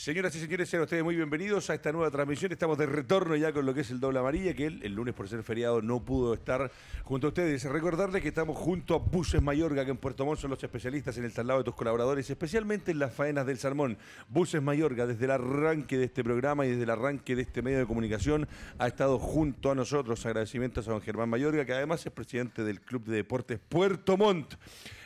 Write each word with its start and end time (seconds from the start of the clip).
Señoras 0.00 0.34
y 0.34 0.40
señores, 0.40 0.70
sean 0.70 0.82
ustedes 0.82 1.04
muy 1.04 1.14
bienvenidos 1.14 1.68
a 1.68 1.74
esta 1.74 1.92
nueva 1.92 2.10
transmisión. 2.10 2.50
Estamos 2.50 2.78
de 2.78 2.86
retorno 2.86 3.36
ya 3.36 3.52
con 3.52 3.66
lo 3.66 3.74
que 3.74 3.82
es 3.82 3.90
el 3.90 4.00
doble 4.00 4.18
amarilla, 4.18 4.54
que 4.54 4.64
el 4.64 4.94
lunes 4.94 5.12
por 5.12 5.28
ser 5.28 5.42
feriado 5.42 5.82
no 5.82 6.02
pudo 6.02 6.32
estar 6.32 6.72
junto 7.04 7.26
a 7.26 7.28
ustedes. 7.28 7.64
Recordarles 7.64 8.22
que 8.22 8.28
estamos 8.28 8.56
junto 8.56 8.94
a 8.94 8.98
Buses 8.98 9.42
Mayorga, 9.42 9.84
que 9.84 9.90
en 9.90 9.98
Puerto 9.98 10.24
Montt 10.24 10.40
son 10.40 10.48
los 10.48 10.64
especialistas 10.64 11.18
en 11.18 11.24
el 11.24 11.34
traslado 11.34 11.58
de 11.58 11.64
tus 11.64 11.74
colaboradores, 11.74 12.30
especialmente 12.30 12.92
en 12.92 12.98
las 12.98 13.12
faenas 13.12 13.44
del 13.44 13.58
salmón. 13.58 13.98
Buses 14.30 14.62
Mayorga, 14.62 15.06
desde 15.06 15.26
el 15.26 15.32
arranque 15.32 15.98
de 15.98 16.06
este 16.06 16.24
programa 16.24 16.64
y 16.64 16.70
desde 16.70 16.84
el 16.84 16.90
arranque 16.90 17.36
de 17.36 17.42
este 17.42 17.60
medio 17.60 17.80
de 17.80 17.86
comunicación, 17.86 18.48
ha 18.78 18.86
estado 18.86 19.18
junto 19.18 19.70
a 19.70 19.74
nosotros. 19.74 20.24
Agradecimientos 20.24 20.88
a 20.88 20.92
don 20.92 21.02
Germán 21.02 21.28
Mayorga, 21.28 21.66
que 21.66 21.74
además 21.74 22.06
es 22.06 22.12
presidente 22.12 22.64
del 22.64 22.80
Club 22.80 23.04
de 23.04 23.16
Deportes 23.16 23.60
Puerto 23.68 24.16
Montt. 24.16 24.54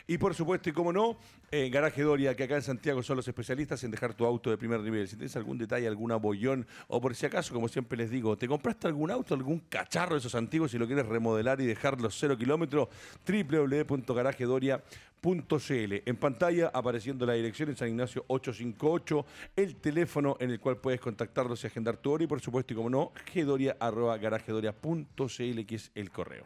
Y 0.07 0.19
por 0.19 0.35
supuesto, 0.35 0.69
y 0.69 0.73
como 0.73 0.93
no, 0.93 1.17
en 1.49 1.71
Garaje 1.71 2.03
Doria, 2.03 2.35
que 2.35 2.43
acá 2.43 2.53
en 2.55 2.61
Santiago 2.61 3.01
son 3.01 3.17
los 3.17 3.27
especialistas 3.27 3.83
en 3.83 3.89
dejar 3.89 4.13
tu 4.13 4.23
auto 4.25 4.51
de 4.51 4.57
primer 4.57 4.81
nivel. 4.81 5.07
Si 5.07 5.15
tienes 5.15 5.35
algún 5.35 5.57
detalle, 5.57 5.87
algún 5.87 6.11
abollón, 6.11 6.67
o 6.87 7.01
por 7.01 7.15
si 7.15 7.25
acaso, 7.25 7.55
como 7.55 7.67
siempre 7.67 7.97
les 7.97 8.11
digo, 8.11 8.37
¿te 8.37 8.47
compraste 8.47 8.85
algún 8.87 9.09
auto, 9.09 9.33
algún 9.33 9.61
cacharro 9.61 10.13
de 10.13 10.19
esos 10.19 10.35
antiguos 10.35 10.75
y 10.75 10.77
lo 10.77 10.85
quieres 10.85 11.07
remodelar 11.07 11.59
y 11.59 11.65
dejarlo 11.65 12.11
cero 12.11 12.37
kilómetros? 12.37 12.87
www.garajedoria.cl. 13.27 15.93
En 16.05 16.17
pantalla 16.17 16.69
apareciendo 16.71 17.25
la 17.25 17.33
dirección 17.33 17.69
en 17.69 17.75
San 17.75 17.87
Ignacio 17.87 18.25
858, 18.27 19.25
el 19.55 19.75
teléfono 19.77 20.37
en 20.39 20.51
el 20.51 20.59
cual 20.59 20.77
puedes 20.77 20.99
contactarlos 20.99 21.63
y 21.63 21.67
agendar 21.67 21.97
tu 21.97 22.11
hora 22.11 22.25
y 22.25 22.27
por 22.27 22.41
supuesto, 22.41 22.73
y 22.73 22.75
como 22.75 22.91
no, 22.91 23.11
gdoria.garajedoria.cl, 23.33 25.65
que 25.65 25.75
es 25.75 25.89
el 25.95 26.11
correo. 26.11 26.45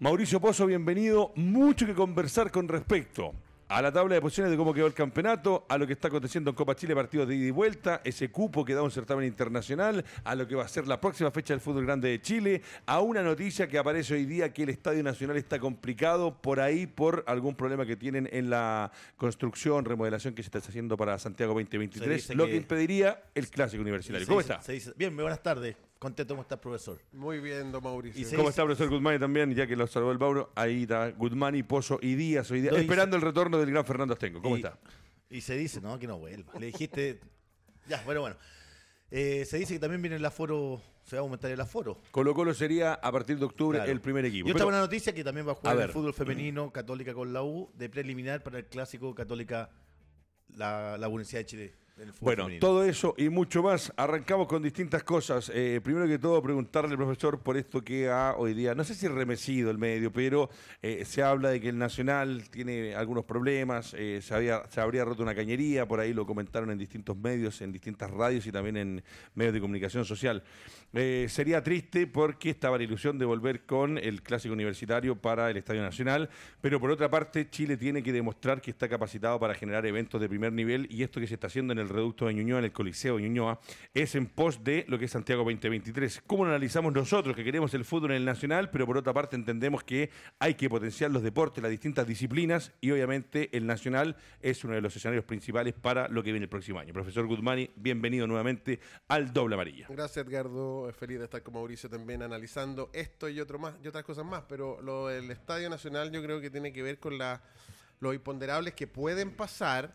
Mauricio 0.00 0.40
Pozo, 0.40 0.66
bienvenido. 0.66 1.32
Mucho 1.36 1.86
que 1.86 1.94
conversar 1.94 2.50
con 2.50 2.66
respecto 2.66 3.32
a 3.68 3.80
la 3.80 3.92
tabla 3.92 4.16
de 4.16 4.20
posiciones 4.20 4.50
de 4.50 4.56
cómo 4.56 4.74
quedó 4.74 4.88
el 4.88 4.92
campeonato, 4.92 5.64
a 5.68 5.78
lo 5.78 5.86
que 5.86 5.92
está 5.92 6.08
aconteciendo 6.08 6.50
en 6.50 6.56
Copa 6.56 6.74
Chile, 6.74 6.96
partidos 6.96 7.28
de 7.28 7.36
ida 7.36 7.46
y 7.46 7.50
vuelta, 7.52 8.00
ese 8.04 8.28
cupo 8.28 8.64
que 8.64 8.74
da 8.74 8.82
un 8.82 8.90
certamen 8.90 9.24
internacional, 9.24 10.04
a 10.24 10.34
lo 10.34 10.48
que 10.48 10.56
va 10.56 10.64
a 10.64 10.68
ser 10.68 10.88
la 10.88 11.00
próxima 11.00 11.30
fecha 11.30 11.54
del 11.54 11.60
fútbol 11.60 11.86
grande 11.86 12.08
de 12.08 12.20
Chile, 12.20 12.62
a 12.86 13.00
una 13.00 13.22
noticia 13.22 13.68
que 13.68 13.78
aparece 13.78 14.14
hoy 14.14 14.26
día 14.26 14.52
que 14.52 14.64
el 14.64 14.70
Estadio 14.70 15.02
Nacional 15.04 15.36
está 15.36 15.60
complicado 15.60 16.40
por 16.42 16.58
ahí 16.58 16.88
por 16.88 17.22
algún 17.28 17.54
problema 17.54 17.86
que 17.86 17.94
tienen 17.96 18.28
en 18.32 18.50
la 18.50 18.90
construcción, 19.16 19.84
remodelación 19.84 20.34
que 20.34 20.42
se 20.42 20.48
está 20.48 20.58
haciendo 20.58 20.96
para 20.96 21.18
Santiago 21.20 21.54
2023, 21.54 22.34
lo 22.34 22.46
que, 22.46 22.56
impediría 22.56 23.22
el 23.34 23.48
clásico 23.48 23.80
universitario. 23.80 24.26
¿Cómo 24.26 24.40
está? 24.40 24.60
bien, 24.96 25.16
buenas 25.16 25.42
tardes. 25.42 25.76
Contento, 25.98 26.34
¿cómo 26.34 26.42
está, 26.42 26.60
profesor? 26.60 27.00
Muy 27.12 27.40
bien, 27.40 27.72
don 27.72 27.82
Mauricio. 27.82 28.36
¿Cómo 28.36 28.50
está, 28.50 28.64
profesor 28.64 28.90
Guzmán 28.90 29.18
también? 29.18 29.54
Ya 29.54 29.66
que 29.66 29.76
lo 29.76 29.86
salvó 29.86 30.12
el 30.12 30.18
Bauro, 30.18 30.52
ahí 30.54 30.82
está 30.82 31.10
Guzmán 31.10 31.54
y 31.54 31.62
Pozo 31.62 31.98
y 32.02 32.14
Díaz 32.14 32.50
hoy 32.50 32.60
día, 32.60 32.72
esperando 32.72 33.16
el 33.16 33.22
retorno 33.22 33.58
del 33.58 33.70
gran 33.70 33.84
Fernando 33.84 34.14
Astengo. 34.14 34.42
¿Cómo 34.42 34.56
está? 34.56 34.78
Y 35.30 35.40
se 35.40 35.56
dice, 35.56 35.80
no, 35.80 35.98
que 35.98 36.06
no 36.06 36.18
vuelva. 36.18 36.52
Le 36.58 36.66
dijiste. 36.66 37.20
ya, 37.88 38.02
bueno, 38.04 38.20
bueno. 38.20 38.36
Eh, 39.10 39.44
se 39.44 39.58
dice 39.58 39.74
que 39.74 39.80
también 39.80 40.02
viene 40.02 40.16
el 40.16 40.24
aforo, 40.24 40.82
se 41.04 41.16
va 41.16 41.20
a 41.20 41.22
aumentar 41.22 41.50
el 41.50 41.60
aforo. 41.60 42.00
Colo 42.10 42.34
Colo 42.34 42.52
sería 42.52 42.94
a 42.94 43.12
partir 43.12 43.38
de 43.38 43.44
octubre 43.44 43.80
el 43.84 44.00
primer 44.00 44.24
equipo. 44.24 44.48
Y 44.48 44.52
otra 44.52 44.64
buena 44.64 44.80
noticia 44.80 45.14
que 45.14 45.22
también 45.22 45.46
va 45.46 45.52
a 45.52 45.54
jugar 45.54 45.80
el 45.80 45.90
fútbol 45.90 46.12
femenino 46.12 46.72
Católica 46.72 47.14
con 47.14 47.32
la 47.32 47.42
U 47.42 47.70
de 47.74 47.88
preliminar 47.88 48.42
para 48.42 48.58
el 48.58 48.66
clásico 48.66 49.14
Católica 49.14 49.70
la, 50.48 50.98
la 50.98 51.08
Universidad 51.08 51.40
de 51.40 51.46
Chile. 51.46 51.74
Bueno, 52.20 52.48
todo 52.58 52.82
eso 52.82 53.14
y 53.16 53.28
mucho 53.28 53.62
más. 53.62 53.92
Arrancamos 53.96 54.48
con 54.48 54.62
distintas 54.62 55.04
cosas. 55.04 55.50
Eh, 55.54 55.80
primero 55.82 56.08
que 56.08 56.18
todo, 56.18 56.42
preguntarle 56.42 56.90
al 56.90 56.96
profesor 56.96 57.38
por 57.38 57.56
esto 57.56 57.82
que 57.82 58.08
ha 58.08 58.34
hoy 58.36 58.52
día, 58.52 58.74
no 58.74 58.82
sé 58.82 58.94
si 58.94 59.06
remecido 59.06 59.70
el 59.70 59.78
medio, 59.78 60.12
pero 60.12 60.50
eh, 60.82 61.04
se 61.04 61.22
habla 61.22 61.50
de 61.50 61.60
que 61.60 61.68
el 61.68 61.78
Nacional 61.78 62.50
tiene 62.50 62.96
algunos 62.96 63.24
problemas, 63.24 63.94
eh, 63.96 64.20
se, 64.22 64.34
había, 64.34 64.64
se 64.70 64.80
habría 64.80 65.04
roto 65.04 65.22
una 65.22 65.36
cañería, 65.36 65.86
por 65.86 66.00
ahí 66.00 66.12
lo 66.12 66.26
comentaron 66.26 66.72
en 66.72 66.78
distintos 66.78 67.16
medios, 67.16 67.60
en 67.60 67.70
distintas 67.70 68.10
radios 68.10 68.44
y 68.46 68.50
también 68.50 68.76
en 68.76 69.04
medios 69.36 69.54
de 69.54 69.60
comunicación 69.60 70.04
social. 70.04 70.42
sería 70.92 71.62
triste 71.62 72.08
porque 72.08 72.50
estaba 72.50 72.76
la 72.76 72.84
ilusión 72.84 73.18
de 73.18 73.24
volver 73.24 73.66
con 73.66 73.98
el 73.98 74.22
clásico 74.22 74.52
universitario 74.52 75.14
para 75.14 75.48
el 75.48 75.56
Estadio 75.58 75.82
Nacional, 75.82 76.28
pero 76.60 76.80
por 76.80 76.90
otra 76.90 77.08
parte, 77.08 77.48
Chile 77.50 77.76
tiene 77.76 78.02
que 78.02 78.12
demostrar 78.12 78.60
que 78.60 78.72
está 78.72 78.88
capacitado 78.88 79.38
para 79.38 79.54
generar 79.54 79.86
eventos 79.86 80.20
de 80.20 80.28
primer 80.28 80.52
nivel 80.52 80.88
y 80.90 81.04
esto 81.04 81.20
que 81.20 81.28
se 81.28 81.34
está 81.34 81.46
haciendo 81.46 81.72
en 81.72 81.78
el 81.78 81.83
el 81.84 81.90
reducto 81.90 82.26
de 82.26 82.34
Ñuñoa, 82.34 82.58
en 82.58 82.64
el 82.66 82.72
Coliseo 82.72 83.16
de 83.16 83.22
Ñuñoa, 83.22 83.60
es 83.92 84.14
en 84.14 84.26
pos 84.26 84.64
de 84.64 84.84
lo 84.88 84.98
que 84.98 85.04
es 85.04 85.10
Santiago 85.10 85.44
2023. 85.44 86.22
¿Cómo 86.26 86.44
lo 86.44 86.50
analizamos 86.50 86.92
nosotros 86.92 87.36
que 87.36 87.44
queremos 87.44 87.74
el 87.74 87.84
fútbol 87.84 88.10
en 88.12 88.18
el 88.18 88.24
nacional, 88.24 88.70
pero 88.70 88.86
por 88.86 88.96
otra 88.96 89.12
parte 89.12 89.36
entendemos 89.36 89.84
que 89.84 90.10
hay 90.38 90.54
que 90.54 90.68
potenciar 90.68 91.10
los 91.10 91.22
deportes, 91.22 91.62
las 91.62 91.70
distintas 91.70 92.06
disciplinas 92.06 92.72
y 92.80 92.90
obviamente 92.90 93.56
el 93.56 93.66
nacional 93.66 94.16
es 94.40 94.64
uno 94.64 94.74
de 94.74 94.80
los 94.80 94.94
escenarios 94.96 95.24
principales 95.24 95.74
para 95.74 96.08
lo 96.08 96.22
que 96.22 96.32
viene 96.32 96.44
el 96.44 96.50
próximo 96.50 96.78
año. 96.78 96.92
Profesor 96.92 97.26
Guzmani, 97.26 97.70
bienvenido 97.76 98.26
nuevamente 98.26 98.80
al 99.08 99.32
Doble 99.32 99.54
Amarilla. 99.54 99.86
Gracias 99.90 100.26
Edgardo, 100.26 100.92
feliz 100.92 101.18
de 101.18 101.24
estar 101.24 101.42
con 101.42 101.54
Mauricio 101.54 101.88
también 101.88 102.22
analizando 102.22 102.90
esto 102.92 103.28
y 103.28 103.40
otro 103.40 103.58
más 103.58 103.74
y 103.82 103.88
otras 103.88 104.04
cosas 104.04 104.24
más, 104.24 104.44
pero 104.48 104.80
lo 104.82 105.08
del 105.08 105.30
Estadio 105.30 105.68
Nacional 105.70 106.10
yo 106.10 106.22
creo 106.22 106.40
que 106.40 106.50
tiene 106.50 106.72
que 106.72 106.82
ver 106.82 106.98
con 106.98 107.18
la, 107.18 107.42
los 108.00 108.14
imponderables 108.14 108.74
que 108.74 108.86
pueden 108.86 109.34
pasar. 109.34 109.94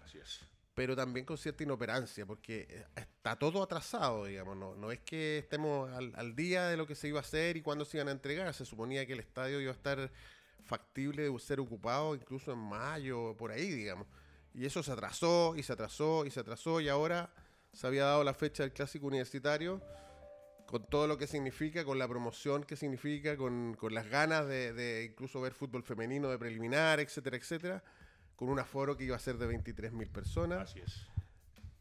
Pero 0.80 0.96
también 0.96 1.26
con 1.26 1.38
cierta 1.38 1.62
inoperancia, 1.62 2.26
porque 2.26 2.66
eh, 2.70 2.86
está 2.96 3.38
todo 3.38 3.62
atrasado, 3.62 4.24
digamos, 4.24 4.56
no, 4.56 4.76
no 4.76 4.94
es 4.94 5.02
que 5.02 5.40
estemos 5.40 5.92
al, 5.92 6.36
día 6.38 6.70
de 6.70 6.78
lo 6.78 6.88
que 6.88 6.96
se 6.96 7.10
iba 7.10 7.20
a 7.20 7.22
hacer 7.22 7.58
y 7.58 7.62
cuándo 7.62 7.84
se 7.84 7.98
iban 7.98 8.08
a 8.08 8.12
entregar, 8.12 8.54
se 8.54 8.64
suponía 8.64 9.06
que 9.06 9.12
el 9.12 9.20
estadio 9.20 9.60
iba 9.60 9.72
a 9.72 9.76
estar 9.76 10.10
factible 10.64 11.30
de 11.30 11.40
ser 11.40 11.60
ocupado 11.60 12.16
incluso 12.16 12.54
en 12.54 12.60
mayo, 12.60 13.36
por 13.36 13.52
ahí, 13.52 13.70
digamos, 13.70 14.08
y 14.54 14.66
eso 14.66 14.82
se 14.82 14.94
atrasó 14.94 15.54
y 15.58 15.64
se 15.64 15.74
atrasó 15.74 16.26
y 16.26 16.32
se 16.32 16.40
atrasó 16.40 16.80
y 16.80 16.88
ahora 16.88 17.30
se 17.74 17.86
había 17.86 18.06
dado 18.06 18.24
la 18.24 18.34
fecha 18.34 18.64
del 18.64 18.72
clásico 18.72 19.06
universitario 19.06 19.82
con 20.66 20.86
todo 20.86 21.08
lo 21.08 21.18
que 21.18 21.28
significa, 21.28 21.84
con 21.84 22.00
la 22.00 22.08
promoción 22.08 22.64
que 22.64 22.78
significa, 22.78 23.36
con, 23.36 23.74
con 23.74 23.94
las 23.94 24.08
ganas 24.08 24.48
de, 24.48 24.72
de 24.72 25.04
incluso 25.04 25.42
ver 25.42 25.54
fútbol 25.54 25.84
femenino 25.84 26.30
de 26.30 26.40
preliminar, 26.40 27.02
etcétera, 27.02 27.36
etcétera 27.36 27.84
con 28.40 28.48
un 28.48 28.58
aforo 28.58 28.96
que 28.96 29.04
iba 29.04 29.18
a 29.18 29.20
ser 29.20 29.38
de 29.38 29.50
23.000 29.50 30.10
personas. 30.14 30.72
Así 30.72 30.80
es. 30.80 31.06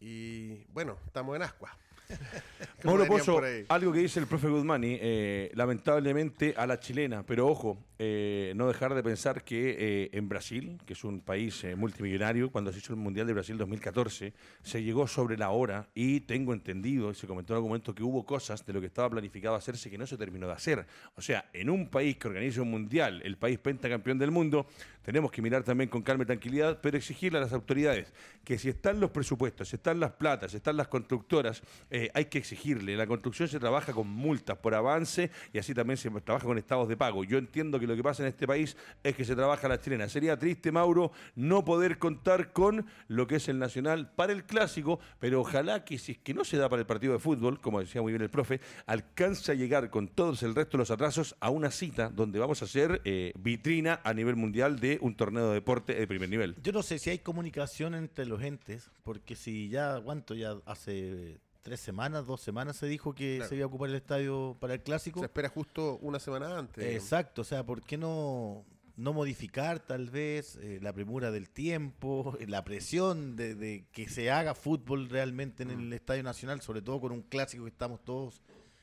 Y 0.00 0.64
bueno, 0.72 0.98
estamos 1.06 1.36
en 1.36 1.42
Ascua. 1.42 1.70
Mauro 2.84 3.06
Pozo, 3.06 3.40
algo 3.68 3.92
que 3.92 3.98
dice 3.98 4.20
el 4.20 4.26
profe 4.26 4.48
Guzmani, 4.48 4.98
eh, 5.00 5.50
lamentablemente 5.54 6.54
a 6.56 6.66
la 6.66 6.78
chilena, 6.78 7.24
pero 7.24 7.48
ojo, 7.48 7.76
eh, 7.98 8.52
no 8.54 8.68
dejar 8.68 8.94
de 8.94 9.02
pensar 9.02 9.42
que 9.42 9.76
eh, 9.78 10.10
en 10.12 10.28
Brasil, 10.28 10.78
que 10.86 10.92
es 10.92 11.02
un 11.02 11.20
país 11.20 11.66
multimillonario, 11.76 12.50
cuando 12.50 12.72
se 12.72 12.78
hizo 12.78 12.92
el 12.92 13.00
Mundial 13.00 13.26
de 13.26 13.32
Brasil 13.32 13.58
2014, 13.58 14.32
se 14.62 14.82
llegó 14.82 15.08
sobre 15.08 15.36
la 15.36 15.50
hora 15.50 15.88
y 15.94 16.20
tengo 16.20 16.52
entendido, 16.52 17.10
y 17.10 17.14
se 17.14 17.26
comentó 17.26 17.52
en 17.52 17.56
algún 17.56 17.70
momento, 17.70 17.94
que 17.94 18.02
hubo 18.02 18.24
cosas 18.24 18.64
de 18.64 18.72
lo 18.72 18.80
que 18.80 18.86
estaba 18.86 19.10
planificado 19.10 19.56
hacerse 19.56 19.90
que 19.90 19.98
no 19.98 20.06
se 20.06 20.16
terminó 20.16 20.46
de 20.46 20.52
hacer. 20.52 20.86
O 21.16 21.20
sea, 21.20 21.50
en 21.52 21.70
un 21.70 21.88
país 21.88 22.16
que 22.16 22.28
organiza 22.28 22.62
un 22.62 22.70
Mundial, 22.70 23.22
el 23.24 23.38
país 23.38 23.58
pentacampeón 23.58 24.18
del 24.18 24.30
mundo, 24.30 24.66
tenemos 25.02 25.30
que 25.30 25.40
mirar 25.40 25.64
también 25.64 25.88
con 25.88 26.02
calma 26.02 26.24
y 26.24 26.26
tranquilidad, 26.26 26.80
pero 26.82 26.98
exigirle 26.98 27.38
a 27.38 27.40
las 27.40 27.54
autoridades 27.54 28.12
que 28.44 28.58
si 28.58 28.68
están 28.68 29.00
los 29.00 29.10
presupuestos, 29.10 29.70
si 29.70 29.76
están 29.76 29.98
las 30.00 30.12
platas, 30.12 30.50
si 30.50 30.58
están 30.58 30.76
las 30.76 30.88
constructoras, 30.88 31.62
eh, 31.98 32.10
hay 32.14 32.26
que 32.26 32.38
exigirle. 32.38 32.96
La 32.96 33.08
construcción 33.08 33.48
se 33.48 33.58
trabaja 33.58 33.92
con 33.92 34.06
multas 34.06 34.56
por 34.58 34.72
avance 34.72 35.32
y 35.52 35.58
así 35.58 35.74
también 35.74 35.96
se 35.96 36.08
trabaja 36.20 36.46
con 36.46 36.56
estados 36.56 36.88
de 36.88 36.96
pago. 36.96 37.24
Yo 37.24 37.38
entiendo 37.38 37.80
que 37.80 37.88
lo 37.88 37.96
que 37.96 38.04
pasa 38.04 38.22
en 38.22 38.28
este 38.28 38.46
país 38.46 38.76
es 39.02 39.16
que 39.16 39.24
se 39.24 39.34
trabaja 39.34 39.66
la 39.66 39.80
chilena. 39.80 40.08
Sería 40.08 40.38
triste, 40.38 40.70
Mauro, 40.70 41.10
no 41.34 41.64
poder 41.64 41.98
contar 41.98 42.52
con 42.52 42.86
lo 43.08 43.26
que 43.26 43.36
es 43.36 43.48
el 43.48 43.58
Nacional 43.58 44.12
para 44.14 44.32
el 44.32 44.44
clásico, 44.44 45.00
pero 45.18 45.40
ojalá 45.40 45.84
que 45.84 45.98
si 45.98 46.12
es 46.12 46.18
que 46.18 46.34
no 46.34 46.44
se 46.44 46.56
da 46.56 46.68
para 46.68 46.78
el 46.78 46.86
partido 46.86 47.14
de 47.14 47.18
fútbol, 47.18 47.60
como 47.60 47.80
decía 47.80 48.00
muy 48.00 48.12
bien 48.12 48.22
el 48.22 48.30
profe, 48.30 48.60
alcance 48.86 49.50
a 49.50 49.56
llegar 49.56 49.90
con 49.90 50.06
todos 50.06 50.44
el 50.44 50.54
resto 50.54 50.76
de 50.76 50.82
los 50.82 50.92
atrasos 50.92 51.34
a 51.40 51.50
una 51.50 51.72
cita 51.72 52.10
donde 52.10 52.38
vamos 52.38 52.62
a 52.62 52.66
hacer 52.66 53.02
eh, 53.04 53.32
vitrina 53.36 54.00
a 54.04 54.14
nivel 54.14 54.36
mundial 54.36 54.78
de 54.78 54.98
un 55.00 55.16
torneo 55.16 55.48
de 55.48 55.54
deporte 55.54 55.94
de 55.94 56.06
primer 56.06 56.28
nivel. 56.28 56.54
Yo 56.62 56.70
no 56.70 56.84
sé 56.84 57.00
si 57.00 57.10
hay 57.10 57.18
comunicación 57.18 57.96
entre 57.96 58.24
los 58.24 58.40
entes, 58.40 58.88
porque 59.02 59.34
si 59.34 59.68
ya, 59.68 60.00
¿cuánto? 60.00 60.36
Ya 60.36 60.54
hace 60.64 61.40
tres 61.68 61.80
semanas, 61.80 62.26
dos 62.26 62.40
semanas 62.40 62.76
se 62.76 62.86
dijo 62.86 63.14
que 63.14 63.44
se 63.46 63.56
iba 63.56 63.64
a 63.64 63.66
ocupar 63.66 63.90
el 63.90 63.96
estadio 63.96 64.56
para 64.58 64.72
el 64.72 64.80
clásico. 64.80 65.20
Se 65.20 65.26
espera 65.26 65.50
justo 65.50 65.98
una 66.00 66.18
semana 66.18 66.58
antes. 66.58 66.82
Exacto, 66.82 67.42
o 67.42 67.44
sea, 67.44 67.62
¿por 67.66 67.82
qué 67.82 67.98
no, 67.98 68.64
no 68.96 69.12
modificar 69.12 69.78
tal 69.78 70.08
vez 70.08 70.56
eh, 70.62 70.78
la 70.80 70.94
premura 70.94 71.30
del 71.30 71.50
tiempo, 71.50 72.38
la 72.48 72.64
presión 72.64 73.36
de, 73.36 73.84
que 73.92 74.08
se 74.08 74.30
haga 74.30 74.54
fútbol 74.54 75.10
realmente 75.10 75.62
en 75.62 75.70
el 75.70 75.76
mm. 75.76 75.92
Estadio 75.92 76.22
Nacional, 76.22 76.62
sobre 76.62 76.80
todo 76.80 77.02
con 77.02 77.12
un 77.12 77.20
clásico 77.20 77.64
que 77.64 77.70
estamos 77.70 78.02
todos 78.02 78.40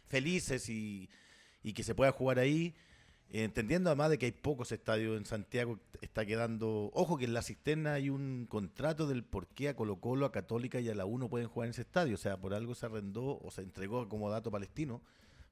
felices 0.07 0.69
y, 0.69 1.09
y 1.63 1.73
que 1.73 1.81
se 1.81 1.95
pueda 1.95 2.11
jugar 2.11 2.37
ahí? 2.37 2.75
Entendiendo 3.31 3.89
además 3.89 4.11
de 4.11 4.17
que 4.17 4.27
hay 4.27 4.31
pocos 4.31 4.71
estadios 4.71 5.17
en 5.17 5.25
Santiago, 5.25 5.79
está 6.01 6.25
quedando. 6.25 6.89
Ojo 6.93 7.17
que 7.17 7.25
en 7.25 7.33
la 7.33 7.41
cisterna 7.41 7.93
hay 7.93 8.09
un 8.09 8.45
contrato 8.47 9.07
del 9.07 9.23
por 9.23 9.47
qué 9.47 9.69
a 9.69 9.75
Colo 9.75 9.97
Colo, 9.97 10.25
a 10.25 10.31
Católica 10.31 10.79
y 10.79 10.89
a 10.89 10.95
la 10.95 11.05
U 11.05 11.17
no 11.17 11.29
pueden 11.29 11.47
jugar 11.47 11.67
en 11.67 11.71
ese 11.71 11.81
estadio. 11.81 12.15
O 12.15 12.17
sea, 12.17 12.37
por 12.37 12.53
algo 12.53 12.75
se 12.75 12.85
arrendó 12.85 13.39
o 13.41 13.51
se 13.51 13.61
entregó 13.61 14.07
como 14.07 14.29
dato 14.29 14.51
palestino 14.51 15.01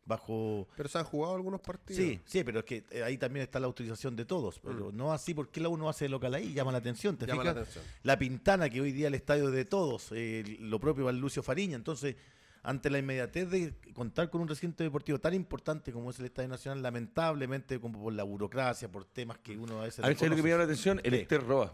bajo... 0.06 0.68
Pero 0.76 0.90
se 0.90 0.98
han 0.98 1.06
jugado 1.06 1.36
algunos 1.36 1.62
partidos. 1.62 2.04
Sí, 2.04 2.20
sí, 2.26 2.44
pero 2.44 2.60
es 2.60 2.66
que 2.66 2.84
eh, 2.92 3.04
ahí 3.04 3.18
también 3.18 3.44
está 3.44 3.60
la 3.60 3.68
autorización 3.68 4.16
de 4.16 4.26
todos. 4.26 4.60
Pero 4.60 4.92
mm. 4.92 4.96
no 4.96 5.14
así, 5.14 5.34
porque 5.34 5.62
la 5.62 5.70
uno 5.70 5.90
hace 5.90 6.10
local 6.10 6.34
ahí? 6.34 6.54
Llama 6.54 6.72
la 6.72 6.80
atención, 6.80 7.18
¿te 7.18 7.26
Llama 7.26 7.44
La, 7.44 7.52
atención. 7.52 7.84
la, 8.04 8.18
Pintana, 8.18 8.70
que 8.70 8.82
hoy 8.82 8.92
día 8.92 9.08
el 9.08 9.16
estadio 9.16 9.50
de 9.52 9.66
todos, 9.66 10.12
eh, 10.12 10.58
lo 10.60 10.80
propio 10.80 11.06
va 11.06 11.12
Lucio 11.12 11.44
Fariña. 11.44 11.76
Entonces, 11.76 12.16
ante 12.64 12.90
la 12.90 12.98
inmediatez 12.98 13.50
de 13.50 13.74
contar 13.94 14.30
con 14.30 14.42
un 14.42 14.48
recinto 14.48 14.84
deportivo 14.84 15.20
tan 15.20 15.34
importante 15.34 15.92
como 15.92 16.10
es 16.10 16.20
el 16.20 16.26
Estadio 16.26 16.50
Nacional, 16.50 16.82
lamentablemente, 16.82 17.80
como 17.80 18.02
por 18.02 18.14
la 18.14 18.24
burocracia, 18.24 18.90
por 18.90 19.06
temas 19.06 19.38
que 19.40 19.58
uno 19.58 19.82
a 19.82 19.84
veces... 19.84 20.04
A 20.04 20.08
veces 20.08 20.30
lo 20.30 20.36
que 20.36 20.42
me 20.42 20.50
llama 20.50 20.60
la 20.60 20.66
atención, 20.66 21.02
el. 21.04 21.28
Roa. 21.42 21.74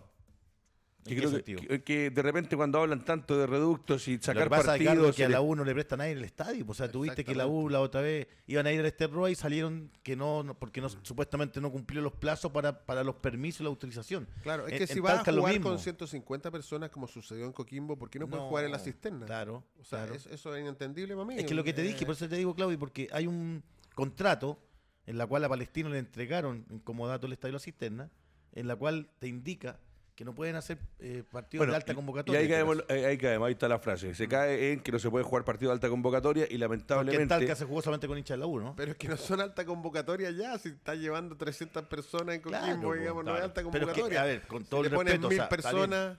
Que, 1.06 1.82
que, 1.84 2.10
de 2.12 2.22
repente 2.22 2.56
cuando 2.56 2.80
hablan 2.80 3.04
tanto 3.04 3.38
de 3.38 3.48
reductos 3.48 4.08
y 4.08 4.18
sacar 4.18 4.44
lo 4.44 4.44
que 4.44 4.50
pasa, 4.50 4.66
partidos... 4.72 5.16
que 5.16 5.26
a 5.26 5.30
la 5.30 5.42
U 5.42 5.56
no 5.56 5.64
le 5.64 5.74
prestan 5.74 6.02
a 6.02 6.10
ir 6.10 6.18
el 6.18 6.24
estadio. 6.24 6.66
O 6.68 6.74
sea, 6.74 6.92
tuviste 6.92 7.24
que 7.24 7.34
la 7.34 7.48
U 7.48 7.70
la 7.70 7.80
otra 7.80 8.02
vez 8.02 8.28
iban 8.48 8.68
a 8.68 8.72
ir 8.72 8.80
al 8.80 8.86
Esterroa 8.86 9.32
y 9.32 9.36
salieron 9.36 9.92
que 10.04 10.16
no, 10.16 10.56
porque 10.60 10.82
no, 10.82 10.90
supuestamente 10.90 11.62
no 11.62 11.72
cumplió 11.72 12.02
los 12.02 12.14
plazos 12.14 12.52
para, 12.52 12.86
para 12.86 13.04
los 13.04 13.16
permisos 13.16 13.62
y 13.62 13.64
la 13.64 13.70
autorización. 13.70 14.28
Claro, 14.44 14.68
es 14.68 14.78
que 14.78 14.88
si 14.88 15.00
vas 15.00 15.28
a 15.28 15.32
jugar 15.32 15.62
con 15.62 15.80
150 15.80 16.52
personas 16.52 16.90
como 16.90 17.08
sucedió 17.08 17.46
en 17.46 17.54
Coquimbo, 17.54 17.98
¿por 17.98 18.10
qué 18.10 18.20
no, 18.20 18.28
puedes 18.28 18.46
jugar 18.46 18.66
en 18.66 18.72
la 18.72 18.80
cisterna? 18.80 19.26
Claro. 19.26 19.64
O 19.80 19.84
sea, 19.84 20.06
eso 20.06 20.56
es 20.56 20.62
inentendible 20.62 21.16
para 21.16 21.26
mí. 21.26 21.36
Es 21.38 21.46
que 21.46 21.56
lo 21.56 21.64
que 21.64 21.74
te 21.74 21.82
dije, 21.82 22.06
por 22.06 22.16
eso 22.16 22.28
te 22.28 22.36
digo, 22.36 22.54
Claudio, 22.54 22.78
porque 22.78 23.08
hay 23.12 23.26
un 23.26 23.64
contrato 23.96 24.60
en 25.06 25.18
la 25.18 25.26
cual 25.26 25.44
a 25.44 25.50
Palestino 25.50 25.90
le 25.90 25.98
entregaron 25.98 26.66
como 26.84 27.08
dato 27.08 27.26
el 27.26 27.34
estadio 27.34 27.54
de 27.54 27.56
la 27.56 27.60
cisterna, 27.60 28.12
en 28.54 28.68
la 28.68 28.76
cual 28.76 29.10
te 29.18 29.28
indica 29.28 29.80
que 30.20 30.26
no 30.26 30.36
pueden 30.36 30.58
hacer 30.58 30.78
eh, 31.00 31.24
partidos 31.32 31.66
de 31.66 31.74
alta 31.74 31.96
convocatoria. 31.96 32.42
Y 32.42 32.44
ahí 32.44 32.50
caemos, 32.50 32.84
ahí 32.90 33.18
caemos, 33.18 33.48
ahí 33.48 33.54
está 33.54 33.70
la 33.70 33.80
frase. 33.80 34.14
Se 34.14 34.28
cae 34.28 34.74
en 34.74 34.82
que 34.82 34.92
no 34.92 35.00
se 35.00 35.10
puede 35.10 35.24
jugar 35.24 35.46
partidos 35.46 35.72
de 35.72 35.74
alta 35.76 35.88
convocatoria 35.88 36.46
y 36.50 36.58
lamentablemente... 36.58 37.26
Porque 37.26 37.46
tal 37.46 37.46
que 37.48 37.56
se 37.56 37.64
jugó 37.64 37.82
solamente 37.82 38.06
con 38.06 38.18
hinchas 38.18 38.36
de 38.36 38.40
la 38.40 38.46
U, 38.46 38.60
¿no? 38.60 38.76
Pero 38.76 38.92
es 38.92 38.98
que 38.98 39.08
no 39.08 39.16
son 39.16 39.40
alta 39.40 39.64
convocatoria 39.64 40.30
ya, 40.32 40.60
si 40.60 40.68
está 40.68 40.94
llevando 40.94 41.38
300 41.38 41.86
personas 41.86 42.36
en 42.36 42.42
Coquimbo, 42.42 42.96
digamos, 42.96 43.24
no 43.24 43.38
es 43.38 43.44
alta 43.44 43.64
convocatoria. 43.64 44.22
a 44.22 44.26
ver, 44.26 44.42
con 44.42 44.66
todo 44.66 44.84
el 44.84 44.92
respeto... 44.92 45.30
mil 45.30 45.42
personas... 45.44 46.18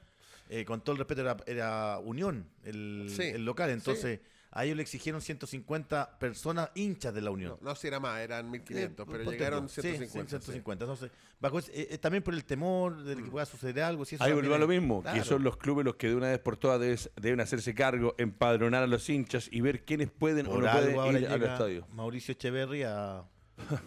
Eh, 0.48 0.64
con 0.64 0.80
todo 0.80 0.92
el 0.94 0.98
respeto 1.00 1.20
era, 1.20 1.36
era 1.44 1.98
Unión, 1.98 2.48
el, 2.64 3.14
el 3.18 3.44
local, 3.44 3.68
entonces... 3.68 4.20
A 4.52 4.64
ellos 4.64 4.76
le 4.76 4.82
exigieron 4.82 5.20
150 5.20 6.18
personas 6.18 6.70
hinchas 6.74 7.14
de 7.14 7.20
la 7.20 7.30
Unión. 7.30 7.56
No, 7.60 7.74
si 7.76 7.86
era 7.86 8.00
más, 8.00 8.20
eran 8.20 8.50
1500, 8.50 9.06
pero 9.08 9.30
llegaron 9.30 9.68
150. 9.68 10.28
150. 10.28 10.84
Entonces, 10.84 11.10
eh, 11.72 11.88
eh, 11.90 11.98
también 11.98 12.22
por 12.22 12.34
el 12.34 12.44
temor 12.44 13.02
de 13.02 13.14
que 13.14 13.22
mm. 13.22 13.30
pueda 13.30 13.46
suceder 13.46 13.84
algo. 13.84 14.04
Si 14.04 14.16
Ahí 14.18 14.32
vuelve 14.32 14.54
a 14.54 14.58
lo 14.58 14.66
mismo, 14.66 15.02
que 15.02 15.22
son 15.22 15.44
los 15.44 15.56
clubes 15.56 15.84
los 15.84 15.94
que 15.94 16.08
de 16.08 16.16
una 16.16 16.28
vez 16.30 16.40
por 16.40 16.56
todas 16.56 16.80
deben, 17.16 17.40
hacerse 17.40 17.74
cargo, 17.74 18.14
empadronar 18.18 18.82
a 18.82 18.86
los 18.86 19.08
hinchas 19.08 19.48
y 19.52 19.60
ver 19.60 19.84
quiénes 19.84 20.10
pueden 20.10 20.46
o 20.46 20.60
no 20.60 20.70
pueden 20.70 21.22
ir 21.22 21.28
al 21.28 21.42
estadio. 21.42 21.86
Mauricio 21.92 22.32
Echeverry 22.32 22.82
a 22.82 23.24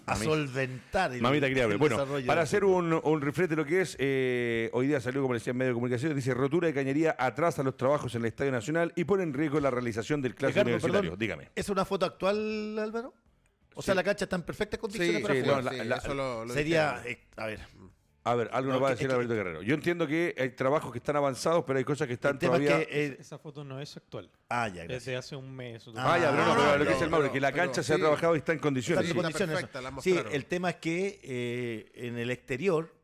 a 0.06 0.16
solventar 0.16 1.14
el, 1.14 1.22
Mamita 1.22 1.48
el 1.48 1.78
Bueno, 1.78 2.06
para 2.26 2.42
hacer 2.42 2.64
un, 2.64 3.00
un 3.04 3.22
refrete 3.22 3.50
de 3.50 3.56
lo 3.56 3.66
que 3.66 3.82
es, 3.82 3.96
eh, 4.00 4.70
hoy 4.74 4.88
día 4.88 5.00
salió, 5.00 5.22
como 5.22 5.34
decía, 5.34 5.52
en 5.52 5.58
medio 5.58 5.72
de 5.72 5.76
comunicación, 5.76 6.16
dice 6.16 6.34
rotura 6.34 6.68
de 6.68 6.74
cañería 6.74 7.16
atrasa 7.18 7.64
los 7.64 7.78
trabajos 7.78 8.14
en 8.16 8.22
el 8.22 8.28
Estadio 8.28 8.52
Nacional 8.52 8.94
y 8.96 9.04
pone 9.04 9.24
en 9.24 9.34
riesgo 9.34 9.60
la 9.60 9.72
realización 9.72 10.22
del 10.22 10.36
clásico 10.36 10.62
universitario. 10.62 11.16
Dígame. 11.16 11.50
¿Es 11.56 11.70
una 11.70 11.86
foto 11.86 12.06
actual, 12.06 12.78
Álvaro? 12.80 13.14
O 13.76 13.82
sea, 13.82 13.96
la 13.96 14.04
cancha 14.04 14.26
está 14.26 14.36
en 14.36 14.44
perfectas 14.44 14.80
condiciones 14.80 15.22
para 15.22 15.42
jugar. 15.42 16.50
Sería, 16.52 17.02
eh, 17.06 17.26
a 17.36 17.48
ver, 17.48 17.60
a 18.26 18.36
ver, 18.36 18.50
algo 18.54 18.72
nos 18.72 18.82
va 18.82 18.88
a 18.88 18.92
decir 18.92 19.12
Alberto 19.12 19.34
Guerrero. 19.34 19.62
Yo 19.62 19.76
entiendo 19.76 20.08
que 20.08 20.34
hay 20.38 20.52
trabajos 20.52 20.92
que 20.94 21.00
están 21.00 21.18
avanzados, 21.18 21.66
pero 21.68 21.78
hay 21.78 21.84
cosas 21.84 22.08
que 22.08 22.14
están 22.14 22.40
todavía. 22.40 22.80
Eh, 22.82 23.18
esa 23.20 23.38
foto 23.38 23.66
no 23.66 23.82
es 23.82 23.98
actual. 23.98 24.30
Ah, 24.50 24.70
ya, 24.70 24.84
gracias. 24.84 25.06
Desde 25.06 25.18
hace 25.18 25.36
un 25.36 25.54
mes. 25.54 25.86
Ah, 25.98 26.18
ya, 26.18 26.32
pero 26.32 26.46
no, 26.46 26.56
pero 26.56 26.78
lo 26.78 26.86
que 26.86 26.92
dice 26.92 27.04
el 27.04 27.10
Mauro, 27.10 27.32
que 27.32 27.42
la 27.42 27.52
cancha 27.52 27.84
se 27.84 27.94
ha 27.94 27.98
trabajado 27.98 28.36
y 28.36 28.38
está 28.38 28.54
en 28.54 28.60
condiciones. 28.60 29.06
Está 29.06 29.18
en 29.18 29.24
condiciones. 29.24 29.66
sí, 30.02 30.18
el 30.32 30.46
tema 30.46 30.70
es 30.70 30.76
que 30.78 31.20
eh, 31.22 31.92
en 31.96 32.18
el 32.18 32.32
exterior, 32.32 32.96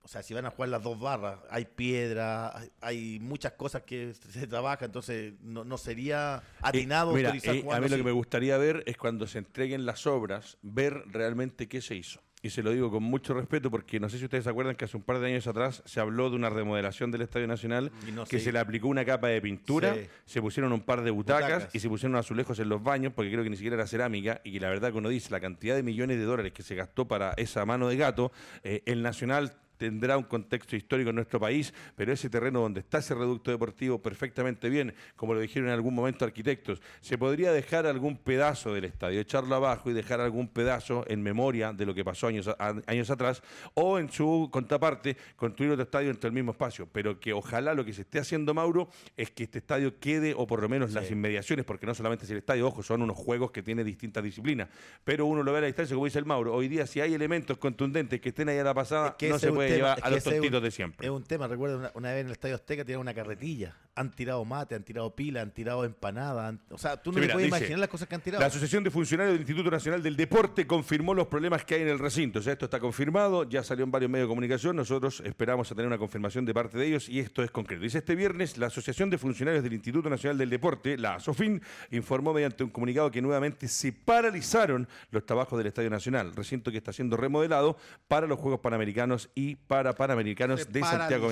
o 0.00 0.08
sea, 0.08 0.22
si 0.22 0.32
van 0.32 0.46
a 0.46 0.50
jugar 0.50 0.70
las 0.70 0.82
dos 0.82 0.98
barras, 0.98 1.40
hay 1.50 1.66
piedra, 1.66 2.54
hay 2.80 3.20
muchas 3.20 3.52
cosas 3.52 3.82
que 3.82 4.14
se 4.14 4.46
trabaja, 4.46 4.86
entonces 4.86 5.34
no, 5.42 5.64
no 5.64 5.76
sería 5.76 6.42
eh, 6.42 6.58
atinado 6.62 7.12
mira, 7.12 7.30
A 7.30 7.80
mí 7.80 7.88
lo 7.90 7.96
que 7.96 8.02
me 8.02 8.12
gustaría 8.12 8.56
ver 8.56 8.82
es 8.86 8.96
cuando 8.96 9.26
se 9.26 9.36
entreguen 9.36 9.84
las 9.84 10.06
obras, 10.06 10.56
ver 10.62 11.04
realmente 11.08 11.68
qué 11.68 11.82
se 11.82 11.94
hizo 11.94 12.22
y 12.42 12.50
se 12.50 12.62
lo 12.62 12.72
digo 12.72 12.90
con 12.90 13.04
mucho 13.04 13.34
respeto 13.34 13.70
porque 13.70 14.00
no 14.00 14.08
sé 14.08 14.18
si 14.18 14.24
ustedes 14.24 14.44
se 14.44 14.50
acuerdan 14.50 14.74
que 14.74 14.84
hace 14.84 14.96
un 14.96 15.04
par 15.04 15.20
de 15.20 15.28
años 15.28 15.46
atrás 15.46 15.82
se 15.86 16.00
habló 16.00 16.28
de 16.28 16.36
una 16.36 16.50
remodelación 16.50 17.12
del 17.12 17.22
Estadio 17.22 17.46
Nacional 17.46 17.92
que 18.28 18.40
se 18.40 18.52
le 18.52 18.58
aplicó 18.58 18.88
una 18.88 19.04
capa 19.04 19.28
de 19.28 19.40
pintura, 19.40 19.96
se 20.26 20.42
pusieron 20.42 20.72
un 20.72 20.80
par 20.80 21.02
de 21.02 21.12
butacas, 21.12 21.68
y 21.72 21.78
se 21.78 21.88
pusieron 21.88 22.16
azulejos 22.16 22.58
en 22.58 22.68
los 22.68 22.82
baños 22.82 23.12
porque 23.14 23.30
creo 23.30 23.44
que 23.44 23.50
ni 23.50 23.56
siquiera 23.56 23.76
era 23.76 23.86
cerámica 23.86 24.40
y 24.42 24.52
que 24.52 24.60
la 24.60 24.68
verdad 24.68 24.90
que 24.90 24.98
uno 24.98 25.08
dice 25.08 25.30
la 25.30 25.40
cantidad 25.40 25.76
de 25.76 25.84
millones 25.84 26.18
de 26.18 26.24
dólares 26.24 26.52
que 26.52 26.64
se 26.64 26.74
gastó 26.74 27.06
para 27.06 27.32
esa 27.34 27.64
mano 27.64 27.88
de 27.88 27.96
gato, 27.96 28.32
eh, 28.64 28.82
el 28.86 29.02
Nacional 29.02 29.52
tendrá 29.82 30.16
un 30.16 30.22
contexto 30.22 30.76
histórico 30.76 31.10
en 31.10 31.16
nuestro 31.16 31.40
país, 31.40 31.74
pero 31.96 32.12
ese 32.12 32.30
terreno 32.30 32.60
donde 32.60 32.78
está 32.78 32.98
ese 32.98 33.16
reducto 33.16 33.50
deportivo 33.50 34.00
perfectamente 34.00 34.68
bien, 34.68 34.94
como 35.16 35.34
lo 35.34 35.40
dijeron 35.40 35.70
en 35.70 35.74
algún 35.74 35.92
momento 35.92 36.24
arquitectos, 36.24 36.80
se 37.00 37.18
podría 37.18 37.50
dejar 37.50 37.84
algún 37.86 38.16
pedazo 38.16 38.72
del 38.74 38.84
estadio, 38.84 39.20
echarlo 39.20 39.56
abajo 39.56 39.90
y 39.90 39.92
dejar 39.92 40.20
algún 40.20 40.46
pedazo 40.46 41.04
en 41.08 41.20
memoria 41.20 41.72
de 41.72 41.84
lo 41.84 41.94
que 41.94 42.04
pasó 42.04 42.28
años, 42.28 42.48
años 42.86 43.10
atrás, 43.10 43.42
o 43.74 43.98
en 43.98 44.08
su 44.08 44.48
contraparte, 44.52 45.16
construir 45.34 45.72
otro 45.72 45.82
estadio 45.82 46.10
entre 46.10 46.28
el 46.28 46.32
mismo 46.32 46.52
espacio. 46.52 46.88
Pero 46.92 47.18
que 47.18 47.32
ojalá 47.32 47.74
lo 47.74 47.84
que 47.84 47.92
se 47.92 48.02
esté 48.02 48.20
haciendo, 48.20 48.54
Mauro, 48.54 48.88
es 49.16 49.32
que 49.32 49.42
este 49.42 49.58
estadio 49.58 49.98
quede, 49.98 50.32
o 50.36 50.46
por 50.46 50.62
lo 50.62 50.68
menos 50.68 50.92
las 50.92 51.10
inmediaciones, 51.10 51.64
porque 51.64 51.86
no 51.86 51.94
solamente 51.96 52.24
es 52.24 52.30
el 52.30 52.38
estadio, 52.38 52.68
ojo, 52.68 52.84
son 52.84 53.02
unos 53.02 53.16
juegos 53.16 53.50
que 53.50 53.64
tienen 53.64 53.84
distintas 53.84 54.22
disciplinas, 54.22 54.68
pero 55.02 55.26
uno 55.26 55.42
lo 55.42 55.50
ve 55.50 55.58
a 55.58 55.60
la 55.62 55.66
distancia, 55.66 55.96
como 55.96 56.04
dice 56.04 56.20
el 56.20 56.24
Mauro, 56.24 56.54
hoy 56.54 56.68
día 56.68 56.86
si 56.86 57.00
hay 57.00 57.14
elementos 57.14 57.58
contundentes 57.58 58.20
que 58.20 58.28
estén 58.28 58.48
ahí 58.48 58.58
a 58.58 58.64
la 58.64 58.74
pasada, 58.74 59.16
no 59.20 59.38
se 59.40 59.50
puede 59.50 59.71
a 59.80 60.10
los 60.10 60.24
tontitos 60.24 60.62
de 60.62 60.70
siempre. 60.70 61.06
Es 61.06 61.10
un 61.10 61.24
tema, 61.24 61.46
recuerdo 61.48 61.90
una, 61.94 62.12
vez 62.12 62.20
en 62.20 62.26
el 62.26 62.32
Estadio 62.32 62.54
Azteca 62.54 62.84
tiraron 62.84 63.02
una 63.02 63.14
carretilla. 63.14 63.76
Han 63.94 64.10
tirado 64.10 64.44
mate, 64.44 64.74
han 64.74 64.84
tirado 64.84 65.14
pila, 65.14 65.42
han 65.42 65.50
tirado 65.50 65.84
empanada. 65.84 66.56
o 66.70 66.78
sea, 66.78 66.96
tú 66.96 67.12
no 67.12 67.20
te 67.20 67.28
puedes 67.28 67.48
imaginar 67.48 67.78
las 67.78 67.88
cosas 67.88 68.08
que 68.08 68.14
han 68.14 68.20
tirado. 68.20 68.40
La 68.40 68.46
Asociación 68.46 68.82
de 68.82 68.90
Funcionarios 68.90 69.34
del 69.34 69.42
Instituto 69.42 69.70
Nacional 69.70 70.02
del 70.02 70.16
Deporte 70.16 70.66
confirmó 70.66 71.14
los 71.14 71.26
problemas 71.26 71.64
que 71.64 71.74
hay 71.74 71.82
en 71.82 71.88
el 71.88 71.98
recinto. 71.98 72.38
O 72.38 72.42
sea, 72.42 72.54
esto 72.54 72.64
está 72.64 72.80
confirmado, 72.80 73.44
ya 73.48 73.62
salió 73.62 73.84
en 73.84 73.90
varios 73.90 74.10
medios 74.10 74.26
de 74.26 74.30
comunicación. 74.30 74.76
Nosotros 74.76 75.22
esperamos 75.24 75.70
a 75.70 75.74
tener 75.74 75.86
una 75.86 75.98
confirmación 75.98 76.44
de 76.44 76.54
parte 76.54 76.78
de 76.78 76.86
ellos 76.86 77.08
y 77.08 77.18
esto 77.18 77.42
es 77.42 77.50
concreto. 77.50 77.82
Dice 77.82 77.98
este 77.98 78.14
viernes, 78.14 78.56
la 78.56 78.68
Asociación 78.68 79.10
de 79.10 79.18
Funcionarios 79.18 79.62
del 79.62 79.74
Instituto 79.74 80.08
Nacional 80.08 80.38
del 80.38 80.50
Deporte, 80.50 80.96
la 80.96 81.16
ASOFIN, 81.16 81.62
informó 81.90 82.32
mediante 82.32 82.64
un 82.64 82.70
comunicado 82.70 83.10
que 83.10 83.20
nuevamente 83.20 83.68
se 83.68 83.92
paralizaron 83.92 84.88
los 85.10 85.26
trabajos 85.26 85.58
del 85.58 85.66
Estadio 85.66 85.90
Nacional, 85.90 86.34
recinto 86.34 86.70
que 86.70 86.78
está 86.78 86.92
siendo 86.92 87.16
remodelado 87.16 87.76
para 88.08 88.26
los 88.26 88.38
Juegos 88.38 88.60
Panamericanos 88.60 89.30
y 89.34 89.56
para 89.56 89.94
Panamericanos 89.94 90.72
de 90.72 90.80
Santiago 90.80 91.30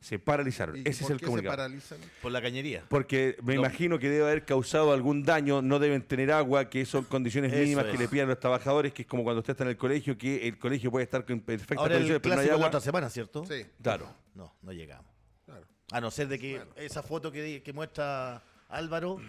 Se 0.00 0.18
paralizaron. 0.18 0.76
Ese 0.84 1.04
es 1.04 1.10
el 1.10 1.20
comunicado. 1.20 1.68
Se 1.80 1.91
Por 2.20 2.32
la 2.32 2.42
cañería. 2.42 2.84
Porque 2.88 3.36
me 3.42 3.54
imagino 3.54 3.98
que 3.98 4.08
debe 4.08 4.24
haber 4.24 4.44
causado 4.44 4.92
algún 4.92 5.22
daño, 5.22 5.62
no 5.62 5.78
deben 5.78 6.02
tener 6.02 6.32
agua, 6.32 6.68
que 6.68 6.84
son 6.84 7.04
condiciones 7.04 7.52
mínimas 7.52 7.86
que 7.86 7.98
le 7.98 8.08
piden 8.08 8.26
a 8.26 8.28
los 8.30 8.40
trabajadores, 8.40 8.92
que 8.92 9.02
es 9.02 9.08
como 9.08 9.22
cuando 9.24 9.40
usted 9.40 9.52
está 9.52 9.64
en 9.64 9.70
el 9.70 9.76
colegio, 9.76 10.16
que 10.16 10.46
el 10.48 10.58
colegio 10.58 10.90
puede 10.90 11.04
estar 11.04 11.24
con 11.24 11.40
perfectas 11.40 11.88
condiciones, 11.88 12.20
pero 12.22 12.34
no 12.36 12.40
hay 12.40 12.48
agua. 12.48 12.66
otra 12.66 12.80
semana, 12.80 13.10
¿cierto? 13.10 13.44
Sí. 13.46 13.66
Claro. 13.82 14.14
No, 14.34 14.54
no 14.62 14.72
llegamos. 14.72 15.12
Claro. 15.44 15.66
A 15.90 16.00
no 16.00 16.10
ser 16.10 16.28
de 16.28 16.38
que 16.38 16.60
esa 16.76 17.02
foto 17.02 17.30
que, 17.30 17.62
que 17.62 17.72
muestra 17.72 18.42
Álvaro, 18.68 19.20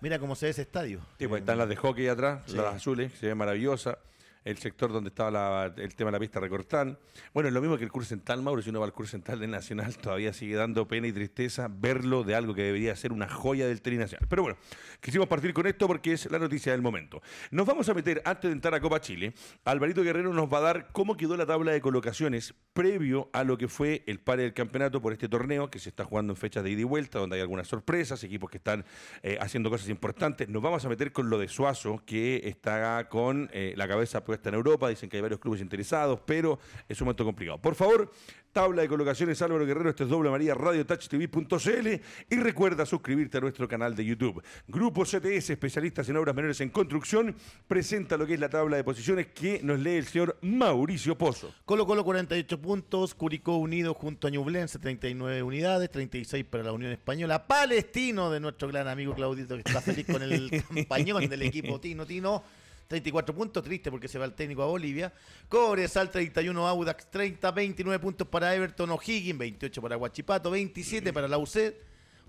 mira 0.00 0.18
cómo 0.18 0.34
se 0.34 0.46
ve 0.46 0.50
ese 0.50 0.62
estadio. 0.62 1.00
Sí, 1.18 1.26
pues 1.26 1.40
están 1.40 1.58
las 1.58 1.68
de 1.68 1.76
hockey 1.76 2.08
atrás, 2.08 2.50
las 2.52 2.74
azules, 2.74 3.12
se 3.18 3.28
ve 3.28 3.34
maravillosa 3.34 3.98
el 4.46 4.58
sector 4.58 4.92
donde 4.92 5.08
estaba 5.08 5.66
el 5.76 5.94
tema 5.96 6.08
de 6.08 6.12
la 6.12 6.20
pista 6.20 6.38
recortán. 6.38 6.96
Bueno, 7.34 7.48
es 7.48 7.52
lo 7.52 7.60
mismo 7.60 7.76
que 7.76 7.82
el 7.82 7.90
curso 7.90 8.10
central, 8.10 8.42
Mauro, 8.42 8.62
si 8.62 8.70
uno 8.70 8.78
va 8.78 8.86
al 8.86 8.92
curso 8.92 9.10
central 9.10 9.40
del 9.40 9.50
Nacional, 9.50 9.98
todavía 9.98 10.32
sigue 10.32 10.54
dando 10.54 10.86
pena 10.86 11.08
y 11.08 11.12
tristeza 11.12 11.68
verlo 11.68 12.22
de 12.22 12.36
algo 12.36 12.54
que 12.54 12.62
debería 12.62 12.94
ser 12.94 13.12
una 13.12 13.28
joya 13.28 13.66
del 13.66 13.82
tri 13.82 13.96
nacional. 13.96 14.28
Pero 14.30 14.42
bueno, 14.42 14.58
quisimos 15.00 15.26
partir 15.26 15.52
con 15.52 15.66
esto 15.66 15.88
porque 15.88 16.12
es 16.12 16.30
la 16.30 16.38
noticia 16.38 16.70
del 16.70 16.80
momento. 16.80 17.20
Nos 17.50 17.66
vamos 17.66 17.88
a 17.88 17.94
meter, 17.94 18.22
antes 18.24 18.48
de 18.48 18.52
entrar 18.52 18.72
a 18.74 18.80
Copa 18.80 19.00
Chile, 19.00 19.34
Alvarito 19.64 20.04
Guerrero 20.04 20.32
nos 20.32 20.50
va 20.52 20.58
a 20.58 20.62
dar 20.62 20.88
cómo 20.92 21.16
quedó 21.16 21.36
la 21.36 21.44
tabla 21.44 21.72
de 21.72 21.80
colocaciones 21.80 22.54
previo 22.72 23.30
a 23.32 23.42
lo 23.42 23.58
que 23.58 23.66
fue 23.66 24.04
el 24.06 24.20
pare 24.20 24.44
del 24.44 24.54
campeonato 24.54 25.02
por 25.02 25.12
este 25.12 25.28
torneo 25.28 25.70
que 25.70 25.80
se 25.80 25.88
está 25.88 26.04
jugando 26.04 26.34
en 26.34 26.36
fechas 26.36 26.62
de 26.62 26.70
ida 26.70 26.82
y 26.82 26.84
vuelta, 26.84 27.18
donde 27.18 27.34
hay 27.34 27.42
algunas 27.42 27.66
sorpresas, 27.66 28.22
equipos 28.22 28.48
que 28.48 28.58
están 28.58 28.84
eh, 29.24 29.38
haciendo 29.40 29.70
cosas 29.70 29.88
importantes. 29.88 30.48
Nos 30.48 30.62
vamos 30.62 30.84
a 30.84 30.88
meter 30.88 31.10
con 31.10 31.30
lo 31.30 31.38
de 31.38 31.48
Suazo, 31.48 32.02
que 32.06 32.42
está 32.44 33.08
con 33.08 33.50
eh, 33.52 33.74
la 33.76 33.88
cabeza 33.88 34.22
puesta 34.24 34.35
en 34.44 34.54
Europa, 34.54 34.88
dicen 34.88 35.08
que 35.08 35.16
hay 35.16 35.22
varios 35.22 35.40
clubes 35.40 35.60
interesados, 35.60 36.20
pero 36.24 36.58
es 36.88 37.00
un 37.00 37.06
momento 37.06 37.24
complicado. 37.24 37.58
Por 37.58 37.74
favor, 37.74 38.10
tabla 38.56 38.80
de 38.80 38.88
colocaciones 38.88 39.42
Álvaro 39.42 39.66
Guerrero, 39.66 39.90
esto 39.90 40.04
es 40.04 40.08
Doble 40.08 40.30
María 40.30 40.54
Radio 40.54 40.86
Touch 40.86 41.08
TV.cl 41.08 41.88
y 42.30 42.36
recuerda 42.36 42.86
suscribirte 42.86 43.36
a 43.36 43.40
nuestro 43.42 43.68
canal 43.68 43.94
de 43.94 44.02
YouTube. 44.02 44.42
Grupo 44.66 45.04
CTS, 45.04 45.50
especialistas 45.50 46.08
en 46.08 46.16
obras 46.16 46.34
menores 46.34 46.60
en 46.62 46.70
construcción, 46.70 47.36
presenta 47.68 48.16
lo 48.16 48.26
que 48.26 48.32
es 48.32 48.40
la 48.40 48.48
tabla 48.48 48.78
de 48.78 48.84
posiciones 48.84 49.26
que 49.26 49.60
nos 49.62 49.78
lee 49.78 49.96
el 49.96 50.06
señor 50.06 50.38
Mauricio 50.40 51.18
Pozo. 51.18 51.52
Colo 51.66 51.86
Colo 51.86 52.02
48 52.02 52.58
puntos, 52.58 53.14
Curicó 53.14 53.56
Unido 53.56 53.92
junto 53.92 54.26
a 54.26 54.30
Ñublense 54.30 54.78
39 54.78 55.42
unidades, 55.42 55.90
36 55.90 56.46
para 56.46 56.64
la 56.64 56.72
Unión 56.72 56.92
Española, 56.92 57.46
Palestino 57.46 58.30
de 58.30 58.40
nuestro 58.40 58.68
gran 58.68 58.88
amigo 58.88 59.14
Claudito 59.14 59.54
que 59.56 59.62
está 59.66 59.82
feliz 59.82 60.06
con 60.06 60.22
el 60.22 60.50
campañón 60.68 61.28
del 61.28 61.42
equipo 61.42 61.78
Tino 61.78 62.06
Tino 62.06 62.42
34 62.88 63.34
puntos, 63.34 63.62
triste 63.62 63.90
porque 63.90 64.08
se 64.08 64.18
va 64.18 64.24
el 64.24 64.34
técnico 64.34 64.62
a 64.62 64.66
Bolivia. 64.66 65.12
Cobresal 65.48 66.10
31, 66.10 66.66
Audax 66.66 67.10
30, 67.10 67.50
29 67.50 67.98
puntos 68.00 68.28
para 68.28 68.54
Everton, 68.54 68.90
O'Higgins 68.90 69.38
28 69.38 69.82
para 69.82 69.96
Huachipato, 69.96 70.50
27 70.50 71.12
para 71.12 71.28
la 71.28 71.38
UC. 71.38 71.74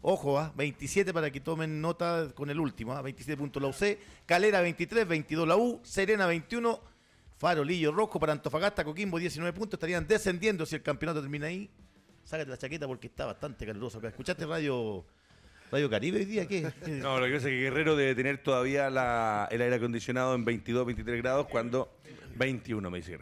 Ojo, 0.02 0.40
¿ah? 0.40 0.54
27 0.56 1.14
para 1.14 1.32
que 1.32 1.40
tomen 1.40 1.82
nota 1.82 2.32
con 2.34 2.50
el 2.50 2.60
último, 2.60 2.94
¿ah? 2.94 3.02
27 3.02 3.38
puntos 3.38 3.62
la 3.62 3.70
UC, 3.70 3.98
Calera 4.26 4.62
23, 4.62 5.08
22 5.08 5.48
la 5.48 5.58
U, 5.58 5.80
Serena 5.84 6.28
21, 6.28 6.80
Farolillo 7.38 7.92
Rojo 7.92 8.20
para 8.20 8.34
Antofagasta, 8.34 8.84
Coquimbo 8.84 9.20
19 9.20 9.58
puntos, 9.58 9.78
estarían 9.78 10.08
descendiendo 10.08 10.66
si 10.66 10.76
el 10.76 10.84
campeonato 10.84 11.22
termina 11.22 11.48
ahí. 11.48 11.70
Sácate 12.24 12.50
la 12.50 12.58
chaqueta 12.58 12.88
porque 12.88 13.08
está 13.08 13.26
bastante 13.26 13.66
caluroso 13.66 14.00
acá. 14.00 14.10
¿Escuchaste 14.10 14.46
radio 14.46 15.06
Radio 15.72 15.90
Caribe 15.90 16.20
hoy 16.20 16.26
día? 16.26 16.46
¿Qué? 16.48 16.72
No, 16.88 17.20
lo 17.20 17.26
que 17.26 17.34
pasa 17.34 17.50
es 17.50 17.54
que 17.54 17.62
Guerrero 17.62 17.96
debe 17.96 18.14
tener 18.16 18.40
todavía 18.40 18.90
la, 18.90 19.48
el 19.52 19.62
aire 19.62 19.76
acondicionado 19.76 20.34
en 20.36 20.44
22, 20.46 20.86
23 20.86 21.22
grados 21.22 21.48
cuando 21.48 21.92
21 22.36 22.90
me 22.90 23.00
dice. 23.00 23.18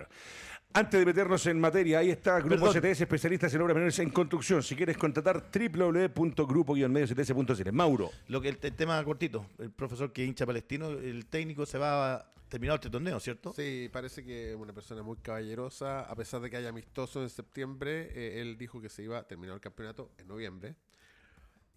Antes 0.74 1.00
de 1.00 1.06
meternos 1.06 1.46
en 1.48 1.60
materia, 1.60 2.00
ahí 2.00 2.12
está 2.12 2.40
Grupo 2.42 2.70
CTS, 2.70 3.02
especialistas 3.02 3.54
en 3.54 3.62
obras 3.62 3.76
menores 3.76 3.98
en 4.00 4.10
construcción. 4.10 4.62
Si 4.62 4.76
quieres 4.76 4.98
contratar, 4.98 5.50
www.grupo-cts.cl. 5.50 7.72
Mauro. 7.72 8.12
Lo 8.28 8.42
que 8.42 8.50
el, 8.50 8.58
tema 8.58 9.02
cortito, 9.04 9.46
el 9.58 9.72
profesor 9.72 10.12
que 10.12 10.26
hincha 10.26 10.46
palestino, 10.46 10.90
el 10.90 11.28
técnico 11.28 11.66
se 11.66 11.78
va 11.78 12.16
a 12.16 12.30
terminar 12.50 12.76
este 12.76 12.90
torneo, 12.90 13.22
¿cierto? 13.22 13.54
Sí, 13.54 13.90
parece 13.92 14.26
que 14.26 14.52
es 14.52 14.58
una 14.58 14.74
persona 14.74 15.02
muy 15.02 15.16
caballerosa, 15.18 16.02
a 16.02 16.16
pesar 16.16 16.42
de 16.42 16.50
que 16.50 16.58
haya 16.58 16.68
amistoso 16.70 17.24
en 17.24 17.30
septiembre, 17.30 18.10
eh, 18.14 18.42
él 18.42 18.58
dijo 18.58 18.82
que 18.82 18.90
se 18.90 19.02
iba 19.02 19.18
a 19.18 19.24
terminar 19.24 19.56
el 19.56 19.62
campeonato 19.62 20.12
en 20.18 20.28
noviembre. 20.28 20.76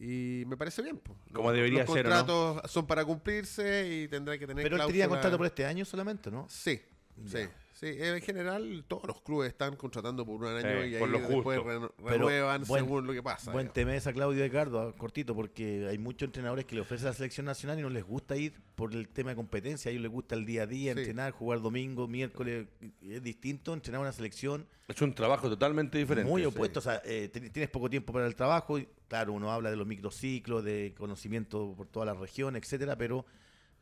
Y 0.00 0.44
me 0.46 0.56
parece 0.56 0.82
bien. 0.82 1.00
Como 1.32 1.52
debería 1.52 1.86
ser. 1.86 2.06
Los 2.06 2.22
contratos 2.22 2.70
son 2.70 2.86
para 2.86 3.04
cumplirse 3.04 3.88
y 3.88 4.08
tendrá 4.08 4.38
que 4.38 4.46
tener. 4.46 4.62
Pero 4.62 4.76
él 4.76 4.86
tenía 4.86 5.08
contrato 5.08 5.36
por 5.36 5.46
este 5.46 5.66
año 5.66 5.84
solamente, 5.84 6.30
¿no? 6.30 6.46
Sí, 6.48 6.80
sí. 7.26 7.48
Sí, 7.78 7.86
en 7.96 8.20
general 8.22 8.84
todos 8.88 9.04
los 9.06 9.20
clubes 9.20 9.50
están 9.50 9.76
contratando 9.76 10.26
por 10.26 10.40
un 10.40 10.46
año 10.46 10.84
y 10.84 10.96
ahí 10.96 11.10
después 11.10 11.60
renuevan 12.04 12.66
según 12.66 13.06
lo 13.06 13.12
que 13.12 13.22
pasa. 13.22 13.52
Buen 13.52 13.68
tema 13.68 13.94
esa 13.94 14.12
Claudio 14.12 14.42
Ricardo, 14.42 14.80
ah, 14.80 14.94
cortito, 14.98 15.32
porque 15.32 15.86
hay 15.88 15.96
muchos 15.96 16.26
entrenadores 16.26 16.64
que 16.64 16.74
le 16.74 16.80
ofrecen 16.80 17.06
a 17.06 17.10
la 17.10 17.14
selección 17.14 17.46
nacional 17.46 17.78
y 17.78 17.82
no 17.82 17.88
les 17.88 18.02
gusta 18.02 18.36
ir 18.36 18.52
por 18.74 18.92
el 18.92 19.08
tema 19.08 19.30
de 19.30 19.36
competencia. 19.36 19.90
A 19.90 19.92
ellos 19.92 20.02
les 20.02 20.10
gusta 20.10 20.34
el 20.34 20.44
día 20.44 20.64
a 20.64 20.66
día, 20.66 20.90
entrenar, 20.90 21.30
jugar 21.30 21.60
domingo, 21.60 22.08
miércoles. 22.08 22.66
Es 23.00 23.22
distinto 23.22 23.72
entrenar 23.72 24.00
una 24.00 24.10
selección. 24.10 24.66
Es 24.88 25.00
un 25.00 25.14
trabajo 25.14 25.48
totalmente 25.48 25.98
diferente. 25.98 26.28
Muy 26.28 26.44
opuesto. 26.44 26.80
O 26.80 26.82
sea, 26.82 27.00
eh, 27.04 27.28
tienes 27.28 27.70
poco 27.70 27.88
tiempo 27.88 28.12
para 28.12 28.26
el 28.26 28.34
trabajo. 28.34 28.80
Claro, 29.06 29.34
uno 29.34 29.52
habla 29.52 29.70
de 29.70 29.76
los 29.76 29.86
microciclos, 29.86 30.64
de 30.64 30.96
conocimiento 30.98 31.74
por 31.76 31.86
toda 31.86 32.06
la 32.06 32.14
región, 32.14 32.56
etcétera, 32.56 32.98
pero 32.98 33.24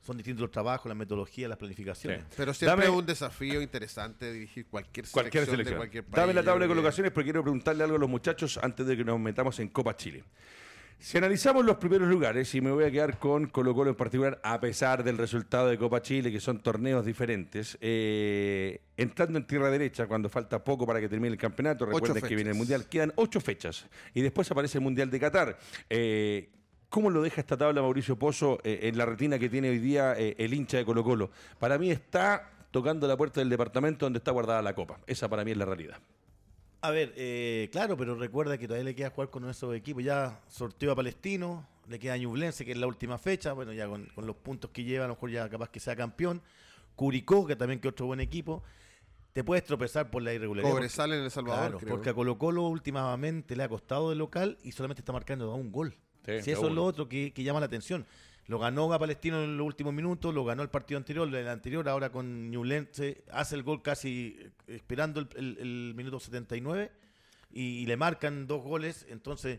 son 0.06 0.16
distintos 0.16 0.42
los 0.42 0.50
trabajos, 0.50 0.88
las 0.88 0.96
metodologías, 0.96 1.48
las 1.48 1.58
planificaciones. 1.58 2.22
Pero 2.36 2.54
siempre 2.54 2.86
es 2.86 2.92
un 2.92 3.04
desafío 3.04 3.60
interesante 3.60 4.32
dirigir 4.32 4.66
cualquier 4.66 5.06
selección, 5.06 5.22
cualquier 5.22 5.46
selección. 5.46 5.74
de 5.74 5.76
cualquier 5.76 6.04
país. 6.04 6.16
Dame 6.16 6.32
la 6.32 6.44
tabla 6.44 6.64
de 6.64 6.68
colocaciones 6.68 7.12
porque 7.12 7.26
quiero 7.26 7.42
preguntarle 7.42 7.82
algo 7.82 7.96
a 7.96 7.98
los 7.98 8.08
muchachos 8.08 8.58
antes 8.62 8.86
de 8.86 8.96
que 8.96 9.04
nos 9.04 9.18
metamos 9.18 9.58
en 9.58 9.68
Copa 9.68 9.96
Chile. 9.96 10.22
Si 10.98 11.18
analizamos 11.18 11.64
los 11.64 11.76
primeros 11.76 12.08
lugares, 12.08 12.54
y 12.54 12.60
me 12.60 12.70
voy 12.70 12.84
a 12.84 12.90
quedar 12.90 13.18
con 13.18 13.48
Colo 13.48 13.74
Colo 13.74 13.90
en 13.90 13.96
particular, 13.96 14.40
a 14.42 14.58
pesar 14.60 15.04
del 15.04 15.18
resultado 15.18 15.68
de 15.68 15.76
Copa 15.76 16.00
Chile, 16.00 16.32
que 16.32 16.40
son 16.40 16.60
torneos 16.60 17.04
diferentes, 17.04 17.76
eh, 17.82 18.80
entrando 18.96 19.38
en 19.38 19.46
tierra 19.46 19.70
derecha, 19.70 20.06
cuando 20.06 20.30
falta 20.30 20.64
poco 20.64 20.86
para 20.86 21.00
que 21.00 21.08
termine 21.08 21.32
el 21.32 21.38
campeonato, 21.38 21.84
recuerden 21.84 22.22
que 22.22 22.34
viene 22.34 22.50
el 22.52 22.56
Mundial, 22.56 22.88
quedan 22.88 23.12
ocho 23.16 23.40
fechas, 23.40 23.86
y 24.14 24.22
después 24.22 24.50
aparece 24.50 24.78
el 24.78 24.84
Mundial 24.84 25.10
de 25.10 25.20
Qatar. 25.20 25.58
Eh, 25.90 26.48
¿Cómo 26.96 27.10
lo 27.10 27.20
deja 27.20 27.42
esta 27.42 27.58
tabla 27.58 27.82
Mauricio 27.82 28.18
Pozo 28.18 28.58
eh, 28.64 28.78
en 28.84 28.96
la 28.96 29.04
retina 29.04 29.38
que 29.38 29.50
tiene 29.50 29.68
hoy 29.68 29.78
día 29.78 30.18
eh, 30.18 30.34
el 30.38 30.54
hincha 30.54 30.78
de 30.78 30.86
Colo 30.86 31.04
Colo? 31.04 31.30
Para 31.58 31.76
mí 31.76 31.90
está 31.90 32.50
tocando 32.70 33.06
la 33.06 33.18
puerta 33.18 33.38
del 33.38 33.50
departamento 33.50 34.06
donde 34.06 34.16
está 34.16 34.30
guardada 34.30 34.62
la 34.62 34.74
copa. 34.74 34.98
Esa 35.06 35.28
para 35.28 35.44
mí 35.44 35.50
es 35.50 35.58
la 35.58 35.66
realidad. 35.66 35.98
A 36.80 36.90
ver, 36.90 37.12
eh, 37.14 37.68
claro, 37.70 37.98
pero 37.98 38.14
recuerda 38.14 38.56
que 38.56 38.66
todavía 38.66 38.84
le 38.84 38.94
queda 38.94 39.10
jugar 39.10 39.28
con 39.28 39.42
nuestro 39.42 39.74
equipo. 39.74 40.00
Ya 40.00 40.40
sorteó 40.48 40.90
a 40.90 40.96
Palestino, 40.96 41.68
le 41.86 41.98
queda 41.98 42.14
a 42.14 42.16
Ñublense, 42.16 42.64
que 42.64 42.72
es 42.72 42.78
la 42.78 42.86
última 42.86 43.18
fecha. 43.18 43.52
Bueno, 43.52 43.74
ya 43.74 43.86
con, 43.86 44.08
los 44.16 44.36
puntos 44.36 44.70
que 44.70 44.82
lleva, 44.82 45.04
a 45.04 45.08
lo 45.08 45.16
mejor 45.16 45.30
ya 45.30 45.50
capaz 45.50 45.68
que 45.68 45.80
sea 45.80 45.94
campeón. 45.94 46.40
Curicó, 46.94 47.46
que 47.46 47.56
también 47.56 47.78
que 47.78 47.88
otro 47.88 48.06
buen 48.06 48.20
equipo. 48.20 48.62
Te 49.34 49.44
puedes 49.44 49.64
tropezar 49.64 50.10
por 50.10 50.22
la 50.22 50.32
irregularidad. 50.32 50.72
Cobresal 50.72 51.12
en 51.12 51.24
El 51.24 51.30
Salvador. 51.30 51.78
porque 51.86 52.08
a 52.08 52.14
Colo 52.14 52.38
Colo 52.38 52.62
últimamente 52.62 53.54
le 53.54 53.64
ha 53.64 53.68
costado 53.68 54.08
de 54.08 54.16
local 54.16 54.56
y 54.62 54.72
solamente 54.72 55.02
está 55.02 55.12
marcando 55.12 55.54
un 55.54 55.70
gol 55.70 55.94
si 56.26 56.50
eso 56.50 56.66
es 56.68 56.72
lo 56.72 56.84
otro 56.84 57.08
que, 57.08 57.32
llama 57.36 57.60
la 57.60 57.66
atención. 57.66 58.06
Lo 58.46 58.58
ganó 58.58 58.92
a 58.92 58.98
Palestino 58.98 59.42
en 59.42 59.56
los 59.56 59.66
últimos 59.66 59.92
minutos, 59.92 60.32
lo 60.32 60.44
ganó 60.44 60.62
el 60.62 60.68
partido 60.68 60.98
anterior, 60.98 61.26
el 61.26 61.48
anterior, 61.48 61.88
ahora 61.88 62.10
con 62.10 62.50
Newlense 62.50 63.24
hace 63.32 63.56
el 63.56 63.64
gol 63.64 63.82
casi 63.82 64.36
eh, 64.38 64.50
esperando 64.68 65.20
el, 65.34 65.94
minuto 65.96 66.20
79 66.20 66.92
y, 67.52 67.62
y, 67.62 67.86
le 67.86 67.96
marcan 67.96 68.46
dos 68.46 68.62
goles. 68.62 69.04
Entonces, 69.08 69.58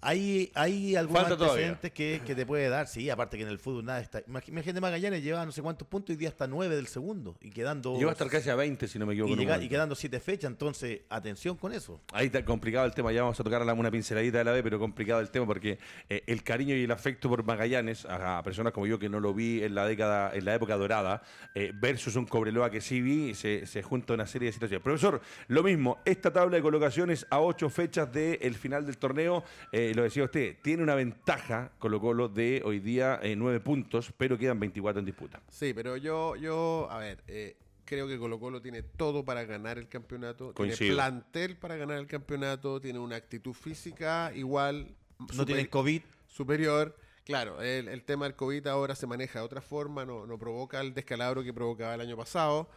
hay, 0.00 0.50
hay 0.54 0.96
algunos 0.96 1.30
antecedentes 1.30 1.92
que, 1.92 2.20
que, 2.24 2.34
te 2.34 2.46
puede 2.46 2.68
dar, 2.68 2.86
sí, 2.86 3.10
aparte 3.10 3.36
que 3.36 3.42
en 3.42 3.48
el 3.48 3.58
fútbol 3.58 3.84
nada 3.84 4.00
está. 4.00 4.22
Imagínate 4.26 4.80
Magallanes 4.80 5.22
lleva 5.22 5.44
no 5.44 5.52
sé 5.52 5.62
cuántos 5.62 5.86
puntos 5.86 6.14
y 6.14 6.16
día 6.16 6.28
hasta 6.28 6.46
nueve 6.46 6.76
del 6.76 6.86
segundo 6.86 7.36
y 7.40 7.50
quedando. 7.50 7.98
Lleva 7.98 8.12
hasta 8.12 8.28
casi 8.28 8.50
a 8.50 8.56
20, 8.56 8.88
si 8.88 8.98
no 8.98 9.06
me 9.06 9.14
equivoco. 9.14 9.34
Y, 9.34 9.64
y 9.64 9.68
quedando 9.68 9.94
siete 9.94 10.20
fechas, 10.20 10.50
entonces 10.50 11.00
atención 11.08 11.56
con 11.56 11.72
eso. 11.72 12.00
Ahí 12.12 12.26
está 12.26 12.44
complicado 12.44 12.86
el 12.86 12.94
tema, 12.94 13.12
ya 13.12 13.22
vamos 13.22 13.38
a 13.38 13.44
tocar 13.44 13.62
una 13.62 13.90
pinceladita 13.90 14.38
de 14.38 14.44
la 14.44 14.52
B, 14.52 14.62
pero 14.62 14.78
complicado 14.78 15.20
el 15.20 15.30
tema 15.30 15.46
porque 15.46 15.78
eh, 16.08 16.22
el 16.26 16.42
cariño 16.42 16.74
y 16.74 16.84
el 16.84 16.90
afecto 16.90 17.28
por 17.28 17.44
Magallanes, 17.44 18.06
a, 18.06 18.42
personas 18.42 18.72
como 18.72 18.86
yo 18.86 18.98
que 18.98 19.08
no 19.08 19.20
lo 19.20 19.34
vi 19.34 19.62
en 19.62 19.74
la 19.74 19.86
década, 19.86 20.32
en 20.34 20.44
la 20.44 20.54
época 20.54 20.76
dorada, 20.76 21.22
eh, 21.54 21.72
versus 21.74 22.16
un 22.16 22.26
Cobreloa 22.26 22.70
que 22.70 22.80
sí 22.80 23.00
vi, 23.00 23.34
se, 23.34 23.66
se 23.66 23.82
junta 23.82 24.14
una 24.14 24.26
serie 24.26 24.46
de 24.46 24.52
situaciones. 24.52 24.82
Profesor, 24.82 25.20
lo 25.48 25.62
mismo, 25.62 25.98
esta 26.04 26.32
tabla 26.32 26.56
de 26.56 26.62
colocaciones 26.62 27.26
a 27.30 27.40
ocho 27.40 27.68
fechas 27.68 28.10
del 28.12 28.54
final 28.54 28.86
del 28.86 28.98
torneo. 28.98 29.44
Eh, 29.72 29.89
lo 29.94 30.02
decía 30.02 30.24
usted, 30.24 30.56
tiene 30.62 30.82
una 30.82 30.94
ventaja 30.94 31.72
Colo 31.78 32.00
Colo 32.00 32.28
de 32.28 32.62
hoy 32.64 32.80
día 32.80 33.18
eh, 33.22 33.36
nueve 33.36 33.60
puntos, 33.60 34.12
pero 34.16 34.38
quedan 34.38 34.60
24 34.60 35.00
en 35.00 35.06
disputa. 35.06 35.42
Sí, 35.48 35.72
pero 35.74 35.96
yo, 35.96 36.36
yo 36.36 36.88
a 36.90 36.98
ver, 36.98 37.22
eh, 37.26 37.56
creo 37.84 38.06
que 38.06 38.18
Colo 38.18 38.38
Colo 38.38 38.62
tiene 38.62 38.82
todo 38.82 39.24
para 39.24 39.44
ganar 39.44 39.78
el 39.78 39.88
campeonato, 39.88 40.52
tiene 40.52 40.76
plantel 40.76 41.56
para 41.56 41.76
ganar 41.76 41.98
el 41.98 42.06
campeonato, 42.06 42.80
tiene 42.80 42.98
una 42.98 43.16
actitud 43.16 43.52
física 43.52 44.32
igual. 44.34 44.94
No 45.34 45.44
tiene 45.44 45.68
COVID. 45.68 46.02
Superior. 46.26 46.96
Claro, 47.24 47.60
el, 47.60 48.02
tema 48.04 48.24
del 48.24 48.34
COVID 48.34 48.66
ahora 48.66 48.94
se 48.94 49.06
maneja 49.06 49.40
de 49.40 49.44
otra 49.44 49.60
forma, 49.60 50.04
no, 50.04 50.26
no 50.26 50.38
provoca 50.38 50.80
el 50.80 50.94
descalabro 50.94 51.42
que 51.44 51.52
provocaba 51.52 51.94
el 51.94 52.00
año 52.00 52.16
pasado. 52.16 52.68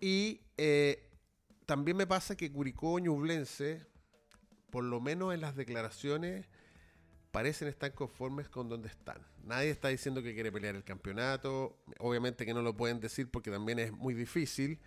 Y 0.00 0.40
eh, 0.56 1.08
también 1.66 1.96
me 1.96 2.06
pasa 2.06 2.36
que 2.36 2.50
Curicó 2.50 2.98
Ñublense, 2.98 3.86
por 4.76 4.84
lo 4.84 5.00
menos 5.00 5.32
en 5.32 5.40
las 5.40 5.56
declaraciones, 5.56 6.44
parecen 7.30 7.66
estar 7.66 7.94
conformes 7.94 8.50
con 8.50 8.68
donde 8.68 8.88
están. 8.88 9.26
Nadie 9.42 9.70
está 9.70 9.88
diciendo 9.88 10.22
que 10.22 10.34
quiere 10.34 10.52
pelear 10.52 10.76
el 10.76 10.84
campeonato. 10.84 11.78
Obviamente 11.98 12.44
que 12.44 12.52
no 12.52 12.60
lo 12.60 12.76
pueden 12.76 13.00
decir 13.00 13.30
porque 13.30 13.50
también 13.50 13.78
es 13.78 13.90
muy 13.90 14.12
difícil. 14.12 14.78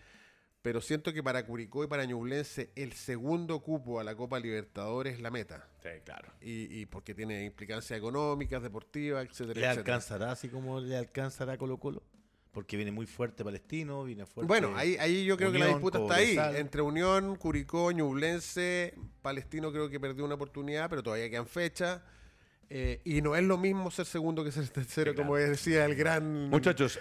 Pero 0.62 0.80
siento 0.80 1.12
que 1.12 1.24
para 1.24 1.44
Curicó 1.44 1.84
y 1.84 1.88
para 1.88 2.06
Ñublense 2.06 2.72
el 2.76 2.94
segundo 2.94 3.62
cupo 3.64 4.00
a 4.00 4.04
la 4.04 4.16
Copa 4.16 4.40
Libertadores 4.40 5.16
es 5.16 5.22
la 5.22 5.32
meta. 5.32 5.68
Sí, 5.82 5.90
claro. 6.06 6.34
Y, 6.40 6.86
porque 6.86 7.16
tiene 7.16 7.44
implicancias 7.46 7.98
económicas, 7.98 8.62
deportivas, 8.62 9.26
etcétera. 9.28 9.60
¿Le 9.60 9.68
alcanzará 9.70 10.34
así 10.34 10.50
como 10.50 10.80
le 10.80 10.98
alcanzará 10.98 11.58
Colo 11.58 11.80
Colo? 11.80 12.04
Porque 12.60 12.76
viene 12.76 12.92
muy 12.92 13.06
fuerte 13.06 13.46
Palestino, 13.46 14.04
viene 14.04 14.26
fuerte. 14.26 14.50
Bueno, 14.50 14.74
ahí, 14.76 14.98
ahí 15.00 15.24
yo 15.24 15.38
creo 15.38 15.50
que 15.50 15.60
la 15.60 15.68
disputa 15.68 15.98
está 15.98 16.16
ahí. 16.16 16.38
Entre 16.58 16.82
Unión, 16.82 17.38
Curicó, 17.38 17.90
Ñublense, 17.94 18.96
Palestino 19.22 19.72
creo 19.72 19.90
que 19.90 19.98
perdió 19.98 20.26
una 20.26 20.36
oportunidad, 20.36 20.90
pero 20.90 21.02
todavía 21.02 21.30
quedan 21.30 21.48
fechas. 21.48 22.02
Eh, 22.72 23.02
y 23.04 23.24
no 23.24 23.36
es 23.36 23.44
lo 23.44 23.58
mismo 23.58 23.90
ser 23.90 24.06
segundo 24.06 24.44
que 24.44 24.52
ser 24.52 24.68
tercero, 24.70 25.16
como 25.16 25.36
decía 25.36 25.86
el 25.86 25.96
gran. 25.96 26.50
Muchachos, 26.50 27.00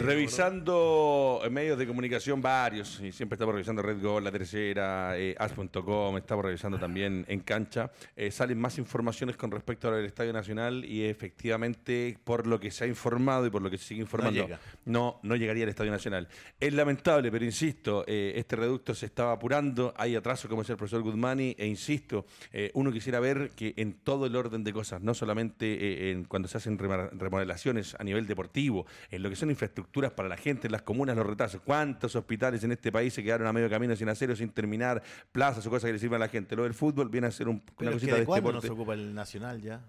revisando 0.00 1.40
medios 1.50 1.78
de 1.78 1.86
comunicación 1.86 2.42
varios, 2.42 3.00
y 3.00 3.12
siempre 3.12 3.36
estamos 3.36 3.54
revisando 3.54 3.80
Red 3.80 4.02
Gol, 4.02 4.24
La 4.24 4.32
Tercera, 4.32 5.16
eh, 5.16 5.36
As.com, 5.38 6.16
estamos 6.16 6.44
revisando 6.44 6.80
también 6.80 7.24
en 7.28 7.40
cancha. 7.40 7.92
Eh, 8.16 8.32
salen 8.32 8.58
más 8.58 8.78
informaciones 8.78 9.36
con 9.36 9.52
respecto 9.52 9.88
al 9.88 10.04
Estadio 10.04 10.32
Nacional 10.32 10.84
y 10.84 11.04
efectivamente, 11.04 12.18
por 12.24 12.48
lo 12.48 12.58
que 12.58 12.72
se 12.72 12.84
ha 12.84 12.86
informado 12.88 13.46
y 13.46 13.50
por 13.50 13.62
lo 13.62 13.70
que 13.70 13.78
se 13.78 13.84
sigue 13.84 14.00
informando, 14.00 14.48
no, 14.84 15.20
no, 15.22 15.36
llegaría 15.36 15.62
al 15.62 15.70
Estadio 15.70 15.92
Nacional. 15.92 16.26
Es 16.58 16.72
lamentable, 16.72 17.30
pero 17.30 17.44
insisto, 17.44 18.04
este 18.08 18.56
reducto 18.56 18.96
se 18.96 19.06
estaba 19.06 19.30
apurando, 19.30 19.94
hay 19.96 20.16
atraso, 20.16 20.48
como 20.48 20.62
decía 20.62 20.72
el 20.72 20.78
profesor 20.78 21.02
Guzmani, 21.02 21.54
e 21.56 21.66
insisto, 21.66 22.26
uno 22.74 22.90
quisiera 22.90 23.20
ver 23.20 23.50
que 23.50 23.74
en 23.76 23.92
todo 24.08 24.24
el 24.24 24.34
orden 24.36 24.64
de 24.64 24.72
cosas, 24.72 25.02
no 25.02 25.12
solamente 25.12 25.66
eh, 25.66 26.12
en 26.12 26.24
cuando 26.24 26.48
se 26.48 26.56
hacen 26.56 26.78
remodelaciones 26.78 27.94
a 27.98 28.04
nivel 28.04 28.26
deportivo, 28.26 28.86
en 29.10 29.22
lo 29.22 29.28
que 29.28 29.36
son 29.36 29.50
infraestructuras 29.50 30.12
para 30.12 30.30
la 30.30 30.38
gente, 30.38 30.66
en 30.66 30.72
las 30.72 30.80
comunas, 30.80 31.14
los 31.14 31.26
retrasos. 31.26 31.60
¿Cuántos 31.60 32.16
hospitales 32.16 32.64
en 32.64 32.72
este 32.72 32.90
país 32.90 33.12
se 33.12 33.22
quedaron 33.22 33.46
a 33.46 33.52
medio 33.52 33.68
camino 33.68 33.94
sin 33.96 34.08
hacer 34.08 34.30
o 34.30 34.36
sin 34.36 34.48
terminar, 34.48 35.02
plazas 35.30 35.66
o 35.66 35.68
cosas 35.68 35.88
que 35.88 35.92
le 35.92 35.98
sirvan 35.98 36.22
a 36.22 36.24
la 36.24 36.30
gente? 36.30 36.56
Lo 36.56 36.62
del 36.62 36.72
fútbol 36.72 37.10
viene 37.10 37.26
a 37.26 37.30
ser 37.30 37.48
un, 37.48 37.62
una 37.78 37.90
cosita 37.90 38.14
de, 38.14 38.20
este 38.20 38.26
¿cuándo 38.26 38.50
no 38.50 38.62
se 38.62 38.70
ocupa 38.70 38.94
el 38.94 39.14
Nacional 39.14 39.60
ya? 39.60 39.84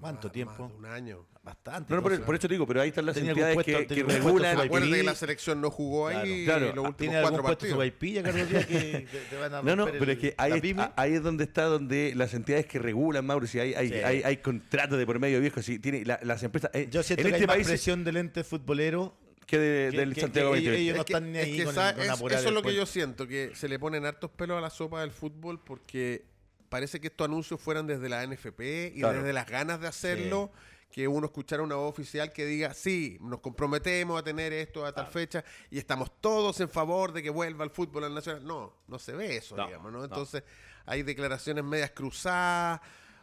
¿Cuánto 0.00 0.30
tiempo? 0.30 0.72
un 0.78 0.86
año. 0.86 1.26
Bastante. 1.42 1.94
No, 1.94 1.96
no, 2.02 2.02
por, 2.02 2.34
eso 2.34 2.46
te 2.46 2.52
digo, 2.54 2.66
pero 2.66 2.82
ahí 2.82 2.88
están 2.90 3.06
las 3.06 3.14
Tenía 3.14 3.30
entidades 3.30 3.64
que, 3.64 3.72
regulan. 4.02 4.60
Acuérdate 4.60 4.96
que 4.98 5.02
la 5.02 5.14
selección 5.14 5.60
no 5.62 5.70
jugó 5.70 6.08
ahí 6.08 6.44
Claro. 6.44 6.66
los 6.66 6.76
últimos 6.88 6.96
¿Tiene 6.98 7.16
algún 7.16 7.30
cuatro 7.30 7.42
partidos. 7.44 7.72
Sobaipilla, 7.74 8.22
Carlos 8.22 8.50
Díaz, 8.50 8.66
que 8.66 8.74
te, 9.12 9.18
te 9.30 9.36
van 9.36 9.54
a 9.54 9.62
No, 9.62 9.74
no, 9.76 9.86
pero 9.86 10.04
el- 10.04 10.10
es 10.10 10.18
que 10.18 10.34
ahí, 10.36 11.14
es 11.14 11.22
donde 11.22 11.44
está 11.44 11.62
donde 11.64 12.12
las 12.14 12.34
entidades 12.34 12.66
que 12.66 12.78
regulan, 12.78 13.24
Mauricio, 13.24 13.62
hay, 13.62 13.72
hay, 13.72 13.88
Sí. 13.88 13.94
hay, 13.94 14.22
hay 14.24 14.36
contratos 14.38 14.98
de 14.98 15.06
por 15.06 15.18
medio 15.18 15.40
viejo, 15.40 15.62
sí, 15.62 15.78
tiene 15.78 16.04
la- 16.04 16.20
las 16.22 16.42
empresas. 16.42 16.70
eh, 16.74 16.88
Yo 16.90 17.02
siento 17.02 17.22
en 17.22 17.28
que 17.28 17.36
este 17.36 17.44
hay 17.44 17.46
más 17.46 17.56
país 17.56 17.66
presión 17.66 18.04
del 18.04 18.18
ente 18.18 18.44
futbolero. 18.44 19.16
que, 19.46 19.58
de- 19.58 19.90
que- 19.90 19.96
del 19.96 20.12
que- 20.14 20.20
Santiago 20.20 20.50
que 20.52 20.56
2020. 20.56 20.82
ellos 20.82 20.96
no 20.96 21.00
Es 21.00 21.06
que- 21.06 21.12
están 21.14 21.32
ni 21.32 21.38
es 21.38 21.44
ahí 21.46 21.56
que 21.56 21.64
con, 21.64 21.74
sa- 21.74 21.94
con 21.94 22.02
es- 22.04 22.10
apurar 22.10 22.38
eso 22.40 22.48
es 22.48 22.54
lo 22.54 22.62
que 22.62 22.74
yo 22.74 22.84
siento, 22.84 23.26
que 23.26 23.52
se 23.54 23.66
le 23.70 23.78
ponen 23.78 24.04
hartos 24.04 24.30
pelos 24.32 24.58
a 24.58 24.60
la 24.60 24.68
sopa 24.68 25.00
del 25.00 25.10
fútbol 25.12 25.58
porque 25.64 26.26
parece 26.68 27.00
que 27.00 27.08
estos 27.08 27.24
anuncios 27.26 27.60
fueran 27.60 27.86
desde 27.86 28.08
la 28.08 28.22
NFP 28.26 28.92
y 28.94 29.00
Claro. 29.00 29.18
desde 29.18 29.32
las 29.32 29.48
ganas 29.48 29.80
de 29.80 29.86
hacerlo, 29.88 30.50
que 30.90 31.06
uno 31.06 31.26
escuchara 31.26 31.62
una 31.62 31.74
voz 31.74 31.90
oficial 31.90 32.32
que 32.32 32.46
diga, 32.46 32.72
sí, 32.72 33.18
nos 33.20 33.40
comprometemos 33.40 34.18
a 34.18 34.24
tener 34.24 34.52
esto 34.54 34.86
a 34.86 34.92
tal 34.92 35.06
fecha 35.08 35.44
y 35.70 35.78
estamos 35.78 36.10
todos 36.20 36.60
en 36.60 36.68
favor 36.70 37.12
de 37.12 37.22
que 37.22 37.28
vuelva 37.30 37.64
el 37.64 37.70
fútbol 37.70 38.04
al 38.04 38.14
nacional. 38.14 38.46
No, 38.46 38.74
no 38.86 38.98
se 38.98 39.12
ve 39.12 39.36
eso, 39.36 39.54
No, 39.56 39.66
digamos, 39.66 39.92
¿no? 39.92 39.98
no. 39.98 40.04
Entonces 40.04 40.42
hay 40.86 41.02
declaraciones 41.02 41.62
medias 41.64 41.90
cruzadas. 41.90 42.80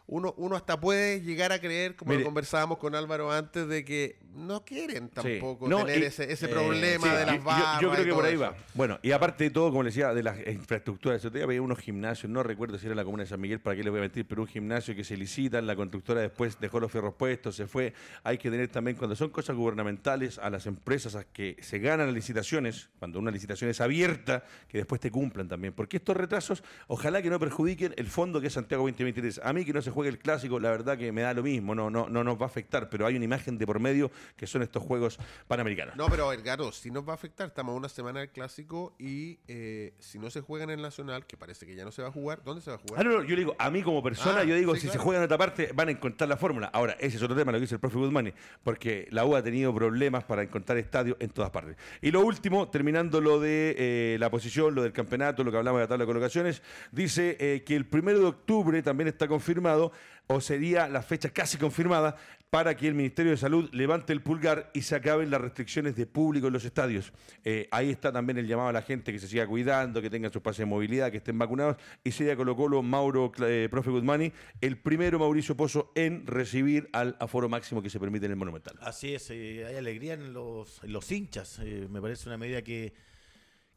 Uno, 0.08 0.34
uno 0.36 0.54
hasta 0.54 0.78
puede 0.80 1.20
llegar 1.22 1.50
a 1.50 1.58
creer, 1.60 1.96
como 1.96 2.10
Mire. 2.10 2.20
lo 2.22 2.26
conversábamos 2.26 2.78
con 2.78 2.94
Álvaro 2.94 3.32
antes, 3.32 3.66
de 3.66 3.84
que 3.84 4.18
no 4.36 4.64
quieren 4.64 5.08
tampoco 5.08 5.68
No, 5.68 5.84
tener 5.84 6.02
y- 6.02 6.04
ese, 6.04 6.30
ese 6.32 6.46
eh, 6.46 6.48
problema 6.48 7.08
Sí, 7.10 7.16
de 7.16 7.26
las 7.26 7.42
barras. 7.42 7.80
Yo, 7.80 7.90
creo 7.90 8.04
que 8.04 8.12
por 8.14 8.24
ahí 8.24 8.34
eso. 8.34 8.42
va. 8.42 8.54
Bueno, 8.74 9.00
y 9.02 9.10
aparte 9.10 9.44
de 9.44 9.50
todo, 9.50 9.70
como 9.70 9.82
le 9.82 9.88
decía, 9.88 10.14
de 10.14 10.22
las 10.22 10.36
infraestructuras, 10.46 11.20
yo 11.22 11.32
te 11.32 11.42
había 11.42 11.60
unos 11.60 11.78
gimnasios, 11.80 12.30
no 12.30 12.44
recuerdo 12.44 12.78
si 12.78 12.86
era 12.86 12.94
la 12.94 13.04
comuna 13.04 13.24
de 13.24 13.28
San 13.30 13.40
Miguel, 13.40 13.58
para 13.60 13.74
qué 13.76 13.82
les 13.82 13.90
voy 13.90 13.98
a 13.98 14.02
mentir, 14.02 14.26
pero 14.28 14.42
un 14.42 14.48
gimnasio 14.48 14.94
que 14.94 15.02
se 15.02 15.16
licitan, 15.16 15.66
la 15.66 15.74
constructora 15.74 16.20
después 16.20 16.60
dejó 16.60 16.78
los 16.78 16.92
fierros 16.92 17.14
puestos, 17.14 17.56
se 17.56 17.66
fue. 17.66 17.92
Hay 18.22 18.38
que 18.38 18.48
tener 18.48 18.68
también, 18.68 18.96
cuando 18.96 19.16
son 19.16 19.30
cosas 19.30 19.56
gubernamentales, 19.56 20.38
a 20.38 20.50
las 20.50 20.66
empresas 20.66 21.16
a 21.16 21.24
que 21.24 21.56
se 21.62 21.80
ganan 21.80 22.06
las 22.06 22.14
licitaciones, 22.14 22.90
cuando 23.00 23.18
una 23.18 23.32
licitación 23.32 23.70
es 23.70 23.80
abierta, 23.80 24.44
que 24.68 24.78
después 24.78 25.00
te 25.00 25.10
cumplan 25.10 25.48
también. 25.48 25.72
Porque 25.72 25.96
estos 25.96 26.16
retrasos, 26.16 26.62
ojalá 26.86 27.22
que 27.22 27.30
no 27.30 27.40
perjudiquen 27.40 27.92
el 27.96 28.06
fondo 28.06 28.40
que 28.40 28.46
es 28.46 28.52
Santiago 28.52 28.84
2023. 28.84 29.40
A 29.42 29.52
mí 29.52 29.64
que 29.64 29.72
no 29.72 29.82
se 29.82 29.90
juegue 29.96 30.10
el 30.10 30.18
clásico, 30.18 30.60
la 30.60 30.70
verdad 30.70 30.98
que 30.98 31.10
me 31.10 31.22
da 31.22 31.32
lo 31.32 31.42
mismo, 31.42 31.74
no, 31.74 31.88
no, 31.88 32.06
no 32.10 32.22
nos 32.22 32.38
va 32.38 32.42
a 32.42 32.48
afectar, 32.48 32.90
pero 32.90 33.06
hay 33.06 33.16
una 33.16 33.24
imagen 33.24 33.56
de 33.56 33.66
por 33.66 33.80
medio 33.80 34.10
que 34.36 34.46
son 34.46 34.60
estos 34.60 34.82
Juegos 34.82 35.18
Panamericanos. 35.48 35.96
No, 35.96 36.08
pero 36.10 36.30
Edgardo, 36.34 36.70
si 36.70 36.90
nos 36.90 37.08
va 37.08 37.12
a 37.12 37.14
afectar, 37.14 37.46
estamos 37.48 37.74
una 37.74 37.88
semana 37.88 38.20
del 38.20 38.28
clásico 38.28 38.94
y 38.98 39.38
eh, 39.48 39.94
si 39.98 40.18
no 40.18 40.28
se 40.28 40.42
juega 40.42 40.64
en 40.64 40.70
el 40.70 40.82
Nacional, 40.82 41.24
que 41.24 41.38
parece 41.38 41.64
que 41.64 41.74
ya 41.74 41.82
no 41.86 41.92
se 41.92 42.02
va 42.02 42.08
a 42.08 42.12
jugar, 42.12 42.42
¿dónde 42.44 42.60
se 42.60 42.68
va 42.70 42.76
a 42.76 42.78
jugar? 42.78 43.00
Ah, 43.00 43.04
no, 43.04 43.22
no, 43.22 43.24
yo 43.24 43.34
digo, 43.36 43.56
a 43.58 43.70
mí 43.70 43.82
como 43.82 44.02
persona, 44.02 44.40
Ah, 44.40 44.44
yo 44.44 44.54
digo, 44.54 44.74
sí, 44.74 44.80
si 44.82 44.86
claro. 44.88 45.00
se 45.00 45.04
juega 45.04 45.18
en 45.20 45.24
otra 45.24 45.38
parte, 45.38 45.70
van 45.74 45.88
a 45.88 45.92
encontrar 45.92 46.28
la 46.28 46.36
fórmula. 46.36 46.66
Ahora, 46.74 46.94
ese 47.00 47.16
es 47.16 47.22
otro 47.22 47.34
tema, 47.34 47.52
lo 47.52 47.56
que 47.56 47.62
dice 47.62 47.76
el 47.76 47.80
profe 47.80 47.96
Guzmán, 47.96 48.34
porque 48.62 49.08
la 49.10 49.24
U 49.24 49.34
ha 49.34 49.42
tenido 49.42 49.74
problemas 49.74 50.24
para 50.24 50.42
encontrar 50.42 50.76
estadios 50.76 51.16
en 51.20 51.30
todas 51.30 51.50
partes. 51.50 51.76
Y 52.02 52.10
lo 52.10 52.20
último, 52.20 52.68
terminando 52.68 53.22
lo 53.22 53.40
de 53.40 53.74
eh, 53.78 54.16
la 54.20 54.30
posición, 54.30 54.74
lo 54.74 54.82
del 54.82 54.92
campeonato, 54.92 55.42
lo 55.42 55.50
que 55.50 55.56
hablamos 55.56 55.78
de 55.78 55.84
la 55.84 55.88
tabla 55.88 56.02
de 56.02 56.06
colocaciones, 56.06 56.60
dice 56.92 57.38
eh, 57.40 57.62
que 57.64 57.74
el 57.76 57.86
primero 57.86 58.18
de 58.18 58.26
octubre 58.26 58.82
también 58.82 59.08
está 59.08 59.26
confirmado, 59.26 59.85
o 60.28 60.40
sería 60.40 60.88
la 60.88 61.02
fecha 61.02 61.30
casi 61.30 61.56
confirmada, 61.56 62.16
para 62.50 62.76
que 62.76 62.86
el 62.86 62.94
Ministerio 62.94 63.32
de 63.32 63.36
Salud 63.36 63.68
levante 63.72 64.12
el 64.12 64.22
pulgar 64.22 64.70
y 64.72 64.82
se 64.82 64.94
acaben 64.94 65.30
las 65.30 65.40
restricciones 65.40 65.96
de 65.96 66.06
público 66.06 66.46
en 66.46 66.52
los 66.52 66.64
estadios. 66.64 67.12
Eh, 67.44 67.68
ahí 67.70 67.90
está 67.90 68.12
también 68.12 68.38
el 68.38 68.46
llamado 68.46 68.68
a 68.68 68.72
la 68.72 68.82
gente 68.82 69.12
que 69.12 69.18
se 69.18 69.26
siga 69.28 69.46
cuidando, 69.46 70.00
que 70.00 70.08
tengan 70.08 70.32
su 70.32 70.38
espacio 70.38 70.64
de 70.64 70.70
movilidad, 70.70 71.10
que 71.10 71.18
estén 71.18 71.38
vacunados. 71.38 71.76
Y 72.04 72.12
sería 72.12 72.36
Colo 72.36 72.56
Colo, 72.56 72.82
Mauro, 72.82 73.32
eh, 73.40 73.68
profe 73.70 73.90
Guzmani, 73.90 74.32
el 74.60 74.78
primero 74.78 75.18
Mauricio 75.18 75.56
Pozo 75.56 75.92
en 75.94 76.26
recibir 76.26 76.88
al 76.92 77.16
aforo 77.18 77.48
máximo 77.48 77.82
que 77.82 77.90
se 77.90 77.98
permite 77.98 78.26
en 78.26 78.32
el 78.32 78.38
Monumental. 78.38 78.76
Así 78.80 79.14
es, 79.14 79.28
eh, 79.30 79.66
hay 79.66 79.76
alegría 79.76 80.14
en 80.14 80.32
los, 80.32 80.82
los 80.84 81.10
hinchas. 81.10 81.58
me 81.90 82.00
parece 82.00 82.28
una 82.28 82.38
medida 82.38 82.62
que, 82.62 82.94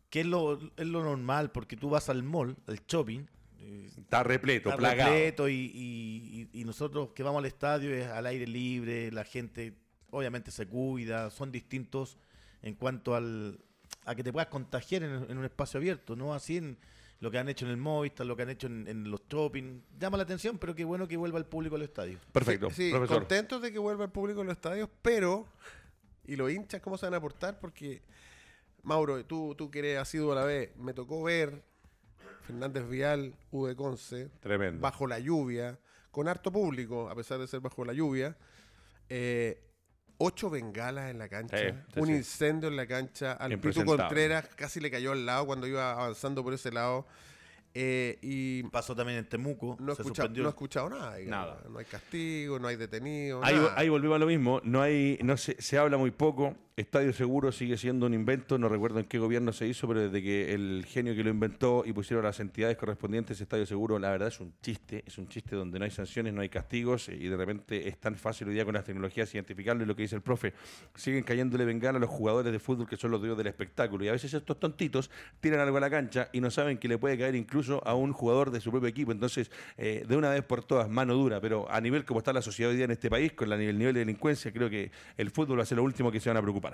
que 0.10 0.22
es, 0.22 0.26
lo, 0.28 0.60
es 0.78 0.88
lo 0.88 1.04
normal, 1.04 1.52
porque 1.52 1.76
tú 1.76 1.90
vas 1.90 2.08
al 2.10 2.22
mall, 2.24 2.56
al 2.68 2.80
shopping, 2.88 3.26
Está 3.62 4.24
repleto, 4.24 4.70
está 4.70 4.78
plagado. 4.78 5.12
repleto 5.14 5.50
y, 5.50 5.54
y- 5.74 6.50
y- 6.54 6.62
y 6.62 6.64
nosotros 6.66 7.10
que 7.14 7.24
vamos 7.24 7.40
al 7.40 7.46
estadio 7.46 7.94
es 7.94 8.08
al 8.08 8.26
aire 8.26 8.48
libre, 8.48 9.12
la 9.12 9.24
gente 9.24 9.74
obviamente 10.12 10.50
se 10.52 10.66
cuida, 10.68 11.30
son 11.30 11.52
distintos 11.52 12.18
en 12.62 12.76
cuanto 12.76 13.16
al, 13.16 13.60
a 14.06 14.16
que 14.16 14.24
te 14.24 14.32
puedas 14.32 14.48
contagiar 14.50 15.04
en, 15.04 15.30
en 15.30 15.38
un 15.38 15.46
espacio 15.46 15.78
abierto, 15.78 16.16
no 16.16 16.34
así 16.34 16.58
en 16.58 16.78
lo 17.20 17.30
que 17.30 17.38
han 17.38 17.50
hecho 17.50 17.66
en 17.66 17.72
el 17.72 17.78
Movistar, 17.78 18.26
lo 18.26 18.36
que 18.38 18.44
han 18.44 18.50
hecho 18.50 18.68
en, 18.68 18.88
en 18.88 19.12
los 19.12 19.22
shopping. 19.30 19.82
Llama 20.00 20.16
la 20.18 20.24
atención, 20.24 20.58
pero 20.58 20.74
qué 20.74 20.86
bueno 20.86 21.06
que 21.08 21.18
vuelva 21.18 21.38
el 21.38 21.46
público 21.46 21.76
al 21.76 21.82
estadio. 21.82 22.18
Perfecto, 22.32 22.70
Sí, 22.70 22.86
sí, 22.86 22.92
profesor. 22.92 23.18
contentos 23.20 23.62
de 23.62 23.74
que 23.74 23.78
vuelva 23.80 24.06
el 24.06 24.12
público 24.12 24.40
en 24.42 24.48
los 24.48 24.56
estadios, 24.56 24.88
pero, 25.02 25.46
¿y 26.26 26.38
los 26.38 26.50
hinchas 26.50 26.82
cómo 26.82 26.98
se 26.98 27.06
van 27.06 27.16
a 27.16 27.18
aportar? 27.18 27.60
Porque, 27.60 28.02
Mauro, 28.84 29.26
tú, 29.26 29.54
tú 29.58 29.70
que 29.70 29.80
eres 29.80 29.98
asiduo 30.00 30.32
a 30.32 30.36
la 30.36 30.44
vez, 30.46 30.74
me 30.78 30.94
tocó 30.94 31.22
ver 31.24 31.62
Fernández 32.50 32.88
Vial, 32.90 33.34
U 33.52 33.66
de 33.68 33.76
Conce, 33.76 34.30
Tremendo. 34.40 34.82
bajo 34.82 35.06
la 35.08 35.20
lluvia, 35.20 35.78
con 36.12 36.28
harto 36.28 36.52
público, 36.52 37.10
a 37.10 37.16
pesar 37.16 37.40
de 37.40 37.48
ser 37.48 37.60
bajo 37.60 37.86
la 37.86 37.94
lluvia. 37.94 38.36
eh, 39.10 39.64
ocho 40.22 40.50
bengalas 40.50 41.10
en 41.10 41.18
la 41.18 41.30
cancha, 41.30 41.58
Sí, 41.58 41.66
sí, 41.94 42.00
un 42.02 42.08
sí. 42.08 42.14
incendio 42.14 42.68
en 42.70 42.76
la 42.76 42.86
cancha. 42.86 43.32
Al 43.34 43.58
Pitu. 43.60 43.86
Contreras 43.86 44.48
casi 44.56 44.80
le 44.82 44.92
cayó 44.92 45.14
al 45.14 45.26
lado 45.26 45.46
cuando 45.46 45.66
iba 45.66 45.94
avanzando 45.94 46.44
por 46.44 46.54
ese 46.54 46.72
lado. 46.72 47.06
eh, 47.74 48.18
y 48.22 48.64
Pasó 48.64 48.96
también 48.96 49.20
en 49.20 49.30
Temuco, 49.30 49.78
no 49.80 49.94
se 49.96 50.02
no 50.04 50.10
he 50.10 50.50
escuchado 50.50 50.90
nada. 50.90 51.16
digamos. 51.16 51.30
Nada. 51.56 51.64
No 51.70 51.78
hay 51.80 51.86
castigo, 51.86 52.60
no 52.60 52.68
hay 52.68 52.76
detenido. 52.76 53.42
Ahí, 53.44 53.56
nada. 53.56 53.74
ahí 53.78 53.88
volvemos 53.90 54.16
a 54.16 54.20
lo 54.20 54.26
mismo, 54.26 54.60
no 54.64 54.82
hay, 54.82 55.20
no 55.24 55.38
se, 55.38 55.56
se 55.62 55.78
habla 55.78 55.96
muy 55.98 56.12
poco, 56.12 56.56
Estadio 56.80 57.12
Seguro 57.12 57.52
sigue 57.52 57.76
siendo 57.76 58.06
un 58.06 58.14
invento, 58.14 58.58
no 58.58 58.70
recuerdo 58.70 59.00
en 59.00 59.06
qué 59.06 59.20
gobierno 59.20 59.52
se 59.52 59.68
hizo, 59.68 59.86
pero 59.86 60.00
desde 60.00 60.24
que 60.24 60.54
el 60.54 60.86
genio 60.88 61.14
que 61.14 61.26
lo 61.26 61.30
inventó 61.30 61.84
y 61.86 61.92
pusieron 61.92 62.24
las 62.24 62.40
entidades 62.40 62.78
correspondientes, 62.78 63.42
Estadio 63.42 63.66
Seguro, 63.66 64.00
la 64.00 64.12
verdad 64.12 64.30
es 64.30 64.40
un 64.40 64.54
chiste, 64.62 65.04
es 65.06 65.18
un 65.18 65.28
chiste 65.28 65.58
donde 65.58 65.78
no 65.78 65.84
hay 65.84 65.92
sanciones, 65.92 66.34
no 66.34 66.40
hay 66.40 66.48
castigos, 66.48 67.10
y 67.10 67.28
de 67.28 67.36
repente 67.36 67.90
es 67.90 67.98
tan 67.98 68.16
fácil 68.16 68.48
hoy 68.48 68.54
día 68.54 68.64
con 68.64 68.76
las 68.76 68.86
tecnologías 68.86 69.36
identificarlo, 69.36 69.84
y 69.84 69.88
lo 69.88 69.94
que 69.94 70.04
dice 70.04 70.16
el 70.16 70.22
profe, 70.22 70.54
siguen 70.96 71.24
cayéndole 71.24 71.66
bengala 71.66 71.98
a 71.98 72.00
los 72.00 72.10
jugadores 72.10 72.50
de 72.54 72.60
fútbol 72.60 72.88
que 72.88 72.96
son 72.96 73.12
los 73.12 73.20
dueños 73.20 73.38
del 73.38 73.48
espectáculo, 73.48 74.06
y 74.06 74.08
a 74.08 74.14
veces 74.14 74.34
estos 74.34 74.58
tontitos 74.58 75.12
tiran 75.42 75.60
algo 75.60 75.76
a 75.76 75.82
la 75.82 75.90
cancha 75.90 76.30
y 76.32 76.40
no 76.40 76.50
saben 76.50 76.78
que 76.78 76.88
le 76.88 76.98
puede 76.98 77.18
caer 77.18 77.36
incluso 77.36 77.86
a 77.86 77.94
un 77.94 78.14
jugador 78.14 78.52
de 78.52 78.62
su 78.62 78.72
propio 78.72 78.88
equipo, 78.88 79.12
entonces 79.12 79.52
eh, 79.78 80.06
de 80.08 80.16
una 80.16 80.30
vez 80.30 80.46
por 80.46 80.64
todas, 80.64 80.88
mano 80.88 81.14
dura, 81.14 81.42
pero 81.42 81.70
a 81.70 81.82
nivel 81.82 82.06
como 82.06 82.20
está 82.20 82.32
la 82.32 82.42
sociedad 82.42 82.72
hoy 82.72 82.78
día 82.78 82.86
en 82.86 82.92
este 82.92 83.10
país, 83.10 83.34
con 83.34 83.52
el 83.52 83.78
nivel 83.78 83.96
de 83.96 84.00
delincuencia, 84.00 84.54
creo 84.54 84.70
que 84.70 84.92
el 85.18 85.30
fútbol 85.30 85.60
va 85.60 85.64
a 85.64 85.66
ser 85.66 85.76
lo 85.76 85.84
último 85.84 86.10
que 86.10 86.22
se 86.22 86.30
van 86.30 86.38
a 86.38 86.42
preocupar. 86.42 86.69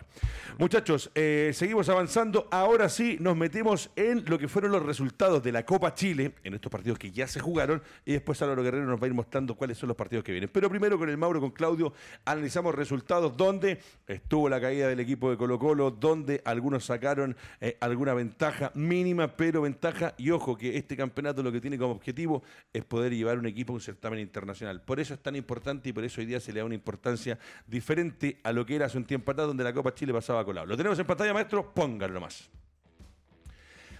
Muchachos, 0.57 1.11
eh, 1.15 1.51
seguimos 1.53 1.89
avanzando. 1.89 2.47
Ahora 2.51 2.89
sí 2.89 3.17
nos 3.19 3.35
metemos 3.35 3.89
en 3.95 4.23
lo 4.25 4.39
que 4.39 4.47
fueron 4.47 4.71
los 4.71 4.83
resultados 4.83 5.43
de 5.43 5.51
la 5.51 5.65
Copa 5.65 5.93
Chile, 5.93 6.33
en 6.43 6.53
estos 6.53 6.71
partidos 6.71 6.97
que 6.97 7.11
ya 7.11 7.27
se 7.27 7.39
jugaron, 7.39 7.81
y 8.05 8.13
después 8.13 8.41
Álvaro 8.41 8.63
Guerrero 8.63 8.85
nos 8.85 8.99
va 8.99 9.05
a 9.05 9.07
ir 9.07 9.13
mostrando 9.13 9.55
cuáles 9.55 9.77
son 9.77 9.87
los 9.87 9.97
partidos 9.97 10.23
que 10.23 10.31
vienen. 10.31 10.49
Pero 10.51 10.69
primero 10.69 10.97
con 10.97 11.09
el 11.09 11.17
Mauro, 11.17 11.41
con 11.41 11.51
Claudio, 11.51 11.93
analizamos 12.23 12.73
resultados 12.73 13.35
donde 13.35 13.79
estuvo 14.07 14.47
la 14.49 14.61
caída 14.61 14.87
del 14.87 14.99
equipo 14.99 15.29
de 15.29 15.37
Colo 15.37 15.59
Colo, 15.59 15.91
donde 15.91 16.41
algunos 16.45 16.85
sacaron 16.85 17.35
eh, 17.59 17.77
alguna 17.81 18.13
ventaja 18.13 18.71
mínima, 18.75 19.35
pero 19.35 19.61
ventaja, 19.61 20.13
y 20.17 20.31
ojo 20.31 20.57
que 20.57 20.77
este 20.77 20.95
campeonato 20.95 21.43
lo 21.43 21.51
que 21.51 21.61
tiene 21.61 21.77
como 21.77 21.93
objetivo 21.93 22.43
es 22.71 22.85
poder 22.85 23.13
llevar 23.13 23.37
un 23.37 23.45
equipo 23.45 23.73
a 23.73 23.75
un 23.75 23.81
certamen 23.81 24.19
internacional. 24.19 24.81
Por 24.81 24.99
eso 24.99 25.13
es 25.13 25.19
tan 25.21 25.35
importante 25.35 25.89
y 25.89 25.93
por 25.93 26.03
eso 26.03 26.21
hoy 26.21 26.27
día 26.27 26.39
se 26.39 26.53
le 26.53 26.59
da 26.59 26.65
una 26.65 26.75
importancia 26.75 27.37
diferente 27.67 28.39
a 28.43 28.51
lo 28.51 28.65
que 28.65 28.75
era 28.75 28.85
hace 28.85 28.97
un 28.97 29.05
tiempo 29.05 29.31
atrás, 29.31 29.47
donde 29.47 29.63
la 29.63 29.73
Copa 29.73 29.84
Chile 29.93 30.13
pasaba 30.13 30.43
colado. 30.45 30.65
Lo 30.65 30.77
tenemos 30.77 30.97
en 30.97 31.05
pantalla, 31.05 31.33
maestro, 31.33 31.73
pónganlo 31.73 32.19
más. 32.21 32.49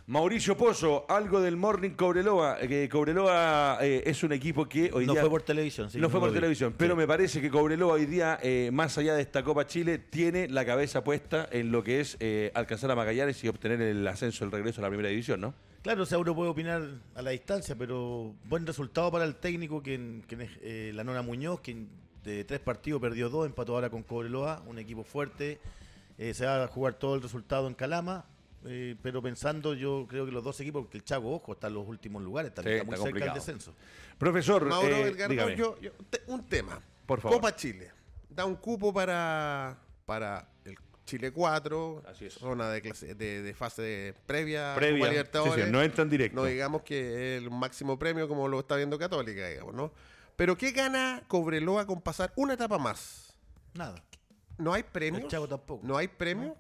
Mauricio 0.08 0.56
Pozo, 0.56 1.06
algo 1.10 1.42
del 1.42 1.58
Morning 1.58 1.92
Cobreloa. 1.92 2.60
Que 2.60 2.88
Cobreloa 2.88 3.80
eh, 3.82 4.04
es 4.06 4.22
un 4.24 4.34
equipo 4.34 4.70
que 4.70 4.92
hoy 4.94 5.08
no 5.08 5.14
día. 5.14 5.22
fue 5.22 5.32
por 5.32 5.42
televisión, 5.42 5.90
sí, 5.90 5.98
no 6.00 6.12
fue 6.12 6.20
por 6.20 6.30
vi. 6.30 6.36
televisión, 6.36 6.76
pero 6.78 6.94
Sí. 6.94 6.98
me 7.00 7.08
parece 7.08 7.42
que 7.42 7.50
Cobreloa 7.50 7.94
hoy 7.96 8.06
día, 8.06 8.38
eh, 8.44 8.70
más 8.72 8.96
allá 9.00 9.16
de 9.16 9.24
esta 9.24 9.44
Copa 9.44 9.66
Chile, 9.66 9.98
tiene 9.98 10.48
la 10.48 10.64
cabeza 10.64 11.04
puesta 11.04 11.48
en 11.52 11.72
lo 11.72 11.84
que 11.84 12.02
es 12.02 12.18
eh, 12.20 12.52
alcanzar 12.54 12.92
a 12.92 12.96
Magallanes 12.96 13.44
y 13.44 13.48
obtener 13.48 13.82
el 13.82 14.08
ascenso, 14.08 14.46
el 14.46 14.52
regreso 14.52 14.80
a 14.82 14.84
la 14.84 14.90
primera 14.90 15.10
división, 15.10 15.42
¿no? 15.42 15.56
Claro, 15.82 16.04
o 16.04 16.06
sea, 16.06 16.20
uno 16.20 16.36
puede 16.36 16.52
opinar 16.52 16.84
a 17.16 17.22
la 17.24 17.32
distancia, 17.32 17.76
pero 17.76 18.36
buen 18.46 18.66
resultado 18.68 19.12
para 19.12 19.26
el 19.26 19.36
técnico, 19.38 19.82
quien, 19.82 20.24
quien 20.28 20.42
es 20.42 20.94
la 20.94 21.04
Nona 21.04 21.24
Muñoz, 21.24 21.62
quien 21.62 21.90
de 22.26 22.44
tres 22.44 22.60
partidos 22.60 23.00
perdió 23.02 23.30
dos, 23.30 23.46
empató 23.46 23.76
ahora 23.76 23.90
con 23.90 24.04
Cobreloa, 24.04 24.62
un 24.68 24.80
equipo 24.80 25.04
fuerte. 25.04 25.60
Eh, 26.18 26.34
se 26.34 26.46
va 26.46 26.64
a 26.64 26.68
jugar 26.68 26.96
todo 26.96 27.16
el 27.16 27.22
resultado 27.22 27.68
en 27.68 27.74
Calama, 27.76 28.26
eh, 28.66 28.96
pero 29.02 29.22
pensando, 29.22 29.74
yo 29.74 30.06
creo 30.10 30.26
que 30.26 30.32
los 30.32 30.44
dos 30.44 30.60
equipos, 30.60 30.84
porque 30.84 30.98
el 30.98 31.04
Chago, 31.04 31.36
ojo, 31.36 31.54
está 31.54 31.68
en 31.68 31.76
los 31.76 31.88
últimos 31.88 32.24
lugares, 32.24 32.50
está, 32.50 32.64
Sí, 32.64 32.70
está 32.70 32.84
está 32.84 32.86
muy 32.86 32.96
cerca 32.98 33.06
del 33.06 33.12
complicado. 33.34 33.36
descenso. 33.40 33.74
Profesor, 34.18 34.66
Mauro 34.66 34.88
eh, 34.96 35.04
Delgado, 35.14 35.50
yo- 35.52 35.80
yo- 35.80 35.92
te- 36.10 36.22
un 36.28 36.44
tema. 36.46 36.82
Por 37.06 37.20
favor. 37.22 37.38
Copa 37.38 37.56
Chile. 37.56 37.92
Da 38.30 38.46
un 38.46 38.56
cupo 38.56 38.94
para, 38.94 39.78
para 40.06 40.50
el 40.66 40.76
Chile 41.06 41.32
4, 41.32 42.02
Así 42.08 42.26
es. 42.26 42.34
zona 42.34 42.70
de, 42.70 42.82
clase- 42.82 43.14
de, 43.14 43.42
de 43.44 43.54
fase 43.54 44.16
previa, 44.26 44.74
previa, 44.76 45.24
sí, 45.26 45.50
sí, 45.56 45.62
no 45.70 45.82
entran 45.84 46.10
directo. 46.10 46.36
No 46.42 46.46
digamos 46.46 46.82
que 46.82 47.36
es 47.38 47.44
el 47.44 47.52
máximo 47.52 48.00
premio 48.00 48.28
como 48.28 48.48
lo 48.48 48.60
está 48.62 48.76
viendo 48.78 48.98
Católica, 48.98 49.48
digamos, 49.48 49.76
¿no? 49.76 49.92
Pero 50.36 50.58
¿qué 50.58 50.72
gana 50.72 51.24
Cobreloa 51.28 51.86
con 51.86 52.02
pasar 52.02 52.32
una 52.36 52.54
etapa 52.54 52.78
más? 52.78 53.34
Nada. 53.74 53.96
¿No 54.58 54.74
hay 54.74 54.84
premio? 54.84 55.22
El 55.22 55.28
Chaco 55.28 55.48
tampoco. 55.48 55.86
¿No 55.86 55.98
hay 55.98 56.08
premio? 56.08 56.56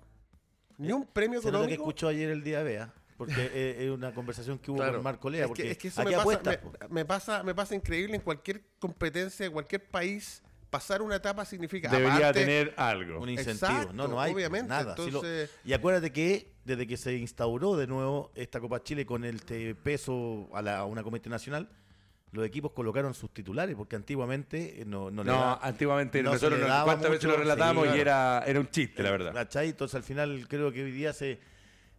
¿Ni 0.77 0.91
un 0.91 1.05
premio 1.05 1.39
Eso 1.39 1.47
es 1.49 1.53
lo 1.53 1.59
que 1.59 1.65
económico? 1.65 1.83
escuchó 1.83 2.07
ayer 2.09 2.29
el 2.29 2.43
día 2.43 2.61
Bea, 2.63 2.93
porque 3.17 3.33
es, 3.79 3.89
una 3.89 4.13
conversación 4.13 4.59
que 4.59 4.71
hubo 4.71 4.77
Claro. 4.79 4.95
con 4.95 5.03
Marco 5.03 5.29
Lea, 5.29 5.43
Es 5.43 5.47
porque 5.47 5.63
que, 5.63 5.71
es 5.71 5.77
que 5.77 5.87
eso 5.87 6.03
me 6.03 6.11
pasa, 6.11 6.21
apuestas, 6.21 6.59
me, 6.89 7.05
pasa, 7.05 7.43
me 7.43 7.55
pasa 7.55 7.75
increíble 7.75 8.15
en 8.15 8.21
cualquier 8.21 8.61
competencia 8.79 9.45
de 9.45 9.51
cualquier 9.51 9.85
país. 9.89 10.41
Pasar 10.69 11.01
una 11.01 11.15
etapa 11.15 11.45
significa. 11.45 11.89
Debería 11.89 12.15
aparte, 12.17 12.41
tener 12.41 12.73
algo. 12.75 13.21
un 13.21 13.29
incentivo. 13.29 13.71
Exacto, 13.71 13.93
no, 13.93 14.09
no 14.09 14.19
hay 14.19 14.33
obviamente, 14.33 14.67
nada. 14.67 14.93
Si 14.95 15.01
lo- 15.03 15.19
entonces- 15.19 15.49
y 15.63 15.71
acuérdate 15.71 16.11
que 16.11 16.51
desde 16.65 16.85
que 16.85 16.97
se 16.97 17.15
instauró 17.15 17.77
de 17.77 17.87
nuevo 17.87 18.31
esta 18.35 18.59
Copa 18.59 18.83
Chile 18.83 19.05
con 19.05 19.23
el 19.23 19.39
peso 19.81 20.49
a, 20.53 20.61
la, 20.61 20.79
a 20.79 20.85
una 20.85 21.01
comité 21.01 21.29
nacional, 21.29 21.69
los 22.35 22.45
equipos 22.45 22.71
colocaron 22.73 23.13
sus 23.13 23.31
titulares, 23.31 23.75
porque 23.75 23.95
antiguamente 23.95 24.81
eh, 24.81 24.85
no, 24.85 25.09
no 25.09 25.23
le 25.23 25.31
No, 25.31 25.59
antiguamente 25.61 26.21
no 26.21 26.33
nosotros 26.33 26.59
le 26.59 26.65
cuántas 26.65 27.09
veces 27.09 27.25
lo 27.25 27.37
relatamos 27.37 27.87
sí, 27.87 27.93
y 27.95 27.99
era, 27.99 28.43
era 28.45 28.59
un 28.59 28.69
chiste, 28.69 29.01
la 29.01 29.11
verdad. 29.11 29.33
¿Cachai? 29.33 29.69
Entonces 29.69 29.95
al 29.95 30.03
final 30.03 30.45
creo 30.47 30.71
que 30.71 30.83
hoy 30.83 30.91
día 30.91 31.13
se 31.13 31.39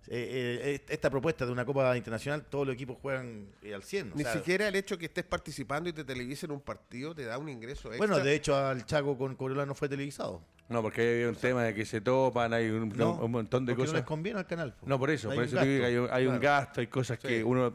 eh, 0.08 0.60
eh, 0.62 0.84
esta 0.88 1.10
propuesta 1.10 1.44
de 1.44 1.50
una 1.52 1.64
Copa 1.64 1.96
Internacional, 1.96 2.44
todos 2.44 2.64
los 2.66 2.74
equipos 2.74 2.96
juegan 3.02 3.48
eh, 3.62 3.74
al 3.74 3.82
100. 3.82 4.12
o 4.12 4.16
Ni 4.16 4.22
sea, 4.22 4.34
siquiera 4.34 4.68
el 4.68 4.76
hecho 4.76 4.96
que 4.96 5.06
estés 5.06 5.24
participando 5.24 5.88
y 5.88 5.92
te 5.92 6.04
televisen 6.04 6.52
un 6.52 6.60
partido 6.60 7.12
te 7.14 7.24
da 7.24 7.38
un 7.38 7.48
ingreso 7.48 7.88
extra. 7.88 7.98
Bueno, 8.06 8.22
de 8.22 8.34
hecho 8.34 8.56
al 8.56 8.86
Chaco 8.86 9.18
con 9.18 9.34
Cobreloa 9.34 9.66
no 9.66 9.74
fue 9.74 9.88
televisado. 9.88 10.42
No, 10.68 10.82
porque 10.82 11.00
hay 11.00 11.24
un 11.26 11.36
tema 11.36 11.62
de 11.62 11.72
que 11.74 11.84
se 11.84 12.00
topan, 12.00 12.52
hay 12.52 12.68
un, 12.70 12.88
No, 12.88 13.12
un 13.22 13.30
montón 13.30 13.64
de 13.64 13.72
porque 13.72 13.82
no 13.82 13.86
cosas. 13.86 13.94
les 14.00 14.04
conviene 14.04 14.40
al 14.40 14.46
canal. 14.48 14.74
No, 14.84 14.98
por 14.98 15.10
eso, 15.10 15.30
Hay 15.30 15.36
por 15.36 15.44
eso 15.44 15.58
te 15.58 15.64
digo 15.66 15.80
que 15.82 15.86
hay, 15.86 15.96
un- 15.96 16.08
hay 16.10 16.26
un 16.26 16.38
claro. 16.40 16.42
gasto, 16.64 16.80
hay 16.80 16.88
cosas 16.88 17.18
Sí. 17.22 17.28
que 17.28 17.44
uno 17.44 17.72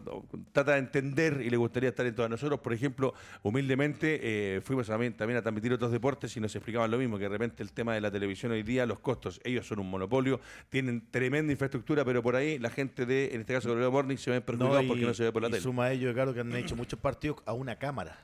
trata 0.52 0.74
de 0.74 0.80
entender 0.80 1.42
y 1.42 1.50
le 1.50 1.56
gustaría 1.56 1.88
estar 1.90 2.06
en 2.06 2.14
todas 2.14 2.30
nosotros. 2.30 2.60
Por 2.60 2.74
ejemplo, 2.74 3.14
humildemente 3.44 4.20
eh, 4.58 4.62
fuimos 4.62 4.88
también, 4.88 5.14
también 5.14 5.38
a 5.38 5.42
transmitir 5.42 5.72
otros 5.72 5.90
deportes 5.92 6.36
y 6.36 6.42
nos 6.42 6.54
explicaban 6.54 6.92
lo 6.92 6.98
mismo, 6.98 7.18
que 7.18 7.24
de 7.24 7.30
repente 7.30 7.64
el 7.64 7.72
tema 7.72 7.94
de 7.94 8.02
la 8.02 8.12
televisión 8.12 8.52
hoy 8.52 8.64
día, 8.64 8.86
los 8.86 9.00
costos, 9.00 9.40
ellos 9.46 9.66
son 9.66 9.80
un 9.80 9.90
monopolio, 9.90 10.42
tienen 10.70 11.02
tremenda 11.12 11.52
infraestructura, 11.54 12.04
pero 12.04 12.22
por 12.22 12.36
ahí 12.36 12.60
la 12.60 12.70
gente 12.72 13.06
de, 13.06 13.34
en 13.34 13.40
este 13.42 13.54
caso, 13.54 13.70
Colorado 13.70 13.92
Morning 13.94 14.18
se 14.18 14.32
ven 14.32 14.42
perjudicados 14.42 14.84
y- 14.84 14.88
porque 14.90 15.06
no 15.06 15.14
se 15.14 15.24
ve 15.24 15.32
por 15.32 15.42
la 15.42 15.48
y 15.48 15.52
tele. 15.52 15.64
suma 15.64 15.86
a 15.86 15.92
ello, 15.94 16.10
Ricardo, 16.10 16.34
que 16.34 16.42
han 16.42 16.54
hecho 16.58 16.76
muchos 16.76 17.00
partidos 17.00 17.38
a 17.46 17.54
una 17.54 17.78
cámara. 17.78 18.18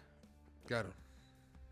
Claro. 0.66 0.90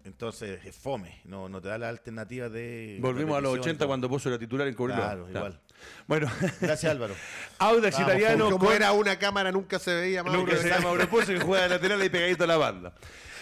Entonces 0.05 0.63
es 0.63 0.75
fome, 0.75 1.19
no, 1.25 1.49
no 1.49 1.59
te 1.59 1.67
da 1.67 1.79
la 1.79 1.89
alternativa 1.89 2.47
de. 2.47 2.99
Volvimos 3.01 3.37
a 3.37 3.41
los 3.41 3.53
repetición 3.53 3.57
y 3.57 3.69
80 3.71 3.79
todo. 3.79 3.87
cuando 3.87 4.07
puso 4.07 4.29
la 4.29 4.37
titular 4.37 4.67
en 4.67 4.75
Cobreloa. 4.75 5.03
Claro, 5.03 5.29
igual. 5.29 5.59
Bueno, 6.07 6.27
Gracias, 6.61 6.91
Álvaro. 6.91 7.13
Audax 7.59 7.95
Vamos, 7.97 8.09
italiano 8.13 8.45
Como 8.51 8.65
con- 8.65 8.75
era 8.75 8.91
una 8.91 9.17
cámara, 9.17 9.51
nunca 9.51 9.79
se 9.79 9.93
veía 9.93 10.23
más. 10.23 10.33
Nunca 10.33 10.55
se 10.57 10.69
llama 10.69 10.83
Mauro 10.85 11.09
Pozo 11.09 11.33
que 11.33 11.39
juega 11.39 11.63
de 11.63 11.69
lateral 11.69 12.03
y 12.03 12.09
pegadito 12.09 12.43
a 12.43 12.47
la 12.47 12.57
banda. 12.57 12.93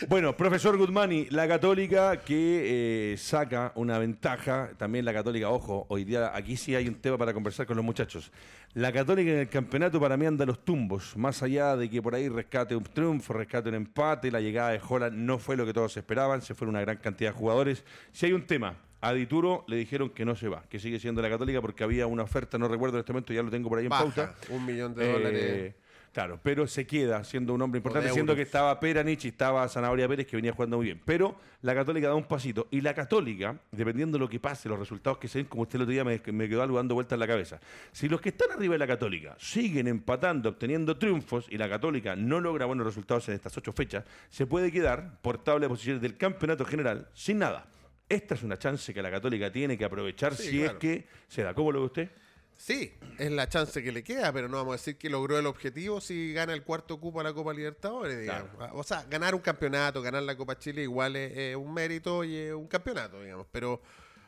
Bueno, 0.09 0.35
profesor 0.35 0.77
Guzmani, 0.77 1.27
la 1.29 1.47
Católica 1.47 2.17
que 2.17 3.13
eh, 3.13 3.17
saca 3.17 3.71
una 3.75 3.97
ventaja, 3.99 4.71
también 4.77 5.05
la 5.05 5.13
Católica, 5.13 5.49
ojo, 5.49 5.85
hoy 5.87 6.03
día 6.03 6.31
aquí 6.35 6.57
sí 6.57 6.75
hay 6.75 6.87
un 6.89 6.95
tema 6.95 7.17
para 7.17 7.33
conversar 7.33 7.65
con 7.65 7.77
los 7.77 7.85
muchachos. 7.85 8.29
La 8.73 8.91
Católica 8.91 9.31
en 9.31 9.39
el 9.39 9.49
campeonato 9.49 10.01
para 10.01 10.17
mí 10.17 10.25
anda 10.25 10.45
los 10.45 10.65
tumbos, 10.65 11.15
más 11.15 11.41
allá 11.43 11.77
de 11.77 11.89
que 11.89 12.01
por 12.01 12.15
ahí 12.15 12.27
rescate 12.27 12.75
un 12.75 12.83
triunfo, 12.83 13.33
rescate 13.33 13.69
un 13.69 13.75
empate, 13.75 14.29
la 14.31 14.41
llegada 14.41 14.71
de 14.71 14.81
Holland 14.85 15.15
no 15.15 15.37
fue 15.37 15.55
lo 15.55 15.65
que 15.65 15.73
todos 15.73 15.95
esperaban, 15.95 16.41
se 16.41 16.53
fueron 16.53 16.75
una 16.75 16.81
gran 16.81 16.97
cantidad 16.97 17.31
de 17.31 17.37
jugadores. 17.37 17.85
Si 18.11 18.25
hay 18.25 18.33
un 18.33 18.45
tema, 18.45 18.75
a 19.03 19.13
Dituro 19.13 19.63
le 19.67 19.75
dijeron 19.75 20.09
que 20.09 20.25
no 20.25 20.35
se 20.35 20.47
va, 20.47 20.63
que 20.69 20.79
sigue 20.79 20.99
siendo 20.99 21.21
la 21.21 21.29
Católica 21.29 21.61
porque 21.61 21.83
había 21.83 22.07
una 22.07 22.23
oferta, 22.23 22.57
no 22.57 22.67
recuerdo 22.67 22.97
en 22.97 23.01
este 23.01 23.13
momento, 23.13 23.33
ya 23.33 23.43
lo 23.43 23.49
tengo 23.51 23.69
por 23.69 23.77
ahí 23.79 23.85
en 23.85 23.89
Baja, 23.89 24.03
pauta. 24.03 24.35
un 24.49 24.65
millón 24.65 24.95
de 24.95 25.09
Eh, 25.09 25.13
dólares. 25.13 25.75
Claro, 26.13 26.39
pero 26.43 26.67
se 26.67 26.85
queda 26.85 27.23
siendo 27.23 27.55
un 27.55 27.61
hombre 27.63 27.79
importante, 27.79 28.11
siendo 28.11 28.35
que 28.35 28.43
estaba 28.43 28.79
Peranich 28.79 29.25
y 29.25 29.29
estaba 29.29 29.67
Zanahoria 29.67 30.07
Pérez, 30.07 30.27
que 30.27 30.35
venía 30.35 30.53
jugando 30.53 30.77
muy 30.77 30.85
bien. 30.85 31.01
Pero 31.03 31.35
la 31.63 31.73
Católica 31.73 32.07
da 32.07 32.13
un 32.13 32.25
pasito. 32.25 32.67
Y 32.69 32.81
la 32.81 32.93
Católica, 32.93 33.57
dependiendo 33.71 34.17
de 34.17 34.19
lo 34.19 34.29
que 34.29 34.39
pase, 34.39 34.69
los 34.69 34.77
resultados 34.77 35.17
que 35.17 35.27
se 35.27 35.39
den, 35.39 35.47
como 35.47 35.63
usted 35.63 35.77
el 35.77 35.81
otro 35.81 35.91
día 35.91 36.03
me, 36.03 36.21
me 36.31 36.47
quedó 36.47 36.61
algo 36.61 36.77
dando 36.77 36.93
vueltas 36.93 37.15
en 37.15 37.19
la 37.19 37.25
cabeza. 37.25 37.59
Si 37.91 38.07
los 38.07 38.21
que 38.21 38.29
están 38.29 38.51
arriba 38.51 38.73
de 38.73 38.77
la 38.77 38.85
Católica 38.85 39.35
siguen 39.39 39.87
empatando, 39.87 40.49
obteniendo 40.49 40.97
triunfos, 40.99 41.47
y 41.49 41.57
la 41.57 41.67
Católica 41.67 42.15
no 42.15 42.39
logra 42.39 42.67
buenos 42.67 42.85
resultados 42.85 43.27
en 43.29 43.33
estas 43.33 43.57
ocho 43.57 43.73
fechas, 43.73 44.05
se 44.29 44.45
puede 44.45 44.71
quedar 44.71 45.17
por 45.23 45.39
tabla 45.43 45.61
de 45.65 45.69
posiciones 45.69 45.99
del 45.99 46.15
campeonato 46.15 46.63
general 46.63 47.07
sin 47.15 47.39
nada. 47.39 47.65
Esta 48.13 48.35
es 48.35 48.43
una 48.43 48.57
chance 48.59 48.93
que 48.93 49.01
la 49.01 49.09
Católica 49.11 49.51
tiene 49.51 49.77
que 49.77 49.85
aprovechar 49.85 50.35
Sí, 50.35 50.43
si 50.49 50.57
claro. 50.59 50.73
es 50.73 50.77
que 50.79 51.07
se 51.27 51.43
da. 51.43 51.53
¿Cómo 51.53 51.71
lo 51.71 51.79
ve 51.79 51.85
usted? 51.85 52.09
Sí, 52.55 52.93
es 53.17 53.31
la 53.31 53.49
chance 53.49 53.81
que 53.83 53.91
le 53.91 54.03
queda, 54.03 54.31
pero 54.31 54.47
no 54.47 54.57
vamos 54.57 54.73
a 54.73 54.77
decir 54.77 54.95
que 54.97 55.09
logró 55.09 55.39
el 55.39 55.47
objetivo 55.47 55.99
si 55.99 56.33
gana 56.33 56.53
el 56.53 56.61
cuarto 56.63 56.99
cupo 56.99 57.19
a 57.19 57.23
la 57.23 57.33
Copa 57.33 57.51
Libertadores, 57.53 58.19
digamos. 58.21 58.51
O 58.73 58.83
sea, 58.83 59.03
ganar 59.09 59.33
un 59.33 59.41
campeonato, 59.41 60.01
ganar 60.03 60.21
la 60.23 60.37
Copa 60.37 60.57
Chile 60.59 60.83
igual 60.83 61.15
es, 61.15 61.35
es 61.35 61.55
un 61.55 61.73
mérito 61.73 62.23
y 62.23 62.35
es 62.37 62.53
un 62.53 62.67
campeonato, 62.67 63.21
digamos. 63.21 63.47
Pero, 63.51 63.81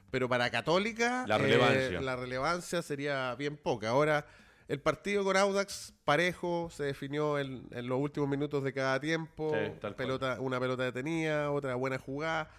pero 0.09 0.27
para 0.27 0.49
Católica 0.49 1.23
La 1.27 1.35
eh, 1.35 1.39
relevancia. 1.39 2.01
la 2.01 2.15
relevancia 2.15 2.81
sería 2.81 3.35
bien 3.35 3.57
poca. 3.57 3.89
Ahora, 3.89 4.25
el 4.67 4.79
partido 4.79 5.23
con 5.23 5.37
Audax 5.37 5.93
parejo 6.03 6.69
se 6.71 6.83
definió 6.85 7.37
en, 7.37 7.67
en 7.71 7.87
los 7.87 7.99
últimos 7.99 8.27
minutos 8.27 8.63
de 8.63 8.73
cada 8.73 8.99
tiempo. 8.99 9.51
Sí, 9.53 9.71
cual. 9.79 9.95
pelota, 9.95 10.37
una 10.41 10.59
pelota 10.59 10.83
detenida, 10.83 11.51
otra 11.51 11.75
buena 11.75 11.99
jugada. 11.99 12.49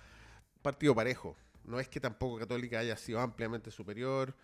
Partido 0.66 0.96
parejo. 0.96 1.36
No 1.64 1.78
es 1.78 1.86
que 1.88 2.00
tampoco 2.00 2.38
Católica 2.38 2.80
haya 2.80 2.96
sido 2.96 3.20
ampliamente 3.20 3.70
superior 3.70 4.34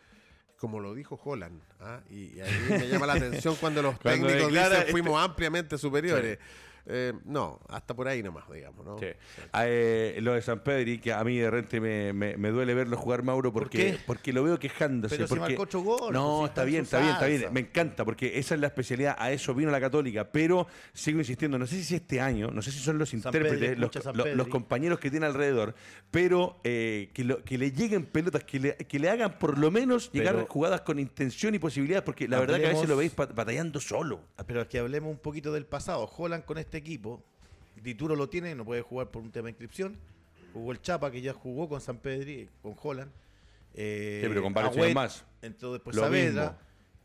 como 0.57 0.79
lo 0.79 0.95
dijo 0.95 1.21
Holland. 1.25 1.61
¿ah? 1.81 2.01
Y, 2.09 2.37
y 2.37 2.41
ahí 2.41 2.67
me 2.69 2.87
llama 2.87 3.07
la 3.09 3.15
atención 3.15 3.57
cuando 3.57 3.83
los 3.83 3.99
Cuando 4.01 4.29
técnicos 4.29 4.47
declara 4.53 4.69
dicen 4.69 4.81
este- 4.83 4.93
fuimos 4.93 5.21
ampliamente 5.21 5.77
superiores. 5.77 6.39
Eh, 6.87 7.12
no, 7.25 7.61
hasta 7.68 7.95
por 7.95 8.09
ahí 8.09 8.23
nomás, 8.23 8.45
digamos. 8.53 8.85
¿no? 8.85 8.99
Sí. 8.99 9.07
Eh, 9.55 10.18
lo 10.23 10.33
de 10.35 10.42
San 10.42 10.61
Pedri, 10.61 10.99
que 10.99 11.12
a 11.12 11.23
mí 11.25 11.38
de 11.38 11.51
repente 11.51 11.81
me, 11.81 12.12
me- 12.12 12.37
me 12.37 12.51
duele 12.51 12.75
verlo 12.75 12.97
jugar 12.97 13.23
Mauro 13.23 13.53
¿Por 13.53 13.64
porque, 13.64 13.99
porque 14.07 14.33
lo 14.33 14.42
veo 14.42 14.59
quejándose. 14.59 15.14
Pero 15.16 15.27
si 15.29 15.35
porque, 15.35 15.51
marcó 15.55 15.62
ocho 15.62 15.81
goles, 15.81 16.12
No, 16.12 16.38
pues, 16.38 16.38
si 16.38 16.45
está 16.45 16.51
está 16.51 16.62
en 16.62 16.68
bien, 16.71 16.83
está 16.85 16.99
bien, 17.01 17.11
está 17.12 17.27
bien. 17.27 17.53
Me 17.53 17.61
encanta 17.61 18.05
porque 18.05 18.38
esa 18.38 18.55
es 18.55 18.61
la 18.61 18.66
especialidad. 18.68 19.16
A 19.18 19.31
eso 19.33 19.55
vino 19.55 19.71
la 19.71 19.81
Católica. 19.81 20.31
Pero 20.33 20.66
sigo 20.92 21.18
insistiendo, 21.18 21.59
no 21.59 21.66
sé 21.66 21.83
si 21.83 21.95
este 21.95 22.21
año, 22.21 22.49
no 22.51 22.62
sé 22.62 22.71
si 22.73 22.79
son 22.79 22.99
los 22.99 23.11
San 23.11 23.18
intérpretes, 23.18 23.79
los, 23.79 23.90
los 24.35 24.49
compañeros 24.49 24.99
que 24.99 25.11
tiene 25.11 25.27
alrededor, 25.27 25.75
pero 26.11 26.59
eh, 26.64 27.11
que, 27.14 27.25
lo- 27.25 27.42
que 27.45 27.59
le 27.59 27.71
lleguen 27.73 28.07
pelotas, 28.07 28.45
que 28.45 28.59
le, 28.59 28.77
que 28.77 28.99
le 28.99 29.09
hagan 29.11 29.38
por 29.38 29.59
lo 29.59 29.71
menos 29.71 30.11
llegar 30.12 30.47
jugadas 30.49 30.81
con 30.81 30.99
intención 30.99 31.55
y 31.55 31.59
posibilidades, 31.59 32.03
porque 32.05 32.27
la 32.29 32.40
verdad 32.40 32.59
que 32.59 32.66
a 32.66 32.71
veces 32.71 32.88
lo 32.88 32.97
veis 32.97 33.14
bat- 33.14 33.35
batallando 33.35 33.81
solo. 33.81 34.21
Ah, 34.37 34.45
Pero 34.47 34.62
es 34.62 34.68
que 34.68 34.79
hablemos 34.79 35.11
un 35.11 35.18
poquito 35.18 35.53
del 35.53 35.66
pasado. 35.66 36.11
Holland 36.16 36.45
con 36.45 36.59
este 36.59 36.72
equipo, 36.79 37.23
Dituro 37.83 38.15
lo 38.15 38.29
tiene, 38.29 38.55
no 38.55 38.65
puede 38.65 38.83
jugar 38.83 39.11
por 39.11 39.23
un 39.23 39.33
tema 39.33 39.47
de 39.47 39.51
inscripción. 39.51 39.99
Jugó 40.53 40.73
el 40.73 40.81
Chapa, 40.81 41.11
que 41.11 41.21
ya 41.21 41.33
jugó 41.33 41.69
con 41.69 41.81
San 41.81 41.99
Pedri, 41.99 42.49
con 42.63 42.77
Holland. 42.81 43.11
Eh, 43.75 44.21
Sí, 44.23 44.29
pero 44.29 44.43
con 44.43 44.53
varios 44.53 44.77
Agüet, 44.77 44.95
más. 44.95 45.25
Entonces 45.41 45.75
después 45.75 45.97
Lo 45.97 46.03
Saavedra, 46.03 46.59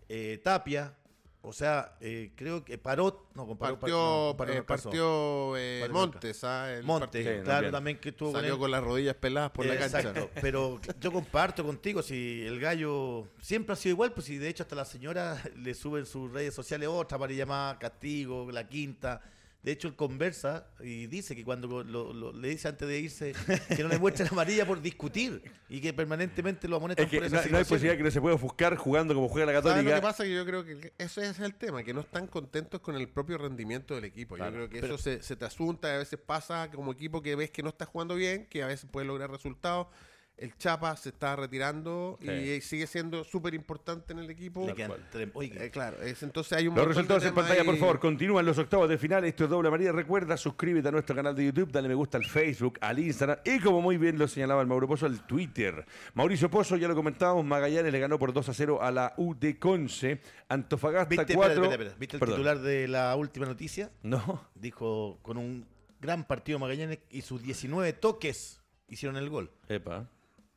eh, 0.10 0.40
Tapia. 0.44 0.94
O 1.42 1.54
sea, 1.54 1.96
eh, 2.02 2.32
creo 2.36 2.66
que 2.66 2.78
Parot, 2.78 3.34
no, 3.34 3.48
con 3.48 3.58
Parot, 3.58 3.80
Partió, 3.80 3.96
no, 3.96 4.36
Parot 4.38 4.54
eh, 4.54 4.58
no 4.58 4.66
partió 4.66 5.58
eh, 5.58 5.88
Montes. 5.90 6.44
¿ah? 6.44 6.74
El 6.74 6.84
Montes, 6.84 7.24
partido. 7.24 7.44
Claro, 7.44 7.46
también. 7.46 7.72
también 7.72 7.98
que 8.00 8.10
estuvo 8.10 8.34
con 8.34 8.42
Salió 8.42 8.60
con 8.60 8.70
las 8.70 8.84
rodillas 8.84 9.16
peladas 9.16 9.52
por 9.52 9.66
la 9.66 9.78
cancha. 9.78 10.00
Exacto, 10.00 10.30
pero 10.42 10.82
yo 11.00 11.12
comparto 11.12 11.64
contigo, 11.64 12.02
si 12.02 12.44
el 12.46 12.60
gallo 12.60 13.30
siempre 13.40 13.74
ha 13.74 13.76
sido 13.78 13.94
igual, 13.94 14.12
pues 14.12 14.26
si 14.26 14.38
de 14.38 14.50
hecho 14.50 14.64
hasta 14.64 14.76
la 14.76 14.84
señora 14.84 15.42
le 15.56 15.74
sube 15.74 16.00
en 16.00 16.06
sus 16.06 16.30
redes 16.34 16.54
sociales 16.54 16.90
otra 16.92 17.18
para 17.18 17.32
llamar 17.32 17.80
castigo, 17.80 18.52
la 18.52 18.68
quinta. 18.68 19.22
De 19.68 19.74
hecho, 19.74 19.90
él 19.90 19.98
conversa 19.98 20.66
y 20.80 21.08
dice 21.08 21.36
que 21.36 21.44
cuando 21.44 21.84
lo- 21.84 22.14
lo- 22.14 22.32
le 22.32 22.48
dice 22.48 22.70
antes 22.70 22.88
de 22.88 23.00
irse 23.02 23.34
que 23.76 23.84
no 23.84 23.90
le 23.90 24.00
muestre 24.00 24.24
la 24.24 24.32
amarilla 24.32 24.66
por 24.66 24.82
discutir 24.82 25.42
y 25.68 25.82
que 25.82 25.92
permanentemente 25.92 26.70
lo 26.70 26.78
amonestan 26.78 27.04
Es 27.04 27.12
que 27.12 27.18
por 27.18 27.24
no, 27.24 27.28
esa 27.28 27.36
no 27.36 27.40
hay 27.42 27.44
situación. 27.66 27.68
posibilidad 27.76 27.98
que 27.98 28.04
no 28.04 28.12
se 28.12 28.22
pueda 28.22 28.36
ofuscar 28.36 28.78
jugando 28.78 29.14
como 29.14 29.28
juega 29.28 29.46
la 29.48 29.52
¿Sabes 29.62 29.66
Católica. 29.74 29.96
lo 29.96 30.02
que 30.02 30.08
pasa? 30.08 30.24
Que 30.24 30.34
yo 30.34 30.46
creo 30.46 30.64
que 30.64 30.94
eso 30.98 31.22
es 31.22 31.38
el 31.42 31.54
tema, 31.56 31.84
que 31.84 31.94
no 31.94 32.00
están 32.00 32.28
contentos 32.28 32.80
con 32.80 32.96
el 32.96 33.10
propio 33.10 33.38
rendimiento 33.38 33.94
del 33.96 34.06
equipo. 34.06 34.36
Claro, 34.36 34.52
yo 34.52 34.56
creo 34.58 34.70
que 34.70 34.80
pero- 34.80 34.96
eso 34.96 35.04
se, 35.04 35.22
se 35.22 35.36
te 35.36 35.44
asunta, 35.44 35.94
a 35.94 35.98
veces 35.98 36.18
pasa 36.18 36.72
como 36.74 36.94
equipo 36.94 37.22
que 37.22 37.36
ves 37.36 37.52
que 37.52 37.62
no 37.62 37.68
está 37.68 37.86
jugando 37.86 38.16
bien, 38.16 38.46
que 38.50 38.64
a 38.64 38.68
veces 38.68 38.90
puede 38.90 39.06
lograr 39.06 39.30
resultados. 39.30 39.88
El 40.38 40.56
Chapa 40.56 40.96
se 40.96 41.10
está 41.10 41.36
retirando 41.36 42.20
Sí. 42.22 42.30
y 42.30 42.62
sigue 42.62 42.86
siendo 42.86 43.24
súper 43.24 43.56
importante 43.56 44.14
en 44.14 44.20
el 44.20 44.30
equipo. 44.30 44.68
Eh, 44.70 45.70
claro, 45.72 46.00
es, 46.04 46.22
entonces 46.22 46.54
hay 46.54 46.68
un 46.68 46.76
Los 46.76 46.88
resultados 46.88 47.26
en 47.26 47.34
pantalla, 47.34 47.64
por 47.64 47.76
favor. 47.78 48.00
Continúan 48.00 48.46
los 48.46 48.58
octavos 48.60 48.88
de 48.88 49.00
final. 49.00 49.26
Esto 49.26 49.46
es 49.46 49.50
Doble 49.50 49.72
María. 49.72 49.92
Recuerda, 49.92 50.38
suscríbete 50.38 50.90
a 50.90 50.92
nuestro 50.92 51.16
canal 51.16 51.36
de 51.36 51.46
YouTube, 51.46 51.72
dale 51.72 51.88
me 51.88 51.96
gusta 51.96 52.18
al 52.20 52.26
Facebook, 52.26 52.78
al 52.82 53.00
Instagram 53.00 53.40
y, 53.46 53.60
como 53.60 53.82
muy 53.82 53.98
bien 53.98 54.20
lo 54.20 54.28
señalaba 54.28 54.62
el 54.62 54.68
Mauro 54.68 54.88
Pozo, 54.88 55.08
al 55.08 55.26
Twitter. 55.26 55.86
Mauricio 56.14 56.52
Pozo, 56.52 56.78
ya 56.78 56.88
lo 56.88 56.94
comentábamos, 56.96 57.44
Magallanes 57.44 57.92
le 57.92 58.00
ganó 58.00 58.20
por 58.20 58.32
2 58.32 58.50
a 58.50 58.54
0 58.54 58.80
a 58.84 58.92
la 58.92 59.14
U 59.18 59.34
de 59.34 59.58
Conce. 59.58 60.22
Antofagasta 60.50 61.10
¿Viste, 61.10 61.34
4. 61.34 61.54
espera, 61.54 61.72
espera, 61.72 61.84
espera. 61.90 62.00
¿Viste 62.00 62.16
el 62.16 62.20
Perdón. 62.20 62.36
titular 62.36 62.60
de 62.60 62.88
la 62.88 63.16
última 63.16 63.46
noticia? 63.48 63.90
No. 64.04 64.48
Dijo, 64.54 65.18
con 65.24 65.38
un 65.38 65.66
gran 66.00 66.26
partido 66.26 66.60
Magallanes 66.60 67.00
y 67.10 67.22
sus 67.24 67.42
19 67.42 67.94
toques 67.94 68.62
hicieron 68.88 69.18
el 69.18 69.30
gol. 69.30 69.52
Epa. 69.68 70.08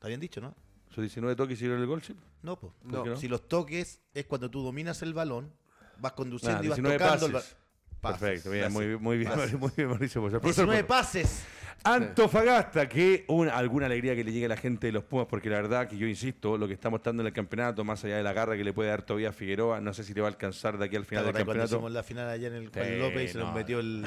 ¿Está 0.00 0.08
bien 0.08 0.18
dicho, 0.18 0.40
no? 0.40 0.54
Sus 0.88 1.02
19 1.02 1.36
toques 1.36 1.58
hicieron 1.58 1.78
el 1.78 1.86
gol, 1.86 2.02
sí. 2.02 2.16
No, 2.42 2.58
pues. 2.58 2.72
No. 2.84 3.04
no? 3.04 3.16
Si 3.16 3.28
los 3.28 3.46
toques 3.46 4.00
es 4.14 4.24
cuando 4.24 4.50
tú 4.50 4.62
dominas 4.62 5.02
el 5.02 5.12
balón, 5.12 5.52
vas 5.98 6.12
conduciendo 6.12 6.58
Ah, 6.58 6.64
y 6.64 6.68
vas 6.68 6.76
19 6.78 6.98
tocando 6.98 7.26
el 7.26 7.32
pases. 7.32 7.56
balón. 8.00 8.18
Perfecto, 8.18 8.50
bien, 8.50 8.72
muy, 8.72 8.96
muy 8.96 9.18
bien, 9.18 9.30
muy 9.60 9.70
bien, 9.76 9.88
Mauricio. 9.90 10.26
19 10.40 10.84
pases. 10.84 11.42
Antofagasta, 11.82 12.88
que 12.88 13.24
una, 13.28 13.56
alguna 13.56 13.86
alegría 13.86 14.14
que 14.14 14.22
le 14.22 14.32
llegue 14.32 14.44
a 14.46 14.50
la 14.50 14.56
gente 14.56 14.88
de 14.88 14.92
los 14.92 15.04
Pumas, 15.04 15.26
porque 15.26 15.48
la 15.48 15.56
verdad 15.56 15.88
que 15.88 15.96
yo 15.96 16.06
insisto, 16.06 16.58
lo 16.58 16.66
que 16.68 16.74
está 16.74 16.90
mostrando 16.90 17.22
en 17.22 17.28
el 17.28 17.32
campeonato, 17.32 17.84
más 17.84 18.04
allá 18.04 18.18
de 18.18 18.22
la 18.22 18.32
garra 18.34 18.56
que 18.56 18.64
le 18.64 18.72
puede 18.72 18.90
dar 18.90 19.02
todavía 19.02 19.30
a 19.30 19.32
Figueroa, 19.32 19.80
no 19.80 19.94
sé 19.94 20.04
si 20.04 20.12
le 20.12 20.20
va 20.20 20.28
a 20.28 20.30
alcanzar 20.30 20.76
de 20.76 20.84
aquí 20.84 20.96
al 20.96 21.06
final 21.06 21.24
del 21.24 21.34
campeonato. 21.34 21.80
Cuando 21.80 21.88
hicimos 21.88 21.92
la 21.92 22.02
final 22.02 22.28
allá 22.28 22.48
en 22.48 22.54
el 22.54 22.68
Juan 22.68 22.98
López 22.98 23.30
y 23.30 23.32
se 23.32 23.38
nos 23.38 23.54
metió 23.54 23.80
el, 23.80 24.04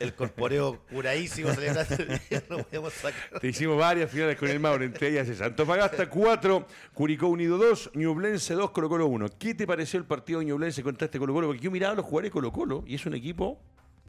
el 0.00 0.14
corporeo 0.14 0.80
curadísimo, 0.90 1.50
no 2.50 3.38
Te 3.40 3.48
hicimos 3.48 3.78
varias 3.78 4.10
finales 4.10 4.36
con 4.36 4.48
el 4.48 4.58
Mauro, 4.58 4.84
entre 4.84 5.08
ellas 5.08 5.28
es 5.28 5.40
Antofagasta 5.40 6.08
4, 6.08 6.66
Curicó 6.92 7.28
Unido 7.28 7.58
2, 7.58 7.92
Ñublense 7.94 8.54
2, 8.54 8.70
Colo 8.72 8.88
Colo 8.88 9.06
1. 9.06 9.26
¿Qué 9.38 9.54
te 9.54 9.66
pareció 9.66 9.98
el 9.98 10.04
partido 10.04 10.40
de 10.40 10.46
Ñublense 10.46 10.82
contra 10.82 11.06
este 11.06 11.20
Colo 11.20 11.32
Colo? 11.32 11.46
Porque 11.46 11.62
yo 11.62 11.70
miraba 11.70 11.94
los 11.94 12.04
jugadores 12.04 12.30
de 12.30 12.32
Colo 12.32 12.52
Colo 12.52 12.84
y 12.86 12.96
es 12.96 13.06
un 13.06 13.14
equipo 13.14 13.60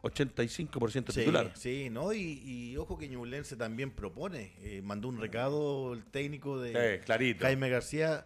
85% 0.06 1.14
titular. 1.14 1.52
Sí, 1.56 1.90
¿no? 1.90 2.14
Y, 2.14 2.76
ojo 2.78 2.98
que 2.98 3.08
Ñublense 3.08 3.56
también 3.56 3.92
propone. 3.92 4.54
Eh, 4.62 4.82
mandó 4.84 5.08
un 5.08 5.20
recado 5.20 5.94
el 5.94 6.06
técnico 6.06 6.60
de 6.60 7.02
Jaime 7.40 7.70
García, 7.70 8.26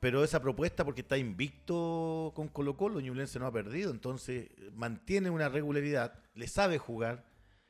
pero 0.00 0.22
esa 0.24 0.40
propuesta 0.40 0.84
porque 0.84 1.00
está 1.00 1.16
invicto 1.16 2.32
con 2.34 2.48
Colo 2.48 2.76
Colo, 2.76 3.00
Ñublense 3.00 3.38
no 3.38 3.46
ha 3.46 3.52
perdido, 3.52 3.90
entonces 3.90 4.50
mantiene 4.74 5.30
una 5.30 5.48
regularidad, 5.48 6.20
le 6.34 6.48
sabe 6.48 6.78
jugar. 6.78 7.24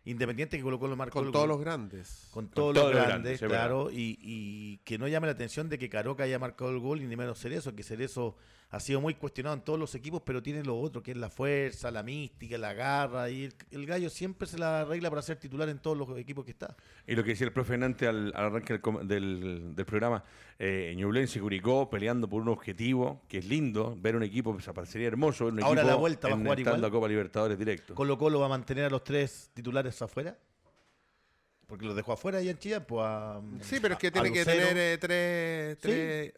Independiente 0.05 0.57
que 0.57 0.63
Colo 0.63 0.79
Colo 0.79 0.95
marcó 0.95 1.21
Con 1.21 1.33
todos 1.33 1.49
los 1.49 1.61
grandes. 1.61 2.29
Con, 2.31 2.49
todos 2.49 2.73
los 2.73 2.93
grandes, 2.93 3.41
claro. 3.41 3.91
Y, 3.91 4.17
y, 4.21 4.79
que 4.85 4.99
no 4.99 5.09
llame 5.09 5.27
la 5.27 5.33
atención 5.33 5.69
de 5.69 5.79
que 5.79 5.89
Caroca 5.89 6.23
haya 6.23 6.39
marcado 6.39 6.71
el 6.71 6.79
gol 6.79 7.01
y 7.01 7.07
ni 7.07 7.17
menos 7.17 7.41
Cerezo, 7.41 7.75
que 7.75 7.83
Cerezo 7.83 8.37
ha 8.71 8.81
sido 8.81 9.01
muy 9.01 9.15
cuestionado 9.15 9.55
en 9.55 9.63
todos 9.63 9.79
los 9.79 9.95
equipos, 9.95 10.23
pero 10.25 10.43
tiene 10.43 10.65
lo 10.65 10.79
otro, 10.79 11.03
que 11.03 11.13
es 11.13 11.17
la 11.17 11.31
fuerza, 11.31 11.91
la 11.91 12.03
mística, 12.03 12.59
la 12.59 12.75
garra, 12.75 13.31
y 13.31 13.49
el, 13.71 13.87
gallo 13.87 14.11
siempre 14.11 14.49
se 14.49 14.59
la 14.59 14.81
arregla 14.81 15.09
para 15.09 15.23
ser 15.23 15.37
titular 15.37 15.69
en 15.69 15.79
todos 15.79 15.97
los 15.97 16.19
equipos 16.19 16.45
que 16.45 16.51
está. 16.51 16.77
Y 17.07 17.15
lo 17.15 17.23
que 17.23 17.31
decía 17.31 17.47
el 17.47 17.53
profe 17.53 17.79
Nante 17.79 18.09
al, 18.09 18.33
arranque 18.35 18.81
del, 19.05 19.73
programa, 19.87 20.25
eh, 20.59 20.95
Ñublense 20.97 21.41
Curicó 21.41 21.89
peleando 21.89 22.29
por 22.29 22.43
un 22.43 22.49
objetivo, 22.49 23.23
que 23.29 23.39
es 23.39 23.47
lindo, 23.47 23.97
ver 24.01 24.17
un 24.17 24.25
equipo, 24.25 24.57
parecería 24.75 25.07
hermoso 25.07 25.45
ver 25.45 25.55
un 25.55 25.63
Ahora 25.63 25.83
equipo 25.83 25.93
la 25.93 25.97
vuelta 25.97 26.29
va 26.29 26.35
a 26.35 26.39
jugar 26.39 26.61
igual. 26.61 26.81
la 26.81 26.91
Copa 26.91 27.09
Libertadores 27.09 27.59
directo. 27.59 27.95
¿Colo 27.95 28.19
Colo 28.19 28.41
va 28.41 28.47
a 28.47 28.51
mantener 28.51 28.87
a 28.87 28.91
los 28.91 29.05
tres 29.05 29.51
titulares 29.55 30.03
afuera? 30.03 30.37
Porque 31.69 31.85
los 31.85 31.97
dejó 31.97 32.13
afuera 32.13 32.39
ahí 32.39 32.49
en 32.49 32.59
Chile, 32.59 32.81
pues 32.81 33.05
a, 33.05 33.41
Sí, 33.61 33.79
pero 33.81 33.95
es 33.95 34.01
que 34.01 34.11
tiene 34.11 34.33
que 34.33 34.45
tener 34.45 34.77
eh, 34.77 34.99
tres, 34.99 35.79
tres 35.79 36.33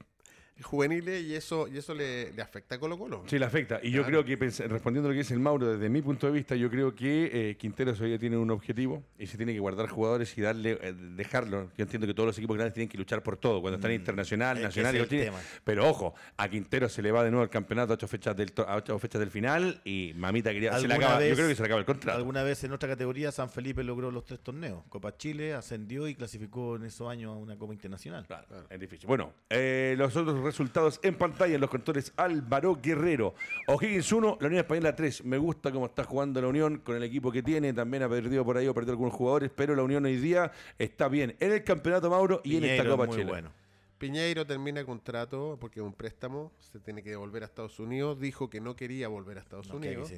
juveniles 0.62 1.22
y 1.22 1.34
eso, 1.34 1.68
y 1.68 1.78
eso 1.78 1.94
le, 1.94 2.32
afecta 2.40 2.76
a 2.76 2.78
Colo 2.78 2.98
Colo. 2.98 3.24
Sí, 3.26 3.38
le 3.38 3.44
afecta. 3.44 3.80
Y 3.82 3.90
yo 3.90 4.04
creo 4.04 4.24
que, 4.24 4.36
respondiendo 4.36 5.08
a 5.08 5.10
lo 5.10 5.12
que 5.12 5.18
dice 5.18 5.34
el 5.34 5.40
Mauro, 5.40 5.72
desde 5.72 5.88
mi 5.88 6.02
punto 6.02 6.26
de 6.26 6.32
vista, 6.32 6.56
yo 6.56 6.70
creo 6.70 6.94
que 6.94 7.50
eh, 7.50 7.56
Quintero 7.56 7.92
todavía 7.94 8.18
tiene 8.18 8.36
un 8.36 8.50
objetivo 8.50 9.02
y 9.18 9.26
se 9.26 9.36
tiene 9.36 9.52
que 9.52 9.60
guardar 9.60 9.88
jugadores 9.88 10.36
y 10.36 10.40
darle 10.40 10.78
eh, 10.80 10.92
dejarlo. 10.92 11.70
Yo 11.76 11.84
entiendo 11.84 12.06
que 12.06 12.14
todos 12.14 12.26
los 12.26 12.38
equipos 12.38 12.56
grandes 12.56 12.74
tienen 12.74 12.88
que 12.88 12.98
luchar 12.98 13.22
por 13.22 13.36
todo, 13.36 13.60
cuando 13.60 13.76
están 13.76 13.90
mm, 13.90 13.94
internacional, 13.94 14.62
nacional, 14.62 14.96
y 14.96 15.30
pero 15.64 15.88
ojo, 15.88 16.14
a 16.36 16.48
Quintero 16.48 16.88
se 16.88 17.02
le 17.02 17.12
va 17.12 17.24
de 17.24 17.30
nuevo 17.30 17.44
el 17.44 17.50
campeonato 17.50 17.92
a 17.92 17.94
ocho 17.94 18.08
fechas 18.08 18.36
del, 18.36 18.52
a 18.66 18.76
ocho 18.76 18.98
fechas 18.98 19.20
del 19.20 19.30
final 19.30 19.80
y 19.84 20.12
mamita 20.16 20.52
quería, 20.52 20.78
se 20.78 20.88
le 20.88 20.94
acaba, 20.94 21.24
yo 21.24 21.34
creo 21.34 21.48
que 21.48 21.54
se 21.54 21.62
le 21.62 21.66
acaba 21.66 21.80
el 21.80 21.86
contrato. 21.86 22.18
Alguna 22.18 22.42
vez 22.42 22.62
en 22.64 22.72
otra 22.72 22.88
categoría 22.88 23.32
San 23.32 23.50
Felipe 23.50 23.82
logró 23.84 24.10
los 24.10 24.24
tres 24.24 24.40
torneos. 24.40 24.84
Copa 24.88 25.16
Chile 25.16 25.54
ascendió 25.54 26.08
y 26.08 26.14
clasificó 26.14 26.76
en 26.76 26.84
esos 26.84 27.08
años 27.08 27.34
a 27.34 27.38
una 27.38 27.56
Copa 27.56 27.72
Internacional. 27.72 28.26
Claro, 28.26 28.46
es 28.68 28.80
difícil. 28.80 29.06
Bueno, 29.06 29.32
eh, 29.48 29.94
los 29.96 30.16
otros 30.16 30.34
resultados 30.48 31.00
en 31.02 31.14
pantalla 31.14 31.54
en 31.54 31.61
los 31.61 31.70
controles 31.70 32.12
Álvaro 32.16 32.78
Guerrero. 32.80 33.34
O'Higgins 33.66 34.11
1, 34.12 34.38
la 34.40 34.46
Unión 34.46 34.61
Española 34.61 34.96
3. 34.96 35.24
Me 35.24 35.38
gusta 35.38 35.70
cómo 35.70 35.87
está 35.87 36.04
jugando 36.04 36.40
la 36.40 36.48
Unión 36.48 36.78
con 36.78 36.96
el 36.96 37.02
equipo 37.02 37.30
que 37.30 37.42
tiene. 37.42 37.72
También 37.72 38.02
ha 38.02 38.08
perdido 38.08 38.44
por 38.44 38.56
ahí 38.56 38.66
o 38.66 38.74
perdido 38.74 38.92
algunos 38.92 39.14
jugadores, 39.14 39.50
pero 39.54 39.74
la 39.76 39.82
Unión 39.82 40.04
hoy 40.04 40.16
día 40.16 40.50
está 40.78 41.08
bien 41.08 41.37
en 41.40 41.52
el 41.52 41.64
Campeonato 41.64 42.11
Mauro 42.11 42.40
y 42.44 42.56
en 42.56 42.64
esta 42.64 42.88
Copa 42.88 43.08
Chile. 43.08 43.24
Bueno. 43.24 43.52
Piñeiro 43.98 44.46
termina 44.46 44.78
el 44.80 44.87
contrato 44.87 45.58
porque 45.61 45.80
es 45.80 45.84
un 45.84 45.92
préstamo, 45.92 46.52
se 46.58 46.78
tiene 46.78 47.02
que 47.02 47.16
volver 47.16 47.42
a 47.42 47.46
Estados 47.46 47.80
Unidos. 47.80 48.20
Dijo 48.20 48.48
que 48.48 48.61
no 48.61 48.76
quería 48.76 49.08
volver 49.08 49.38
a 49.38 49.40
Estados 49.40 49.68
Unidos. 49.70 50.12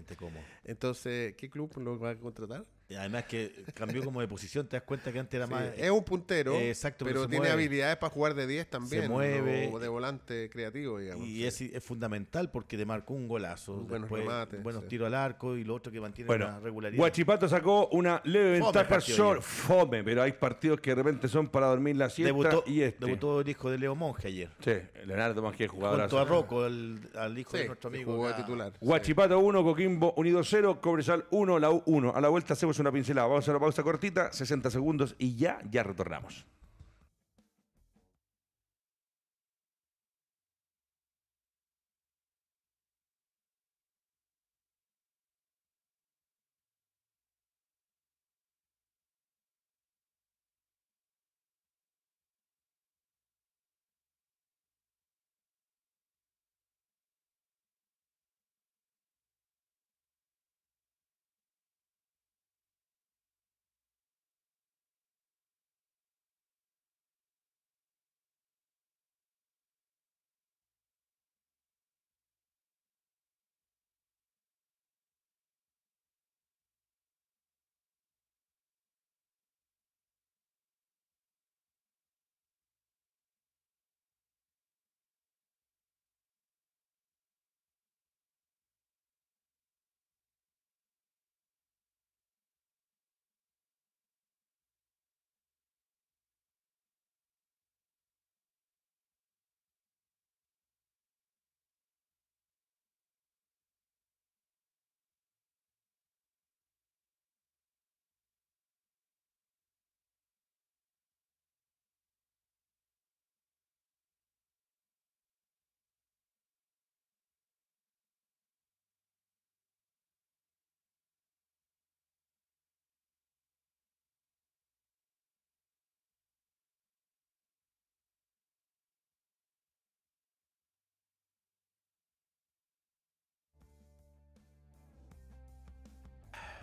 Entonces, 0.64 1.34
¿qué 1.36 1.48
club 1.48 1.72
lo 1.78 1.98
va 1.98 2.10
a 2.10 2.16
contratar? 2.16 2.66
Además 2.96 3.24
que 3.24 3.64
cambió 3.74 4.04
como 4.04 4.20
de 4.20 4.28
posición, 4.28 4.66
te 4.66 4.76
das 4.76 4.84
cuenta 4.84 5.12
que 5.12 5.18
antes 5.18 5.34
era 5.34 5.46
más... 5.46 5.64
Es 5.76 5.90
un 5.90 6.04
puntero, 6.04 6.56
exacto, 6.58 7.04
pero, 7.04 7.28
tiene 7.28 7.48
habilidades 7.48 7.96
para 7.96 8.12
jugar 8.12 8.34
de 8.34 8.46
10 8.46 8.66
también. 8.68 9.02
Se 9.02 9.08
mueve. 9.08 9.70
O 9.72 9.78
de 9.78 9.88
volante 9.88 10.50
creativo, 10.50 10.98
digamos. 10.98 11.26
Y 11.26 11.44
es, 11.44 11.60
fundamental 11.80 12.50
porque 12.50 12.76
te 12.76 12.84
marcó 12.84 13.14
un 13.14 13.28
golazo. 13.28 13.74
Buenos 13.74 14.10
remates. 14.10 14.62
Buenos 14.62 14.86
tiros 14.88 15.06
al 15.06 15.14
arco 15.14 15.56
y 15.56 15.64
lo 15.64 15.74
otro 15.74 15.92
que 15.92 16.00
mantiene 16.00 16.32
una 16.34 16.60
regularidad. 16.60 16.98
Guachipato 16.98 17.48
sacó 17.48 17.88
una 17.88 18.20
leve 18.24 18.60
ventaja 18.60 18.98
short. 18.98 19.42
Fome, 19.42 20.02
pero 20.04 20.22
hay 20.22 20.32
partidos 20.32 20.80
que 20.80 20.90
de 20.90 20.96
repente 20.96 21.28
son 21.28 21.48
para 21.48 21.66
dormir 21.66 21.96
la 21.96 22.10
siesta 22.10 22.28
debutó, 22.28 22.64
y 22.66 22.82
este. 22.82 23.04
Debutó 23.04 23.40
el 23.40 23.48
hijo 23.48 23.70
de 23.70 23.78
Leo 23.78 23.94
Monge 23.94 24.28
ayer. 24.28 24.50
Sí, 24.64 24.72
Leonardo 25.06 25.42
Monge, 25.42 25.68
jugador. 25.68 26.00
Junto 26.00 26.18
a 26.18 26.24
Rocco, 26.24 26.64
al 26.64 27.38
hijo 27.38 27.56
de 27.56 27.66
nuestro 27.66 27.88
amigo. 27.88 28.14
Jugó 28.14 28.34
titular. 28.34 28.72
Guachipato 28.80 29.38
1, 29.38 29.64
Coquimbo 29.64 30.12
Unido 30.16 30.42
0, 30.42 30.80
Cobresal 30.80 31.24
1, 31.30 31.58
la 31.58 31.70
U 31.70 31.82
1. 31.86 32.14
A 32.14 32.20
la 32.20 32.28
vuelta 32.28 32.54
hacemos 32.54 32.79
una 32.80 32.92
pincelada. 32.92 33.28
Vamos 33.28 33.48
a 33.48 33.58
pausa 33.58 33.82
cortita, 33.82 34.32
60 34.32 34.70
segundos 34.70 35.14
y 35.18 35.36
ya, 35.36 35.60
ya 35.70 35.82
retornamos. 35.82 36.46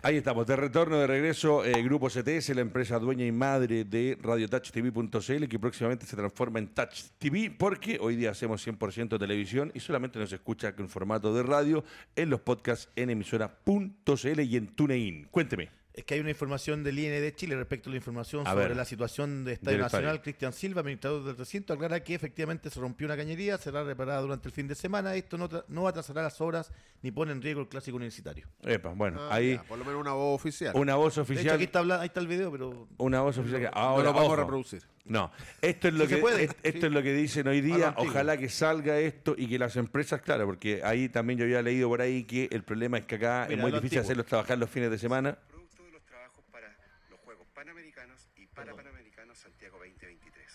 Ahí 0.08 0.16
estamos, 0.16 0.48
de 0.48 0.56
retorno, 0.56 1.00
de 1.00 1.06
regreso, 1.06 1.66
eh, 1.66 1.84
Grupo 1.84 2.08
CTS, 2.08 2.56
la 2.56 2.62
empresa 2.62 2.98
dueña 2.98 3.26
y 3.26 3.32
madre 3.34 3.84
de 3.84 4.18
RadioTouchTV.cl, 4.22 5.48
que 5.50 5.60
próximamente 5.60 6.06
se 6.06 6.16
transforma 6.16 6.60
en 6.60 6.70
Touch 6.70 7.10
TV, 7.18 7.52
porque 7.52 7.98
hoy 8.00 8.16
día 8.16 8.32
hacemos 8.32 8.66
100% 8.66 9.20
televisión 9.20 9.70
y 9.76 9.82
solamente 9.82 10.18
nos 10.18 10.32
escucha 10.32 10.74
en 10.78 10.88
formato 10.88 11.34
de 11.34 11.44
radio 11.44 11.84
en 12.16 12.30
los 12.30 12.40
podcasts 12.40 12.90
en 12.96 13.10
emisora.cl 13.10 14.40
y 14.40 14.56
en 14.56 14.68
TuneIn. 14.68 15.28
Cuénteme. 15.30 15.72
Es 15.98 16.06
que 16.06 16.14
hay 16.14 16.20
una 16.20 16.30
información 16.30 16.84
del 16.84 17.00
INE 17.00 17.20
de 17.20 17.34
Chile 17.34 17.56
respecto 17.56 17.90
a 17.90 17.92
la 17.92 17.98
información 17.98 18.46
sobre 18.46 18.76
la 18.76 18.86
situación 18.86 19.44
de 19.44 19.54
Estadio 19.54 19.80
Nacional. 19.80 20.22
Cristian 20.22 20.54
Silva, 20.54 20.82
administrador 20.82 21.24
del 21.24 21.36
recinto, 21.36 21.74
aclara 21.74 22.04
que 22.04 22.14
efectivamente 22.14 22.70
se 22.70 22.80
rompió 22.80 23.08
una 23.08 23.18
cañería, 23.18 23.58
será 23.58 23.84
reparada 23.84 24.22
durante 24.22 24.48
el 24.48 24.54
fin 24.54 24.68
de 24.68 24.76
semana. 24.76 25.16
Esto 25.16 25.40
no, 25.40 25.50
no 25.68 25.88
atrasará 25.88 26.22
las 26.22 26.40
obras 26.40 26.72
ni 27.02 27.12
pone 27.12 27.32
en 27.32 27.42
riesgo 27.42 27.62
el 27.62 27.68
clásico 27.68 27.98
universitario. 27.98 28.48
Epa, 28.62 28.90
bueno, 28.90 29.20
ah, 29.22 29.36
ahí. 29.36 29.60
por 29.68 29.78
lo 29.78 29.86
menos 29.86 30.00
una 30.00 30.14
voz 30.14 30.40
oficial. 30.40 30.76
Una 30.76 30.96
voz 30.96 31.18
oficial. 31.18 31.56
aquí 31.56 31.64
está, 31.64 31.80
ahí 31.80 32.08
está 32.08 32.20
el 32.20 32.28
video, 32.28 32.52
pero. 32.52 32.88
Una 32.98 33.22
voz 33.22 33.38
oficial 33.38 33.62
que 33.62 33.70
ahora. 33.74 34.04
lo 34.04 34.14
vamos 34.14 34.34
a 34.34 34.36
reproducir. 34.36 34.84
No, 35.08 35.32
esto 35.62 35.88
es 35.88 35.94
lo, 35.94 36.06
que, 36.06 36.50
esto 36.64 36.88
es 36.88 36.92
lo 36.92 37.02
que 37.02 37.14
dicen 37.14 37.48
hoy 37.48 37.62
día. 37.62 37.96
Ojalá 37.98 38.38
que 38.38 38.50
salga 38.50 39.00
esto 39.00 39.36
y 39.38 39.48
que 39.48 39.58
las 39.58 39.76
empresas, 39.78 40.22
claro, 40.22 40.46
porque 40.46 40.82
ahí 40.84 41.08
también 41.08 41.40
yo 41.40 41.46
había 41.46 41.62
leído 41.62 41.88
por 41.88 42.02
ahí 42.02 42.24
que 42.26 42.50
el 42.52 42.64
problema 42.64 42.98
es 42.98 43.06
que 43.06 43.16
acá 43.16 43.48
es 43.48 43.58
muy 43.58 43.72
difícil 43.72 44.00
hacerlos 44.00 44.26
trabajar 44.26 44.58
los 44.58 44.70
fines 44.70 44.92
de 44.92 44.98
semana. 44.98 45.38
Producto 45.50 45.84
de 45.84 45.92
los 45.92 46.04
trabajos 46.04 46.44
para 46.52 46.76
los 47.10 47.20
Juegos 47.22 47.47
Panamericanos 47.58 48.30
y 48.36 48.46
para 48.46 48.76
Panamericanos 48.76 49.40
Santiago 49.40 49.80
2023. 49.80 50.46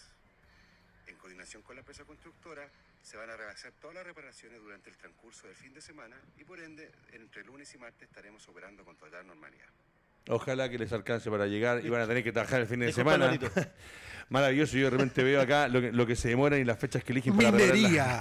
En 1.09 1.17
coordinación 1.17 1.61
con 1.63 1.75
la 1.75 1.81
empresa 1.81 2.05
constructora, 2.05 2.71
se 3.03 3.17
van 3.17 3.29
a 3.29 3.37
realizar 3.37 3.73
todas 3.73 3.97
las 3.97 4.07
reparaciones 4.07 4.61
durante 4.61 4.89
el 4.89 4.97
transcurso 4.97 5.49
del 5.49 5.57
fin 5.57 5.75
de 5.75 5.81
semana 5.81 6.17
y 6.39 6.45
por 6.45 6.61
ende, 6.61 6.93
entre 7.11 7.43
lunes 7.43 7.75
y 7.75 7.79
martes 7.79 8.09
estaremos 8.09 8.47
operando 8.47 8.85
con 8.85 8.97
total 8.97 9.27
normalidad. 9.27 9.67
Ojalá 10.29 10.69
que 10.69 10.79
les 10.79 10.93
alcance 10.93 11.31
para 11.31 11.47
llegar 11.47 11.85
y 11.85 11.89
van 11.89 12.03
a 12.03 12.07
tener 12.07 12.23
que 12.23 12.33
trabajar 12.33 12.61
el 12.61 12.67
fin 12.67 12.81
de 12.81 12.93
semana. 12.93 13.33
Maravilloso, 14.33 14.79
yo 14.79 14.85
de 14.85 14.91
repente 14.91 15.23
veo 15.23 15.43
acá 15.43 15.69
lo 15.69 15.83
que, 15.83 15.93
lo 15.93 16.07
que 16.07 16.17
se 16.17 16.31
demoran 16.31 16.59
y 16.59 16.65
las 16.65 16.79
fechas 16.79 17.05
que 17.05 17.13
eligen 17.13 17.37
para 17.37 17.53
Minería. 17.53 18.19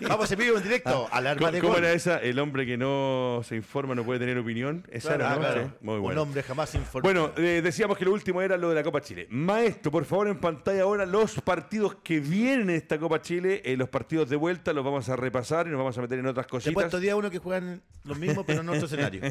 Vamos, 0.00 0.28
se 0.28 0.36
pide 0.36 0.48
en 0.48 0.60
directo. 0.60 1.08
Ah, 1.12 1.18
Alarma 1.18 1.52
¿Cómo, 1.52 1.62
¿Cómo 1.62 1.76
era 1.78 1.92
esa? 1.92 2.18
El 2.18 2.36
hombre 2.40 2.66
que 2.66 2.76
no 2.76 3.42
se 3.44 3.54
informa 3.54 3.94
no 3.94 4.04
puede 4.04 4.18
tener 4.18 4.36
opinión. 4.38 4.84
Esa 4.90 5.14
era, 5.14 5.36
¿no? 5.36 5.72
Muy 5.82 6.00
bueno. 6.00 6.22
Un 6.22 6.28
hombre 6.28 6.42
jamás 6.42 6.74
informa. 6.74 7.02
Bueno, 7.04 7.30
eh, 7.36 7.60
decíamos 7.62 7.96
que 7.96 8.06
lo 8.06 8.12
último 8.12 8.42
era 8.42 8.56
lo 8.56 8.70
de 8.70 8.74
la 8.74 8.82
Copa 8.82 9.00
Chile. 9.00 9.28
Maestro, 9.30 9.92
por 9.92 10.04
favor, 10.04 10.26
en 10.26 10.38
pantalla 10.40 10.82
ahora 10.82 11.06
los 11.06 11.40
partidos 11.42 11.96
que 12.02 12.18
vienen 12.18 12.70
en 12.70 12.76
esta 12.76 12.98
Copa 12.98 13.22
Chile. 13.22 13.62
Eh, 13.64 13.76
los 13.76 13.88
partidos 13.88 14.28
de 14.28 14.34
vuelta 14.34 14.72
los 14.72 14.84
vamos 14.84 15.08
a 15.08 15.14
repasar 15.14 15.68
y 15.68 15.70
nos 15.70 15.78
vamos 15.78 15.96
a 15.96 16.00
meter 16.00 16.18
en 16.18 16.26
otras 16.26 16.48
cositas. 16.48 16.72
He 16.72 16.74
puesto 16.74 16.98
día 16.98 17.14
uno 17.14 17.30
que 17.30 17.38
juegan 17.38 17.82
los 18.02 18.18
mismos, 18.18 18.44
pero 18.44 18.62
en 18.62 18.68
otro 18.68 18.86
escenario. 18.86 19.22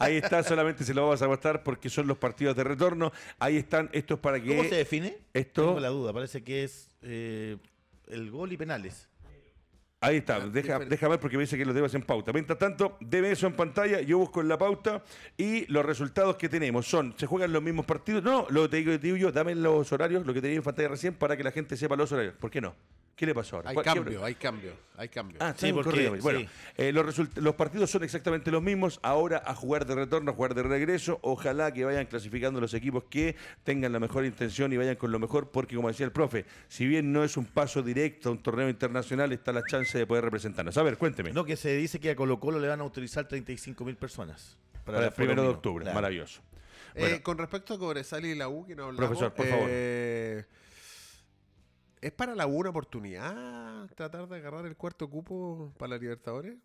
Ahí 0.00 0.16
está, 0.16 0.42
solamente 0.42 0.77
se 0.84 0.94
lo 0.94 1.02
vamos 1.02 1.22
a 1.22 1.28
mostrar 1.28 1.62
porque 1.62 1.88
son 1.88 2.06
los 2.06 2.18
partidos 2.18 2.56
de 2.56 2.64
retorno. 2.64 3.12
Ahí 3.38 3.56
están, 3.56 3.90
estos 3.92 4.18
para 4.18 4.40
que. 4.40 4.56
¿Cómo 4.56 4.68
se 4.68 4.76
define? 4.76 5.18
Esto. 5.32 5.66
Tengo 5.66 5.80
la 5.80 5.88
duda, 5.88 6.12
parece 6.12 6.42
que 6.42 6.64
es 6.64 6.88
eh, 7.02 7.56
el 8.08 8.30
gol 8.30 8.52
y 8.52 8.56
penales. 8.56 9.08
Ahí 10.00 10.18
está, 10.18 10.38
deja, 10.38 10.78
deja, 10.78 11.08
ver 11.08 11.18
porque 11.18 11.36
me 11.36 11.42
dice 11.42 11.58
que 11.58 11.64
los 11.64 11.74
debes 11.74 11.92
en 11.94 12.02
pauta. 12.02 12.32
Mientras 12.32 12.56
tanto, 12.56 12.96
debe 13.00 13.32
eso 13.32 13.48
en 13.48 13.54
pantalla, 13.54 14.00
yo 14.00 14.18
busco 14.18 14.40
en 14.40 14.46
la 14.46 14.56
pauta 14.56 15.02
y 15.36 15.66
los 15.66 15.84
resultados 15.84 16.36
que 16.36 16.48
tenemos 16.48 16.86
son, 16.86 17.14
¿se 17.16 17.26
juegan 17.26 17.52
los 17.52 17.60
mismos 17.60 17.84
partidos? 17.84 18.22
No, 18.22 18.46
lo 18.50 18.62
que 18.62 18.68
te 18.68 18.76
digo, 18.76 18.92
te 18.92 18.98
digo 18.98 19.16
yo, 19.16 19.32
dame 19.32 19.56
los 19.56 19.92
horarios, 19.92 20.24
lo 20.24 20.32
que 20.32 20.40
tenía 20.40 20.56
en 20.56 20.62
pantalla 20.62 20.88
recién, 20.90 21.14
para 21.14 21.36
que 21.36 21.42
la 21.42 21.50
gente 21.50 21.76
sepa 21.76 21.96
los 21.96 22.12
horarios. 22.12 22.34
¿Por 22.34 22.48
qué 22.48 22.60
no? 22.60 22.76
¿Qué 23.18 23.26
le 23.26 23.34
pasó 23.34 23.56
ahora? 23.56 23.70
Hay 23.70 23.76
cambio, 23.78 24.24
hay 24.24 24.36
cambio, 24.36 24.72
hay 24.96 25.08
cambio. 25.08 25.38
Ah, 25.40 25.52
sí, 25.56 25.72
porque, 25.72 26.08
bueno, 26.20 26.48
eh, 26.76 26.92
los, 26.92 27.54
partidos 27.56 27.90
son 27.90 28.04
exactamente 28.04 28.48
los 28.52 28.62
mismos. 28.62 29.00
Ahora 29.02 29.42
a 29.44 29.56
jugar 29.56 29.86
de 29.86 29.96
retorno, 29.96 30.30
a 30.30 30.34
jugar 30.34 30.54
de 30.54 30.62
regreso. 30.62 31.18
Ojalá 31.22 31.72
que 31.72 31.84
vayan 31.84 32.06
clasificando 32.06 32.60
los 32.60 32.74
equipos 32.74 33.02
que 33.10 33.34
tengan 33.64 33.92
la 33.92 33.98
mejor 33.98 34.24
intención 34.24 34.72
y 34.72 34.76
vayan 34.76 34.94
con 34.94 35.10
lo 35.10 35.18
mejor, 35.18 35.50
porque 35.50 35.74
como 35.74 35.88
decía 35.88 36.06
el 36.06 36.12
profe, 36.12 36.44
si 36.68 36.86
bien 36.86 37.12
no 37.12 37.24
es 37.24 37.36
un 37.36 37.46
paso 37.46 37.82
directo 37.82 38.28
a 38.28 38.32
un 38.32 38.38
torneo 38.40 38.68
internacional, 38.68 39.32
está 39.32 39.50
la 39.50 39.64
chance 39.68 39.98
de 39.98 40.06
poder 40.06 40.22
representarnos. 40.22 40.78
A 40.78 40.84
ver, 40.84 40.96
cuénteme. 40.96 41.32
No, 41.32 41.44
que 41.44 41.56
se 41.56 41.74
dice 41.74 41.98
que 41.98 42.10
a 42.10 42.14
Colo 42.14 42.38
Colo 42.38 42.60
le 42.60 42.68
van 42.68 42.80
a 42.80 42.84
utilizar 42.84 43.26
35 43.26 43.84
mil 43.84 43.96
personas. 43.96 44.56
Para, 44.84 45.06
el 45.06 45.12
primero 45.12 45.42
de 45.42 45.48
octubre, 45.48 45.92
maravilloso. 45.92 46.40
Eh, 46.94 47.20
con 47.20 47.36
respecto 47.36 47.74
a 47.74 47.78
Cobresal 47.80 48.24
y 48.24 48.36
la 48.36 48.48
U, 48.48 48.64
que 48.64 48.76
no 48.76 48.84
hablamos, 48.84 49.08
Profesor, 49.08 49.34
por 49.34 49.46
favor. 49.46 49.66
Eh, 49.68 50.44
¿Es 52.00 52.12
para 52.12 52.34
la 52.34 52.46
una 52.46 52.70
oportunidad 52.70 53.88
tratar 53.94 54.28
de 54.28 54.36
agarrar 54.36 54.66
el 54.66 54.76
cuarto 54.76 55.08
cupo 55.10 55.72
para 55.78 55.90
la 55.90 55.98
Libertadores? 55.98 56.56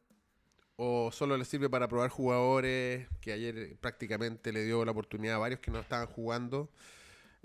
¿O 0.76 1.12
solo 1.12 1.38
le 1.38 1.46
sirve 1.46 1.70
para 1.70 1.88
probar 1.88 2.10
jugadores 2.10 3.08
que 3.22 3.32
ayer 3.32 3.78
prácticamente 3.80 4.52
le 4.52 4.64
dio 4.64 4.84
la 4.86 4.92
oportunidad 4.92 5.36
a 5.36 5.40
varios 5.40 5.60
que 5.60 5.72
no 5.72 5.80
estaban 5.80 6.08
jugando? 6.08 6.70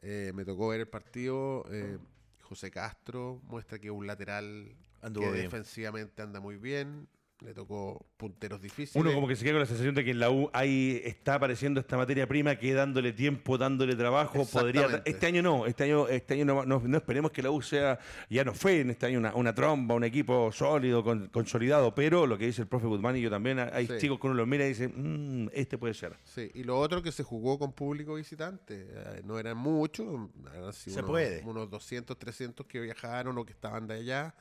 Eh, 0.01 0.33
me 0.35 0.45
tocó 0.45 0.69
ver 0.69 0.81
el 0.81 0.89
partido. 0.89 1.65
Eh, 1.71 1.99
José 2.43 2.71
Castro 2.71 3.41
muestra 3.45 3.79
que 3.79 3.89
es 3.89 3.93
un 3.93 4.07
lateral 4.07 4.75
que 5.03 5.31
defensivamente 5.33 6.23
anda 6.23 6.41
muy 6.41 6.57
bien 6.57 7.09
le 7.41 7.55
tocó 7.55 8.05
punteros 8.17 8.61
difíciles. 8.61 8.97
Uno 8.97 9.15
como 9.15 9.29
que 9.29 9.37
se 9.37 9.45
queda 9.45 9.55
con 9.55 9.61
la 9.61 9.67
sensación 9.67 9.95
de 9.95 10.05
que 10.05 10.11
en 10.11 10.19
la 10.19 10.31
U 10.31 10.51
ahí 10.53 11.01
está 11.05 11.35
apareciendo 11.35 11.79
esta 11.79 11.97
materia 11.97 12.27
prima 12.27 12.57
que 12.57 12.73
dándole 12.75 13.13
tiempo, 13.13 13.57
dándole 13.57 13.95
trabajo, 13.95 14.45
podría... 14.45 15.03
Este 15.05 15.27
año 15.27 15.43
no, 15.43 15.67
este 15.67 15.85
año, 15.85 16.09
este 16.09 16.35
año 16.35 16.45
no, 16.45 16.65
no, 16.65 16.97
esperemos 16.97 17.31
que 17.31 17.43
la 17.43 17.51
U 17.51 17.63
sea, 17.63 17.99
ya 18.29 18.43
no 18.43 18.55
fue 18.55 18.81
en 18.81 18.91
este 18.91 19.07
año 19.07 19.31
una, 19.35 19.55
tromba, 19.55 19.95
un 19.95 20.05
equipo 20.05 20.51
sólido, 20.51 21.05
consolidado, 21.31 21.95
pero 21.95 22.27
lo 22.27 22.37
que 22.37 22.47
dice 22.47 22.63
el 22.63 22.69
profe 22.69 22.87
Guzmán 22.87 23.17
y 23.17 23.21
yo 23.21 23.31
también, 23.31 23.59
hay 23.61 23.87
chicos 23.99 24.19
que 24.19 24.27
uno 24.27 24.35
los 24.35 24.47
mira 24.47 24.65
y 24.65 24.71
dice, 24.71 24.89
mmm, 24.89 25.49
este 25.53 25.79
puede 25.79 25.95
ser. 25.95 26.17
Sí, 26.25 26.51
y 26.55 26.65
lo 26.65 26.79
otro 26.79 27.03
que 27.03 27.13
se 27.13 27.23
jugó 27.23 27.59
con 27.59 27.73
público 27.73 28.15
visitante, 28.15 28.89
eh, 28.91 29.23
no 29.25 29.39
eran 29.39 29.57
muchos, 29.57 30.29
se 30.73 30.91
unos, 30.91 31.05
puede. 31.05 31.43
Unos 31.45 31.71
200, 31.71 32.19
300 32.19 32.67
que 32.67 32.81
viajaron 32.81 33.39
o 33.39 33.45
que 33.45 33.53
estaban 33.53 33.87
de 33.87 33.95
allá, 33.95 34.35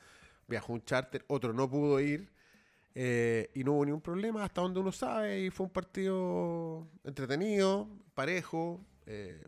viajó 0.48 0.72
un 0.72 0.84
charter, 0.84 1.24
otro 1.28 1.52
no 1.52 1.70
pudo 1.70 2.00
ir 2.00 2.37
eh, 3.00 3.48
y 3.54 3.62
no 3.62 3.74
hubo 3.74 3.84
ningún 3.84 4.00
problema 4.00 4.42
hasta 4.42 4.60
donde 4.60 4.80
uno 4.80 4.90
sabe 4.90 5.42
y 5.44 5.50
fue 5.50 5.66
un 5.66 5.72
partido 5.72 6.88
entretenido, 7.04 7.88
parejo. 8.12 8.84
Eh, 9.06 9.40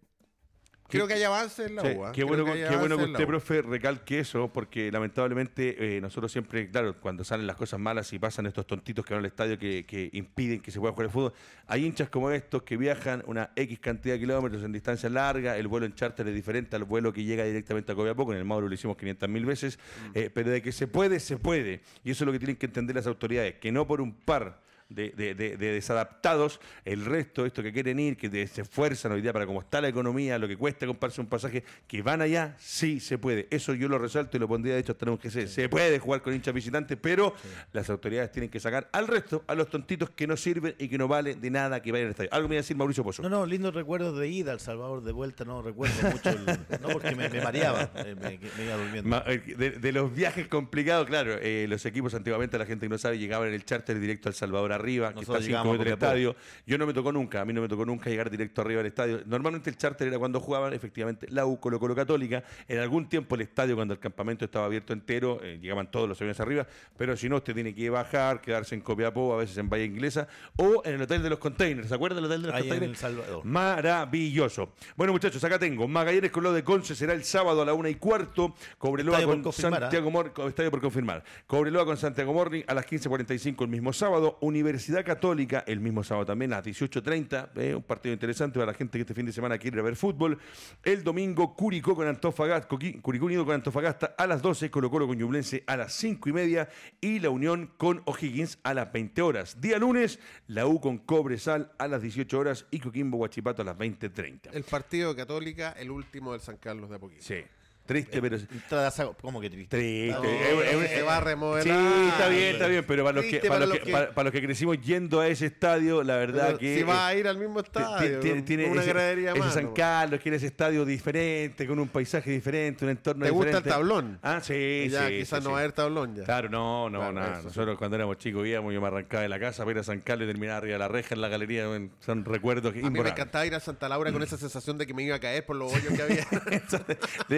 Creo 0.90 1.06
que 1.06 1.14
hay 1.14 1.22
avance 1.22 1.66
en 1.66 1.76
la. 1.76 1.82
Qué 1.82 2.24
bueno, 2.24 2.44
que, 2.44 2.66
qué 2.68 2.76
bueno 2.76 2.96
que 2.96 3.04
usted, 3.04 3.26
profe, 3.26 3.62
recalque 3.62 4.20
eso, 4.20 4.52
porque 4.52 4.90
lamentablemente 4.90 5.96
eh, 5.96 6.00
nosotros 6.00 6.30
siempre, 6.30 6.70
claro, 6.70 6.94
cuando 7.00 7.24
salen 7.24 7.46
las 7.46 7.56
cosas 7.56 7.80
malas 7.80 8.12
y 8.12 8.18
pasan 8.18 8.46
estos 8.46 8.66
tontitos 8.66 9.04
que 9.04 9.14
van 9.14 9.20
al 9.20 9.26
estadio 9.26 9.58
que, 9.58 10.10
impiden 10.12 10.60
que 10.60 10.70
se 10.70 10.80
pueda 10.80 10.92
jugar 10.92 11.06
el 11.06 11.12
fútbol, 11.12 11.32
hay 11.66 11.84
hinchas 11.84 12.08
como 12.08 12.30
estos 12.30 12.62
que 12.62 12.76
viajan 12.76 13.22
una 13.26 13.50
X 13.56 13.78
cantidad 13.78 14.14
de 14.14 14.20
kilómetros 14.20 14.62
en 14.62 14.72
distancia 14.72 15.08
larga, 15.08 15.56
el 15.56 15.68
vuelo 15.68 15.86
en 15.86 15.94
charter 15.94 16.26
es 16.28 16.34
diferente 16.34 16.76
al 16.76 16.84
vuelo 16.84 17.12
que 17.12 17.24
llega 17.24 17.44
directamente 17.44 17.92
a 17.92 17.94
Copiapó, 17.94 18.30
en 18.32 18.38
el 18.38 18.44
Mauro 18.44 18.68
lo 18.68 18.74
hicimos 18.74 18.96
500 18.96 19.28
mil 19.28 19.46
veces, 19.46 19.78
mm. 19.78 20.10
eh, 20.18 20.30
pero 20.32 20.50
de 20.50 20.62
que 20.62 20.72
se 20.72 20.86
puede, 20.86 21.20
se 21.20 21.36
puede. 21.36 21.80
Y 22.04 22.10
eso 22.10 22.24
es 22.24 22.26
lo 22.26 22.32
que 22.32 22.38
tienen 22.38 22.56
que 22.56 22.66
entender 22.66 22.96
las 22.96 23.06
autoridades, 23.06 23.54
que 23.54 23.72
no 23.72 23.86
por 23.86 24.00
un 24.00 24.12
par 24.12 24.60
de, 24.90 25.10
de, 25.10 25.34
de, 25.34 25.56
desadaptados, 25.56 26.60
el 26.84 27.04
resto, 27.04 27.46
esto 27.46 27.62
que 27.62 27.72
quieren 27.72 27.98
ir, 27.98 28.16
que 28.16 28.46
se 28.46 28.62
esfuerzan 28.62 29.12
hoy 29.12 29.22
día 29.22 29.32
para 29.32 29.46
cómo 29.46 29.60
está 29.60 29.80
la 29.80 29.88
economía, 29.88 30.38
lo 30.38 30.48
que 30.48 30.56
cuesta 30.56 30.86
comprarse 30.86 31.20
un 31.20 31.28
pasaje, 31.28 31.64
que 31.86 32.02
van 32.02 32.20
allá, 32.20 32.56
sí 32.58 33.00
se 33.00 33.18
puede. 33.18 33.46
Eso 33.50 33.74
yo 33.74 33.88
lo 33.88 33.98
resalto 33.98 34.36
y 34.36 34.40
lo 34.40 34.48
pondría 34.48 34.74
de 34.74 34.80
hecho 34.80 34.96
tenemos 34.96 35.20
que 35.20 35.30
ser. 35.30 35.48
Se 35.48 35.68
puede 35.68 35.98
jugar 35.98 36.22
con 36.22 36.34
hinchas 36.34 36.52
visitantes, 36.52 36.98
pero 37.00 37.34
las 37.72 37.88
autoridades 37.88 38.32
tienen 38.32 38.50
que 38.50 38.60
sacar 38.60 38.88
al 38.92 39.06
resto, 39.06 39.44
a 39.46 39.54
los 39.54 39.68
tontitos 39.70 40.10
que 40.10 40.26
no 40.26 40.36
sirven 40.36 40.74
y 40.78 40.88
que 40.88 40.98
no 40.98 41.08
valen 41.08 41.40
de 41.40 41.50
nada 41.50 41.80
que 41.80 41.92
vayan 41.92 42.06
al 42.06 42.10
estadio. 42.10 42.30
Algo 42.32 42.48
me 42.48 42.56
iba 42.56 42.60
a 42.60 42.62
decir 42.62 42.76
Mauricio 42.76 43.04
Pozo. 43.04 43.22
No, 43.22 43.28
no, 43.28 43.46
lindos 43.46 43.74
recuerdos 43.74 44.18
de 44.18 44.28
ida 44.28 44.52
al 44.52 44.60
Salvador 44.60 45.02
de 45.02 45.12
vuelta, 45.12 45.44
no 45.44 45.62
recuerdo 45.62 46.10
mucho, 46.10 46.32
no 46.80 46.88
porque 46.88 47.14
me, 47.14 47.28
mareaba, 47.40 47.90
eh, 47.96 48.14
me, 48.20 48.64
iba 48.64 48.76
durmiendo. 48.76 49.22
Eh, 49.26 49.78
de, 49.80 49.92
los 49.92 50.14
viajes 50.14 50.48
complicados, 50.48 51.06
claro, 51.06 51.36
eh, 51.40 51.66
los 51.68 51.84
equipos 51.86 52.14
antiguamente, 52.14 52.58
la 52.58 52.66
gente 52.66 52.86
que 52.86 52.90
no 52.90 52.98
sabe, 52.98 53.18
llegaban 53.18 53.48
en 53.48 53.54
el 53.54 53.64
charter 53.64 53.98
directo 53.98 54.28
al 54.28 54.34
Salvador 54.34 54.72
arriba, 54.80 55.14
que 55.14 55.20
está 55.20 55.40
cinco 55.40 55.64
metros 55.64 55.84
del 55.84 55.94
estadio. 55.94 56.36
Yo 56.66 56.78
no 56.78 56.86
me 56.86 56.92
tocó 56.92 57.12
nunca, 57.12 57.40
a 57.40 57.44
mí 57.44 57.52
no 57.52 57.62
me 57.62 57.68
tocó 57.68 57.86
nunca 57.86 58.10
llegar 58.10 58.30
directo 58.30 58.62
arriba 58.62 58.78
del 58.78 58.88
estadio. 58.88 59.22
Normalmente 59.26 59.70
el 59.70 59.76
charter 59.76 60.08
era 60.08 60.18
cuando 60.18 60.40
jugaban, 60.40 60.72
efectivamente, 60.72 61.26
la 61.30 61.46
U, 61.46 61.60
Colo 61.60 61.78
Colo 61.78 61.94
Católica. 61.94 62.42
En 62.68 62.78
algún 62.78 63.08
tiempo 63.08 63.34
el 63.34 63.42
estadio, 63.42 63.76
cuando 63.76 63.94
el 63.94 64.00
campamento 64.00 64.44
estaba 64.44 64.66
abierto 64.66 64.92
entero, 64.92 65.40
eh, 65.42 65.58
llegaban 65.60 65.90
todos 65.90 66.08
los 66.08 66.20
aviones 66.20 66.40
arriba, 66.40 66.66
pero 66.96 67.16
si 67.16 67.28
no, 67.28 67.36
usted 67.36 67.54
tiene 67.54 67.74
que 67.74 67.90
bajar, 67.90 68.40
quedarse 68.40 68.74
en 68.74 68.80
Copiapó, 68.80 69.34
a 69.34 69.38
veces 69.38 69.56
en 69.58 69.68
Valle 69.68 69.84
Inglesa, 69.84 70.28
o 70.56 70.82
en 70.84 70.94
el 70.94 71.02
Hotel 71.02 71.22
de 71.22 71.30
los 71.30 71.38
Containers. 71.38 71.88
¿Se 71.88 71.94
acuerdan 71.94 72.16
del 72.16 72.26
Hotel 72.26 72.42
de 72.42 72.48
los 72.48 72.60
Containers? 72.60 72.98
Salvador. 72.98 73.44
Maravilloso. 73.44 74.72
Bueno, 74.96 75.12
muchachos, 75.12 75.42
acá 75.44 75.58
tengo 75.58 75.86
Magallanes 75.86 76.30
con 76.30 76.42
lo 76.42 76.52
de 76.52 76.64
Conce, 76.64 76.94
será 76.94 77.12
el 77.12 77.24
sábado 77.24 77.62
a 77.62 77.64
la 77.64 77.74
una 77.74 77.88
y 77.88 77.96
cuarto. 77.96 78.54
Cobreloa 78.78 79.22
con 79.22 79.52
Santiago 79.52 80.10
Morning, 80.10 80.32
estadio 80.48 80.70
por 80.70 80.80
confirmar. 80.80 81.22
Cobreloa 81.46 81.84
con 81.84 81.96
Santiago 81.96 82.32
Morning 82.32 82.62
a 82.66 82.74
las 82.74 82.86
15.45 82.86 83.62
el 83.62 83.68
mismo 83.68 83.92
sábado. 83.92 84.38
Universidad 84.40 84.69
Católica 85.04 85.64
el 85.66 85.80
mismo 85.80 86.04
sábado 86.04 86.26
también 86.26 86.52
a 86.52 86.56
las 86.56 86.66
18.30. 86.66 87.50
Eh, 87.56 87.74
un 87.74 87.82
partido 87.82 88.12
interesante 88.12 88.58
para 88.58 88.72
la 88.72 88.78
gente 88.78 88.98
que 88.98 89.02
este 89.02 89.14
fin 89.14 89.26
de 89.26 89.32
semana 89.32 89.58
quiere 89.58 89.80
ver 89.82 89.96
fútbol. 89.96 90.38
El 90.82 91.02
domingo 91.02 91.54
Curicó 91.54 91.94
con 91.94 92.06
Antofagasta, 92.06 92.68
Curicó 92.68 93.26
Unido 93.26 93.44
con 93.44 93.54
Antofagasta 93.54 94.14
a 94.16 94.26
las 94.26 94.42
12, 94.42 94.70
Colo 94.70 94.90
Colo 94.90 95.06
con 95.06 95.18
Ñublense 95.18 95.64
a 95.66 95.76
las 95.76 95.92
5 95.94 96.28
y 96.28 96.32
media 96.32 96.68
y 97.00 97.18
la 97.18 97.30
Unión 97.30 97.72
con 97.76 98.02
O'Higgins 98.04 98.58
a 98.62 98.74
las 98.74 98.92
20 98.92 99.22
horas. 99.22 99.60
Día 99.60 99.78
lunes, 99.78 100.18
la 100.46 100.66
U 100.66 100.80
con 100.80 100.98
Cobresal 100.98 101.72
a 101.78 101.88
las 101.88 102.02
18 102.02 102.38
horas 102.38 102.66
y 102.70 102.80
Coquimbo 102.80 103.18
Guachipato 103.18 103.62
a 103.62 103.64
las 103.64 103.76
20.30. 103.76 104.50
El 104.52 104.64
partido 104.64 105.10
de 105.10 105.16
Católica, 105.16 105.72
el 105.78 105.90
último 105.90 106.32
del 106.32 106.40
San 106.40 106.56
Carlos 106.56 106.90
de 106.90 106.96
Apoquindo. 106.96 107.24
Sí. 107.24 107.42
Triste, 107.90 108.20
pero. 108.22 108.36
Entradas 108.36 109.00
a- 109.00 109.06
¿Cómo 109.20 109.40
que 109.40 109.50
triste? 109.50 109.76
Triste. 109.76 110.12
No, 110.20 110.62
Es- 110.62 110.74
es- 110.84 110.90
se 110.90 111.02
va 111.02 111.16
a 111.16 111.20
remodelar. 111.20 111.64
Sí, 111.64 112.08
está 112.08 112.28
bien, 112.28 112.52
está 112.54 112.66
bien, 112.68 112.84
pero 112.86 113.02
para 113.04 113.16
los, 113.16 113.24
que, 113.24 113.38
para, 113.40 113.48
para 113.50 113.66
los 113.66 113.78
que, 113.78 113.84
que- 113.84 113.92
para- 113.92 114.14
para 114.14 114.24
los 114.24 114.32
que 114.32 114.42
crecimos 114.42 114.80
yendo 114.80 115.18
a 115.20 115.26
ese 115.26 115.46
estadio, 115.46 116.02
la 116.04 116.16
verdad 116.16 116.46
Pero 116.46 116.58
que. 116.58 116.76
si 116.78 116.82
va 116.84 117.08
a 117.08 117.14
eh, 117.14 117.18
ir 117.18 117.26
al 117.28 117.36
mismo 117.38 117.58
estadio, 117.60 118.20
tiene, 118.20 118.66
una 118.66 118.82
ese, 118.82 118.90
gradería 118.92 119.30
ese 119.32 119.38
más. 119.40 119.54
San. 119.54 119.72
Carlos, 119.74 120.20
quiere 120.20 120.36
ese 120.36 120.46
estadio 120.46 120.84
diferente, 120.84 121.66
con 121.66 121.78
un 121.80 121.88
paisaje 121.88 122.30
diferente, 122.30 122.84
un 122.84 122.90
entorno 122.92 123.24
¿Te 123.24 123.30
gusta 123.32 123.48
el 123.48 123.56
diferente. 123.56 123.70
tablón? 123.70 124.18
Ah, 124.22 124.40
sí, 124.40 124.86
ya, 124.88 125.08
sí. 125.08 125.18
quizás 125.18 125.38
sí, 125.40 125.44
no 125.44 125.50
va 125.52 125.58
a 125.58 125.60
haber 125.62 125.72
tablón 125.72 126.14
ya. 126.14 126.24
Claro, 126.24 126.48
no, 126.48 126.88
no, 126.90 126.98
Claro, 127.00 127.12
nada. 127.12 127.38
eso. 127.38 127.48
Nosotros 127.48 127.76
cuando 127.76 127.96
éramos 127.96 128.18
chicos 128.18 128.46
íbamos, 128.46 128.72
yo 128.72 128.80
me 128.80 128.86
arrancaba 128.86 129.22
de 129.24 129.28
la 129.28 129.40
casa 129.40 129.64
para 129.64 129.72
ir 129.72 129.78
a 129.80 129.84
San 129.84 130.00
Carlos 130.00 130.26
y 130.26 130.30
terminaba 130.30 130.58
arriba 130.58 130.74
de 130.74 130.78
la 130.78 130.88
reja 130.88 131.14
en 131.14 131.20
la 131.20 131.28
galería. 131.28 131.64
Son 132.00 132.24
recuerdos 132.24 132.72
A 132.72 132.76
mí 132.90 133.00
me 133.00 133.08
encantaba 133.08 133.44
ir 133.46 133.54
a 133.54 133.60
Santa 133.60 133.88
Laura 133.88 134.12
con 134.12 134.22
esa 134.22 134.36
sensación 134.36 134.78
de 134.78 134.86
que 134.86 134.94
me 134.94 135.02
iba 135.02 135.16
a 135.16 135.20
caer 135.20 135.44
por 135.44 135.56
los 135.56 135.72
hoyos 135.72 135.92
que 135.94 136.02
había. 136.02 136.26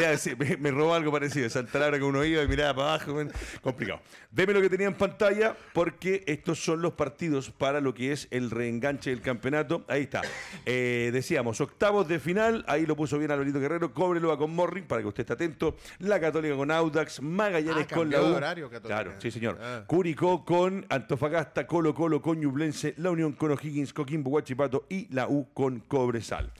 Me, 0.43 0.57
me 0.57 0.71
robó 0.71 0.95
algo 0.95 1.13
parecido. 1.13 1.49
Santa 1.51 1.79
Laura 1.79 1.99
que 1.99 2.05
uno 2.05 2.25
iba 2.25 2.43
y 2.43 2.49
miraba 2.49 2.75
para 2.75 2.89
abajo. 2.95 3.31
complicado. 3.63 4.01
Deme 4.31 4.53
lo 4.55 4.61
que 4.61 4.69
tenía 4.71 4.87
en 4.87 4.95
pantalla 4.95 5.55
porque 5.73 6.25
estos 6.27 6.63
son 6.65 6.83
los 6.83 6.95
partidos 6.95 7.51
para 7.51 7.81
lo 7.81 7.95
que 7.95 8.13
es 8.13 8.29
el 8.31 8.51
reenganche 8.51 9.11
del 9.11 9.21
campeonato. 9.21 9.85
Ahí 9.89 10.03
está. 10.03 10.23
Eh, 10.67 11.11
decíamos, 11.13 11.61
octavos 11.61 12.09
de 12.09 12.19
final. 12.19 12.65
Ahí 12.67 12.87
lo 12.87 12.97
puso 12.97 13.19
bien 13.19 13.31
Alvarito 13.31 13.61
Guerrero. 13.61 13.93
Cóbrelo 13.93 14.37
con 14.39 14.55
Morring 14.55 14.85
para 14.87 15.03
que 15.03 15.09
usted 15.09 15.21
esté 15.23 15.33
atento. 15.35 15.77
La 15.99 16.19
Católica 16.21 16.57
con 16.57 16.71
Audax. 16.71 17.21
Magallanes 17.23 17.87
Ah, 17.91 17.95
con 17.95 18.11
la 18.11 18.23
U. 18.23 18.35
horario. 18.35 18.71
Claro, 18.83 19.13
sí, 19.19 19.31
señor. 19.31 19.59
Ah. 19.61 19.85
Curicó 19.87 20.45
con 20.45 20.87
Antofagasta, 20.89 21.67
Colo 21.67 21.95
Colo 21.95 22.23
con 22.23 22.41
Ñublense, 22.41 22.95
La 22.97 23.11
Unión 23.11 23.33
con 23.33 23.51
O'Higgins, 23.51 23.93
Coquimbo, 23.93 24.31
Huachipato 24.31 24.87
y 24.89 25.13
la 25.15 25.29
U 25.29 25.49
con 25.53 25.81
Cobresal. 25.81 26.51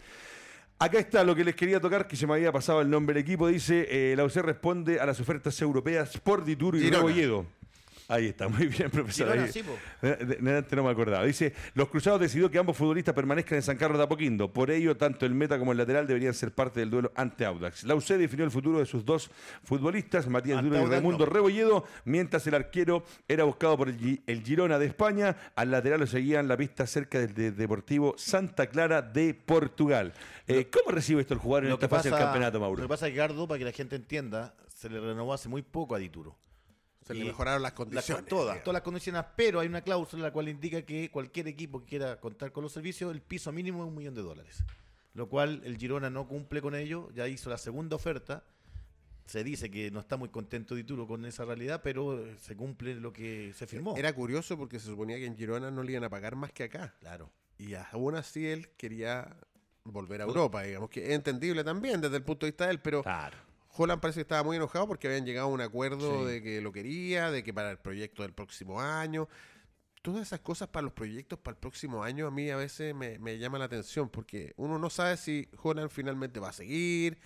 Acá 0.83 0.99
está 0.99 1.23
lo 1.23 1.37
que 1.37 1.45
les 1.45 1.55
quería 1.55 1.79
tocar, 1.79 2.09
que 2.09 2.17
se 2.17 2.27
me 2.27 2.35
había 2.35 2.51
pasado 2.51 2.81
el 2.81 2.91
nombre 2.91 3.15
del 3.15 3.23
equipo. 3.23 3.47
Dice, 3.47 3.87
eh, 3.89 4.17
la 4.17 4.25
UC 4.25 4.35
responde 4.39 4.99
a 4.99 5.07
las 5.07 5.21
ofertas 5.21 5.63
europeas 5.63 6.19
por 6.19 6.45
Dituro 6.45 6.77
y 6.77 6.81
Girona. 6.81 7.47
Ahí 8.09 8.27
está, 8.27 8.49
muy 8.49 8.67
bien, 8.67 8.91
profesor. 8.91 9.31
Ahí- 9.31 9.39
de 10.03 10.57
antes 10.57 10.73
no 10.75 10.83
me 10.85 10.91
acordaba. 10.91 11.25
Dice, 11.25 11.55
los 11.75 11.89
Cruzados 11.89 12.21
decidió 12.21 12.51
que 12.51 12.59
ambos 12.59 12.77
futbolistas 12.77 13.15
permanezcan 13.15 13.57
en 13.57 13.63
San 13.63 13.77
Carlos 13.77 13.99
de 13.99 14.05
Apoquindo. 14.05 14.53
Por 14.53 14.71
ello, 14.71 14.97
tanto 14.97 15.25
el 15.25 15.35
meta 15.35 15.59
como 15.59 15.73
el 15.73 15.79
lateral 15.79 16.07
deberían 16.07 16.35
ser 16.35 16.53
parte 16.53 16.81
del 16.81 16.91
duelo 16.91 17.13
ante 17.15 17.45
Audax. 17.47 17.85
La 17.85 17.95
UC 17.95 18.09
definió 18.19 18.45
el 18.45 18.51
futuro 18.51 18.79
de 18.81 18.87
sus 18.87 19.05
dos 19.05 19.31
futbolistas, 19.65 20.27
Matías 20.29 20.63
Duro 20.63 20.83
y 20.83 20.87
Raimundo 20.87 21.27
no. 21.27 21.33
Rebolledo, 21.33 21.85
mientras 22.05 22.47
el 22.47 22.55
arquero 22.55 23.05
era 23.29 23.45
buscado 23.45 23.77
por 23.77 23.89
el, 23.89 24.23
el 24.27 24.43
Girona 24.43 24.79
de 24.79 24.87
España. 24.87 25.37
Al 25.57 25.71
lateral 25.71 26.01
lo 26.01 26.07
seguían 26.07 26.49
la 26.49 26.57
pista 26.57 26.87
cerca 26.87 27.19
del 27.19 27.33
de- 27.35 27.53
Deportivo 27.53 28.15
Santa 28.19 28.67
Clara 28.67 29.01
de 29.03 29.35
Portugal. 29.35 30.13
Eh, 30.49 30.69
¿Cómo 30.71 30.91
recibe 30.91 31.21
esto 31.23 31.35
el 31.35 31.41
jugador 31.41 31.65
en 31.65 31.71
Lo 31.71 31.75
esta 31.77 31.89
fase 31.89 32.11
pasa, 32.11 32.17
del 32.17 32.25
campeonato, 32.27 32.59
lo 32.59 32.61
Mauro? 32.65 32.83
que 32.83 32.89
pasa 32.89 33.07
es 33.07 33.13
que 33.13 33.19
Gardo, 33.19 33.47
para 33.47 33.59
que 33.59 33.65
la 33.65 33.73
gente 33.73 33.97
entienda, 33.97 34.55
se 34.69 34.91
le 34.91 34.99
renovó 35.01 35.33
hace 35.33 35.49
muy 35.49 35.63
poco 35.63 35.95
a 35.95 35.99
Dituro. 35.99 36.37
Se 37.07 37.15
le 37.15 37.25
mejoraron 37.25 37.63
las 37.63 37.73
condiciones. 37.73 38.27
todas, 38.27 38.63
todas 38.63 38.75
las 38.75 38.83
condiciones, 38.83 39.25
pero 39.37 39.61
hay 39.61 39.69
una 39.69 39.81
cláusula 39.83 40.23
la 40.25 40.33
cual 40.33 40.49
indica 40.49 40.83
que 40.83 41.11
cualquier 41.11 41.49
equipo 41.49 41.81
que 41.81 41.87
quiera 41.87 42.21
contar 42.21 42.53
con 42.53 42.63
los 42.63 42.73
servicios, 42.73 43.13
el 43.13 43.21
piso 43.21 43.51
mínimo 43.53 43.83
es 43.83 43.89
un 43.89 43.97
millón 43.97 44.15
de 44.15 44.23
dólares. 44.23 44.63
Lo 45.15 45.29
cual 45.29 45.61
el 45.65 45.77
Girona 45.77 46.11
no 46.11 46.27
cumple 46.27 46.63
con 46.63 46.75
ello, 46.75 47.11
ya 47.15 47.29
hizo 47.29 47.51
la 47.51 47.59
segunda 47.59 47.97
oferta. 47.97 48.45
Se 49.27 49.45
dice 49.45 49.71
que 49.71 49.91
no 49.91 50.01
está 50.01 50.17
muy 50.17 50.31
contento 50.31 50.75
Dituro 50.75 51.07
con 51.07 51.25
esa 51.25 51.45
realidad, 51.45 51.81
pero 51.83 52.19
eh, 52.19 52.37
se 52.41 52.57
cumple 52.57 52.95
lo 52.95 53.13
que 53.13 53.53
se 53.55 53.67
firmó. 53.67 53.97
Era 53.97 54.13
curioso 54.15 54.57
porque 54.57 54.79
se 54.79 54.87
suponía 54.87 55.17
que 55.17 55.27
en 55.27 55.37
Girona 55.37 55.71
no 55.71 55.83
le 55.83 55.93
iban 55.93 56.05
a 56.05 56.11
pagar 56.11 56.35
más 56.35 56.53
que 56.53 56.65
acá. 56.65 56.95
Claro. 57.01 57.31
Y 57.59 57.75
aún 57.75 58.17
así 58.17 58.47
él 58.47 58.71
quería 58.77 59.37
volver 59.85 60.23
a 60.23 60.25
Europa, 60.25 60.63
digamos, 60.63 60.91
que 60.91 61.05
es 61.05 61.11
entendible 61.11 61.63
también 61.65 62.01
desde 62.01 62.17
el 62.17 62.23
punto 62.25 62.47
de 62.47 62.53
vista 62.53 62.67
de 62.67 62.73
él, 62.73 62.81
pero 62.81 63.03
Claro. 63.03 63.37
Holland 63.75 64.01
parece 64.01 64.19
que 64.19 64.23
estaba 64.23 64.43
muy 64.43 64.57
enojado 64.57 64.87
porque 64.87 65.09
habían 65.09 65.25
llegado 65.25 65.47
a 65.49 65.51
un 65.51 65.61
acuerdo 65.61 66.21
Sí. 66.27 66.33
de 66.33 66.43
que 66.43 66.61
lo 66.61 66.73
quería, 66.73 67.31
de 67.31 67.43
que 67.43 67.55
para 67.55 67.71
el 67.71 67.79
proyecto 67.79 68.23
del 68.23 68.33
próximo 68.33 68.81
año. 68.81 69.29
Todas 70.03 70.23
esas 70.27 70.41
cosas 70.41 70.69
para 70.69 70.83
los 70.83 70.93
proyectos 70.93 71.39
para 71.39 71.55
el 71.55 71.61
próximo 71.61 72.03
año 72.03 72.27
a 72.27 72.31
mí 72.31 72.51
a 72.51 72.57
veces 72.57 72.93
me, 72.95 73.19
me 73.21 73.39
llama 73.39 73.59
la 73.59 73.67
atención 73.67 74.09
porque 74.09 74.53
uno 74.57 74.79
no 74.79 74.91
sabe 74.91 75.17
si 75.17 75.49
Holland 75.63 75.91
finalmente 75.91 76.41
va 76.41 76.49
a 76.49 76.53
seguir, 76.53 77.19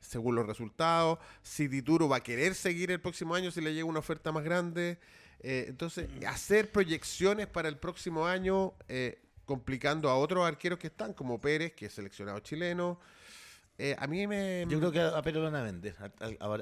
según 0.00 0.34
los 0.34 0.46
resultados, 0.46 1.18
si 1.42 1.68
Dituro 1.68 2.08
va 2.08 2.16
a 2.16 2.22
querer 2.22 2.54
seguir 2.54 2.90
el 2.90 3.00
próximo 3.00 3.34
año 3.34 3.50
si 3.50 3.60
le 3.60 3.74
llega 3.74 3.84
una 3.84 3.98
oferta 3.98 4.32
más 4.32 4.44
grande. 4.44 4.98
Eh, 5.40 5.66
entonces, 5.68 6.08
hacer 6.26 6.72
proyecciones 6.72 7.48
para 7.48 7.68
el 7.68 7.76
próximo 7.76 8.26
año 8.26 8.72
eh, 8.88 9.20
complicando 9.44 10.08
a 10.08 10.16
otros 10.16 10.46
arqueros 10.46 10.78
que 10.78 10.86
están, 10.86 11.12
como 11.12 11.38
Pérez, 11.40 11.74
que 11.74 11.86
es 11.86 11.92
seleccionado 11.92 12.38
chileno. 12.40 12.98
Eh, 13.78 13.96
a 13.98 14.06
mí 14.06 14.26
me... 14.26 14.66
Yo 14.68 14.78
creo 14.78 14.92
que 14.92 15.00
a 15.00 15.20
Pérez 15.22 15.38
lo 15.38 15.44
van 15.44 15.54
a 15.56 15.62
vender. 15.62 15.94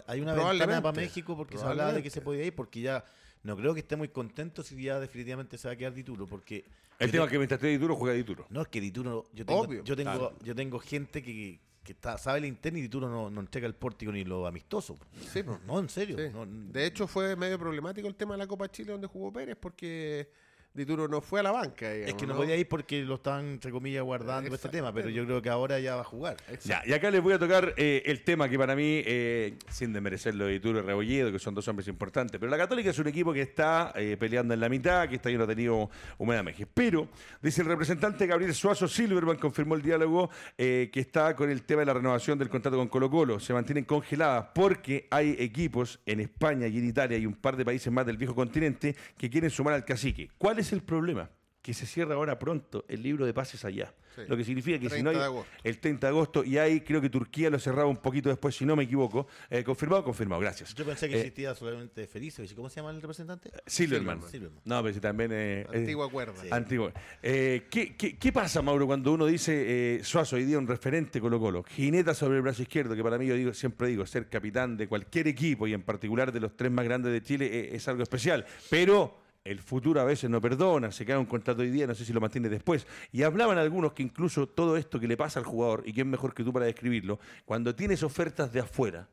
Hay 0.06 0.20
una 0.20 0.34
ventana 0.34 0.80
para 0.82 0.92
México 0.96 1.36
porque 1.36 1.58
se 1.58 1.64
hablaba 1.64 1.92
de 1.92 2.02
que 2.02 2.11
se 2.11 2.20
podía 2.20 2.44
ir, 2.44 2.54
porque 2.54 2.80
ya 2.80 3.04
no 3.42 3.56
creo 3.56 3.74
que 3.74 3.80
esté 3.80 3.96
muy 3.96 4.08
contento 4.08 4.62
si 4.62 4.80
ya 4.82 5.00
definitivamente 5.00 5.56
se 5.58 5.68
va 5.68 5.72
a 5.74 5.76
quedar 5.76 5.94
Dituro, 5.94 6.26
porque 6.26 6.64
El 6.98 7.11
tema 7.11 7.24
te- 7.24 7.28
es 7.28 7.32
que 7.32 7.38
mientras 7.38 7.58
esté 7.58 7.68
Dituro, 7.68 7.96
juega 7.96 8.14
Dituro. 8.14 8.46
No, 8.50 8.62
es 8.62 8.68
que 8.68 8.80
Dituro, 8.80 9.28
yo 9.32 9.44
tengo, 9.46 9.61
Obvio, 9.61 9.82
yo 9.84 9.96
tengo, 9.96 10.11
claro. 10.12 10.36
yo 10.42 10.54
tengo 10.54 10.78
gente 10.78 11.22
que, 11.22 11.58
que 11.82 11.92
está, 11.92 12.18
sabe 12.18 12.38
el 12.40 12.44
interno 12.44 12.78
y 12.78 12.82
Dituro 12.82 13.08
no, 13.08 13.30
no 13.30 13.40
entrega 13.40 13.66
el 13.66 13.74
pórtico 13.74 14.12
ni 14.12 14.24
lo 14.24 14.46
amistoso. 14.46 14.98
Sí, 15.32 15.42
pues. 15.42 15.58
No, 15.66 15.78
en 15.80 15.88
serio. 15.88 16.16
Sí. 16.18 16.24
no- 16.32 16.44
de 16.46 16.86
hecho, 16.86 17.06
fue 17.06 17.34
medio 17.36 17.58
problemático 17.58 18.06
el 18.08 18.14
tema 18.14 18.34
de 18.34 18.38
la 18.38 18.46
Copa 18.46 18.68
Chile 18.70 18.92
donde 18.92 19.06
jugó 19.06 19.32
Pérez 19.32 19.56
porque 19.58 20.30
Dituro 20.72 21.08
no 21.08 21.20
fue 21.20 21.40
a 21.40 21.42
la 21.42 21.50
banca. 21.50 21.92
es 21.92 22.14
que 22.14 22.26
no, 22.26 22.36
podía 22.36 22.56
ir 22.56 22.68
porque 22.68 23.02
lo 23.02 23.16
estaban, 23.16 23.46
entre 23.46 23.70
comillas, 23.70 24.02
guardando 24.02 24.54
este 24.54 24.68
tema, 24.68 24.92
pero 24.92 25.08
yo 25.08 25.24
creo 25.24 25.42
que 25.42 25.48
ahora 25.48 25.78
ya 25.80 25.96
va 25.96 26.02
a 26.02 26.04
jugar. 26.04 26.36
Ya, 26.64 26.82
y 26.86 26.92
acá 26.92 27.10
les 27.10 27.22
voy 27.22 27.34
a 27.34 27.38
tocar 27.38 27.74
eh, 27.76 28.02
el 28.06 28.22
tema 28.22 28.48
que 28.48 28.58
para 28.58 28.76
mí, 28.76 29.02
eh, 29.04 29.56
sin 29.68 29.92
desmerecerlo 29.92 30.46
de 30.46 30.52
Dituro 30.52 30.78
y 30.78 30.82
Rebolledo, 30.82 31.32
que 31.32 31.38
son 31.38 31.54
dos 31.54 31.66
hombres 31.68 31.88
importantes, 31.88 32.38
pero 32.38 32.50
la 32.50 32.58
Católica 32.58 32.90
es 32.90 32.98
un 32.98 33.08
equipo 33.08 33.32
que 33.32 33.42
está 33.42 33.92
eh, 33.96 34.16
peleando 34.18 34.54
en 34.54 34.60
la 34.60 34.68
mitad, 34.68 35.08
que 35.08 35.16
está 35.16 35.28
ahí 35.28 35.36
no 35.36 35.44
ha 35.44 35.46
tenido 35.46 35.90
humedad 36.18 36.44
Mejes. 36.44 36.66
Pero, 36.72 37.08
dice 37.42 37.62
el 37.62 37.68
representante 37.68 38.26
Gabriel 38.26 38.54
Suazo 38.54 38.88
Silverman, 38.88 39.36
confirmó 39.36 39.74
el 39.74 39.82
diálogo 39.82 40.30
eh, 40.56 40.90
que 40.92 41.00
está 41.00 41.34
con 41.34 41.50
el 41.50 41.62
tema 41.62 41.80
de 41.80 41.86
la 41.86 41.94
renovación 41.94 42.38
del 42.38 42.48
contrato 42.48 42.76
con 42.76 42.88
Colo 42.88 43.10
Colo. 43.10 43.40
Se 43.40 43.52
mantienen 43.52 43.84
congeladas 43.84 44.48
porque 44.54 45.08
hay 45.10 45.36
equipos 45.38 46.00
en 46.06 46.20
España 46.20 46.66
y 46.66 46.78
en 46.78 46.88
Italia 46.88 47.18
y 47.18 47.26
un 47.26 47.34
par 47.34 47.56
de 47.56 47.64
países 47.64 47.92
más 47.92 48.06
del 48.06 48.16
viejo 48.16 48.34
continente 48.34 48.94
que 49.16 49.28
quieren 49.28 49.50
sumar 49.50 49.74
al 49.74 49.84
cacique. 49.84 50.30
¿Cuál 50.38 50.59
es 50.61 50.72
el 50.72 50.82
problema? 50.82 51.30
Que 51.62 51.74
se 51.74 51.84
cierra 51.84 52.14
ahora 52.14 52.38
pronto 52.38 52.86
el 52.88 53.02
libro 53.02 53.26
de 53.26 53.34
pases 53.34 53.66
allá. 53.66 53.92
Sí. 54.16 54.22
Lo 54.26 54.34
que 54.36 54.44
significa 54.44 54.78
que 54.78 54.86
si 54.86 55.02
30 55.02 55.04
no 55.04 55.11
hay 55.11 55.16
de 55.18 55.24
agosto. 55.24 55.50
el 55.62 55.78
30 55.78 56.06
de 56.06 56.08
agosto 56.11 56.42
y 56.44 56.56
ahí 56.58 56.80
creo 56.80 57.00
que 57.02 57.11
Turquía 57.11 57.48
lo 57.50 57.58
cerraba 57.58 57.86
un 57.86 57.98
poquito 57.98 58.28
después, 58.30 58.56
si 58.56 58.64
no 58.64 58.74
me 58.74 58.84
equivoco. 58.84 59.26
Eh, 59.50 59.62
confirmado, 59.62 60.02
confirmado, 60.02 60.40
gracias. 60.40 60.74
Yo 60.74 60.86
pensé 60.86 61.06
que 61.08 61.16
Eh, 61.16 61.18
existía 61.18 61.54
solamente 61.54 62.06
Felice. 62.06 62.42
¿Cómo 62.56 62.70
se 62.70 62.76
llama 62.76 62.90
el 62.92 63.02
representante? 63.02 63.50
Silverman. 63.66 64.22
Silverman. 64.22 64.58
No, 64.64 64.82
pero 64.82 64.94
si 64.94 65.00
también 65.00 65.30
eh, 65.34 65.66
Antigua 65.72 66.11
cuerda. 66.11 66.32
Sí. 66.40 66.48
Antiguo. 66.50 66.90
Eh, 67.22 67.66
¿qué, 67.70 67.94
qué, 67.94 68.16
qué 68.18 68.32
pasa, 68.32 68.62
Mauro, 68.62 68.86
cuando 68.86 69.12
uno 69.12 69.26
dice 69.26 69.98
eh, 69.98 70.02
Suazo 70.02 70.36
hoy 70.36 70.44
día 70.46 70.58
un 70.58 70.66
referente 70.66 71.20
Colo 71.20 71.38
Colo? 71.38 71.62
Jineta 71.64 72.14
sobre 72.14 72.36
el 72.36 72.42
brazo 72.42 72.62
izquierdo, 72.62 72.96
que 72.96 73.02
para 73.04 73.18
mí 73.18 73.26
yo 73.26 73.34
digo, 73.34 73.52
siempre 73.52 73.88
digo, 73.88 74.06
ser 74.06 74.30
capitán 74.30 74.78
de 74.78 74.88
cualquier 74.88 75.28
equipo 75.28 75.66
y 75.68 75.74
en 75.74 75.82
particular 75.82 76.32
de 76.32 76.40
los 76.40 76.56
tres 76.56 76.72
más 76.72 76.86
grandes 76.86 77.12
de 77.12 77.22
Chile 77.22 77.46
eh, 77.52 77.76
es 77.76 77.86
algo 77.86 78.02
especial. 78.02 78.46
Pero 78.70 79.20
el 79.45 79.61
futuro 79.61 80.01
a 80.01 80.05
veces 80.05 80.28
no 80.28 80.41
perdona, 80.41 80.93
se 80.93 81.07
queda 81.07 81.18
un 81.18 81.26
contrato 81.26 81.62
hoy 81.62 81.70
día, 81.70 81.86
no 81.86 81.95
sé 81.95 82.05
si 82.05 82.12
lo 82.12 82.20
mantiene 82.20 82.49
después. 82.49 82.86
Y 83.12 83.22
hablaban 83.22 83.59
algunos 83.59 83.93
que 83.93 84.03
incluso 84.03 84.47
todo 84.47 84.76
esto 84.76 85.01
que 85.01 85.09
le 85.09 85.16
pasa 85.16 85.41
al 85.41 85.47
jugador, 85.47 85.82
y 85.86 85.93
quién 85.93 86.09
mejor 86.11 86.34
que 86.34 86.45
tú 86.45 86.53
para 86.53 86.66
describirlo, 86.66 87.18
cuando 87.45 87.74
tienes 87.74 88.03
ofertas 88.03 88.53
de 88.53 88.61
afuera, 88.61 89.09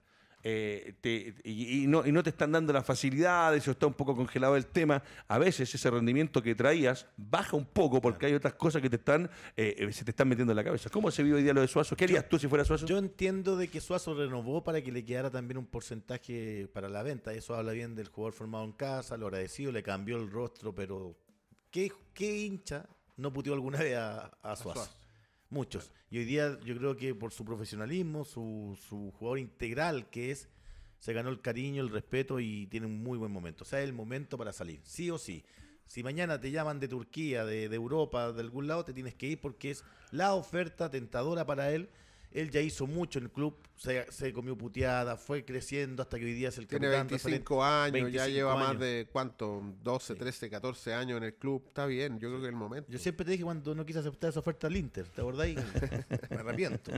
eh, 0.49 0.93
te- 1.01 1.35
y, 1.43 1.83
y 1.83 1.87
no, 1.87 2.05
y 2.07 2.11
no 2.13 2.23
te 2.23 2.29
están 2.29 2.53
dando 2.53 2.71
las 2.71 2.85
facilidades 2.85 3.67
o 3.67 3.71
está 3.71 3.85
un 3.85 3.93
poco 3.93 4.15
congelado 4.15 4.55
el 4.55 4.65
tema, 4.65 5.03
a 5.27 5.37
veces 5.37 5.75
ese 5.75 5.89
rendimiento 5.91 6.41
que 6.41 6.55
traías 6.55 7.05
baja 7.17 7.57
un 7.57 7.65
poco 7.65 7.99
porque 7.99 8.27
hay 8.27 8.33
otras 8.33 8.53
cosas 8.53 8.81
que 8.81 8.89
te 8.89 8.95
están 8.95 9.29
eh, 9.57 9.75
eh, 9.77 9.91
se 9.91 10.05
te 10.05 10.11
están 10.11 10.29
metiendo 10.29 10.53
en 10.53 10.55
la 10.57 10.63
cabeza. 10.63 10.89
¿Cómo 10.89 11.11
se 11.11 11.21
vive 11.23 11.37
hoy 11.37 11.43
día 11.43 11.53
lo 11.53 11.59
de 11.61 11.67
Suazo? 11.67 11.97
¿Qué 11.97 12.05
harías 12.05 12.29
tú 12.29 12.39
si 12.39 12.47
fuera 12.47 12.63
Suazo? 12.63 12.85
Yo 12.85 12.97
entiendo 12.97 13.57
de 13.57 13.67
que 13.67 13.81
Suazo 13.81 14.13
renovó 14.13 14.63
para 14.63 14.81
que 14.81 14.91
le 14.91 15.03
quedara 15.03 15.29
también 15.29 15.57
un 15.57 15.65
porcentaje 15.65 16.69
para 16.73 16.87
la 16.87 17.03
venta. 17.03 17.33
Eso 17.33 17.53
habla 17.55 17.73
bien 17.73 17.93
del 17.95 18.07
jugador 18.07 18.33
formado 18.33 18.63
en 18.63 18.71
casa, 18.71 19.17
lo 19.17 19.27
agradecido, 19.27 19.71
le 19.73 19.83
cambió 19.83 20.15
el 20.17 20.31
rostro, 20.31 20.73
pero 20.73 21.15
¿qué, 21.71 21.91
qué 22.13 22.37
hincha 22.45 22.85
no 23.17 23.33
puteó 23.33 23.53
alguna 23.53 23.79
vez 23.79 23.97
a, 23.97 24.27
a 24.41 24.55
Suazo? 24.55 24.85
Suazo. 24.85 24.91
Muchos. 25.49 25.91
Y 26.09 26.17
hoy 26.17 26.25
día 26.25 26.59
yo 26.65 26.75
creo 26.77 26.97
que 26.97 27.15
por 27.15 27.31
su 27.31 27.45
profesionalismo, 27.45 28.25
su, 28.25 28.77
su 28.89 29.11
jugador 29.11 29.39
integral 29.39 30.09
que 30.09 30.31
es, 30.31 30.49
se 30.99 31.13
ganó 31.13 31.29
el 31.29 31.41
cariño, 31.41 31.81
el 31.83 31.89
respeto 31.89 32.39
y 32.39 32.67
tiene 32.67 32.87
un 32.87 33.01
muy 33.01 33.17
buen 33.17 33.31
momento. 33.31 33.63
O 33.63 33.67
sea, 33.67 33.79
es 33.79 33.85
el 33.85 33.93
momento 33.93 34.37
para 34.37 34.51
salir, 34.51 34.81
sí 34.83 35.09
o 35.09 35.17
sí. 35.17 35.45
Si 35.85 36.03
mañana 36.03 36.39
te 36.39 36.51
llaman 36.51 36.79
de 36.79 36.89
Turquía, 36.89 37.45
de, 37.45 37.69
de 37.69 37.75
Europa, 37.75 38.33
de 38.33 38.41
algún 38.41 38.67
lado, 38.67 38.83
te 38.83 38.93
tienes 38.93 39.15
que 39.15 39.27
ir 39.27 39.39
porque 39.39 39.71
es 39.71 39.85
la 40.11 40.33
oferta 40.33 40.89
tentadora 40.89 41.45
para 41.45 41.71
él. 41.71 41.89
Él 42.31 42.51
ya 42.51 42.61
hizo 42.61 42.85
mucho 42.85 43.19
en 43.19 43.25
el 43.25 43.31
club, 43.31 43.55
se, 43.75 44.33
comió 44.33 44.57
puteada, 44.57 45.17
fue 45.17 45.45
creciendo 45.45 46.01
hasta 46.03 46.19
que 46.19 46.25
hoy 46.25 46.33
día 46.33 46.49
es 46.49 46.57
el 46.57 46.67
Tiene 46.67 46.87
25 46.87 47.63
años, 47.63 48.11
ya 48.11 48.27
lleva 48.27 48.55
más 48.55 48.77
de, 48.79 49.07
¿cuánto? 49.11 49.63
12, 49.83 50.15
13, 50.15 50.49
14 50.49 50.93
años 50.93 51.17
en 51.17 51.23
el 51.23 51.33
club. 51.35 51.63
Está 51.67 51.85
bien, 51.85 52.19
yo 52.19 52.29
creo 52.29 52.41
que 52.41 52.47
es 52.47 52.49
el 52.49 52.55
momento. 52.55 52.91
Yo 52.91 52.99
siempre 52.99 53.25
te 53.25 53.31
dije 53.31 53.43
cuando 53.43 53.73
no 53.73 53.85
quise 53.85 53.99
aceptar 53.99 54.29
esa 54.31 54.39
oferta 54.39 54.67
al 54.67 54.75
Inter, 54.75 55.05
¿te 55.05 55.21
acordáis? 55.21 55.57
Me 56.29 56.37
arrepiento. 56.37 56.91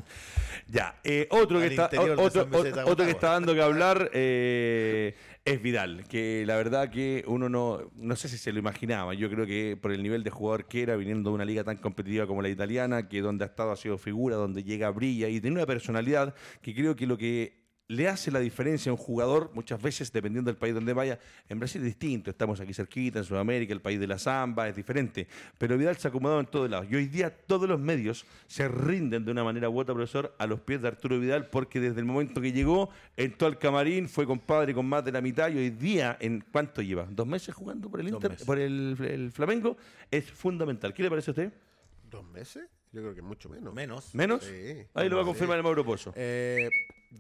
Ya, 0.68 1.00
eh, 1.04 1.28
otro, 1.32 1.60
que 1.60 1.68
está, 1.68 1.90
otro, 1.98 2.48
otro 2.86 3.06
que 3.06 3.12
está 3.12 3.32
dando 3.32 3.54
que 3.54 3.62
hablar 3.62 4.10
eh, 4.14 5.16
es 5.46 5.62
Vidal, 5.62 6.06
que 6.08 6.44
la 6.46 6.56
verdad 6.56 6.90
que 6.90 7.24
uno 7.28 7.50
no, 7.50 7.92
no 7.96 8.16
sé 8.16 8.30
si 8.30 8.38
se 8.38 8.52
lo 8.52 8.60
imaginaba. 8.60 9.14
Yo 9.14 9.30
creo 9.30 9.46
que 9.46 9.78
por 9.82 9.92
el 9.92 10.04
nivel 10.04 10.24
de 10.24 10.30
jugador 10.30 10.68
que 10.68 10.84
era, 10.84 10.96
viniendo 10.96 11.30
de 11.30 11.36
una 11.36 11.46
liga 11.46 11.64
tan 11.64 11.78
competitiva 11.78 12.28
como 12.28 12.42
la 12.42 12.50
italiana, 12.50 13.08
que 13.08 13.22
donde 13.22 13.46
ha 13.46 13.48
estado 13.48 13.72
ha 13.72 13.76
sido 13.76 13.98
figura, 13.98 14.36
donde 14.36 14.64
llega 14.64 14.90
brilla 14.92 15.28
y 15.28 15.42
tiene 15.42 15.56
una 15.56 15.66
personalidad 15.66 16.36
que 16.62 16.76
creo 16.76 16.96
que 16.96 17.08
lo 17.08 17.18
que 17.18 17.59
le 17.90 18.08
hace 18.08 18.30
la 18.30 18.40
diferencia 18.40 18.92
a 18.92 18.94
un 18.94 19.00
jugador, 19.00 19.50
muchas 19.56 19.82
veces, 19.82 20.12
dependiendo 20.14 20.50
del 20.52 20.58
país 20.58 20.76
donde 20.76 20.94
vaya. 20.94 21.20
En 21.50 21.58
Brasil 21.58 21.82
es 21.82 21.88
distinto, 21.88 22.30
estamos 22.30 22.60
aquí 22.60 22.72
cerquita, 22.72 23.18
en 23.18 23.26
Sudamérica, 23.26 23.74
el 23.74 23.82
país 23.82 24.00
de 24.00 24.06
la 24.06 24.20
samba, 24.20 24.68
es 24.68 24.76
diferente. 24.76 25.28
Pero 25.58 25.76
Vidal 25.76 25.98
se 25.98 26.08
ha 26.08 26.10
acomodado 26.10 26.40
en 26.40 26.46
todos 26.46 26.70
lados. 26.70 26.86
Y 26.90 26.96
hoy 26.96 27.08
día 27.08 27.36
todos 27.36 27.68
los 27.68 27.80
medios 27.80 28.28
se 28.46 28.68
rinden 28.68 29.26
de 29.26 29.32
una 29.32 29.44
manera 29.44 29.70
u 29.72 29.80
otra, 29.80 29.96
profesor, 29.96 30.36
a 30.38 30.46
los 30.46 30.60
pies 30.60 30.84
de 30.84 30.88
Arturo 30.88 31.20
Vidal, 31.20 31.48
porque 31.48 31.80
desde 31.80 32.00
el 32.00 32.06
momento 32.06 32.40
que 32.40 32.52
llegó, 32.52 32.92
entró 33.18 33.48
al 33.48 33.58
camarín, 33.58 34.08
fue 34.08 34.28
compadre 34.28 34.76
con 34.76 34.86
más 34.86 35.04
de 35.04 35.12
la 35.12 35.20
mitad, 35.20 35.50
y 35.50 35.58
hoy 35.58 35.72
día, 35.72 36.16
¿en 36.20 36.46
cuánto 36.52 36.84
lleva? 36.84 37.08
¿Dos 37.10 37.26
meses 37.26 37.56
jugando 37.56 37.90
por 37.90 38.02
el 38.02 38.10
Inter, 38.10 38.38
por 38.46 38.60
el, 38.60 38.98
el 39.00 39.32
Flamengo? 39.32 39.78
Es 40.12 40.32
fundamental. 40.32 40.94
¿Qué 40.94 41.02
le 41.02 41.10
parece 41.10 41.32
a 41.32 41.34
usted? 41.34 41.54
¿Dos 42.12 42.24
meses? 42.24 42.70
Yo 42.92 43.02
creo 43.02 43.14
que 43.14 43.22
mucho 43.22 43.50
menos. 43.50 43.74
¿Menos? 43.74 44.16
¿Menos? 44.16 44.44
Ahí 44.94 45.10
lo 45.10 45.18
va 45.18 45.22
a 45.22 45.26
confirmar 45.26 45.58
el 45.58 45.64
Mauro 45.64 45.86
Pozo. 45.86 46.12
Eh, 46.16 46.70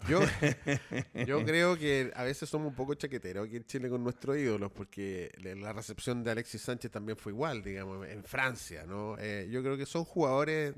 yo, 0.07 0.19
yo 1.27 1.45
creo 1.45 1.77
que 1.77 2.11
a 2.15 2.23
veces 2.23 2.49
somos 2.49 2.69
un 2.69 2.75
poco 2.75 2.95
chaqueteros 2.95 3.47
aquí 3.47 3.57
en 3.57 3.65
Chile 3.65 3.89
con 3.89 4.03
nuestros 4.03 4.37
ídolos, 4.37 4.71
porque 4.71 5.31
la 5.41 5.71
recepción 5.73 6.23
de 6.23 6.31
Alexis 6.31 6.61
Sánchez 6.61 6.91
también 6.91 7.17
fue 7.17 7.31
igual, 7.31 7.63
digamos, 7.63 8.07
en 8.07 8.23
Francia, 8.23 8.85
¿no? 8.87 9.15
Eh, 9.19 9.47
yo 9.51 9.61
creo 9.61 9.77
que 9.77 9.85
son 9.85 10.05
jugadores 10.05 10.73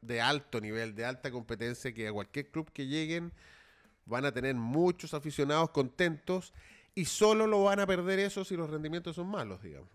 de 0.00 0.20
alto 0.20 0.60
nivel, 0.60 0.94
de 0.94 1.04
alta 1.04 1.30
competencia, 1.30 1.92
que 1.92 2.08
a 2.08 2.12
cualquier 2.12 2.50
club 2.50 2.70
que 2.72 2.86
lleguen 2.86 3.32
van 4.06 4.24
a 4.24 4.32
tener 4.32 4.54
muchos 4.54 5.14
aficionados 5.14 5.70
contentos 5.70 6.52
y 6.94 7.04
solo 7.04 7.46
lo 7.46 7.64
van 7.64 7.80
a 7.80 7.86
perder 7.86 8.18
eso 8.18 8.44
si 8.44 8.56
los 8.56 8.68
rendimientos 8.68 9.14
son 9.16 9.28
malos, 9.28 9.62
digamos. 9.62 9.88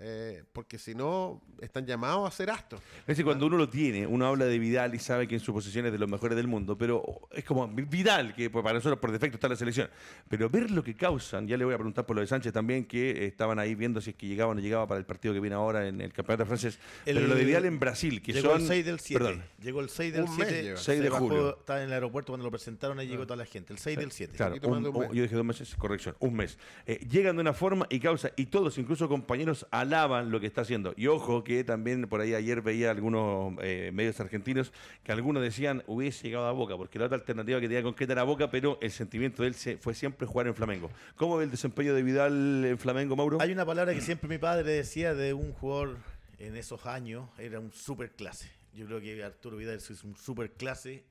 Eh, 0.00 0.42
porque 0.52 0.78
si 0.78 0.94
no, 0.94 1.42
están 1.60 1.86
llamados 1.86 2.26
a 2.26 2.34
ser 2.34 2.50
astros. 2.50 2.80
Es 3.00 3.06
decir, 3.08 3.24
cuando 3.24 3.46
uno 3.46 3.56
lo 3.56 3.68
tiene, 3.68 4.06
uno 4.06 4.26
habla 4.26 4.46
de 4.46 4.58
Vidal 4.58 4.94
y 4.94 4.98
sabe 4.98 5.28
que 5.28 5.34
en 5.34 5.40
su 5.40 5.52
posición 5.52 5.86
es 5.86 5.92
de 5.92 5.98
los 5.98 6.08
mejores 6.08 6.36
del 6.36 6.48
mundo, 6.48 6.78
pero 6.78 7.20
es 7.30 7.44
como 7.44 7.68
Vidal, 7.68 8.34
que 8.34 8.48
para 8.50 8.74
nosotros 8.74 8.98
por 8.98 9.12
defecto 9.12 9.36
está 9.36 9.46
en 9.46 9.52
la 9.52 9.56
selección. 9.56 9.90
Pero 10.28 10.48
ver 10.48 10.70
lo 10.70 10.82
que 10.82 10.94
causan, 10.94 11.46
ya 11.46 11.56
le 11.56 11.64
voy 11.64 11.74
a 11.74 11.76
preguntar 11.76 12.06
por 12.06 12.16
lo 12.16 12.22
de 12.22 12.28
Sánchez 12.28 12.52
también, 12.52 12.86
que 12.86 13.26
estaban 13.26 13.58
ahí 13.58 13.74
viendo 13.74 14.00
si 14.00 14.10
es 14.10 14.16
que 14.16 14.26
llegaba 14.26 14.52
o 14.52 14.54
no 14.54 14.60
llegaba 14.60 14.86
para 14.86 14.98
el 14.98 15.06
partido 15.06 15.34
que 15.34 15.40
viene 15.40 15.56
ahora 15.56 15.86
en 15.86 16.00
el 16.00 16.12
campeonato 16.12 16.46
francés. 16.46 16.78
pero 17.04 17.20
lo 17.20 17.34
de 17.34 17.44
Vidal 17.44 17.66
en 17.66 17.78
Brasil, 17.78 18.22
que 18.22 18.32
llegó 18.32 18.50
son. 18.50 18.62
El 18.62 18.68
6 18.68 18.84
del 18.84 19.00
7. 19.00 19.24
Perdón. 19.24 19.44
Llegó 19.62 19.80
el 19.80 19.90
6 19.90 20.12
del 20.12 20.28
7. 20.28 20.76
6 20.76 21.02
de 21.02 21.10
julio. 21.10 21.58
Estaba 21.58 21.80
en 21.80 21.88
el 21.88 21.92
aeropuerto 21.92 22.32
cuando 22.32 22.44
lo 22.44 22.50
presentaron, 22.50 22.98
ahí 22.98 23.06
llegó 23.06 23.24
toda 23.24 23.36
la 23.36 23.46
gente. 23.46 23.72
El 23.72 23.78
6 23.78 23.98
del 23.98 24.12
7. 24.12 24.36
Claro, 24.36 24.56
yo 24.56 25.22
dije 25.22 25.34
dos 25.34 25.44
meses, 25.44 25.74
corrección, 25.76 26.16
un 26.20 26.37
mes. 26.38 26.58
Eh, 26.86 27.06
llegan 27.10 27.36
de 27.36 27.42
una 27.42 27.52
forma 27.52 27.86
y 27.90 28.00
causa, 28.00 28.30
y 28.36 28.46
todos, 28.46 28.78
incluso 28.78 29.08
compañeros, 29.08 29.66
alaban 29.70 30.30
lo 30.30 30.40
que 30.40 30.46
está 30.46 30.62
haciendo. 30.62 30.94
Y 30.96 31.08
ojo 31.08 31.44
que 31.44 31.62
también 31.64 32.08
por 32.08 32.22
ahí 32.22 32.32
ayer 32.32 32.62
veía 32.62 32.90
algunos 32.90 33.52
eh, 33.60 33.90
medios 33.92 34.18
argentinos 34.20 34.72
que 35.02 35.12
algunos 35.12 35.42
decían 35.42 35.84
hubiese 35.86 36.28
llegado 36.28 36.46
a 36.46 36.52
Boca, 36.52 36.76
porque 36.76 36.98
la 36.98 37.04
otra 37.04 37.18
alternativa 37.18 37.60
que 37.60 37.68
tenía 37.68 37.82
concreta 37.82 38.14
era 38.14 38.22
Boca, 38.22 38.50
pero 38.50 38.78
el 38.80 38.90
sentimiento 38.90 39.42
de 39.42 39.48
él 39.48 39.54
se, 39.54 39.76
fue 39.76 39.92
siempre 39.92 40.26
jugar 40.26 40.46
en 40.46 40.54
Flamengo. 40.54 40.90
¿Cómo 41.16 41.36
ve 41.36 41.44
el 41.44 41.50
desempeño 41.50 41.94
de 41.94 42.02
Vidal 42.02 42.64
en 42.64 42.78
Flamengo, 42.78 43.14
Mauro? 43.14 43.38
Hay 43.42 43.52
una 43.52 43.66
palabra 43.66 43.92
que 43.92 44.00
siempre 44.00 44.28
mi 44.28 44.38
padre 44.38 44.72
decía 44.72 45.12
de 45.12 45.34
un 45.34 45.52
jugador 45.52 45.98
en 46.38 46.56
esos 46.56 46.86
años, 46.86 47.28
era 47.38 47.60
un 47.60 47.72
super 47.72 48.12
clase. 48.12 48.48
Yo 48.72 48.86
creo 48.86 49.00
que 49.00 49.22
Arturo 49.24 49.56
Vidal 49.56 49.76
es 49.76 50.04
un 50.04 50.16
super 50.16 50.52
clase 50.52 51.04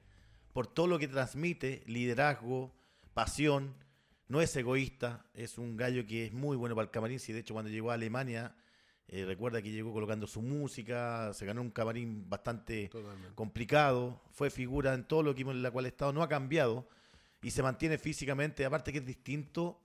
por 0.53 0.65
todo 0.65 0.87
lo 0.87 0.97
que 0.97 1.07
transmite, 1.07 1.83
liderazgo, 1.85 2.73
pasión 3.13 3.75
no 4.27 4.41
es 4.41 4.55
egoísta, 4.55 5.25
es 5.33 5.57
un 5.57 5.77
gallo 5.77 6.05
que 6.05 6.25
es 6.25 6.33
muy 6.33 6.57
bueno 6.57 6.75
para 6.75 6.85
el 6.85 6.91
camarín. 6.91 7.19
Si 7.19 7.33
de 7.33 7.39
hecho 7.39 7.53
cuando 7.53 7.71
llegó 7.71 7.91
a 7.91 7.93
Alemania, 7.93 8.55
eh, 9.07 9.23
recuerda 9.25 9.61
que 9.61 9.71
llegó 9.71 9.93
colocando 9.93 10.27
su 10.27 10.41
música, 10.41 11.33
se 11.33 11.45
ganó 11.45 11.61
un 11.61 11.71
camarín 11.71 12.29
bastante 12.29 12.89
complicado, 13.35 14.21
fue 14.31 14.49
figura 14.49 14.93
en 14.93 15.05
todo 15.05 15.23
lo 15.23 15.33
que 15.33 15.43
en 15.43 15.63
la 15.63 15.71
cual 15.71 15.85
ha 15.85 15.87
estado, 15.87 16.11
no 16.11 16.21
ha 16.21 16.27
cambiado 16.27 16.89
y 17.41 17.51
se 17.51 17.63
mantiene 17.63 17.97
físicamente, 17.97 18.65
aparte 18.65 18.91
que 18.91 18.97
es 18.97 19.05
distinto, 19.05 19.79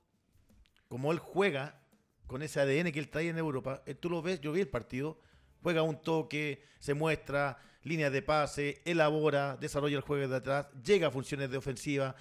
como 0.89 1.13
él 1.13 1.19
juega 1.21 1.81
con 2.27 2.43
ese 2.43 2.61
ADN 2.61 2.91
que 2.91 2.99
él 2.99 3.11
trae 3.11 3.29
en 3.29 3.39
Europa, 3.39 3.83
eh, 3.87 3.95
tú 3.95 4.11
lo 4.11 4.23
ves, 4.23 4.41
yo 4.41 4.53
vi 4.53 4.61
el 4.61 4.69
partido, 4.69 5.21
juega 5.63 5.83
un 5.83 6.01
toque, 6.03 6.65
se 6.81 6.95
muestra, 6.95 7.59
líneas 7.85 8.13
de 8.13 8.23
pase, 8.23 8.83
elabora, 8.85 9.57
desarrolla 9.57 9.97
el 9.97 10.03
juego 10.03 10.27
de 10.27 10.37
atrás, 10.37 10.67
llega 10.83 11.09
a 11.09 11.11
funciones 11.11 11.51
de 11.51 11.59
ofensiva, 11.59 12.17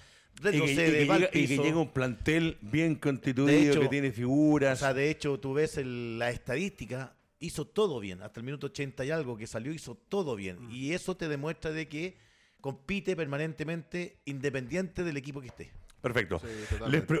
y 0.52 0.60
que, 0.60 1.46
llega, 1.46 1.76
un 1.76 1.90
plantel 1.90 2.58
bien 2.60 2.96
constituido, 2.96 3.80
que 3.80 3.88
tiene 3.88 4.12
figuras. 4.12 4.78
O 4.78 4.84
sea, 4.84 4.94
de 4.94 5.10
hecho, 5.10 5.38
tú 5.38 5.54
ves 5.54 5.78
la 5.84 6.30
estadística, 6.30 7.16
hizo 7.38 7.66
todo 7.66 8.00
bien. 8.00 8.22
Hasta 8.22 8.40
el 8.40 8.44
minuto 8.44 8.66
80 8.66 9.04
y 9.04 9.10
algo 9.10 9.36
que 9.36 9.46
salió, 9.46 9.72
hizo 9.72 9.94
todo 9.94 10.34
bien. 10.34 10.66
Mm. 10.66 10.70
Y 10.72 10.92
eso 10.92 11.16
te 11.16 11.28
demuestra 11.28 11.70
de 11.70 11.88
que 11.88 12.16
compite 12.60 13.16
permanentemente 13.16 14.20
independiente 14.24 15.04
del 15.04 15.16
equipo 15.16 15.40
que 15.40 15.48
esté. 15.48 15.72
Perfecto. 16.02 16.42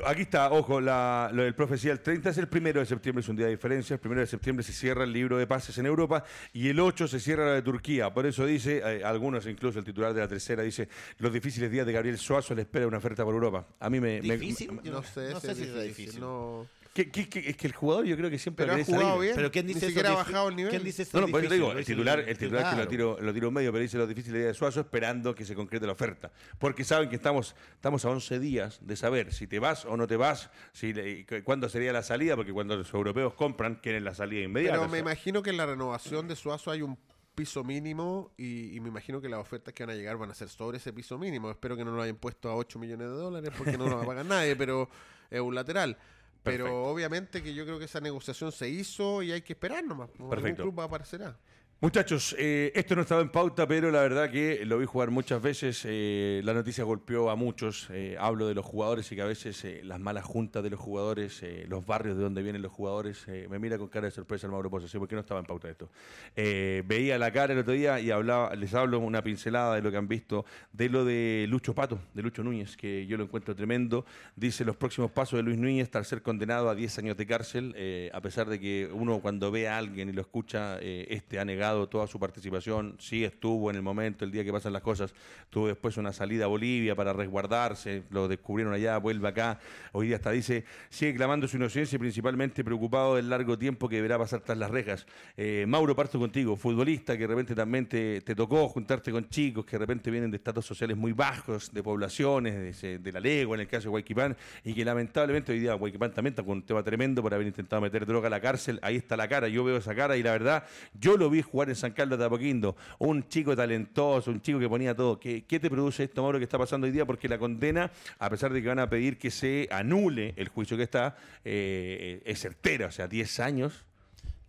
aquí 0.04 0.22
está, 0.22 0.50
ojo, 0.50 0.80
lo 0.80 1.44
del 1.44 1.54
profecía. 1.54 1.92
El 1.92 2.00
30 2.00 2.30
es 2.30 2.38
el 2.38 2.48
primero 2.48 2.80
de 2.80 2.86
septiembre, 2.86 3.20
es 3.20 3.28
un 3.28 3.36
día 3.36 3.46
de 3.46 3.52
diferencia. 3.52 3.94
El 3.94 4.00
primero 4.00 4.20
de 4.20 4.26
septiembre 4.26 4.64
se 4.64 4.72
cierra 4.72 5.04
el 5.04 5.12
libro 5.12 5.38
de 5.38 5.46
pases 5.46 5.78
en 5.78 5.86
Europa 5.86 6.24
y 6.52 6.68
el 6.68 6.80
8 6.80 7.06
se 7.06 7.20
cierra 7.20 7.46
la 7.46 7.52
de 7.52 7.62
Turquía. 7.62 8.12
Por 8.12 8.26
eso 8.26 8.44
dice, 8.44 8.82
eh, 8.84 9.04
algunos, 9.04 9.46
incluso 9.46 9.78
el 9.78 9.84
titular 9.84 10.12
de 10.12 10.20
la 10.20 10.28
tercera, 10.28 10.64
dice: 10.64 10.88
Los 11.18 11.32
difíciles 11.32 11.70
días 11.70 11.86
de 11.86 11.92
Gabriel 11.92 12.18
Suazo 12.18 12.54
le 12.56 12.62
espera 12.62 12.88
una 12.88 12.98
oferta 12.98 13.24
por 13.24 13.34
Europa. 13.34 13.66
A 13.78 13.88
mí 13.88 14.00
me. 14.00 14.20
¿Difícil? 14.20 14.80
no, 14.82 15.02
sé, 15.04 15.40
si 15.40 15.62
es 15.62 15.82
difícil. 15.84 16.20
No 16.20 16.66
es 16.94 17.56
que 17.56 17.66
el 17.66 17.72
jugador 17.72 18.04
yo 18.04 18.16
creo 18.16 18.28
que 18.28 18.38
siempre 18.38 18.66
pero 18.66 18.80
ha 18.80 18.84
jugado 18.84 19.18
bien. 19.18 19.34
Pero 19.34 19.50
¿quién 19.50 19.66
dice 19.66 19.80
Ni 19.80 19.86
siquiera 19.86 20.10
ha 20.10 20.14
bajado 20.14 20.48
el 20.48 20.56
nivel. 20.56 20.70
¿Quién 20.70 20.84
dice 20.84 21.06
no, 21.12 21.22
no, 21.22 21.28
pues 21.28 21.48
te 21.48 21.54
digo, 21.54 21.72
el 21.72 21.84
titular, 21.84 22.20
el 22.20 22.36
titular 22.36 22.70
que 22.70 22.82
lo 22.82 22.88
tiro, 22.88 23.18
lo 23.20 23.32
tiro 23.32 23.50
medio, 23.50 23.72
pero 23.72 23.82
dice 23.82 23.96
lo 23.96 24.06
difícil 24.06 24.32
de 24.34 24.52
Suazo 24.52 24.80
esperando 24.80 25.34
que 25.34 25.44
se 25.44 25.54
concrete 25.54 25.86
la 25.86 25.92
oferta. 25.92 26.30
Porque 26.58 26.84
saben 26.84 27.08
que 27.08 27.16
estamos, 27.16 27.56
estamos 27.74 28.04
a 28.04 28.10
11 28.10 28.38
días 28.40 28.78
de 28.82 28.96
saber 28.96 29.32
si 29.32 29.46
te 29.46 29.58
vas 29.58 29.84
o 29.84 29.96
no 29.96 30.06
te 30.06 30.16
vas, 30.16 30.50
si 30.72 31.24
cuándo 31.44 31.68
sería 31.68 31.92
la 31.92 32.02
salida, 32.02 32.36
porque 32.36 32.52
cuando 32.52 32.76
los 32.76 32.92
europeos 32.92 33.34
compran, 33.34 33.76
quieren 33.76 34.04
la 34.04 34.14
salida 34.14 34.42
inmediata. 34.42 34.76
Pero 34.76 34.90
me 34.90 34.98
imagino 34.98 35.42
que 35.42 35.50
en 35.50 35.56
la 35.56 35.66
renovación 35.66 36.28
de 36.28 36.36
Suazo 36.36 36.70
hay 36.70 36.82
un 36.82 36.98
piso 37.34 37.64
mínimo 37.64 38.32
y, 38.36 38.78
me 38.80 38.88
imagino 38.88 39.20
que 39.20 39.28
las 39.28 39.40
ofertas 39.40 39.72
que 39.72 39.84
van 39.84 39.94
a 39.94 39.96
llegar 39.96 40.16
van 40.16 40.30
a 40.30 40.34
ser 40.34 40.48
sobre 40.48 40.78
ese 40.78 40.92
piso 40.92 41.18
mínimo. 41.18 41.50
Espero 41.50 41.76
que 41.76 41.84
no 41.84 41.92
lo 41.92 42.02
hayan 42.02 42.16
puesto 42.16 42.50
a 42.50 42.56
8 42.56 42.78
millones 42.78 43.08
de 43.08 43.14
dólares 43.14 43.50
porque 43.56 43.78
no 43.78 43.88
lo 43.88 43.96
va 43.96 44.02
a 44.02 44.06
pagar 44.06 44.26
nadie, 44.26 44.56
pero 44.56 44.88
es 45.30 45.40
un 45.40 45.54
lateral. 45.54 45.96
Pero 46.42 46.84
obviamente 46.84 47.42
que 47.42 47.54
yo 47.54 47.64
creo 47.64 47.78
que 47.78 47.84
esa 47.84 48.00
negociación 48.00 48.52
se 48.52 48.68
hizo 48.68 49.22
y 49.22 49.32
hay 49.32 49.42
que 49.42 49.52
esperar 49.52 49.84
nomás. 49.84 50.10
Perfecto. 50.28 50.62
club 50.62 50.80
aparecerá. 50.80 51.38
Muchachos, 51.82 52.36
eh, 52.38 52.70
esto 52.76 52.94
no 52.94 53.02
estaba 53.02 53.22
en 53.22 53.30
pauta, 53.30 53.66
pero 53.66 53.90
la 53.90 54.02
verdad 54.02 54.30
que 54.30 54.64
lo 54.64 54.78
vi 54.78 54.86
jugar 54.86 55.10
muchas 55.10 55.42
veces. 55.42 55.82
Eh, 55.84 56.40
la 56.44 56.54
noticia 56.54 56.84
golpeó 56.84 57.28
a 57.28 57.34
muchos. 57.34 57.88
Eh, 57.90 58.16
hablo 58.20 58.46
de 58.46 58.54
los 58.54 58.64
jugadores 58.64 59.10
y 59.10 59.16
que 59.16 59.22
a 59.22 59.24
veces 59.24 59.66
las 59.82 59.98
malas 59.98 60.24
juntas 60.24 60.62
de 60.62 60.70
los 60.70 60.78
jugadores, 60.78 61.42
los 61.66 61.84
barrios 61.84 62.16
de 62.16 62.22
donde 62.22 62.40
vienen 62.40 62.62
los 62.62 62.70
jugadores, 62.70 63.26
me 63.26 63.58
mira 63.58 63.78
con 63.78 63.88
cara 63.88 64.04
de 64.04 64.12
sorpresa 64.12 64.46
el 64.46 64.52
Mauro 64.52 64.70
Pozo. 64.70 64.86
¿sí? 64.86 64.96
¿Por 64.96 65.08
qué 65.08 65.16
no 65.16 65.22
estaba 65.22 65.40
en 65.40 65.46
pauta 65.46 65.68
esto? 65.68 65.90
veía 66.36 67.18
la 67.18 67.32
cara 67.32 67.52
el 67.52 67.58
otro 67.58 67.72
día 67.72 67.98
y 67.98 68.12
hablaba, 68.12 68.54
les 68.54 68.72
hablo 68.74 69.00
una 69.00 69.24
pincelada 69.24 69.74
de 69.74 69.82
lo 69.82 69.90
que 69.90 69.96
han 69.96 70.06
visto, 70.06 70.44
de 70.72 70.88
lo 70.88 71.04
de 71.04 71.46
Lucho 71.48 71.74
Pato, 71.74 71.98
de 72.14 72.22
Lucho 72.22 72.44
Núñez, 72.44 72.76
que 72.76 73.08
yo 73.08 73.16
lo 73.16 73.24
encuentro 73.24 73.56
tremendo. 73.56 74.06
Dice 74.36 74.64
los 74.64 74.76
próximos 74.76 75.10
pasos 75.10 75.36
de 75.38 75.42
Luis 75.42 75.58
Núñez, 75.58 75.82
estar 75.82 76.04
ser 76.04 76.22
condenado 76.22 76.70
a 76.70 76.76
10 76.76 76.98
años 76.98 77.16
de 77.16 77.26
cárcel, 77.26 78.10
a 78.12 78.20
pesar 78.20 78.48
de 78.48 78.60
que 78.60 78.88
uno 78.92 79.18
cuando 79.18 79.50
ve 79.50 79.66
a 79.66 79.78
alguien 79.78 80.10
y 80.10 80.12
lo 80.12 80.20
escucha, 80.20 80.78
este 80.78 81.40
ha 81.40 81.44
negado 81.44 81.71
toda 81.88 82.06
su 82.06 82.18
participación, 82.18 82.96
sí 82.98 83.24
estuvo 83.24 83.70
en 83.70 83.76
el 83.76 83.82
momento, 83.82 84.24
el 84.24 84.30
día 84.30 84.44
que 84.44 84.52
pasan 84.52 84.72
las 84.72 84.82
cosas, 84.82 85.14
tuvo 85.50 85.68
después 85.68 85.96
una 85.96 86.12
salida 86.12 86.44
a 86.44 86.48
Bolivia 86.48 86.94
para 86.94 87.12
resguardarse, 87.12 88.04
lo 88.10 88.28
descubrieron 88.28 88.72
allá, 88.72 88.98
vuelve 88.98 89.28
acá, 89.28 89.58
hoy 89.92 90.08
día 90.08 90.16
hasta 90.16 90.30
dice, 90.30 90.64
sigue 90.88 91.14
clamando 91.14 91.48
su 91.48 91.56
inocencia 91.56 91.96
y 91.96 91.98
principalmente 91.98 92.64
preocupado 92.64 93.16
del 93.16 93.28
largo 93.28 93.58
tiempo 93.58 93.88
que 93.88 93.96
deberá 93.96 94.18
pasar 94.18 94.40
tras 94.40 94.58
las 94.58 94.70
rejas. 94.70 95.06
Eh, 95.36 95.64
Mauro, 95.66 95.94
parto 95.96 96.18
contigo, 96.18 96.56
futbolista 96.56 97.14
que 97.16 97.22
de 97.22 97.28
repente 97.28 97.54
también 97.54 97.86
te, 97.86 98.20
tocó 98.20 98.68
juntarte 98.68 99.10
con 99.10 99.28
chicos 99.28 99.64
que 99.64 99.72
de 99.72 99.78
repente 99.78 100.10
vienen 100.10 100.30
de 100.30 100.36
estatus 100.36 100.64
sociales 100.64 100.96
muy 100.96 101.12
bajos, 101.12 101.72
de 101.72 101.82
poblaciones, 101.82 102.80
de, 102.80 103.12
la 103.12 103.20
legua, 103.20 103.56
en 103.56 103.62
el 103.62 103.68
caso 103.68 103.84
de 103.84 103.88
Huayquipán, 103.90 104.36
y 104.64 104.74
que 104.74 104.84
lamentablemente 104.84 105.52
hoy 105.52 105.60
día 105.60 105.74
Huayquipán 105.76 106.12
también 106.12 106.32
está 106.32 106.42
con 106.42 106.58
un 106.58 106.62
tema 106.62 106.82
tremendo 106.82 107.22
por 107.22 107.34
haber 107.34 107.46
intentado 107.46 107.82
meter 107.82 108.06
droga 108.06 108.28
a 108.28 108.30
la 108.30 108.40
cárcel, 108.40 108.78
ahí 108.82 108.96
está 108.96 109.16
la 109.16 109.28
cara, 109.28 109.48
yo 109.48 109.64
veo 109.64 109.76
esa 109.76 109.94
cara 109.94 110.16
y 110.16 110.22
la 110.22 110.32
verdad, 110.32 110.64
yo 110.94 111.16
lo 111.16 111.28
vi 111.30 111.42
jugar 111.42 111.61
en 111.68 111.76
San 111.76 111.92
Carlos 111.92 112.18
de 112.18 112.24
Apoquindo, 112.24 112.76
un 112.98 113.28
chico 113.28 113.56
talentoso, 113.56 114.30
un 114.30 114.40
chico 114.40 114.58
que 114.58 114.68
ponía 114.68 114.94
todo. 114.94 115.18
¿Qué, 115.18 115.44
qué 115.44 115.60
te 115.60 115.70
produce 115.70 116.04
esto, 116.04 116.22
Mauro, 116.22 116.38
que 116.38 116.44
está 116.44 116.58
pasando 116.58 116.86
hoy 116.86 116.92
día? 116.92 117.06
Porque 117.06 117.28
la 117.28 117.38
condena, 117.38 117.90
a 118.18 118.30
pesar 118.30 118.52
de 118.52 118.62
que 118.62 118.68
van 118.68 118.78
a 118.78 118.88
pedir 118.88 119.18
que 119.18 119.30
se 119.30 119.68
anule 119.70 120.34
el 120.36 120.48
juicio 120.48 120.76
que 120.76 120.82
está, 120.82 121.16
eh, 121.44 122.22
es 122.24 122.40
certera, 122.40 122.86
o 122.86 122.90
sea, 122.90 123.08
10 123.08 123.40
años. 123.40 123.84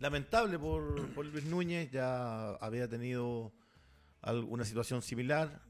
Lamentable 0.00 0.58
por, 0.58 1.08
por 1.14 1.26
Luis 1.26 1.44
Núñez, 1.44 1.90
ya 1.90 2.50
había 2.56 2.88
tenido 2.88 3.52
alguna 4.22 4.64
situación 4.64 5.02
similar. 5.02 5.62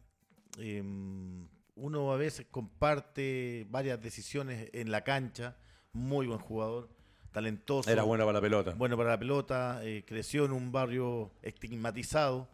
Em, 0.59 1.47
uno 1.77 2.13
a 2.13 2.17
veces 2.17 2.47
comparte 2.51 3.67
varias 3.69 4.01
decisiones 4.01 4.71
en 4.73 4.91
la 4.91 5.03
cancha, 5.03 5.57
muy 5.93 6.27
buen 6.27 6.39
jugador, 6.39 6.89
talentoso. 7.35 7.91
Era 7.91 8.05
bueno 8.05 8.25
para 8.25 8.39
la 8.39 8.41
pelota. 8.41 8.75
Bueno 8.79 8.97
para 8.97 9.11
la 9.11 9.19
pelota, 9.19 9.81
eh, 9.83 10.05
creció 10.07 10.45
en 10.45 10.53
un 10.53 10.71
barrio 10.71 11.33
estigmatizado 11.43 12.49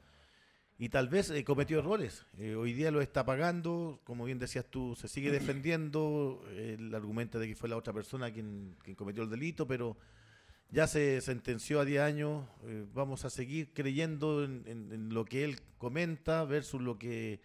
y 0.79 0.89
tal 0.89 1.09
vez 1.11 1.31
eh, 1.31 1.45
cometió 1.45 1.79
errores. 1.79 2.27
Eh, 2.39 2.55
hoy 2.55 2.73
día 2.73 2.91
lo 2.91 3.03
está 3.03 3.27
pagando, 3.27 4.01
como 4.05 4.25
bien 4.25 4.39
decías 4.39 4.65
tú, 4.65 4.97
se 4.97 5.07
sigue 5.07 5.31
defendiendo, 5.31 6.43
el 6.57 6.95
argumento 6.95 7.39
de 7.39 7.47
que 7.47 7.55
fue 7.55 7.69
la 7.69 7.77
otra 7.77 7.93
persona 7.93 8.33
quien, 8.33 8.75
quien 8.83 8.97
cometió 8.97 9.23
el 9.23 9.29
delito, 9.29 9.67
pero 9.67 9.99
ya 10.71 10.87
se 10.87 11.21
sentenció 11.21 11.81
a 11.81 11.85
10 11.85 12.01
años, 12.01 12.47
vamos 12.95 13.27
a 13.27 13.31
seguir 13.31 13.75
creyendo 13.75 14.45
en 14.45 15.13
lo 15.13 15.27
que 15.27 15.45
él 15.45 15.59
comenta 15.77 16.45
versus 16.45 16.81
lo 16.81 16.97
que 16.97 17.41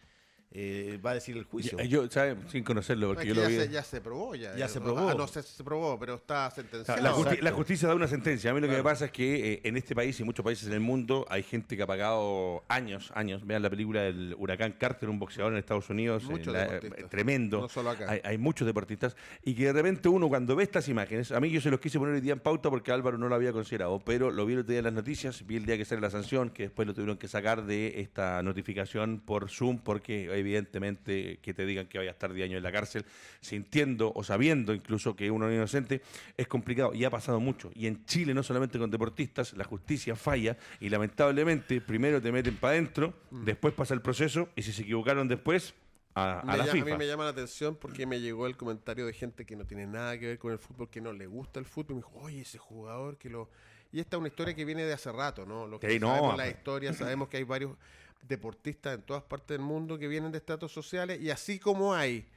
eh, 0.58 0.98
va 1.06 1.12
a 1.12 1.14
decir 1.16 1.36
el 1.36 1.44
juicio. 1.44 1.78
yo, 1.84 2.08
sin 2.48 2.64
conocerlo, 2.64 3.08
porque 3.14 3.28
yo 3.28 3.36
lo 3.36 3.46
vi. 3.46 3.58
Se, 3.58 3.70
ya 3.70 3.84
se 3.84 4.00
probó, 4.00 4.36
ya. 4.36 4.56
Ya 4.56 4.70
se 4.70 4.80
probó. 4.80 5.10
Ah, 5.10 5.14
no 5.14 5.28
se, 5.28 5.44
se, 5.44 5.62
probó, 5.66 6.00
pero 6.00 6.16
está 6.16 6.50
sentenciado. 6.50 7.02
La, 7.02 7.52
justicia 7.52 7.90
da 7.90 7.94
una 7.94 8.08
sentencia. 8.08 8.52
A 8.52 8.54
mí 8.54 8.62
lo 8.62 8.70
que 8.70 8.78
me 8.78 8.84
pasa 8.84 9.06
es 9.06 9.12
que 9.12 9.54
eh, 9.54 9.62
en 9.66 9.76
este 9.76 9.94
país 9.94 10.18
y 10.18 10.22
en 10.22 10.28
muchos 10.28 10.46
países 10.46 10.66
en 10.68 10.74
el 10.74 10.80
mundo 10.80 11.26
hay 11.30 11.44
gente 11.44 11.76
que 11.76 11.84
ha 11.84 11.88
pagado 11.88 12.64
años, 12.70 13.12
años. 13.16 13.46
Vean 13.46 13.64
la 13.64 13.70
película 13.70 14.04
del 14.04 14.34
huracán 14.38 14.76
Carter, 14.80 15.10
un 15.10 15.20
boxeador 15.20 15.52
en 15.52 15.60
Estados 15.60 15.90
Unidos, 15.90 16.24
eh, 16.32 17.06
tremendo. 17.10 17.60
No 17.60 17.68
solo 17.68 17.90
acá. 17.90 18.10
Hay, 18.10 18.22
hay, 18.24 18.38
muchos 18.38 18.66
deportistas. 18.66 19.18
Y 19.44 19.56
que 19.56 19.66
de 19.66 19.74
repente 19.74 20.08
uno, 20.08 20.30
cuando 20.30 20.56
ve 20.56 20.64
estas 20.64 20.88
imágenes, 20.88 21.34
a 21.34 21.42
mí 21.42 21.50
yo 21.50 21.60
se 21.60 21.70
los 21.70 21.82
quise 21.82 22.00
poner 22.00 22.16
hoy 22.16 22.22
día 22.22 22.32
en 22.32 22.40
pauta 22.40 22.70
porque 22.70 22.94
Álvaro 22.94 23.18
no 23.18 23.28
lo 23.28 23.36
había 23.36 23.52
considerado, 23.52 24.00
pero 24.00 24.32
lo 24.32 24.46
vi 24.46 24.54
el 24.54 24.60
otro 24.60 24.72
día 24.72 24.80
en 24.80 24.86
las 24.86 24.94
noticias, 24.94 25.46
vi 25.46 25.58
el 25.58 25.66
día 25.66 25.76
que 25.76 25.84
sale 25.84 26.00
la 26.00 26.10
sanción, 26.10 26.50
que 26.50 26.64
después 26.64 26.88
lo 26.88 26.94
tuvieron 26.94 27.18
que 27.18 27.28
sacar 27.28 27.66
de 27.66 28.00
esta 28.00 28.42
notificación 28.42 29.20
por 29.20 29.50
Zoom, 29.50 29.80
porque 29.80 30.45
evidentemente 30.46 31.40
que 31.42 31.54
te 31.54 31.66
digan 31.66 31.88
que 31.88 31.98
vaya 31.98 32.12
a 32.12 32.14
estar 32.14 32.32
10 32.32 32.46
años 32.46 32.58
en 32.58 32.64
la 32.64 32.72
cárcel, 32.72 33.06
sintiendo 33.42 34.12
o 34.14 34.24
sabiendo 34.24 34.74
incluso 34.74 35.16
que 35.16 35.32
uno 35.32 35.50
es 35.50 35.56
inocente, 35.56 36.02
es 36.38 36.48
complicado 36.48 36.94
y 36.94 37.04
ha 37.04 37.10
pasado 37.10 37.40
mucho. 37.40 37.72
Y 37.74 37.88
en 37.88 38.06
Chile, 38.06 38.34
no 38.34 38.44
solamente 38.44 38.78
con 38.78 38.92
deportistas, 38.92 39.54
la 39.54 39.64
justicia 39.64 40.16
falla 40.16 40.58
y 40.80 40.90
lamentablemente 40.90 41.82
primero 41.82 42.22
te 42.22 42.32
meten 42.32 42.56
para 42.58 42.74
adentro, 42.74 43.14
mm. 43.32 43.46
después 43.46 43.74
pasa 43.74 43.94
el 43.94 44.02
proceso 44.02 44.50
y 44.56 44.62
si 44.62 44.72
se 44.72 44.84
equivocaron 44.84 45.28
después, 45.28 45.74
a, 46.16 46.56
la 46.58 46.66
FIFA. 46.66 46.86
A 46.86 46.92
mí 46.92 46.98
me 46.98 47.08
llama 47.08 47.26
la 47.26 47.32
atención 47.32 47.76
porque 47.76 48.06
me 48.06 48.22
llegó 48.22 48.48
el 48.48 48.56
comentario 48.56 49.06
de 49.06 49.14
gente 49.14 49.46
que 49.46 49.56
no 49.56 49.66
tiene 49.66 49.86
nada 49.86 50.18
que 50.18 50.28
ver 50.28 50.40
con 50.40 50.54
el 50.54 50.60
fútbol, 50.60 50.90
que 50.90 51.02
no 51.02 51.12
le 51.12 51.28
gusta 51.28 51.60
el 51.60 51.66
fútbol. 51.66 51.98
Me 51.98 52.02
dijo, 52.02 52.20
oye, 52.20 52.42
ese 52.42 52.58
jugador 52.58 53.18
que 53.18 53.30
lo. 53.30 53.50
Y 53.92 54.00
esta 54.00 54.16
es 54.16 54.20
una 54.20 54.30
historia 54.30 54.56
que 54.56 54.66
viene 54.66 54.84
de 54.84 54.94
hace 54.94 55.12
rato, 55.12 55.46
¿no? 55.46 55.68
Lo 55.68 55.80
que 55.80 56.00
sabemos 56.00 56.38
la 56.38 56.48
historia, 56.48 56.94
sabemos 56.94 57.30
que 57.30 57.38
hay 57.38 57.44
varios 57.44 57.72
deportistas 58.22 58.96
en 58.96 59.02
todas 59.04 59.24
partes 59.24 59.58
del 59.58 59.66
mundo 59.66 59.98
que 59.98 60.08
vienen 60.08 60.32
de 60.32 60.40
estatus 60.40 60.72
sociales 60.72 61.20
y 61.22 61.30
así 61.30 61.60
como 61.60 61.94
hay 61.94 62.28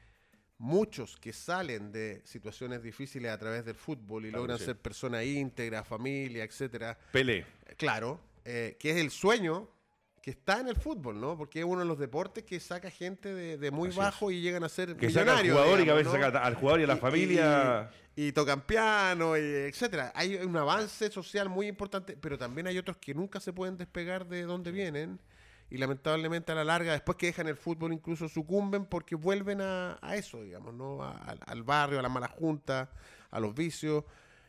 muchos 0.59 1.17
que 1.17 1.33
salen 1.33 1.93
de 1.93 2.21
situaciones 2.25 2.83
difíciles 2.83 3.31
a 3.31 3.39
través 3.39 3.65
del 3.65 3.77
fútbol 3.77 4.27
y 4.27 4.31
logran 4.31 4.59
ser 4.59 4.77
personas 4.77 5.25
íntegras, 5.25 5.87
familia, 5.87 6.45
etcétera. 6.45 6.99
Pelé. 7.13 7.47
Claro, 7.77 8.21
eh, 8.45 8.77
que 8.79 8.91
es 8.91 8.97
el 8.97 9.11
sueño 9.11 9.69
que 10.21 10.33
está 10.33 10.61
en 10.61 10.69
el 10.69 10.77
fútbol, 10.77 11.21
¿no? 11.21 11.39
Porque 11.39 11.61
es 11.61 11.65
uno 11.65 11.81
de 11.81 11.87
los 11.87 11.99
deportes 11.99 12.45
que 12.45 12.59
saca 12.61 12.91
gente 12.91 13.33
de, 13.33 13.71
muy 13.71 13.91
bajo 13.91 14.31
y 14.31 14.41
llegan 14.41 14.65
a 14.65 14.69
ser 14.69 14.97
que 14.97 15.07
millonarios. 15.07 15.57
al 15.57 15.63
jugador 15.63 15.81
y 15.81 15.85
que 15.85 15.91
a 15.91 15.95
veces 15.95 16.13
saca 16.13 16.45
al 16.45 16.55
jugador 16.55 16.81
y 16.81 16.85
a 16.85 16.87
la 16.87 16.97
familia. 16.97 17.91
Y, 18.17 18.33
tocan 18.33 18.63
piano, 18.63 19.37
y 19.37 19.41
etcétera. 19.41 20.13
Hay 20.15 20.35
un 20.35 20.57
avance 20.57 21.09
social 21.09 21.49
muy 21.49 21.69
importante, 21.69 22.17
pero 22.21 22.37
también 22.37 22.67
hay 22.67 22.77
otros 22.77 22.97
que 22.97 23.15
nunca 23.15 23.39
se 23.39 23.53
pueden 23.53 23.77
despegar 23.77 24.27
de 24.27 24.43
donde 24.43 24.73
vienen 24.73 25.21
y 25.71 25.79
lamentablemente 25.79 26.53
a 26.53 26.55
la 26.55 26.65
larga, 26.65 26.93
después 26.93 27.17
que 27.17 27.27
dejan 27.27 27.47
el 27.47 27.57
fútbol, 27.57 27.93
incluso 27.93 28.29
sucumben 28.29 28.87
porque 28.87 29.15
vuelven 29.15 29.61
a, 29.61 29.99
eso, 30.15 30.43
digamos, 30.43 30.75
¿no? 30.75 31.03
al 31.03 31.63
barrio, 31.63 31.99
a 31.99 32.03
la 32.03 32.09
mala 32.09 32.29
junta, 32.29 32.91
a 33.31 33.41
los 33.41 33.55
vicios. 33.55 34.05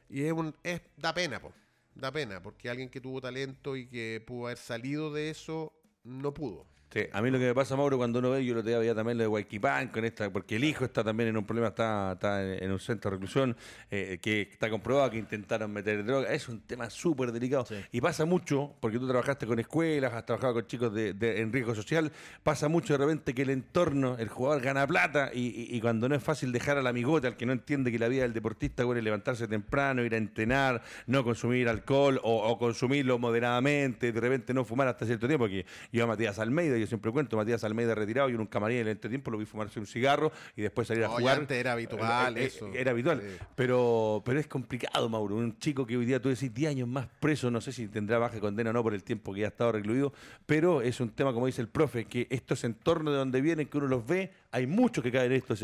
Y 0.09 0.23
es, 0.23 0.31
un, 0.31 0.55
es 0.63 0.81
da 0.97 1.13
pena, 1.13 1.39
po, 1.39 1.53
da 1.93 2.11
pena, 2.11 2.41
porque 2.41 2.69
alguien 2.69 2.89
que 2.89 3.01
tuvo 3.01 3.21
talento 3.21 3.75
y 3.75 3.87
que 3.87 4.23
pudo 4.25 4.47
haber 4.47 4.57
salido 4.57 5.13
de 5.13 5.29
eso, 5.29 5.73
no 6.03 6.33
pudo. 6.33 6.65
Sí, 6.91 7.01
a 7.11 7.21
mí 7.21 7.29
lo 7.29 7.37
que 7.37 7.45
me 7.45 7.53
pasa, 7.53 7.75
Mauro, 7.75 7.97
cuando 7.97 8.17
uno 8.17 8.31
ve, 8.31 8.43
yo 8.43 8.55
lo 8.55 8.63
te 8.63 8.73
había 8.73 8.95
también 8.95 9.19
lo 9.19 9.23
de 9.23 9.27
Guayquipán, 9.27 9.89
con 9.89 10.05
esta, 10.05 10.31
porque 10.31 10.55
el 10.55 10.63
hijo 10.63 10.85
está 10.85 11.03
también 11.03 11.29
en 11.29 11.37
un 11.37 11.45
problema, 11.45 11.67
está, 11.67 12.13
está 12.13 12.41
en 12.43 12.71
un 12.71 12.79
centro 12.79 13.11
de 13.11 13.17
reclusión, 13.17 13.55
eh, 13.91 14.17
que 14.19 14.41
está 14.41 14.71
comprobado 14.71 15.11
que 15.11 15.19
intentaron 15.19 15.71
meter 15.71 16.03
droga. 16.03 16.33
Es 16.33 16.49
un 16.49 16.61
tema 16.61 16.89
súper 16.89 17.31
delicado. 17.31 17.67
Y 17.91 18.01
pasa 18.01 18.25
mucho, 18.25 18.73
porque 18.79 18.97
tú 18.97 19.07
trabajaste 19.07 19.45
con 19.45 19.59
escuelas, 19.59 20.11
has 20.13 20.25
trabajado 20.25 20.55
con 20.55 20.65
chicos 20.65 20.91
de, 20.91 21.13
en 21.39 21.53
riesgo 21.53 21.75
social, 21.75 22.11
pasa 22.41 22.67
mucho 22.69 22.93
de 22.97 23.05
repente 23.05 23.35
que 23.35 23.43
el 23.43 23.51
entorno, 23.51 24.17
el 24.17 24.29
jugador 24.29 24.63
gana 24.63 24.87
plata 24.87 25.29
y, 25.31 25.79
cuando 25.81 26.09
no 26.09 26.15
es 26.15 26.23
fácil 26.23 26.51
dejar 26.51 26.79
al 26.79 26.87
amigote, 26.87 27.27
al 27.27 27.37
que 27.37 27.45
no 27.45 27.53
entiende 27.53 27.91
que 27.91 27.99
la 27.99 28.07
vida 28.07 28.23
del 28.23 28.33
deportista 28.33 28.81
es 28.81 29.03
levantarse 29.03 29.47
temprano, 29.47 30.03
ir 30.03 30.15
a 30.15 30.17
entrenar, 30.17 30.81
no 31.05 31.23
consumir 31.23 31.69
alcohol 31.69 32.19
o, 32.23 32.57
consumirlo 32.57 33.19
moderadamente, 33.19 34.11
de 34.11 34.19
repente 34.19 34.55
no 34.55 34.65
fumar 34.65 34.87
hasta 34.87 35.05
cierto 35.05 35.27
tiempo, 35.27 35.47
que 35.47 35.67
yo 35.91 36.03
a 36.03 36.07
Matías 36.07 36.39
Almeida 36.39 36.78
yo 36.79 36.87
siempre 36.87 37.11
cuento, 37.11 37.37
Matías 37.37 37.63
Almeida 37.63 37.95
retirado 37.95 38.29
y 38.29 38.33
en 38.33 38.39
un 38.39 38.47
camarín 38.47 38.77
en 38.77 38.83
el 38.83 38.91
entretiempo 38.93 39.31
lo 39.31 39.37
vi 39.37 39.45
fumarse 39.45 39.79
un 39.79 39.85
cigarro 39.85 40.31
y 40.55 40.61
después 40.61 40.87
salir 40.87 41.03
a 41.03 41.09
jugar. 41.09 41.39
Antes 41.39 41.57
era 41.57 41.73
habitual 41.73 42.37
eh, 42.37 42.43
eh, 42.43 42.45
eso. 42.45 42.67
Era 42.73 42.91
habitual. 42.91 43.21
Pero, 43.55 44.21
pero 44.25 44.39
es 44.39 44.47
complicado, 44.47 45.09
Mauro. 45.09 45.35
Un 45.35 45.57
chico 45.59 45.85
que 45.85 45.97
hoy 45.97 46.05
día 46.05 46.21
tú 46.21 46.29
decís 46.29 46.53
10 46.53 46.71
años 46.71 46.87
más 46.87 47.07
preso, 47.19 47.51
no 47.51 47.61
sé 47.61 47.71
si 47.71 47.87
tendrá 47.87 48.17
baja 48.17 48.39
condena 48.39 48.69
o 48.69 48.73
no 48.73 48.83
por 48.83 48.93
el 48.93 49.03
tiempo 49.03 49.33
que 49.33 49.41
ya 49.41 49.47
ha 49.47 49.49
estado 49.49 49.71
recluido, 49.71 50.13
pero 50.45 50.81
es 50.81 50.99
un 50.99 51.09
tema, 51.09 51.33
como 51.33 51.45
dice 51.45 51.61
el 51.61 51.69
profe, 51.69 52.05
que 52.05 52.27
estos 52.29 52.63
entornos 52.63 53.13
de 53.13 53.17
donde 53.19 53.41
vienen, 53.41 53.67
que 53.67 53.77
uno 53.77 53.87
los 53.87 54.05
ve, 54.05 54.31
hay 54.51 54.67
muchos 54.67 55.03
que 55.03 55.11
caen 55.11 55.31
en 55.31 55.37
esto. 55.37 55.55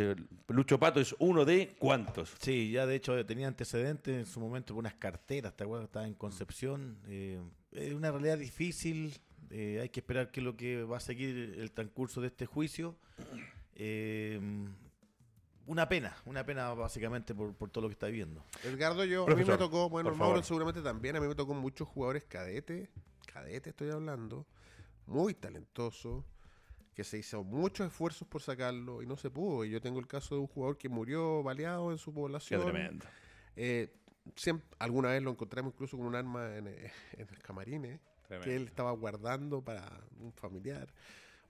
Lucho 0.48 0.80
Pato 0.80 1.00
es 1.00 1.16
uno 1.20 1.46
de 1.46 1.76
cuántos. 1.80 2.34
Sí, 2.40 2.72
ya 2.72 2.86
de 2.86 2.96
hecho 2.96 3.26
tenía 3.26 3.48
antecedentes 3.48 4.16
en 4.16 4.26
su 4.26 4.40
momento 4.40 4.74
por 4.74 4.82
unas 4.82 4.96
carteras, 4.96 5.56
¿te 5.56 5.64
acuerdas? 5.64 5.88
Estaba 5.88 6.08
en 6.08 6.14
Concepción. 6.14 6.98
Eh, 7.08 7.40
es 7.72 7.94
una 7.94 8.12
realidad 8.12 8.38
difícil, 8.38 9.14
eh, 9.58 9.80
hay 9.80 9.88
que 9.88 10.02
esperar 10.02 10.32
qué 10.32 10.42
es 10.42 10.44
lo 10.44 10.58
que 10.58 10.84
va 10.84 10.98
a 10.98 11.00
seguir 11.00 11.56
el 11.58 11.72
transcurso 11.72 12.20
de 12.20 12.28
este 12.28 12.46
juicio. 12.46 12.98
Eh, 13.76 14.38
una 15.66 15.88
pena, 15.88 16.14
una 16.26 16.46
pena 16.46 16.74
básicamente 16.74 17.34
por, 17.34 17.54
todo 17.70 17.84
lo 17.84 17.88
que 17.88 17.94
está 17.94 18.08
viviendo. 18.08 18.44
Edgardo, 18.66 19.06
yo, 19.06 19.24
a 19.24 19.34
mí 19.34 19.46
me 19.46 19.58
tocó, 19.58 19.90
bueno, 19.90 20.14
Mauro 20.14 20.44
seguramente 20.44 20.82
también, 20.82 21.16
a 21.16 21.22
mí 21.22 21.28
me 21.30 21.36
tocó 21.36 21.54
muchos 21.54 21.88
jugadores 21.88 22.26
cadetes, 22.26 22.90
cadete 23.32 23.70
estoy 23.70 23.92
hablando, 23.92 24.46
muy 25.06 25.34
talentoso, 25.34 26.26
que 26.94 27.06
se 27.06 27.18
hizo 27.18 27.42
muchos 27.46 27.88
esfuerzos 27.88 28.28
por 28.28 28.42
sacarlo 28.42 29.04
y 29.04 29.06
no 29.06 29.16
se 29.16 29.30
pudo. 29.30 29.64
Y 29.64 29.70
yo 29.70 29.80
tengo 29.80 30.02
el 30.02 30.08
caso 30.08 30.36
de 30.36 30.42
un 30.42 30.48
jugador 30.48 30.78
que 30.78 30.90
murió 30.90 31.44
baleado 31.44 31.94
en 31.94 31.98
su 31.98 32.14
población. 32.14 32.60
Qué 32.60 32.72
tremendo. 32.72 33.06
Eh, 33.56 33.94
alguna 34.80 35.12
vez 35.12 35.24
lo 35.24 35.32
encontramos 35.32 35.72
incluso 35.74 35.96
con 35.96 36.08
un 36.08 36.16
arma 36.16 36.58
en, 36.58 36.68
en 36.68 36.92
el 37.14 37.40
camarines 37.42 38.02
que 38.44 38.56
él 38.56 38.66
estaba 38.66 38.92
guardando 38.92 39.62
para 39.62 39.90
un 40.20 40.34
familiar. 40.34 40.88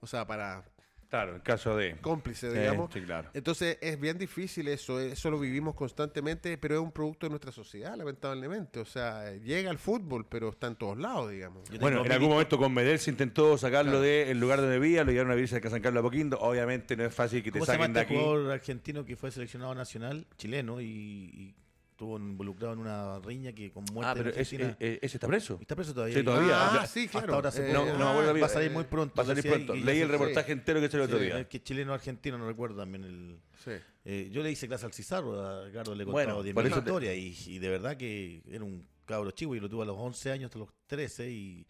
O 0.00 0.06
sea, 0.06 0.26
para 0.26 0.64
Claro, 1.08 1.36
en 1.36 1.40
caso 1.40 1.76
de... 1.76 1.96
Cómplice, 2.00 2.52
digamos. 2.52 2.90
Entonces 3.32 3.78
es 3.80 3.98
bien 4.00 4.18
difícil 4.18 4.66
eso, 4.68 4.98
eso 4.98 5.30
lo 5.30 5.38
vivimos 5.38 5.74
constantemente, 5.74 6.58
pero 6.58 6.74
es 6.74 6.80
un 6.80 6.90
producto 6.90 7.26
de 7.26 7.30
nuestra 7.30 7.52
sociedad, 7.52 7.96
lamentablemente. 7.96 8.80
O 8.80 8.84
sea, 8.84 9.32
llega 9.36 9.70
al 9.70 9.78
fútbol, 9.78 10.26
pero 10.28 10.48
está 10.48 10.66
en 10.66 10.74
todos 10.74 10.98
lados, 10.98 11.30
digamos. 11.30 11.62
bueno, 11.80 12.04
en 12.04 12.10
algún 12.10 12.30
momento 12.30 12.58
con 12.58 12.74
Medel 12.74 12.98
se 12.98 13.10
intentó 13.10 13.56
sacarlo 13.56 14.00
del 14.00 14.38
lugar 14.40 14.60
donde 14.60 14.78
vivía, 14.78 15.04
lo 15.04 15.12
llevaron 15.12 15.32
a 15.32 15.36
vivirse 15.36 15.56
a 15.56 15.70
San 15.70 15.80
Carlos 15.80 16.02
de 16.02 16.08
Apoquindo. 16.08 16.38
Obviamente 16.40 16.96
no 16.96 17.04
es 17.04 17.14
fácil 17.14 17.42
que 17.42 17.52
te 17.52 17.60
saquen 17.60 17.92
de 17.92 18.00
este 18.00 18.14
aquí. 18.14 18.20
jugador 18.20 18.50
argentino 18.50 19.04
que 19.04 19.16
fue 19.16 19.30
seleccionado 19.30 19.74
nacional, 19.74 20.26
chileno, 20.36 20.80
y 20.80 21.54
estuvo 21.96 22.18
involucrado 22.18 22.74
en 22.74 22.80
una 22.80 23.18
riña 23.20 23.54
que 23.54 23.72
con 23.72 23.82
muerte. 23.90 24.10
Ah, 24.10 24.14
pero 24.14 24.30
ese, 24.30 24.76
está 25.00 25.26
preso. 25.26 25.56
Está 25.62 25.74
preso 25.74 25.94
todavía. 25.94 26.18
Sí, 26.18 26.22
todavía. 26.22 26.82
Ah, 26.82 26.86
sí, 26.86 27.08
claro. 27.08 27.34
ahora 27.34 27.50
se 27.50 27.70
eh, 27.70 27.72
no, 27.72 27.96
no, 27.96 28.38
va 28.38 28.46
a 28.46 28.48
salir 28.50 28.70
muy 28.70 28.84
pronto. 28.84 29.14
Va 29.16 29.22
a 29.22 29.26
salir 29.26 29.42
pronto. 29.42 29.74
Leí 29.74 30.00
el 30.00 30.10
reportaje 30.10 30.52
entero 30.52 30.78
que 30.78 30.90
se 30.90 30.98
el 30.98 31.04
otro 31.04 31.18
día. 31.18 31.40
Es 31.40 31.46
que 31.46 31.62
chileno 31.62 31.94
argentino, 31.94 32.36
no 32.36 32.46
recuerdo 32.46 32.76
también 32.76 33.04
el. 33.04 33.40
Sí. 33.64 33.70
Eh, 34.04 34.28
yo 34.30 34.42
le 34.42 34.50
hice 34.50 34.68
clase 34.68 34.84
al 34.84 34.92
Cizarro, 34.92 35.40
a 35.40 35.64
Ricardo 35.64 35.94
le 35.94 36.04
contaba 36.04 36.34
bueno, 36.34 36.42
10 36.42 36.76
historia 36.76 37.14
y, 37.14 37.34
y, 37.46 37.58
de 37.58 37.68
verdad 37.70 37.96
que 37.96 38.42
era 38.48 38.62
un 38.62 38.86
cabro 39.06 39.30
chivo 39.30 39.56
y 39.56 39.60
lo 39.60 39.68
tuvo 39.68 39.82
a 39.82 39.86
los 39.86 39.96
11 39.98 40.30
años 40.30 40.44
hasta 40.44 40.58
los 40.58 40.68
13 40.86 41.30
y 41.30 41.66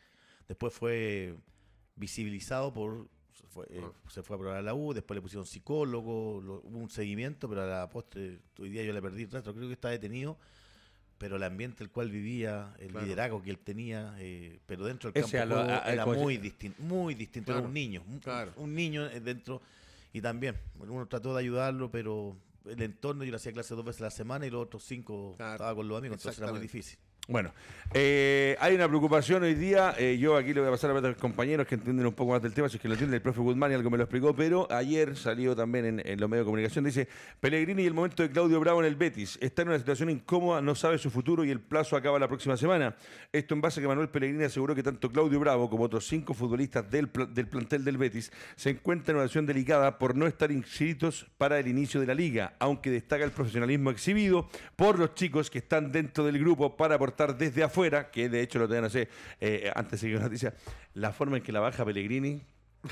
después 0.48 0.74
fue 0.74 1.36
visibilizado 1.94 2.74
por 2.74 3.08
eh, 3.64 3.80
ah. 3.82 3.92
se 4.08 4.22
fue 4.22 4.36
a 4.36 4.38
probar 4.38 4.56
a 4.58 4.62
la 4.62 4.74
U, 4.74 4.92
después 4.92 5.16
le 5.16 5.22
pusieron 5.22 5.46
psicólogo, 5.46 6.38
hubo 6.38 6.78
un 6.78 6.90
seguimiento, 6.90 7.48
pero 7.48 7.62
a 7.62 7.66
la 7.66 7.90
postre, 7.90 8.38
hoy 8.58 8.70
día 8.70 8.82
yo 8.82 8.92
le 8.92 9.02
perdí 9.02 9.22
el 9.24 9.30
rastro, 9.30 9.54
creo 9.54 9.68
que 9.68 9.74
está 9.74 9.88
detenido 9.88 10.36
pero 11.18 11.36
el 11.36 11.42
ambiente 11.42 11.82
el 11.82 11.90
cual 11.90 12.10
vivía, 12.10 12.74
el 12.78 12.92
liderazgo 12.92 13.42
que 13.42 13.50
él 13.50 13.58
tenía, 13.58 14.14
eh, 14.18 14.58
pero 14.66 14.84
dentro 14.84 15.10
del 15.10 15.22
campo 15.24 15.36
era 15.36 16.04
muy 16.04 16.36
distinto, 16.36 16.82
muy 16.82 17.14
distinto, 17.14 17.52
era 17.52 17.60
un 17.62 17.72
niño, 17.72 18.02
un, 18.56 18.74
niño 18.74 19.08
dentro 19.08 19.62
y 20.12 20.20
también, 20.20 20.56
uno 20.78 21.06
trató 21.06 21.34
de 21.34 21.40
ayudarlo, 21.40 21.90
pero 21.90 22.36
el 22.66 22.82
entorno 22.82 23.24
yo 23.24 23.30
le 23.30 23.36
hacía 23.36 23.52
clase 23.52 23.74
dos 23.74 23.84
veces 23.84 24.02
a 24.02 24.04
la 24.04 24.10
semana 24.10 24.46
y 24.46 24.50
los 24.50 24.62
otros 24.62 24.84
cinco 24.84 25.36
estaba 25.38 25.74
con 25.74 25.88
los 25.88 25.96
amigos, 25.96 26.18
entonces 26.18 26.40
era 26.40 26.52
muy 26.52 26.60
difícil. 26.60 26.98
Bueno, 27.28 27.52
eh, 27.92 28.56
hay 28.60 28.76
una 28.76 28.86
preocupación 28.86 29.42
hoy 29.42 29.54
día. 29.54 29.96
Eh, 29.98 30.16
yo 30.16 30.36
aquí 30.36 30.54
le 30.54 30.60
voy 30.60 30.68
a 30.68 30.70
pasar 30.70 30.92
a 30.92 31.00
mis 31.00 31.16
compañeros 31.16 31.66
que 31.66 31.74
entienden 31.74 32.06
un 32.06 32.12
poco 32.12 32.30
más 32.32 32.42
del 32.42 32.52
tema, 32.52 32.68
si 32.68 32.76
es 32.76 32.82
que 32.82 32.86
lo 32.86 32.94
entiende 32.94 33.16
el 33.16 33.22
profe 33.22 33.40
Goodman 33.40 33.72
y 33.72 33.74
algo 33.74 33.90
me 33.90 33.96
lo 33.96 34.04
explicó, 34.04 34.32
pero 34.32 34.68
ayer 34.70 35.16
salió 35.16 35.56
también 35.56 36.00
en, 36.04 36.20
los 36.20 36.30
medios 36.30 36.44
de 36.44 36.46
comunicación. 36.46 36.84
Dice: 36.84 37.08
Pellegrini 37.40 37.82
y 37.82 37.86
el 37.86 37.94
momento 37.94 38.22
de 38.22 38.30
Claudio 38.30 38.60
Bravo 38.60 38.80
en 38.80 38.86
el 38.86 38.94
Betis. 38.94 39.38
Está 39.40 39.62
en 39.62 39.68
una 39.68 39.78
situación 39.78 40.08
incómoda, 40.08 40.60
no 40.60 40.76
sabe 40.76 40.98
su 40.98 41.10
futuro 41.10 41.44
y 41.44 41.50
el 41.50 41.58
plazo 41.58 41.96
acaba 41.96 42.16
la 42.20 42.28
próxima 42.28 42.56
semana. 42.56 42.94
Esto 43.32 43.54
en 43.54 43.60
base 43.60 43.80
a 43.80 43.82
que 43.82 43.88
Manuel 43.88 44.08
Pellegrini 44.08 44.44
aseguró 44.44 44.76
que 44.76 44.84
tanto 44.84 45.10
Claudio 45.10 45.40
Bravo 45.40 45.68
como 45.68 45.82
otros 45.82 46.06
cinco 46.06 46.32
futbolistas 46.32 46.88
del, 46.88 47.10
del 47.30 47.48
plantel 47.48 47.84
del 47.84 47.98
Betis 47.98 48.30
se 48.54 48.70
encuentran 48.70 49.16
en 49.16 49.20
una 49.20 49.26
situación 49.26 49.46
delicada 49.46 49.98
por 49.98 50.14
no 50.14 50.28
estar 50.28 50.52
inscritos 50.52 51.26
para 51.38 51.58
el 51.58 51.66
inicio 51.66 52.00
de 52.00 52.06
la 52.06 52.14
liga, 52.14 52.54
aunque 52.60 52.90
destaca 52.90 53.24
el 53.24 53.32
profesionalismo 53.32 53.90
exhibido 53.90 54.48
por 54.76 54.96
los 54.96 55.14
chicos 55.14 55.50
que 55.50 55.58
están 55.58 55.90
dentro 55.90 56.24
del 56.24 56.38
grupo 56.38 56.76
para 56.76 56.94
aportar 56.94 57.15
desde 57.36 57.62
afuera, 57.62 58.10
que 58.10 58.28
de 58.28 58.40
hecho 58.40 58.58
lo 58.58 58.68
tenían 58.68 58.84
hacer 58.84 59.08
eh, 59.40 59.70
antes 59.74 60.00
que 60.00 60.10
noticia, 60.10 60.54
la 60.94 61.12
forma 61.12 61.38
en 61.38 61.42
que 61.42 61.52
la 61.52 61.60
baja 61.60 61.84
Pellegrini 61.84 62.42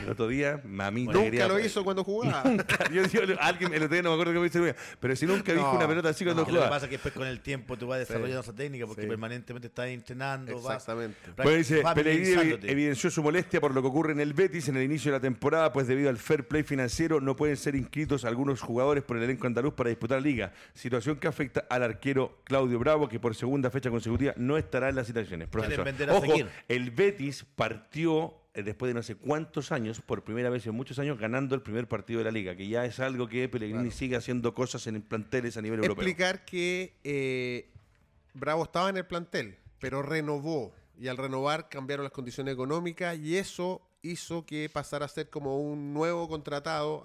el 0.03 0.11
otro 0.11 0.29
día, 0.29 0.61
mamita. 0.65 1.13
Nunca 1.13 1.49
lo 1.49 1.59
hizo 1.59 1.85
cuando 1.85 2.05
jugaba. 2.05 2.43
Nunca. 2.49 2.91
Yo, 2.91 3.03
alguien, 3.41 3.75
el 3.75 3.83
otro 3.83 3.95
día 3.95 4.03
no 4.03 4.11
me 4.11 4.15
acuerdo 4.15 4.33
cómo 4.33 4.45
dice, 4.45 4.75
pero 5.01 5.17
si 5.17 5.27
nunca 5.27 5.53
dijo 5.53 5.73
una 5.73 5.87
pelota 5.89 6.09
así 6.09 6.25
cuando 6.25 6.45
jugaba. 6.45 6.65
Lo 6.65 6.71
que 6.71 6.75
pasa 6.75 6.87
es 6.87 6.91
que 6.91 6.97
después 6.97 7.15
con 7.15 7.27
el 7.27 7.41
tiempo 7.41 7.77
tú 7.77 7.87
vas 7.87 7.99
desarrollando 7.99 8.41
esa 8.41 8.55
técnica 8.55 8.87
porque 8.87 9.07
permanentemente 9.07 9.69
estás 9.69 9.89
entrenando. 9.89 10.57
Exactamente. 10.57 11.17
Vas, 11.37 11.45
bueno, 11.45 11.59
dice, 11.59 11.83
Pellegrini 11.95 12.59
evidenció 12.63 13.11
su 13.11 13.23
molestia 13.23 13.61
por 13.61 13.75
lo 13.75 13.83
que 13.83 13.89
ocurre 13.89 14.13
en 14.13 14.21
el 14.21 14.33
Betis 14.35 14.69
en 14.69 14.77
el 14.77 14.83
inicio 14.83 15.13
de 15.13 15.19
la 15.19 15.23
temporada, 15.23 15.73
pues 15.73 15.87
debido 15.87 16.09
al 16.09 16.19
fair 16.19 16.47
play 16.47 16.63
financiero 16.63 17.21
no 17.21 17.37
pueden 17.37 17.57
ser 17.57 17.75
inscritos 17.75 18.25
algunos 18.25 18.61
jugadores 18.61 19.05
por 19.05 19.17
el 19.17 19.25
elenco 19.25 19.47
andaluz 19.47 19.75
para 19.75 19.91
disputar 19.91 20.19
la 20.19 20.27
liga. 20.27 20.53
Situación 20.75 21.17
que 21.17 21.29
afecta 21.29 21.67
al 21.69 21.83
arquero 21.83 22.41
Claudio 22.45 22.79
Bravo, 22.79 23.09
que 23.09 23.21
por 23.21 23.35
segunda 23.35 23.71
fecha 23.71 23.91
consecutiva 23.91 24.33
no 24.37 24.57
estará 24.57 24.89
en 24.89 24.97
las 24.97 25.07
situaciones. 25.07 25.49
Profesor. 25.49 25.87
Ojo, 26.11 26.35
el 26.69 26.91
Betis 26.91 27.45
partió 27.57 28.44
después 28.63 28.91
de 28.91 28.95
no 28.95 29.03
sé 29.03 29.17
cuántos 29.17 29.73
años, 29.73 30.01
por 30.01 30.23
primera 30.23 30.49
vez 30.49 30.67
en 30.67 30.75
muchos 30.75 30.99
años, 30.99 31.19
ganando 31.19 31.55
el 31.55 31.63
primer 31.63 31.89
partido 31.89 32.19
de 32.19 32.25
la 32.25 32.31
liga, 32.31 32.55
que 32.55 32.69
ya 32.69 32.85
es 32.85 33.01
algo 33.01 33.29
que 33.29 33.49
Pellegrini 33.49 33.91
sigue 33.91 34.17
haciendo 34.17 34.55
cosas 34.55 34.87
en 34.87 35.03
planteles 35.03 35.57
a 35.57 35.63
nivel 35.63 35.81
europeo. 35.81 36.03
Explicar 36.03 36.45
que 36.45 36.95
eh, 37.03 37.69
Bravo 38.33 38.65
estaba 38.65 38.91
en 38.91 38.97
el 38.97 39.07
plantel, 39.07 39.59
pero 39.81 40.03
renovó, 40.03 40.73
y 40.97 41.09
al 41.09 41.17
renovar 41.17 41.69
cambiaron 41.69 42.05
las 42.05 42.13
condiciones 42.13 42.55
económicas, 42.55 43.19
y 43.19 43.37
eso 43.37 43.83
hizo 44.03 44.47
que 44.47 44.71
pasara 44.73 45.07
a 45.07 45.09
ser 45.09 45.31
como 45.31 45.59
un 45.59 45.93
nuevo 45.93 46.29
contratado, 46.29 47.03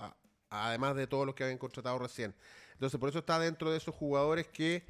además 0.49 0.95
de 0.95 1.07
todos 1.07 1.25
los 1.25 1.33
que 1.33 1.43
habían 1.43 1.57
contratado 1.57 1.97
recién. 1.97 2.35
Entonces, 2.73 2.99
por 2.99 3.09
eso 3.09 3.19
está 3.19 3.39
dentro 3.39 3.71
de 3.71 3.77
esos 3.77 3.95
jugadores 3.95 4.47
que 4.47 4.85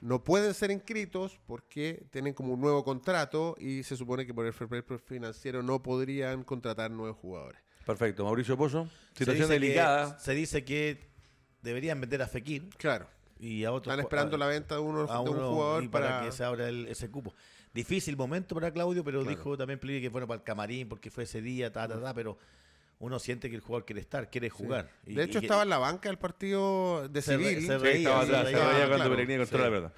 no 0.00 0.22
pueden 0.22 0.54
ser 0.54 0.70
inscritos 0.70 1.38
porque 1.46 2.06
tienen 2.10 2.34
como 2.34 2.54
un 2.54 2.60
nuevo 2.60 2.84
contrato 2.84 3.56
y 3.58 3.82
se 3.82 3.96
supone 3.96 4.26
que 4.26 4.34
por 4.34 4.46
el 4.46 4.52
fair 4.52 4.68
play 4.68 4.82
financiero 5.04 5.62
no 5.62 5.82
podrían 5.82 6.44
contratar 6.44 6.90
nuevos 6.90 7.16
jugadores. 7.16 7.60
Perfecto. 7.84 8.24
Mauricio 8.24 8.56
Pozo, 8.56 8.88
situación 9.14 9.48
delicada. 9.48 10.18
se 10.18 10.34
dice 10.34 10.64
que 10.64 11.08
deberían 11.62 12.00
vender 12.00 12.22
a 12.22 12.28
Fekir. 12.28 12.68
Claro. 12.76 13.08
Y 13.40 13.64
a 13.64 13.72
otros. 13.72 13.92
Están 13.92 14.04
esperando 14.04 14.36
la 14.36 14.46
venta 14.46 14.74
de, 14.74 14.80
uno, 14.80 15.02
un 15.02 15.26
jugador 15.26 15.90
para... 15.90 16.22
que 16.22 16.32
se 16.32 16.44
abra 16.44 16.68
ese 16.68 17.10
cupo. 17.10 17.34
Difícil 17.72 18.16
momento 18.16 18.54
para 18.54 18.70
Claudio, 18.72 19.04
pero 19.04 19.24
dijo 19.24 19.56
también 19.56 19.78
que 19.78 20.06
es 20.06 20.12
bueno 20.12 20.26
para 20.26 20.38
el 20.38 20.44
camarín 20.44 20.88
porque 20.88 21.10
fue 21.10 21.24
ese 21.24 21.40
día, 21.40 21.72
ta, 21.72 21.86
ta, 21.86 22.00
ta, 22.00 22.14
pero 22.14 22.36
uno 23.00 23.18
siente 23.18 23.48
que 23.48 23.56
el 23.56 23.62
jugador 23.62 23.84
quiere 23.84 24.00
estar, 24.00 24.30
quiere 24.30 24.50
jugar. 24.50 24.90
de 25.04 25.22
hecho, 25.22 25.38
estaba 25.38 25.62
en 25.62 25.68
la 25.68 25.78
banca 25.78 26.08
del 26.08 26.18
partido 26.18 27.08
de 27.08 27.22
Civil. 27.22 27.66
Se, 27.66 27.96
estaba 27.96 28.22
atrás, 28.22 28.48
cuando 28.88 29.10
venía 29.10 29.38
contra 29.38 29.62
la 29.62 29.68
verdad. 29.68 29.92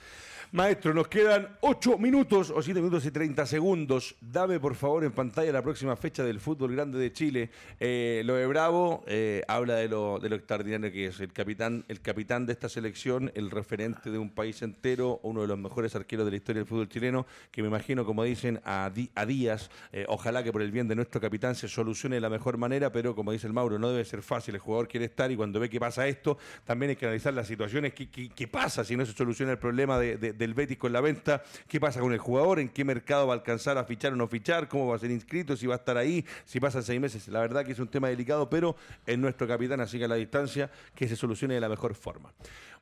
Maestro, 0.53 0.93
nos 0.93 1.07
quedan 1.07 1.57
8 1.61 1.97
minutos 1.97 2.51
o 2.51 2.61
7 2.61 2.81
minutos 2.81 3.07
y 3.07 3.13
30 3.13 3.47
segundos. 3.47 4.17
Dame 4.21 4.59
por 4.59 4.75
favor 4.75 5.05
en 5.05 5.13
pantalla 5.13 5.53
la 5.53 5.63
próxima 5.63 5.95
fecha 5.95 6.25
del 6.25 6.41
fútbol 6.41 6.73
grande 6.75 6.99
de 6.99 7.13
Chile. 7.13 7.51
Eh, 7.79 8.23
lo 8.25 8.35
de 8.35 8.49
Bravo 8.49 9.05
eh, 9.07 9.45
habla 9.47 9.77
de 9.77 9.87
lo, 9.87 10.19
de 10.19 10.29
lo 10.29 10.35
extraordinario 10.35 10.91
que 10.91 11.07
es. 11.07 11.21
El 11.21 11.33
capitán, 11.33 11.85
el 11.87 12.01
capitán 12.01 12.47
de 12.47 12.53
esta 12.55 12.69
selección, 12.69 13.31
el 13.37 13.49
referente 13.49 14.11
de 14.11 14.19
un 14.19 14.29
país 14.29 14.61
entero, 14.63 15.21
uno 15.23 15.43
de 15.43 15.47
los 15.47 15.57
mejores 15.57 15.95
arqueros 15.95 16.25
de 16.25 16.33
la 16.33 16.39
historia 16.39 16.59
del 16.59 16.69
fútbol 16.69 16.89
chileno, 16.89 17.29
que 17.53 17.63
me 17.63 17.69
imagino, 17.69 18.05
como 18.05 18.25
dicen, 18.25 18.61
a, 18.65 18.91
a 19.15 19.27
días. 19.27 19.71
Eh, 19.93 20.05
ojalá 20.09 20.43
que 20.43 20.51
por 20.51 20.63
el 20.63 20.73
bien 20.73 20.89
de 20.89 20.97
nuestro 20.97 21.21
capitán 21.21 21.55
se 21.55 21.69
solucione 21.69 22.17
de 22.17 22.23
la 22.23 22.29
mejor 22.29 22.59
manera, 22.59 22.90
pero 22.93 23.15
como 23.15 23.33
dice 23.33 23.47
el 23.47 23.53
Mauro, 23.53 23.79
no 23.79 23.91
debe 23.91 24.05
ser 24.05 24.23
fácil. 24.23 24.55
El 24.55 24.61
jugador 24.61 24.89
quiere 24.89 25.07
estar 25.07 25.31
y 25.31 25.37
cuando 25.37 25.61
ve 25.61 25.69
que 25.69 25.81
pasa 25.81 26.07
esto, 26.07 26.39
también 26.65 26.91
hay 26.91 26.97
que 26.97 27.07
analizar 27.07 27.33
las 27.35 27.47
situaciones. 27.47 27.93
¿Qué, 27.95 28.49
pasa 28.49 28.85
si 28.85 28.97
no 28.97 29.07
se 29.07 29.13
soluciona 29.13 29.53
el 29.53 29.59
problema 29.59 29.99
de 29.99 30.17
del 30.17 30.55
Betis 30.55 30.79
con 30.79 30.93
la 30.93 31.01
venta, 31.01 31.43
qué 31.69 31.81
pasa 31.81 32.01
con 32.01 32.13
el 32.13 32.19
jugador, 32.19 32.59
en 32.59 32.69
qué 32.69 32.85
mercado 32.85 33.27
va 33.27 33.35
a 33.35 33.37
alcanzar 33.37 33.79
a 33.79 33.85
fichar 33.85 34.13
o 34.13 34.17
no 34.17 34.27
fichar, 34.27 34.69
cómo 34.69 34.87
va 34.89 34.97
a 34.97 34.99
ser 34.99 35.11
inscrito, 35.11 35.57
si 35.57 35.67
va 35.67 35.75
a 35.75 35.79
estar 35.79 35.97
ahí, 35.97 36.25
si 36.45 36.61
pasan 36.61 36.83
seis 36.83 37.01
meses. 37.01 37.29
La 37.29 37.41
verdad 37.41 37.65
que 37.65 37.73
es 37.73 37.79
un 37.79 37.89
tema 37.89 38.09
delicado, 38.09 38.49
pero 38.49 38.77
es 39.07 39.19
nuestro 39.19 39.47
capitán, 39.47 39.81
así 39.81 39.99
que 39.99 40.05
a 40.05 40.09
la 40.09 40.17
distancia 40.17 40.71
que 40.95 41.09
se 41.09 41.17
solucione 41.17 41.55
de 41.55 41.61
la 41.61 41.69
mejor 41.69 41.95
forma. 41.95 42.33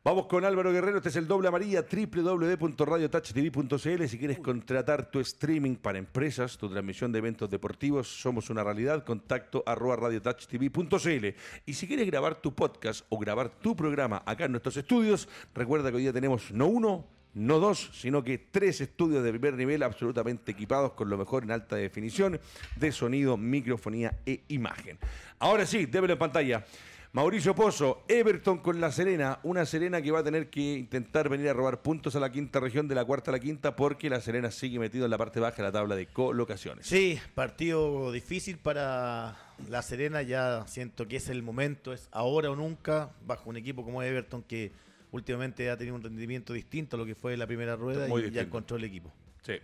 Vamos 0.05 0.27
con 0.27 0.45
Álvaro 0.45 0.73
Guerrero, 0.73 0.99
este 0.99 1.09
es 1.09 1.17
el 1.17 1.27
doble 1.27 1.49
amarilla, 1.49 1.83
www.radiotouchtv.cl. 1.83 4.07
Si 4.07 4.17
quieres 4.17 4.39
contratar 4.39 5.11
tu 5.11 5.19
streaming 5.19 5.75
para 5.75 5.99
empresas, 5.99 6.57
tu 6.57 6.71
transmisión 6.71 7.11
de 7.11 7.19
eventos 7.19 7.51
deportivos, 7.51 8.07
somos 8.07 8.49
una 8.49 8.63
realidad, 8.63 9.05
contacto 9.05 9.65
arroba 9.67 9.97
radiotouchtv.cl. 9.97 11.35
Y 11.67 11.75
si 11.75 11.89
quieres 11.89 12.07
grabar 12.07 12.41
tu 12.41 12.55
podcast 12.55 13.05
o 13.09 13.19
grabar 13.19 13.49
tu 13.49 13.75
programa 13.75 14.23
acá 14.25 14.45
en 14.45 14.53
nuestros 14.53 14.77
estudios, 14.77 15.29
recuerda 15.53 15.91
que 15.91 15.97
hoy 15.97 16.03
día 16.03 16.13
tenemos 16.13 16.53
no 16.53 16.69
uno, 16.69 17.05
no 17.35 17.59
dos, 17.59 17.91
sino 17.93 18.23
que 18.23 18.39
tres 18.39 18.81
estudios 18.81 19.25
de 19.25 19.31
primer 19.31 19.55
nivel 19.55 19.83
absolutamente 19.83 20.53
equipados 20.53 20.93
con 20.93 21.11
lo 21.11 21.19
mejor 21.19 21.43
en 21.43 21.51
alta 21.51 21.75
definición 21.75 22.39
de 22.77 22.93
sonido, 22.93 23.37
microfonía 23.37 24.17
e 24.25 24.45
imagen. 24.47 24.97
Ahora 25.41 25.67
sí, 25.67 25.87
démelo 25.87 26.13
en 26.13 26.21
pantalla. 26.21 26.65
Mauricio 27.13 27.55
Pozo, 27.55 28.05
Everton 28.07 28.59
con 28.59 28.83
la 28.83 28.93
Serena, 28.93 29.41
una 29.43 29.65
Serena 29.65 30.03
que 30.03 30.11
va 30.11 30.19
a 30.19 30.23
tener 30.23 30.51
que 30.51 30.75
intentar 30.75 31.31
venir 31.31 31.49
a 31.49 31.55
robar 31.55 31.81
puntos 31.81 32.15
a 32.17 32.21
la 32.21 32.31
quinta 32.31 32.61
región 32.61 32.87
de 32.87 32.95
la 32.95 33.03
cuarta 33.07 33.31
a 33.31 33.33
la 33.33 33.41
quinta 33.41 33.75
porque 33.75 34.11
la 34.11 34.21
Serena 34.21 34.51
sigue 34.51 34.79
metido 34.79 35.07
en 35.07 35.11
la 35.11 35.17
parte 35.17 35.41
baja 35.41 35.57
de 35.57 35.63
la 35.63 35.73
tabla 35.73 35.97
de 35.97 36.07
colocaciones. 36.07 36.87
Sí, 36.87 37.19
partido 37.35 38.13
difícil 38.13 38.59
para 38.59 39.39
la 39.71 39.81
Serena, 39.81 40.21
ya 40.21 40.67
siento 40.67 41.09
que 41.09 41.17
es 41.17 41.31
el 41.31 41.43
momento, 41.43 41.95
es 41.95 42.09
ahora 42.13 42.51
o 42.51 42.57
nunca, 42.57 43.11
bajo 43.27 43.49
un 43.49 43.57
equipo 43.57 43.85
como 43.85 44.03
Everton 44.03 44.43
que 44.43 44.71
últimamente 45.11 45.71
ha 45.71 45.79
tenido 45.79 45.97
un 45.97 46.03
rendimiento 46.03 46.53
distinto 46.53 46.97
a 46.97 46.99
lo 46.99 47.07
que 47.07 47.15
fue 47.15 47.39
la 47.39 47.47
primera 47.47 47.75
rueda 47.75 48.07
y 48.07 48.31
ya 48.31 48.43
encontró 48.43 48.77
el 48.77 48.85
equipo. 48.85 49.11
Sí. 49.49 49.55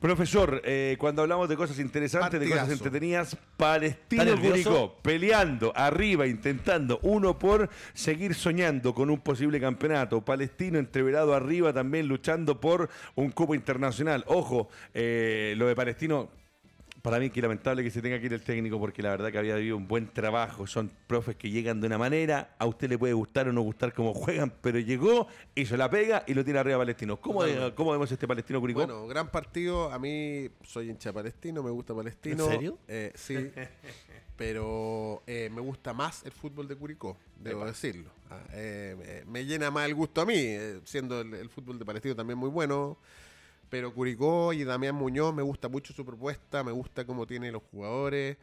Profesor, 0.00 0.60
eh, 0.64 0.96
cuando 0.98 1.22
hablamos 1.22 1.48
de 1.48 1.56
cosas 1.56 1.78
interesantes, 1.78 2.40
de 2.40 2.48
cosas 2.48 2.70
entretenidas, 2.70 3.36
Palestino 3.56 4.36
Curicó 4.40 4.98
peleando 5.02 5.72
arriba, 5.76 6.26
intentando 6.26 6.98
uno 7.02 7.38
por 7.38 7.70
seguir 7.92 8.34
soñando 8.34 8.92
con 8.92 9.08
un 9.08 9.20
posible 9.20 9.60
campeonato. 9.60 10.24
Palestino 10.24 10.80
entreverado 10.80 11.32
arriba 11.32 11.72
también 11.72 12.08
luchando 12.08 12.60
por 12.60 12.90
un 13.14 13.30
cupo 13.30 13.54
internacional. 13.54 14.24
Ojo, 14.26 14.68
eh, 14.94 15.54
lo 15.56 15.68
de 15.68 15.76
Palestino 15.76 16.28
para 17.02 17.18
mí 17.18 17.30
que 17.30 17.40
lamentable 17.40 17.82
que 17.82 17.90
se 17.90 18.02
tenga 18.02 18.18
que 18.18 18.26
ir 18.26 18.32
el 18.32 18.42
técnico 18.42 18.78
porque 18.78 19.02
la 19.02 19.10
verdad 19.10 19.30
que 19.32 19.38
había 19.38 19.54
habido 19.54 19.76
un 19.76 19.88
buen 19.88 20.08
trabajo. 20.08 20.66
Son 20.66 20.90
profes 21.06 21.36
que 21.36 21.50
llegan 21.50 21.80
de 21.80 21.86
una 21.86 21.98
manera, 21.98 22.54
a 22.58 22.66
usted 22.66 22.88
le 22.88 22.98
puede 22.98 23.12
gustar 23.14 23.48
o 23.48 23.52
no 23.52 23.62
gustar 23.62 23.92
cómo 23.92 24.12
juegan, 24.14 24.52
pero 24.60 24.78
llegó, 24.78 25.26
hizo 25.54 25.76
la 25.76 25.90
pega 25.90 26.24
y 26.26 26.34
lo 26.34 26.44
tiene 26.44 26.58
arriba 26.58 26.78
Palestino. 26.78 27.20
¿Cómo, 27.20 27.42
¿cómo 27.74 27.92
vemos 27.92 28.10
este 28.10 28.26
Palestino 28.28 28.60
Curicó? 28.60 28.80
Bueno, 28.80 29.06
gran 29.06 29.30
partido. 29.30 29.92
A 29.92 29.98
mí 29.98 30.50
soy 30.62 30.90
hincha 30.90 31.12
Palestino, 31.12 31.62
me 31.62 31.70
gusta 31.70 31.94
Palestino. 31.94 32.44
¿En 32.44 32.50
serio? 32.50 32.78
Eh, 32.88 33.12
sí. 33.14 33.36
pero 34.36 35.22
eh, 35.26 35.50
me 35.52 35.60
gusta 35.60 35.92
más 35.92 36.24
el 36.24 36.32
fútbol 36.32 36.66
de 36.66 36.76
Curicó, 36.76 37.16
debo 37.38 37.64
decirlo. 37.64 38.10
Ah, 38.30 38.42
eh, 38.52 39.24
me 39.26 39.44
llena 39.44 39.70
más 39.70 39.86
el 39.86 39.94
gusto 39.94 40.20
a 40.20 40.26
mí, 40.26 40.56
siendo 40.84 41.20
el 41.20 41.48
fútbol 41.50 41.78
de 41.78 41.84
Palestino 41.84 42.14
también 42.14 42.38
muy 42.38 42.48
bueno. 42.48 42.98
Pero 43.70 43.94
Curicó 43.94 44.52
y 44.52 44.64
Damián 44.64 44.96
Muñoz 44.96 45.32
me 45.32 45.42
gusta 45.42 45.68
mucho 45.68 45.92
su 45.92 46.04
propuesta, 46.04 46.64
me 46.64 46.72
gusta 46.72 47.06
cómo 47.06 47.26
tiene 47.26 47.52
los 47.52 47.62
jugadores, 47.70 48.36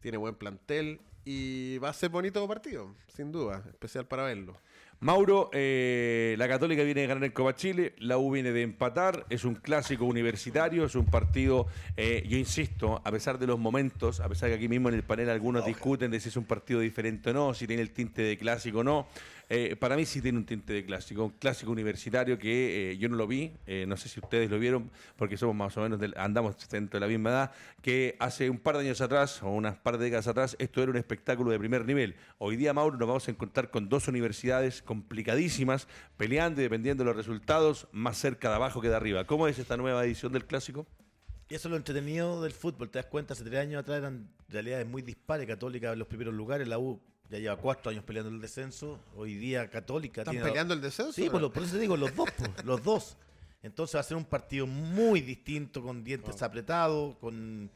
tiene 0.00 0.16
buen 0.16 0.34
plantel 0.34 1.00
y 1.24 1.78
va 1.78 1.90
a 1.90 1.92
ser 1.92 2.08
bonito 2.08 2.46
partido, 2.48 2.94
sin 3.14 3.30
duda, 3.30 3.62
especial 3.68 4.06
para 4.06 4.24
verlo. 4.24 4.56
Mauro, 5.02 5.50
eh, 5.52 6.36
la 6.38 6.46
Católica 6.46 6.84
viene 6.84 7.00
de 7.00 7.06
ganar 7.08 7.24
en 7.24 7.32
Copa 7.32 7.56
Chile, 7.56 7.92
la 7.98 8.18
U 8.18 8.30
viene 8.30 8.52
de 8.52 8.62
empatar, 8.62 9.26
es 9.30 9.44
un 9.44 9.56
clásico 9.56 10.04
universitario, 10.04 10.84
es 10.84 10.94
un 10.94 11.06
partido, 11.06 11.66
eh, 11.96 12.24
yo 12.28 12.38
insisto, 12.38 13.02
a 13.04 13.10
pesar 13.10 13.40
de 13.40 13.48
los 13.48 13.58
momentos, 13.58 14.20
a 14.20 14.28
pesar 14.28 14.50
que 14.50 14.54
aquí 14.54 14.68
mismo 14.68 14.90
en 14.90 14.94
el 14.94 15.02
panel 15.02 15.28
algunos 15.28 15.66
discuten 15.66 16.12
de 16.12 16.20
si 16.20 16.28
es 16.28 16.36
un 16.36 16.44
partido 16.44 16.78
diferente 16.78 17.30
o 17.30 17.32
no, 17.32 17.52
si 17.52 17.66
tiene 17.66 17.82
el 17.82 17.90
tinte 17.90 18.22
de 18.22 18.38
clásico 18.38 18.78
o 18.78 18.84
no, 18.84 19.08
eh, 19.54 19.76
para 19.76 19.96
mí 19.96 20.06
sí 20.06 20.22
tiene 20.22 20.38
un 20.38 20.46
tinte 20.46 20.72
de 20.72 20.82
clásico, 20.82 21.26
un 21.26 21.32
clásico 21.32 21.70
universitario 21.70 22.38
que 22.38 22.92
eh, 22.92 22.96
yo 22.96 23.10
no 23.10 23.16
lo 23.16 23.26
vi, 23.26 23.52
eh, 23.66 23.84
no 23.86 23.98
sé 23.98 24.08
si 24.08 24.18
ustedes 24.18 24.50
lo 24.50 24.58
vieron, 24.58 24.90
porque 25.14 25.36
somos 25.36 25.54
más 25.54 25.76
o 25.76 25.82
menos, 25.82 26.00
andamos 26.16 26.56
dentro 26.70 26.98
de 26.98 27.06
la 27.06 27.06
misma 27.06 27.28
edad, 27.28 27.52
que 27.82 28.16
hace 28.18 28.48
un 28.48 28.58
par 28.58 28.78
de 28.78 28.84
años 28.84 29.02
atrás, 29.02 29.42
o 29.42 29.50
unas 29.50 29.76
par 29.76 29.98
de 29.98 30.04
décadas 30.04 30.26
atrás, 30.26 30.56
esto 30.58 30.82
era 30.82 30.90
un 30.90 30.96
espectáculo 30.96 31.50
de 31.50 31.58
primer 31.58 31.84
nivel. 31.84 32.14
Hoy 32.38 32.56
día, 32.56 32.72
Mauro, 32.72 32.96
nos 32.96 33.06
vamos 33.06 33.28
a 33.28 33.30
encontrar 33.30 33.70
con 33.70 33.90
dos 33.90 34.08
universidades 34.08 34.80
complicadísimas, 34.80 35.86
peleando 36.16 36.62
y 36.62 36.64
dependiendo 36.64 37.04
de 37.04 37.08
los 37.08 37.16
resultados, 37.18 37.88
más 37.92 38.16
cerca 38.16 38.48
de 38.48 38.54
abajo 38.54 38.80
que 38.80 38.88
de 38.88 38.96
arriba. 38.96 39.26
¿Cómo 39.26 39.48
es 39.48 39.58
esta 39.58 39.76
nueva 39.76 40.02
edición 40.02 40.32
del 40.32 40.46
clásico? 40.46 40.86
Eso 41.50 41.68
es 41.68 41.70
lo 41.70 41.76
entretenido 41.76 42.42
del 42.42 42.52
fútbol. 42.52 42.88
Te 42.88 43.00
das 43.00 43.06
cuenta, 43.06 43.34
hace 43.34 43.44
tres 43.44 43.60
años 43.60 43.80
atrás 43.82 43.98
eran 43.98 44.30
realidades 44.48 44.86
muy 44.86 45.02
dispares. 45.02 45.46
Católica 45.46 45.92
en 45.92 45.98
los 45.98 46.08
primeros 46.08 46.32
lugares, 46.32 46.66
la 46.66 46.78
U 46.78 46.98
ya 47.28 47.38
lleva 47.38 47.56
cuatro 47.56 47.90
años 47.90 48.04
peleando 48.04 48.30
el 48.30 48.40
descenso. 48.40 49.00
Hoy 49.16 49.34
día 49.34 49.68
Católica 49.70 50.22
¿Están 50.22 50.32
tiene- 50.34 50.48
peleando 50.48 50.74
el 50.74 50.80
descenso? 50.80 51.12
Sí, 51.12 51.28
por, 51.30 51.42
eso 51.42 51.72
te 51.72 51.78
digo, 51.78 51.96
los 51.96 52.14
dos, 52.14 52.28
pues, 52.36 52.64
los 52.64 52.82
dos. 52.82 53.16
Entonces 53.62 53.96
va 53.96 54.00
a 54.00 54.04
ser 54.04 54.16
un 54.16 54.24
partido 54.24 54.66
muy 54.66 55.20
distinto, 55.20 55.82
con 55.82 56.02
dientes 56.02 56.42
apretados, 56.42 57.16
con, 57.18 57.70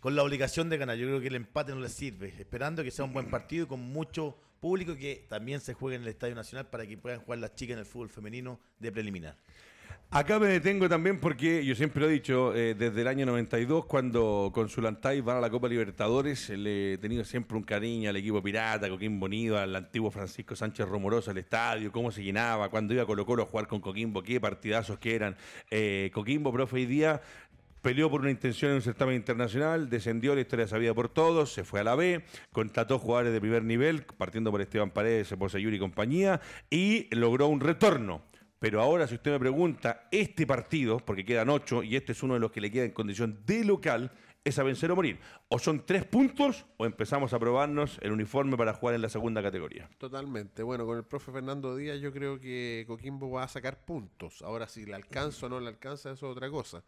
con 0.00 0.14
la 0.14 0.22
obligación 0.22 0.68
de 0.68 0.76
ganar. 0.76 0.96
Yo 0.96 1.06
creo 1.06 1.20
que 1.20 1.28
el 1.28 1.36
empate 1.36 1.72
no 1.74 1.80
le 1.80 1.88
sirve, 1.88 2.34
esperando 2.38 2.84
que 2.84 2.90
sea 2.90 3.04
un 3.04 3.12
buen 3.14 3.30
partido 3.30 3.64
y 3.64 3.68
con 3.68 3.80
mucho 3.80 4.36
público 4.60 4.94
que 4.94 5.26
también 5.28 5.60
se 5.60 5.74
juegue 5.74 5.96
en 5.96 6.02
el 6.02 6.08
Estadio 6.08 6.34
Nacional 6.34 6.68
para 6.68 6.86
que 6.86 6.96
puedan 6.98 7.20
jugar 7.20 7.38
las 7.40 7.54
chicas 7.56 7.72
en 7.74 7.78
el 7.80 7.86
fútbol 7.86 8.10
femenino 8.10 8.60
de 8.78 8.92
preliminar. 8.92 9.36
Acá 10.14 10.38
me 10.38 10.46
detengo 10.48 10.90
también 10.90 11.18
porque 11.18 11.64
yo 11.64 11.74
siempre 11.74 12.02
lo 12.02 12.06
he 12.06 12.12
dicho, 12.12 12.54
eh, 12.54 12.74
desde 12.74 13.00
el 13.00 13.08
año 13.08 13.24
92, 13.24 13.86
cuando 13.86 14.50
con 14.52 14.68
Zulantay 14.68 15.22
van 15.22 15.38
a 15.38 15.40
la 15.40 15.48
Copa 15.48 15.68
Libertadores, 15.68 16.50
le 16.50 16.92
he 16.92 16.98
tenido 16.98 17.24
siempre 17.24 17.56
un 17.56 17.62
cariño 17.62 18.10
al 18.10 18.16
equipo 18.16 18.42
pirata, 18.42 18.90
Coquimbo 18.90 19.24
Unido, 19.24 19.56
al 19.56 19.74
antiguo 19.74 20.10
Francisco 20.10 20.54
Sánchez 20.54 20.86
Romoroso, 20.86 21.30
al 21.30 21.38
estadio, 21.38 21.90
cómo 21.90 22.12
se 22.12 22.22
llenaba, 22.22 22.68
cuando 22.68 22.92
iba 22.92 23.06
Colo 23.06 23.24
Colo 23.24 23.44
a 23.44 23.46
jugar 23.46 23.66
con 23.66 23.80
Coquimbo, 23.80 24.22
qué 24.22 24.38
partidazos 24.38 24.98
que 24.98 25.14
eran. 25.14 25.34
Eh, 25.70 26.10
Coquimbo, 26.12 26.52
profe, 26.52 26.76
hoy 26.76 26.84
día 26.84 27.22
peleó 27.80 28.10
por 28.10 28.20
una 28.20 28.30
intención 28.30 28.72
en 28.72 28.76
un 28.76 28.82
certamen 28.82 29.16
internacional, 29.16 29.88
descendió, 29.88 30.34
la 30.34 30.42
historia 30.42 30.66
sabida 30.66 30.92
por 30.92 31.08
todos, 31.08 31.54
se 31.54 31.64
fue 31.64 31.80
a 31.80 31.84
la 31.84 31.94
B, 31.94 32.22
contrató 32.52 32.98
jugadores 32.98 33.32
de 33.32 33.40
primer 33.40 33.64
nivel, 33.64 34.04
partiendo 34.18 34.50
por 34.50 34.60
Esteban 34.60 34.90
Paredes, 34.90 35.34
Poseyuri 35.38 35.76
y 35.76 35.80
compañía, 35.80 36.42
y 36.68 37.08
logró 37.14 37.46
un 37.48 37.60
retorno. 37.60 38.30
Pero 38.62 38.80
ahora, 38.80 39.08
si 39.08 39.16
usted 39.16 39.32
me 39.32 39.40
pregunta, 39.40 40.06
este 40.12 40.46
partido, 40.46 40.98
porque 40.98 41.24
quedan 41.24 41.48
ocho 41.48 41.82
y 41.82 41.96
este 41.96 42.12
es 42.12 42.22
uno 42.22 42.34
de 42.34 42.40
los 42.40 42.52
que 42.52 42.60
le 42.60 42.70
queda 42.70 42.84
en 42.84 42.92
condición 42.92 43.42
de 43.44 43.64
local, 43.64 44.12
es 44.44 44.56
a 44.56 44.62
vencer 44.62 44.88
o 44.92 44.94
morir. 44.94 45.18
O 45.48 45.58
son 45.58 45.84
tres 45.84 46.04
puntos 46.04 46.64
o 46.76 46.86
empezamos 46.86 47.32
a 47.32 47.40
probarnos 47.40 47.98
el 48.02 48.12
uniforme 48.12 48.56
para 48.56 48.72
jugar 48.72 48.94
en 48.94 49.02
la 49.02 49.08
segunda 49.08 49.42
categoría. 49.42 49.90
Totalmente. 49.98 50.62
Bueno, 50.62 50.86
con 50.86 50.96
el 50.96 51.02
profe 51.02 51.32
Fernando 51.32 51.74
Díaz 51.74 51.98
yo 51.98 52.12
creo 52.12 52.38
que 52.38 52.84
Coquimbo 52.86 53.28
va 53.32 53.42
a 53.42 53.48
sacar 53.48 53.84
puntos. 53.84 54.42
Ahora 54.42 54.68
si 54.68 54.86
le 54.86 54.94
alcanza 54.94 55.46
o 55.46 55.48
no 55.48 55.58
le 55.58 55.66
alcanza, 55.66 56.12
eso 56.12 56.30
es 56.30 56.36
otra 56.36 56.48
cosa. 56.48 56.84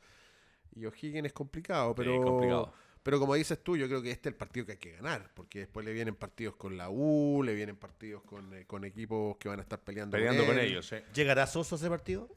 Y 0.76 0.86
O'Higgins 0.86 1.26
es 1.26 1.32
complicado, 1.32 1.92
pero 1.92 2.22
complicado. 2.22 2.72
Pero 3.04 3.20
como 3.20 3.34
dices 3.36 3.62
tú, 3.62 3.76
yo 3.76 3.86
creo 3.86 4.02
que 4.02 4.10
este 4.10 4.28
es 4.28 4.32
el 4.32 4.36
partido 4.36 4.66
que 4.66 4.72
hay 4.72 4.78
que 4.78 4.92
ganar, 4.96 5.30
porque 5.34 5.60
después 5.60 5.86
le 5.86 5.92
vienen 5.92 6.16
partidos 6.16 6.56
con 6.56 6.76
la 6.76 6.90
U, 6.90 7.42
le 7.44 7.54
vienen 7.54 7.76
partidos 7.76 8.22
con, 8.24 8.52
eh, 8.54 8.64
con 8.66 8.84
equipos 8.84 9.36
que 9.36 9.48
van 9.48 9.60
a 9.60 9.62
estar 9.62 9.78
peleando, 9.80 10.16
Peleando 10.16 10.44
con 10.44 10.58
él. 10.58 10.64
ellos, 10.66 10.90
¿eh? 10.92 11.04
¿Llegará 11.14 11.46
Soso 11.46 11.76
a 11.76 11.78
ese 11.78 11.88
partido? 11.88 12.28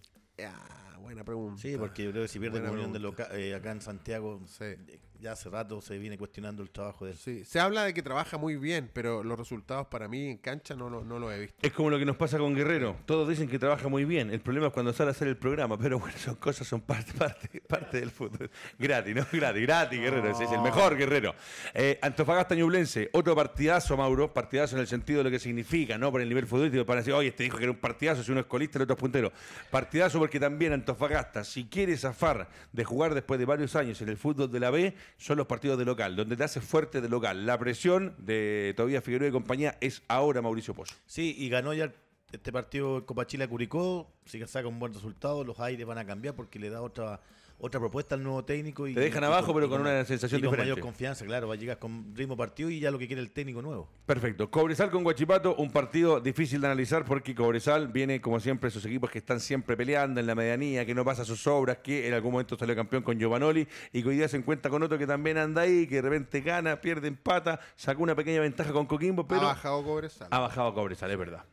Ah, 0.45 0.97
buena 0.99 1.23
pregunta. 1.23 1.59
Sí, 1.61 1.75
porque 1.77 2.03
yo 2.03 2.11
creo 2.11 2.23
que 2.23 2.27
si 2.27 2.37
pierde 2.39 2.59
Buena 2.59 2.73
Unión 2.73 2.93
de 2.93 2.99
loca- 2.99 3.29
eh, 3.31 3.55
acá 3.55 3.71
en 3.71 3.81
Santiago, 3.81 4.41
Sí. 4.45 4.75
Ya 5.19 5.31
hace 5.33 5.49
rato 5.49 5.81
se 5.81 5.97
viene 5.97 6.17
cuestionando 6.17 6.61
el 6.63 6.69
trabajo 6.69 7.05
de 7.05 7.11
él. 7.11 7.17
Sí, 7.17 7.43
se 7.45 7.59
habla 7.59 7.83
de 7.85 7.93
que 7.93 8.01
trabaja 8.03 8.37
muy 8.37 8.55
bien, 8.55 8.89
pero 8.93 9.23
los 9.23 9.37
resultados 9.37 9.87
para 9.87 10.07
mí 10.07 10.27
en 10.29 10.37
cancha 10.37 10.75
no, 10.75 10.89
lo- 10.89 11.03
no 11.03 11.19
lo 11.19 11.31
he 11.31 11.39
visto. 11.39 11.55
Es 11.61 11.71
como 11.73 11.89
lo 11.89 11.97
que 11.99 12.05
nos 12.05 12.15
pasa 12.17 12.37
con 12.37 12.53
Guerrero. 12.55 12.95
Todos 13.05 13.27
dicen 13.29 13.47
que 13.47 13.59
trabaja 13.59 13.87
muy 13.87 14.05
bien. 14.05 14.29
El 14.31 14.39
problema 14.41 14.67
es 14.67 14.73
cuando 14.73 14.93
sale 14.93 15.09
a 15.09 15.11
hacer 15.11 15.27
el 15.27 15.37
programa. 15.37 15.77
Pero 15.77 15.99
bueno, 15.99 16.17
son 16.17 16.35
cosas, 16.35 16.67
son 16.67 16.81
parte, 16.81 17.13
parte, 17.13 17.61
parte 17.61 17.99
del 17.99 18.11
fútbol. 18.11 18.49
Gratis, 18.79 19.15
¿no? 19.15 19.25
Gratis, 19.31 19.61
gratis, 19.63 19.99
Guerrero. 19.99 20.29
Ese 20.29 20.43
es 20.45 20.51
el 20.51 20.61
mejor 20.61 20.95
Guerrero. 20.97 21.35
Eh, 21.73 21.99
Antofagasta 22.01 22.55
Ñublense, 22.55 23.09
otro 23.13 23.35
partidazo, 23.35 23.95
Mauro. 23.97 24.33
Partidazo 24.33 24.75
en 24.75 24.81
el 24.81 24.87
sentido 24.87 25.19
de 25.19 25.23
lo 25.25 25.31
que 25.31 25.39
significa, 25.39 25.97
¿no? 25.97 26.11
Por 26.11 26.21
el 26.21 26.29
nivel 26.29 26.45
futbolístico. 26.47 26.85
Para 26.85 27.01
decir, 27.01 27.13
oye, 27.13 27.29
este 27.29 27.43
dijo 27.43 27.57
que 27.57 27.63
era 27.63 27.71
un 27.71 27.77
partidazo, 27.79 28.23
si 28.23 28.31
uno 28.31 28.41
es 28.41 28.47
colista, 28.47 28.77
el 28.77 28.83
otro 28.83 28.95
es 28.95 28.99
puntero. 28.99 29.31
Partidazo 29.71 30.19
porque 30.19 30.39
también 30.39 30.73
Antofagasta, 30.73 31.43
si 31.43 31.65
quiere 31.65 31.97
zafar 31.97 32.47
de 32.71 32.83
jugar 32.83 33.13
después 33.13 33.39
de 33.39 33.45
varios 33.45 33.75
años 33.75 34.01
en 34.01 34.09
el 34.09 34.17
fútbol 34.17 34.51
de 34.51 34.59
la 34.59 34.69
B, 34.69 34.93
son 35.17 35.37
los 35.37 35.47
partidos 35.47 35.77
de 35.77 35.85
local, 35.85 36.15
donde 36.15 36.35
te 36.35 36.43
hace 36.43 36.61
fuerte 36.61 37.01
de 37.01 37.09
local. 37.09 37.45
La 37.45 37.57
presión 37.57 38.15
de 38.17 38.73
Tobías 38.75 39.03
Figueroa 39.03 39.29
y 39.29 39.31
compañía 39.31 39.77
es 39.81 40.03
ahora 40.07 40.41
Mauricio 40.41 40.73
Pozo. 40.73 40.95
Sí, 41.05 41.35
y 41.37 41.49
ganó 41.49 41.73
ya 41.73 41.93
este 42.31 42.51
partido 42.51 43.05
Copa 43.05 43.25
Chile 43.25 43.47
Curicó. 43.47 44.11
Si 44.25 44.45
saca 44.45 44.67
un 44.67 44.79
buen 44.79 44.93
resultado, 44.93 45.43
los 45.43 45.59
aires 45.59 45.85
van 45.85 45.97
a 45.97 46.05
cambiar 46.05 46.35
porque 46.35 46.59
le 46.59 46.69
da 46.69 46.81
otra 46.81 47.21
otra 47.59 47.79
propuesta 47.79 48.15
al 48.15 48.23
nuevo 48.23 48.43
técnico. 48.45 48.87
Y, 48.87 48.93
Te 48.93 48.99
dejan 48.99 49.23
y 49.23 49.25
abajo, 49.25 49.53
pero 49.53 49.69
con 49.69 49.81
una 49.81 50.05
sensación 50.05 50.39
y 50.39 50.43
con 50.43 50.51
diferente. 50.51 50.71
mayor 50.71 50.79
confianza, 50.79 51.25
claro. 51.25 51.47
Va 51.47 51.55
a 51.55 51.57
llegar 51.57 51.79
con 51.79 52.15
ritmo 52.15 52.37
partido 52.37 52.69
y 52.69 52.79
ya 52.79 52.91
lo 52.91 52.99
que 52.99 53.07
quiere 53.07 53.21
el 53.21 53.31
técnico 53.31 53.61
nuevo. 53.61 53.89
Perfecto. 54.05 54.49
Cobresal 54.49 54.89
con 54.91 55.03
Guachipato, 55.03 55.55
un 55.55 55.71
partido 55.71 56.19
difícil 56.19 56.61
de 56.61 56.67
analizar 56.67 57.05
porque 57.05 57.33
Cobresal 57.33 57.87
viene, 57.87 58.21
como 58.21 58.39
siempre, 58.39 58.69
esos 58.69 58.85
equipos 58.85 59.09
que 59.09 59.17
están 59.19 59.39
siempre 59.39 59.75
peleando 59.75 60.19
en 60.19 60.27
la 60.27 60.35
medianía, 60.35 60.85
que 60.85 60.93
no 60.93 61.03
pasa 61.03 61.25
sus 61.25 61.45
obras, 61.47 61.77
que 61.77 62.07
en 62.07 62.13
algún 62.13 62.31
momento 62.31 62.57
salió 62.57 62.75
campeón 62.75 63.03
con 63.03 63.17
Giovanoli 63.17 63.67
y 63.91 64.03
que 64.03 64.09
hoy 64.09 64.15
día 64.17 64.27
se 64.27 64.37
encuentra 64.37 64.69
con 64.69 64.83
otro 64.83 64.97
que 64.97 65.07
también 65.07 65.37
anda 65.37 65.63
ahí, 65.63 65.87
que 65.87 65.95
de 65.95 66.01
repente 66.03 66.41
gana, 66.41 66.79
pierde, 66.79 67.07
empata, 67.07 67.59
sacó 67.75 68.03
una 68.03 68.15
pequeña 68.15 68.41
ventaja 68.41 68.71
con 68.71 68.85
Coquimbo, 68.85 69.27
pero 69.27 69.41
ha 69.41 69.45
bajado 69.45 69.83
Cobresal. 69.83 70.27
ha 70.29 70.39
bajado 70.39 70.73
Cobresal, 70.73 71.11
es 71.11 71.17
verdad. 71.17 71.43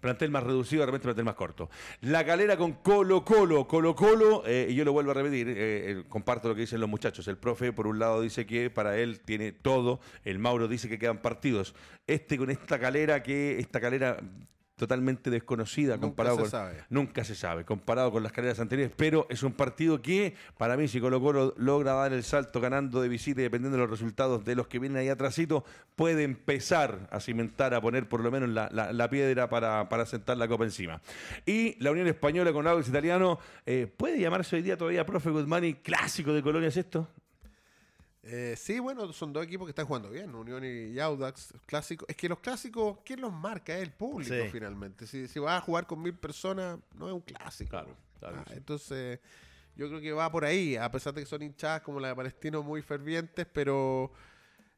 Plantel 0.00 0.30
más 0.30 0.42
reducido, 0.42 0.80
de 0.80 0.86
repente 0.86 1.04
plantel 1.04 1.24
más 1.24 1.34
corto. 1.34 1.70
La 2.00 2.24
calera 2.24 2.56
con 2.56 2.72
Colo 2.74 3.24
Colo, 3.24 3.66
Colo 3.68 3.94
Colo, 3.94 4.42
eh, 4.46 4.68
y 4.70 4.74
yo 4.74 4.84
lo 4.84 4.92
vuelvo 4.92 5.10
a 5.10 5.14
repetir, 5.14 5.48
eh, 5.48 5.54
eh, 5.58 6.04
comparto 6.08 6.48
lo 6.48 6.54
que 6.54 6.62
dicen 6.62 6.80
los 6.80 6.88
muchachos. 6.88 7.28
El 7.28 7.36
profe, 7.36 7.72
por 7.72 7.86
un 7.86 7.98
lado, 7.98 8.20
dice 8.20 8.46
que 8.46 8.70
para 8.70 8.96
él 8.98 9.20
tiene 9.20 9.52
todo, 9.52 10.00
el 10.24 10.38
Mauro 10.38 10.68
dice 10.68 10.88
que 10.88 10.98
quedan 10.98 11.22
partidos. 11.22 11.74
Este 12.06 12.38
con 12.38 12.50
esta 12.50 12.78
calera, 12.78 13.22
que 13.22 13.58
esta 13.58 13.80
calera 13.80 14.18
totalmente 14.80 15.30
desconocida 15.30 15.94
Nunca 15.94 16.06
comparado 16.08 16.36
se 16.36 16.42
con 16.42 16.50
sabe. 16.50 16.84
nunca 16.88 17.22
se 17.22 17.34
sabe 17.34 17.64
comparado 17.64 18.10
con 18.10 18.22
las 18.22 18.32
carreras 18.32 18.58
anteriores. 18.58 18.92
Pero 18.96 19.26
es 19.30 19.42
un 19.42 19.52
partido 19.52 20.00
que 20.02 20.34
para 20.58 20.76
mí 20.76 20.88
si 20.88 21.00
Colo 21.00 21.20
Colo 21.20 21.54
logra 21.58 21.92
dar 21.92 22.12
el 22.12 22.24
salto 22.24 22.60
ganando 22.60 23.00
de 23.02 23.08
visita 23.08 23.40
y 23.40 23.44
dependiendo 23.44 23.76
de 23.76 23.82
los 23.82 23.90
resultados 23.90 24.44
de 24.44 24.54
los 24.56 24.66
que 24.66 24.78
vienen 24.78 24.98
ahí 24.98 25.08
atrásito 25.10 25.64
puede 25.94 26.24
empezar 26.24 27.06
a 27.10 27.20
cimentar 27.20 27.74
a 27.74 27.80
poner 27.80 28.08
por 28.08 28.20
lo 28.22 28.30
menos 28.30 28.48
la, 28.48 28.68
la- 28.72 28.92
la 28.92 29.10
piedra 29.10 29.48
para, 29.50 29.88
para 29.88 30.06
sentar 30.06 30.36
la 30.38 30.48
copa 30.48 30.64
encima. 30.64 31.00
Y 31.46 31.76
la 31.82 31.90
Unión 31.92 32.06
Española 32.08 32.52
con 32.52 32.66
Audax 32.66 32.88
Italiano 32.88 33.38
eh, 33.66 33.86
puede 33.94 34.18
llamarse 34.18 34.56
hoy 34.56 34.62
día 34.62 34.76
todavía 34.78 35.04
profe 35.04 35.28
Guzmani 35.30 35.74
clásico 35.74 36.32
de 36.32 36.42
Colonia 36.42 36.68
es 36.68 36.76
esto 36.78 37.06
Eh, 38.22 38.54
sí, 38.56 38.78
bueno, 38.80 39.10
son 39.14 39.32
dos 39.32 39.42
equipos 39.44 39.66
que 39.66 39.70
están 39.70 39.86
jugando 39.86 40.10
bien, 40.10 40.34
Unión 40.34 40.62
y 40.64 40.98
Audax, 40.98 41.54
clásicos. 41.66 42.06
Es 42.08 42.16
que 42.16 42.28
los 42.28 42.38
clásicos, 42.40 42.98
¿quién 43.04 43.20
los 43.20 43.32
marca? 43.32 43.74
Es 43.76 43.82
el 43.82 43.92
público 43.92 44.34
Sí. 44.34 44.50
finalmente. 44.52 45.06
Si, 45.06 45.26
si 45.26 45.38
vas 45.38 45.56
a 45.58 45.60
jugar 45.64 45.86
con 45.86 46.02
mil 46.02 46.14
personas, 46.14 46.78
no 46.94 47.08
es 47.08 47.14
un 47.14 47.20
clásico. 47.22 47.70
Claro, 47.70 47.96
claro 48.18 48.36
Ah, 48.40 48.44
sí. 48.48 48.54
Entonces, 48.58 49.20
yo 49.74 49.88
creo 49.88 50.00
que 50.02 50.12
va 50.12 50.30
por 50.30 50.44
ahí, 50.44 50.76
a 50.76 50.90
pesar 50.90 51.14
de 51.14 51.22
que 51.22 51.26
son 51.26 51.42
hinchadas 51.42 51.80
como 51.80 51.98
la 51.98 52.08
de 52.08 52.14
Palestino 52.16 52.62
muy 52.62 52.82
fervientes, 52.82 53.46
pero 53.50 54.12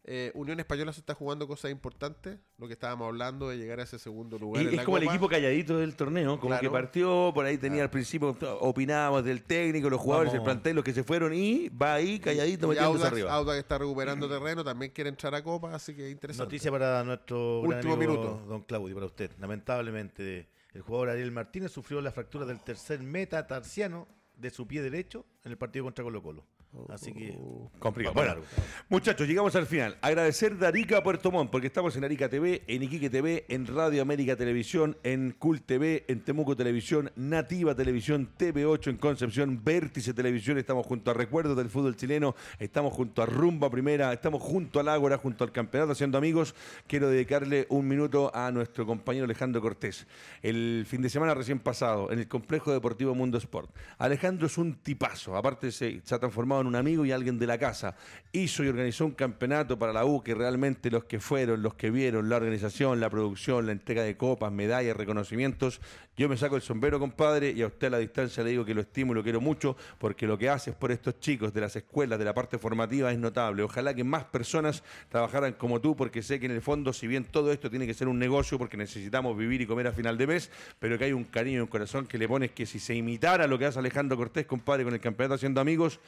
eh, 0.05 0.32
Unión 0.34 0.59
Española 0.59 0.92
se 0.92 0.98
está 1.00 1.14
jugando 1.14 1.46
cosas 1.46 1.70
importantes, 1.70 2.38
lo 2.59 2.66
que 2.66 2.72
estábamos 2.72 3.07
hablando 3.07 3.48
de 3.48 3.57
llegar 3.57 3.78
a 3.78 3.84
ese 3.84 3.98
segundo 4.00 4.36
lugar. 4.38 4.61
Y 4.62 4.66
en 4.66 4.70
es 4.72 4.76
la 4.78 4.84
como 4.84 4.96
el 4.96 5.05
equipo 5.05 5.28
calladito 5.28 5.78
del 5.78 5.94
torneo, 5.94 6.40
como 6.40 6.55
que 6.55 6.59
Claro. 6.61 6.72
partió, 6.72 7.30
por 7.32 7.44
ahí 7.44 7.57
tenía 7.57 7.84
al 7.84 7.90
principio, 7.90 8.36
opinábamos 8.61 9.24
del 9.24 9.44
técnico, 9.44 9.88
los 9.88 10.00
jugadores, 10.00 10.32
Vamos. 10.32 10.40
el 10.40 10.44
plantel, 10.53 10.74
los 10.76 10.84
que 10.84 10.92
se 10.92 11.05
fueron, 11.05 11.32
y 11.32 11.68
va 11.68 11.94
ahí 11.94 12.18
calladito 12.18 12.66
Y 12.66 12.70
metiéndose 12.70 13.07
arriba. 13.07 13.32
Audax 13.32 13.59
está 13.59 13.78
recuperando 13.78 14.28
terreno, 14.28 14.64
también 14.64 14.90
quiere 14.90 15.09
entrar 15.11 15.34
a 15.36 15.42
Copa, 15.44 15.72
así 15.74 15.94
que 15.94 16.11
interesante. 16.11 16.46
Noticia 16.46 16.70
para 16.72 17.05
nuestro 17.05 17.62
gran 17.62 17.76
Último 17.76 17.94
amigo 17.94 18.12
minuto. 18.14 18.44
don 18.48 18.62
Claudio, 18.62 18.94
para 18.96 19.07
usted. 19.07 19.30
Lamentablemente, 19.38 20.48
el 20.74 20.82
jugador 20.82 21.11
Ariel 21.11 21.30
Martínez 21.30 21.70
sufrió 21.70 22.00
la 22.00 22.11
fractura 22.11 22.44
del 22.44 22.61
tercer 22.61 23.00
metatarsiano 23.00 24.09
de 24.36 24.50
su 24.50 24.66
pie 24.66 24.82
derecho 24.82 25.24
en 25.44 25.53
el 25.53 25.59
partido 25.59 25.84
contra 25.84 26.03
Colo 26.03 26.22
Colo. 26.22 26.44
Así 26.89 27.12
que 27.12 27.39
Complicado. 27.79 28.14
va 28.14 28.23
Bueno, 28.23 28.35
para 28.35 28.41
largo. 28.41 28.45
muchachos, 28.89 29.29
llegamos 29.29 29.55
al 29.57 29.66
final. 29.66 29.99
Agradecer 30.01 30.57
de 30.57 30.66
Arica 30.66 30.99
a 30.99 31.03
Puerto 31.03 31.31
Montt, 31.31 31.51
porque 31.51 31.66
estamos 31.66 31.95
en 31.97 32.05
Arica 32.05 32.31
TV, 32.31 32.62
en 32.66 32.83
Iquique 32.83 33.11
TV, 33.11 33.45
en 33.49 33.66
Radio 33.66 34.01
América 34.01 34.37
Televisión, 34.37 34.97
en 35.03 35.33
Cool 35.39 35.61
TV, 35.61 36.05
en 36.09 36.20
Temuco 36.20 36.57
Televisión, 36.57 37.12
Nativa 37.14 37.75
Televisión, 37.75 38.31
TV8 38.39 38.89
en 38.89 38.97
Concepción, 38.97 39.61
Vértice 39.62 40.14
Televisión, 40.14 40.57
estamos 40.57 40.87
junto 40.87 41.11
a 41.11 41.14
Recuerdos 41.14 41.57
del 41.59 41.68
Fútbol 41.68 41.95
Chileno, 41.95 42.35
estamos 42.59 42.95
junto 42.95 43.23
a 43.23 43.27
Rumba 43.27 43.68
Primera, 43.68 44.11
estamos 44.12 44.41
junto 44.41 44.81
al 44.81 44.89
Ágora, 44.89 45.18
junto 45.18 45.45
al 45.45 45.53
Campeonato 45.53 45.93
Haciendo 45.93 46.16
Amigos. 46.16 46.55
Quiero 46.87 47.09
dedicarle 47.09 47.66
un 47.68 47.87
minuto 47.87 48.35
a 48.35 48.51
nuestro 48.51 48.87
compañero 48.87 49.27
Alejandro 49.27 49.61
Cortés. 49.61 50.07
El 50.41 50.87
fin 50.89 51.03
de 51.03 51.11
semana 51.11 51.35
recién 51.35 51.59
pasado, 51.59 52.11
en 52.11 52.18
el 52.18 52.29
Complejo 52.29 52.73
Deportivo 52.73 53.14
Mundo 53.14 53.37
Sport. 53.37 53.70
Alejandro 53.99 54.47
es 54.47 54.57
un 54.57 54.77
tipazo, 54.77 55.37
aparte 55.37 55.70
se, 55.70 56.01
se 56.03 56.14
ha 56.14 56.18
transformado 56.18 56.62
en 56.62 56.62
un 56.67 56.77
amigo 56.77 57.05
y 57.05 57.13
alguien 57.13 57.39
de 57.39 57.47
la 57.47 57.59
casa. 57.59 57.97
Hizo 58.33 58.65
y 58.65 58.69
organizó 58.69 59.05
un 59.05 59.13
campeonato 59.13 59.79
para 59.79 59.93
la 59.93 60.05
U 60.05 60.23
que 60.23 60.35
realmente 60.35 60.91
los 60.91 61.05
que 61.05 61.21
fueron, 61.21 61.63
los 61.63 61.75
que 61.75 61.91
vieron 61.91 62.29
la 62.29 62.37
organización, 62.37 63.01
la 63.01 63.11
producción, 63.11 63.67
la 63.67 63.73
entrega 63.73 64.03
de 64.03 64.17
copas, 64.17 64.53
medallas, 64.53 64.97
reconocimientos, 64.97 65.81
yo 66.15 66.29
me 66.29 66.37
saco 66.37 66.57
el 66.57 66.63
sombrero, 66.63 66.99
compadre, 67.01 67.53
y 67.53 67.63
a 67.63 67.67
usted 67.67 67.87
a 67.87 67.91
la 67.91 67.99
distancia 67.99 68.45
le 68.45 68.51
digo 68.51 68.67
que 68.67 68.75
lo 68.75 68.83
estimo 68.83 69.13
y 69.13 69.15
lo 69.15 69.23
quiero 69.23 69.41
mucho, 69.41 69.79
porque 69.99 70.27
lo 70.27 70.37
que 70.37 70.51
haces 70.51 70.75
por 70.75 70.93
estos 70.93 71.19
chicos 71.21 71.55
de 71.55 71.63
las 71.63 71.75
escuelas, 71.75 72.19
de 72.19 72.27
la 72.27 72.35
parte 72.35 72.59
formativa, 72.59 73.11
es 73.11 73.19
notable. 73.19 73.63
Ojalá 73.63 73.95
que 73.95 74.05
más 74.05 74.25
personas 74.25 74.85
trabajaran 75.09 75.55
como 75.55 75.81
tú, 75.81 75.97
porque 75.97 76.23
sé 76.23 76.39
que 76.39 76.45
en 76.45 76.53
el 76.53 76.61
fondo, 76.61 76.93
si 76.93 77.07
bien 77.07 77.25
todo 77.25 77.51
esto 77.51 77.71
tiene 77.71 77.87
que 77.87 77.95
ser 77.95 78.09
un 78.09 78.19
negocio, 78.19 78.59
porque 78.59 78.77
necesitamos 78.77 79.35
vivir 79.39 79.63
y 79.63 79.67
comer 79.67 79.87
a 79.87 79.93
final 79.93 80.19
de 80.19 80.27
mes, 80.27 80.51
pero 80.79 80.99
que 80.99 81.05
hay 81.05 81.13
un 81.15 81.25
cariño 81.25 81.59
y 81.59 81.61
un 81.61 81.67
corazón 81.67 82.05
que 82.07 82.19
le 82.19 82.29
pones 82.29 82.51
que 82.51 82.67
si 82.67 82.79
se 82.79 82.95
imitara 82.95 83.47
lo 83.47 83.59
que 83.59 83.65
hace 83.65 83.79
Alejandro 83.79 84.19
Cortés, 84.19 84.45
compadre, 84.45 84.85
con 84.85 84.93
el 84.93 85.01
campeonato 85.01 85.37
haciendo 85.37 85.63
amigos, 85.63 85.99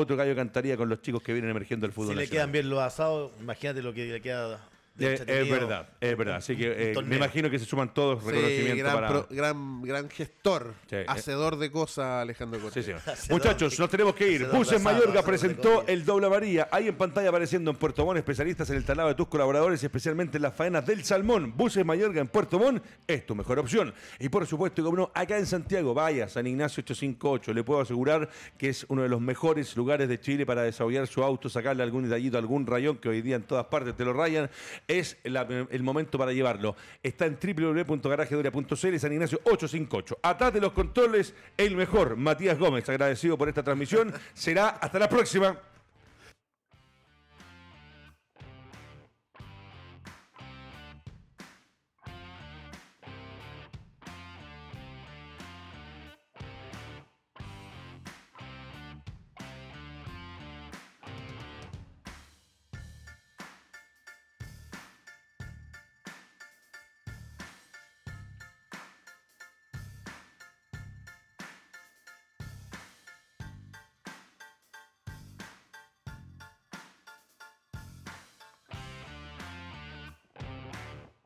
otro 0.00 0.16
gallo 0.16 0.34
cantaría 0.34 0.76
con 0.76 0.88
los 0.88 1.02
chicos 1.02 1.22
que 1.22 1.32
vienen 1.32 1.50
emergiendo 1.50 1.86
el 1.86 1.92
fútbol. 1.92 2.14
Si 2.14 2.20
le 2.20 2.28
quedan 2.28 2.52
bien 2.52 2.68
los 2.68 2.80
asados, 2.80 3.32
imagínate 3.40 3.82
lo 3.82 3.92
que 3.92 4.06
le 4.06 4.20
queda 4.20 4.60
es 5.00 5.50
verdad, 5.50 5.88
es 6.00 6.16
verdad. 6.16 6.36
Así 6.36 6.56
que 6.56 6.92
eh, 6.92 7.02
me 7.02 7.16
imagino 7.16 7.50
que 7.50 7.58
se 7.58 7.64
suman 7.64 7.92
todos 7.92 8.22
reconocimientos 8.22 8.78
gran, 8.78 8.94
para... 8.94 9.26
gran, 9.30 9.82
gran 9.82 10.10
gestor, 10.10 10.74
hacedor 11.06 11.58
de 11.58 11.70
cosas, 11.70 12.22
Alejandro 12.22 12.60
Cortés. 12.60 12.90
Muchachos, 13.30 13.78
nos 13.78 13.90
tenemos 13.90 14.14
que 14.14 14.28
ir. 14.28 14.46
Buses 14.46 14.80
Mayorga 14.80 15.22
presentó 15.22 15.84
el 15.86 16.04
doble 16.04 16.28
María. 16.28 16.68
Ahí 16.70 16.88
en 16.88 16.96
pantalla 16.96 17.28
apareciendo 17.28 17.70
en 17.70 17.76
Puerto 17.76 18.04
Montt, 18.04 18.18
especialistas 18.18 18.68
en 18.70 18.76
el 18.76 18.84
talado 18.84 19.08
de 19.08 19.14
tus 19.14 19.28
colaboradores, 19.28 19.82
especialmente 19.82 20.38
en 20.38 20.42
las 20.42 20.54
faenas 20.54 20.86
del 20.86 21.04
salmón. 21.04 21.54
Buses 21.56 21.84
Mayorga 21.84 22.20
en 22.20 22.28
Puerto 22.28 22.58
Montt 22.58 22.84
es 23.06 23.26
tu 23.26 23.34
mejor 23.34 23.58
opción. 23.58 23.94
Y 24.18 24.28
por 24.28 24.46
supuesto, 24.46 24.82
como 24.82 24.96
no, 24.96 25.10
acá 25.14 25.38
en 25.38 25.46
Santiago, 25.46 25.94
vaya, 25.94 26.28
San 26.28 26.46
Ignacio 26.46 26.82
858. 26.82 27.52
Le 27.54 27.64
puedo 27.64 27.80
asegurar 27.80 28.28
que 28.58 28.68
es 28.68 28.84
uno 28.88 29.02
de 29.02 29.08
los 29.08 29.20
mejores 29.20 29.76
lugares 29.76 30.08
de 30.08 30.20
Chile 30.20 30.46
para 30.46 30.62
desarrollar 30.62 31.06
su 31.06 31.22
auto, 31.22 31.48
sacarle 31.48 31.82
algún 31.82 32.04
detallito, 32.04 32.38
algún 32.38 32.66
rayón 32.66 32.98
que 32.98 33.08
hoy 33.08 33.22
día 33.22 33.36
en 33.36 33.42
todas 33.42 33.66
partes 33.66 33.96
te 33.96 34.04
lo 34.04 34.12
rayan 34.12 34.50
es 34.98 35.16
el 35.22 35.82
momento 35.82 36.18
para 36.18 36.32
llevarlo. 36.32 36.76
Está 37.02 37.26
en 37.26 37.38
www.garajedoria.cl 37.40 38.98
San 38.98 39.12
Ignacio 39.12 39.40
858. 39.44 40.18
Atrás 40.22 40.52
de 40.52 40.60
los 40.60 40.72
controles, 40.72 41.34
el 41.56 41.76
mejor, 41.76 42.16
Matías 42.16 42.58
Gómez, 42.58 42.88
agradecido 42.88 43.38
por 43.38 43.48
esta 43.48 43.62
transmisión. 43.62 44.12
Será 44.34 44.68
hasta 44.70 44.98
la 44.98 45.08
próxima. 45.08 45.56